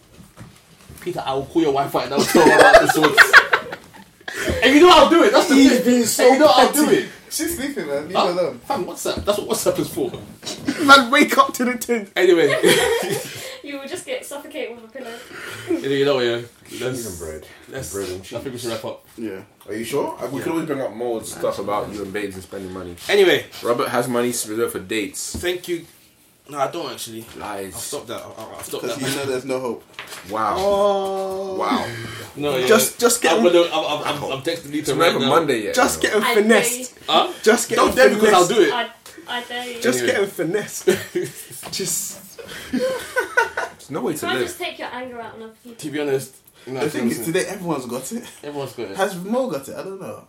Peter, 1.00 1.22
I 1.24 1.34
will 1.34 1.44
call 1.46 1.62
your 1.62 1.72
wife 1.72 1.94
right 1.94 2.08
now 2.08 2.16
and 2.16 2.24
tell 2.24 2.48
her 2.48 2.54
about 2.58 2.80
the 2.82 2.88
swords. 2.88 4.62
and 4.62 4.74
you 4.74 4.80
know 4.80 4.90
I'll 4.90 5.10
do 5.10 5.22
it. 5.24 5.32
That's 5.32 5.48
the 5.48 5.54
He's 5.54 5.72
thing. 5.80 5.84
being 5.84 6.04
so 6.06 6.24
and 6.24 6.32
you 6.34 6.38
know 6.40 6.50
I'll 6.54 6.72
do 6.72 6.90
it. 6.90 7.08
She's 7.30 7.56
sleeping, 7.56 7.86
man. 7.88 8.06
Leave 8.08 8.16
Huh? 8.16 8.26
her 8.26 8.32
alone. 8.32 8.58
Fam, 8.60 8.84
WhatsApp. 8.86 9.24
That's 9.24 9.38
what 9.38 9.48
WhatsApp 9.58 9.78
is 9.80 9.88
for. 9.92 10.84
Man, 10.86 11.10
wake 11.10 11.36
up 11.36 11.52
to 11.54 11.64
the 11.64 11.76
tin. 11.76 12.08
Anyway, 12.14 12.46
You 13.64 13.80
will 13.80 13.88
just 13.88 14.06
get 14.06 14.24
suffocated 14.24 14.76
with 14.76 14.84
a 14.84 14.88
pillow. 14.88 15.80
you 15.80 16.04
know, 16.04 16.20
yeah. 16.20 16.42
Cheese 16.78 16.82
Let's, 16.82 17.06
and 17.10 17.18
bread. 17.18 17.46
let's, 17.68 17.92
Bread 17.92 18.08
and 18.10 18.20
I 18.20 18.22
think 18.22 18.52
we 18.52 18.58
should 18.58 18.70
wrap 18.70 18.84
up. 18.84 19.04
Yeah. 19.16 19.42
Are 19.66 19.74
you 19.74 19.84
sure? 19.84 20.16
Uh, 20.22 20.28
we 20.28 20.40
could 20.40 20.52
always 20.52 20.66
bring 20.66 20.80
up 20.80 20.92
more 20.92 21.22
stuff 21.24 21.58
about 21.58 21.92
you 21.92 22.02
and 22.02 22.12
babes 22.12 22.34
and 22.34 22.42
spending 22.44 22.72
money. 22.72 22.96
Anyway, 23.08 23.46
Robert 23.62 23.88
has 23.88 24.08
money 24.08 24.28
reserved 24.28 24.72
for 24.72 24.80
dates. 24.80 25.36
thank 25.36 25.68
you. 25.68 25.86
No, 26.48 26.58
I 26.58 26.70
don't 26.70 26.92
actually. 26.92 27.24
I'll 27.34 27.40
Lies. 27.40 27.74
stop 27.82 28.06
that. 28.08 28.20
I'll, 28.20 28.36
I'll 28.54 28.62
stop 28.62 28.82
Because 28.82 28.98
that. 28.98 29.08
you 29.10 29.16
know 29.16 29.24
there's 29.24 29.46
no 29.46 29.60
hope. 29.60 29.84
Wow. 30.30 30.56
Oh. 30.58 31.54
Wow. 31.58 31.88
No, 32.36 32.56
yeah. 32.58 32.66
Just, 32.66 33.00
just 33.00 33.22
get 33.22 33.32
I'm, 33.32 33.46
him, 33.46 33.50
gonna, 33.52 33.66
I'm, 33.72 34.02
I'm, 34.02 34.24
I'm, 34.24 34.32
I'm 34.32 34.42
texting 34.42 34.70
Lisa 34.70 34.90
It's 34.92 35.00
right 35.00 35.18
now. 35.18 35.28
Monday 35.30 35.62
yet. 35.64 35.74
just 35.74 36.02
get 36.02 36.12
know. 36.12 36.18
him 36.20 36.24
I 36.24 36.34
finessed. 36.34 36.98
Huh? 37.06 37.32
Just 37.42 37.68
get 37.70 37.76
Don't 37.76 37.88
him 37.90 37.94
dare 37.96 38.08
because 38.10 38.32
I'll 38.34 38.44
finessed. 38.44 38.50
do 38.60 38.62
it. 38.68 38.72
I, 38.74 38.90
I 39.38 39.44
dare 39.44 39.68
you. 39.70 39.80
Just 39.80 39.98
Anyway. 40.00 40.12
get 40.12 40.22
him 40.22 40.30
finessed. 40.30 40.84
just 41.72 42.70
There's 42.72 43.90
no 43.90 44.02
way 44.02 44.12
to 44.12 44.18
Can 44.20 44.28
I 44.28 44.32
live. 44.34 44.42
just 44.46 44.58
take 44.58 44.78
your 44.78 44.88
anger 44.88 45.20
out 45.20 45.34
on 45.36 45.42
other 45.44 45.52
people? 45.62 45.76
To 45.78 45.90
be 45.90 46.00
honest, 46.00 46.36
you 46.66 46.72
know, 46.72 46.80
The 46.80 46.90
thing 46.90 47.08
is, 47.10 47.18
listen, 47.18 47.32
today 47.32 47.46
everyone's 47.48 47.86
got 47.86 48.10
it. 48.12 48.24
everyone's 48.42 48.72
got 48.72 48.90
it. 48.90 48.96
Has 48.96 49.16
Mo 49.16 49.48
got 49.50 49.68
it? 49.68 49.74
I 49.76 49.82
don't 49.82 50.00
know. 50.00 50.24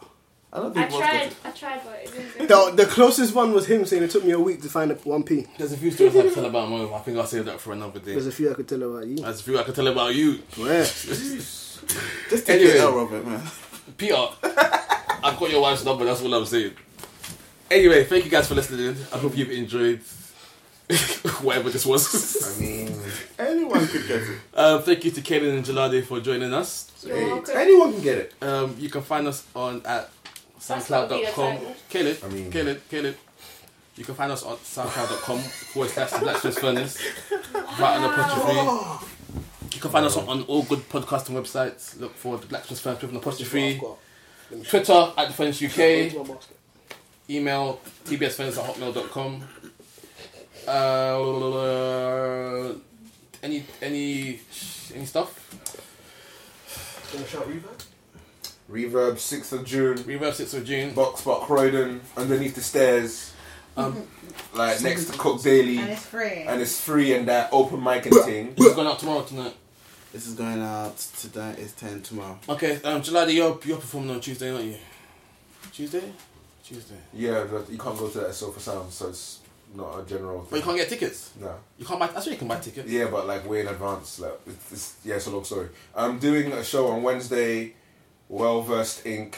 I 0.54 0.58
don't 0.60 0.78
I 0.78 0.82
think 0.88 0.92
Mo's 0.92 1.00
got 1.02 1.10
tried. 1.12 1.22
it. 1.28 1.36
I 1.44 1.52
tried, 1.52 1.82
but 1.84 2.00
it 2.04 2.12
didn't 2.38 2.48
go. 2.48 2.72
the, 2.72 2.84
the 2.84 2.90
closest 2.90 3.36
one 3.36 3.52
was 3.52 3.66
him 3.68 3.86
saying 3.86 4.04
it 4.04 4.12
took 4.12 4.24
me 4.24 4.32
a 4.32 4.40
week 4.40 4.62
to 4.62 4.70
find 4.70 4.90
a 4.92 4.96
one 4.96 5.24
p. 5.24 5.46
There's 5.58 5.74
a 5.74 5.78
few 5.78 5.92
stories 5.92 6.16
I 6.16 6.22
can 6.22 6.34
tell 6.34 6.46
about 6.46 6.70
Mo. 6.70 6.94
I 6.94 7.00
think 7.00 7.18
I'll 7.18 7.26
save 7.26 7.46
that 7.46 7.60
for 7.60 7.74
another 7.74 8.00
day. 8.00 8.12
There's 8.14 8.28
a 8.28 8.32
few 8.32 8.50
I 8.52 8.54
could 8.54 8.68
tell 8.68 8.82
about 8.84 9.06
you. 9.08 9.18
There's 9.18 9.40
a 9.42 9.44
few 9.44 9.60
I 9.60 9.64
can 9.64 9.74
tell 9.74 9.88
about 9.88 10.16
you. 10.16 10.40
Where? 10.58 10.84
Just 10.86 12.48
take 12.48 12.50
Anyway. 12.50 12.72
it 12.72 12.80
out, 12.82 12.96
Robert, 12.96 13.26
man. 13.28 13.42
Peter, 13.98 14.16
I've 14.44 15.38
got 15.40 15.52
your 15.52 15.62
wife's 15.62 15.84
number, 15.86 16.06
that's 16.06 16.22
all 16.22 16.34
I'm 16.34 16.46
saying. 16.46 16.72
Anyway, 17.70 18.04
thank 18.06 18.24
you 18.26 18.32
guys 18.32 18.48
for 18.48 18.56
listening. 18.56 18.96
I 19.14 19.18
hope 19.18 19.36
you've 19.38 19.52
enjoyed 19.52 20.02
whatever 21.42 21.70
this 21.70 21.86
was. 21.86 22.58
I 22.58 22.60
mean, 22.64 22.92
Anyone 23.40 23.88
could 23.88 24.08
get 24.08 24.22
it. 24.22 24.38
um, 24.54 24.82
thank 24.84 25.04
you 25.06 25.12
to 25.12 25.22
Kaylin 25.22 25.58
and 25.58 25.66
Jolade 25.66 26.04
for 26.06 26.20
joining 26.20 26.54
us. 26.54 26.92
You're 27.06 27.16
hey, 27.46 27.54
anyone 27.56 27.94
can 27.94 28.02
get 28.04 28.18
it. 28.20 28.34
Um, 28.42 28.76
you 28.80 28.90
can 28.90 29.02
find 29.02 29.28
us 29.28 29.46
on 29.56 29.82
at 29.86 30.10
That's 30.68 30.90
gotta 30.90 31.08
be 31.16 31.24
a 31.24 31.28
soundcloud.com. 31.32 31.58
title. 31.58 31.76
Caleb, 31.90 32.18
I 32.24 32.28
mean- 32.28 32.52
Caleb, 32.52 32.82
Caleb. 32.90 33.16
You 33.98 34.04
can 34.04 34.14
find 34.16 34.32
us 34.32 34.44
on 34.44 34.58
soundcloud.com 34.58 35.40
forward 35.40 35.90
slash 35.90 36.12
the 36.12 36.20
Blacksmith 36.20 36.60
Furnace. 36.60 36.98
Right 37.54 37.96
on 37.96 38.02
the 38.02 38.10
apostrophe. 38.14 39.06
You 39.74 39.80
can 39.82 39.92
find 39.92 40.06
us 40.06 40.18
on, 40.18 40.28
on 40.28 40.44
all 40.44 40.64
good 40.64 40.88
podcasting 40.90 41.32
websites. 41.42 41.98
Look 42.00 42.14
for 42.16 42.38
the 42.38 42.46
Blacksmith 42.46 42.80
Furnace 42.80 43.02
with 43.02 43.12
an 43.12 43.18
apostrophe. 43.18 43.82
Twitter 44.68 45.14
at 45.18 45.28
the 45.30 45.34
Furnace 45.34 45.62
UK. 45.64 46.14
Email 47.30 47.80
tbsfurnace 48.06 48.58
at 48.58 48.76
hotmail.com. 48.76 49.44
Uh, 50.68 52.74
any 53.44 53.64
any 53.82 54.40
any 54.94 55.06
stuff? 55.06 55.42
Reverb, 58.70 59.14
6th 59.14 59.54
of 59.54 59.66
June. 59.66 59.98
Reverb 60.00 60.32
6th 60.34 60.54
of 60.56 60.66
June. 60.66 60.94
Box 60.94 61.22
Park 61.22 61.44
Croydon, 61.44 62.02
underneath 62.18 62.56
the 62.56 62.62
stairs. 62.62 63.32
Um, 63.78 64.08
Like 64.54 64.82
next 64.82 65.12
to 65.12 65.18
Cook 65.18 65.42
Daily. 65.44 65.78
And 65.78 65.92
it's 65.92 66.06
free. 66.06 66.44
And 66.48 66.62
it's 66.62 66.82
free 66.82 67.14
and 67.14 67.28
that 67.28 67.50
open 67.52 67.84
mic 67.84 68.06
and 68.06 68.16
thing. 68.24 68.54
this 68.56 68.68
is 68.68 68.74
going 68.74 68.88
out 68.88 69.00
tomorrow 69.00 69.24
tonight. 69.24 69.54
This 70.12 70.28
is 70.28 70.34
going 70.34 70.62
out 70.62 70.98
today. 70.98 71.56
It's 71.58 71.74
10 71.74 72.02
tomorrow. 72.02 72.40
Okay, 72.50 72.82
um, 72.84 73.02
Jolade, 73.02 73.34
you're, 73.34 73.60
you're 73.66 73.78
performing 73.78 74.12
on 74.12 74.22
Tuesday, 74.22 74.52
aren't 74.52 74.66
you? 74.66 74.78
Tuesday. 75.72 76.12
Tuesday. 76.64 76.96
Yeah, 77.14 77.46
but 77.52 77.70
you 77.70 77.78
can't 77.78 77.98
go 78.00 78.08
to 78.08 78.20
that 78.22 78.34
Sofar 78.34 78.62
Sound, 78.62 78.92
so 78.94 79.10
it's 79.10 79.40
not 79.74 80.00
a 80.00 80.06
general. 80.06 80.46
But 80.50 80.58
you 80.58 80.64
can't 80.64 80.78
get 80.78 80.90
tickets. 80.90 81.32
No. 81.40 81.56
You 81.78 81.86
can't 81.86 82.00
buy. 82.00 82.10
I 82.16 82.20
swear 82.20 82.34
you 82.34 82.40
can 82.40 82.48
buy 82.48 82.60
tickets. 82.60 82.90
Yeah, 82.90 83.08
but 83.10 83.26
like 83.28 83.48
way 83.50 83.62
in 83.62 83.68
advance. 83.68 84.20
Like, 84.20 84.40
it's, 84.48 84.72
it's, 84.72 84.96
yeah, 85.04 85.16
it's 85.16 85.28
a 85.28 85.32
long 85.32 85.44
story. 85.44 85.70
I'm 85.96 86.20
doing 86.20 86.52
a 86.52 86.64
show 86.64 86.88
on 86.88 87.02
Wednesday, 87.04 87.74
Well 88.30 88.62
Versed 88.62 89.04
Inc. 89.06 89.36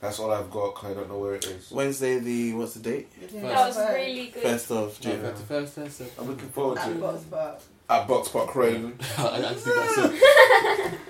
That's 0.00 0.18
all 0.18 0.30
I've 0.30 0.50
got. 0.50 0.74
'cause 0.74 0.90
I 0.90 0.94
don't 0.94 1.08
know 1.10 1.18
where 1.18 1.34
it 1.34 1.44
is. 1.44 1.70
Wednesday, 1.70 2.18
the 2.20 2.54
what's 2.54 2.74
the 2.74 2.80
date? 2.80 3.08
That 3.32 3.66
was 3.68 3.76
really 3.76 4.28
good. 4.28 4.42
First 4.42 4.70
of 4.70 4.98
Yeah, 5.02 5.10
June. 5.12 5.20
thirty 5.22 5.42
first. 5.44 5.76
That's 5.76 6.00
it. 6.00 6.12
I'm 6.18 6.26
looking 6.28 6.48
forward 6.48 6.76
to 6.76 6.82
At 6.82 6.90
it. 6.92 7.00
Box 7.00 7.22
Park. 7.24 7.58
At 7.90 8.08
Box 8.08 8.28
Park 8.28 8.48
Craven. 8.48 8.98
I, 9.18 9.26
I 9.28 9.40
just 9.40 9.64
think 9.64 9.76
that's 9.76 9.98
it. 10.94 11.00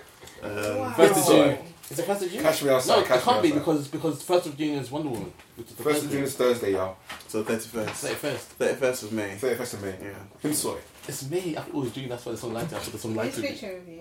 Um, 0.42 0.94
First 0.94 1.20
of 1.20 1.26
June. 1.36 1.58
Is 1.90 1.98
it 1.98 2.06
first 2.06 2.22
of 2.22 2.30
June? 2.30 2.42
Catch 2.42 2.62
me 2.62 2.70
outside. 2.70 2.94
No, 2.94 3.00
it 3.02 3.06
catch 3.08 3.22
can't 3.22 3.42
me 3.42 3.50
be 3.50 3.58
outside. 3.58 3.60
because 3.66 3.88
because 3.88 4.22
first 4.22 4.46
of 4.46 4.56
June 4.56 4.78
is 4.78 4.90
Wonder 4.92 5.08
Woman. 5.08 5.32
Which 5.56 5.66
is 5.68 5.74
the 5.74 5.82
First 5.82 6.04
of 6.04 6.10
June 6.12 6.22
is 6.22 6.36
Thursday, 6.36 6.72
y'all. 6.72 6.96
So 7.26 7.42
thirty 7.42 7.68
first. 7.68 7.94
Thirty 7.94 8.14
first. 8.14 8.46
Thirty 8.50 8.74
first 8.76 9.02
of 9.02 9.12
May. 9.12 9.34
Thirty 9.34 9.56
first 9.56 9.74
of 9.74 9.82
May. 9.82 9.96
Yeah. 10.00 10.10
Who's 10.42 10.58
sorry. 10.58 10.80
It's 11.08 11.28
May. 11.28 11.56
I 11.56 11.60
thought 11.60 11.68
it 11.68 11.74
was 11.74 11.92
June. 11.92 12.08
That's 12.08 12.24
why 12.24 12.30
there's 12.32 12.40
some 12.40 12.52
light. 12.54 12.64
I 12.64 12.66
thought 12.68 12.84
there's 12.92 13.02
some 13.02 13.16
light 13.16 13.26
Nice 13.26 13.34
to 13.36 13.44
it. 13.44 13.48
picture 13.50 13.76
of 13.76 13.88
you. 13.88 14.00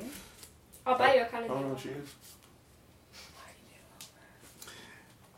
I'll 0.85 0.97
buy 0.97 1.15
you 1.15 1.21
a 1.21 1.25
calendar. 1.25 1.53
Oh 1.55 1.61
no, 1.61 1.75
she 1.77 1.89
is. 1.89 2.09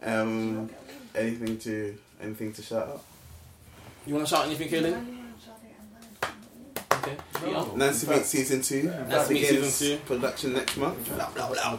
Um, 0.03 0.69
anything 1.15 1.57
to 1.59 1.97
anything 2.21 2.53
to 2.53 2.61
shout 2.61 2.87
out? 2.87 3.03
You 4.05 4.15
want 4.15 4.27
to 4.27 4.35
shout 4.35 4.45
anything, 4.47 4.67
Kaylin? 4.67 5.17
Okay. 7.01 7.17
Yeah. 7.47 7.65
Nancy 7.75 8.07
Meet 8.07 8.25
season 8.25 8.61
two. 8.61 8.83
Nancy 9.07 9.33
Meet 9.33 9.45
season 9.47 9.97
two. 9.97 10.03
Production 10.05 10.53
next 10.53 10.77
month. 10.77 11.09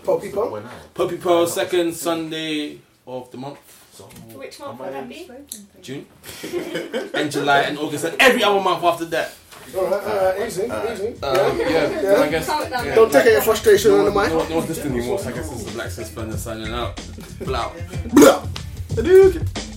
Poppy 0.04 0.30
Pump. 0.32 0.50
Poppy 0.52 0.64
out. 0.64 0.94
Puppy 0.94 1.16
Pearl 1.18 1.46
second 1.46 1.94
Sunday 1.94 2.78
of 3.06 3.30
the 3.30 3.36
month. 3.38 3.58
So, 3.92 4.04
Which 4.04 4.58
month 4.58 4.80
would 4.80 4.92
that 4.92 5.08
be? 5.08 5.30
June. 5.82 6.06
and 7.14 7.30
July 7.30 7.60
and 7.62 7.78
August 7.78 8.04
and 8.04 8.16
every 8.20 8.42
other 8.42 8.60
month 8.60 8.82
after 8.82 9.04
that. 9.06 9.32
Alright, 9.76 9.92
alright, 10.02 10.46
easy, 10.48 10.62
easy. 10.62 11.22
Um, 11.22 11.58
yeah, 11.60 12.02
Yeah. 12.02 12.20
I 12.22 12.28
guess. 12.28 12.48
Yeah, 12.48 12.94
Don't 12.94 13.12
take 13.12 13.24
like- 13.26 13.34
any 13.34 13.44
frustration 13.44 13.92
no 13.92 13.98
on 14.00 14.04
the 14.06 14.10
one, 14.12 14.24
mic. 14.24 14.32
no, 14.32 14.38
one- 14.38 14.48
no 14.50 14.56
one's 14.56 14.68
listening 14.70 14.98
anymore, 14.98 15.18
so 15.18 15.28
I 15.28 15.32
guess 15.32 15.52
it's 15.52 15.64
the 15.64 15.70
Black 15.72 15.90
Suspender 15.90 16.36
signing 16.36 16.72
out. 16.72 16.96
Blow. 17.40 17.70
Blah. 18.12 18.46
Hadouken. 18.94 19.71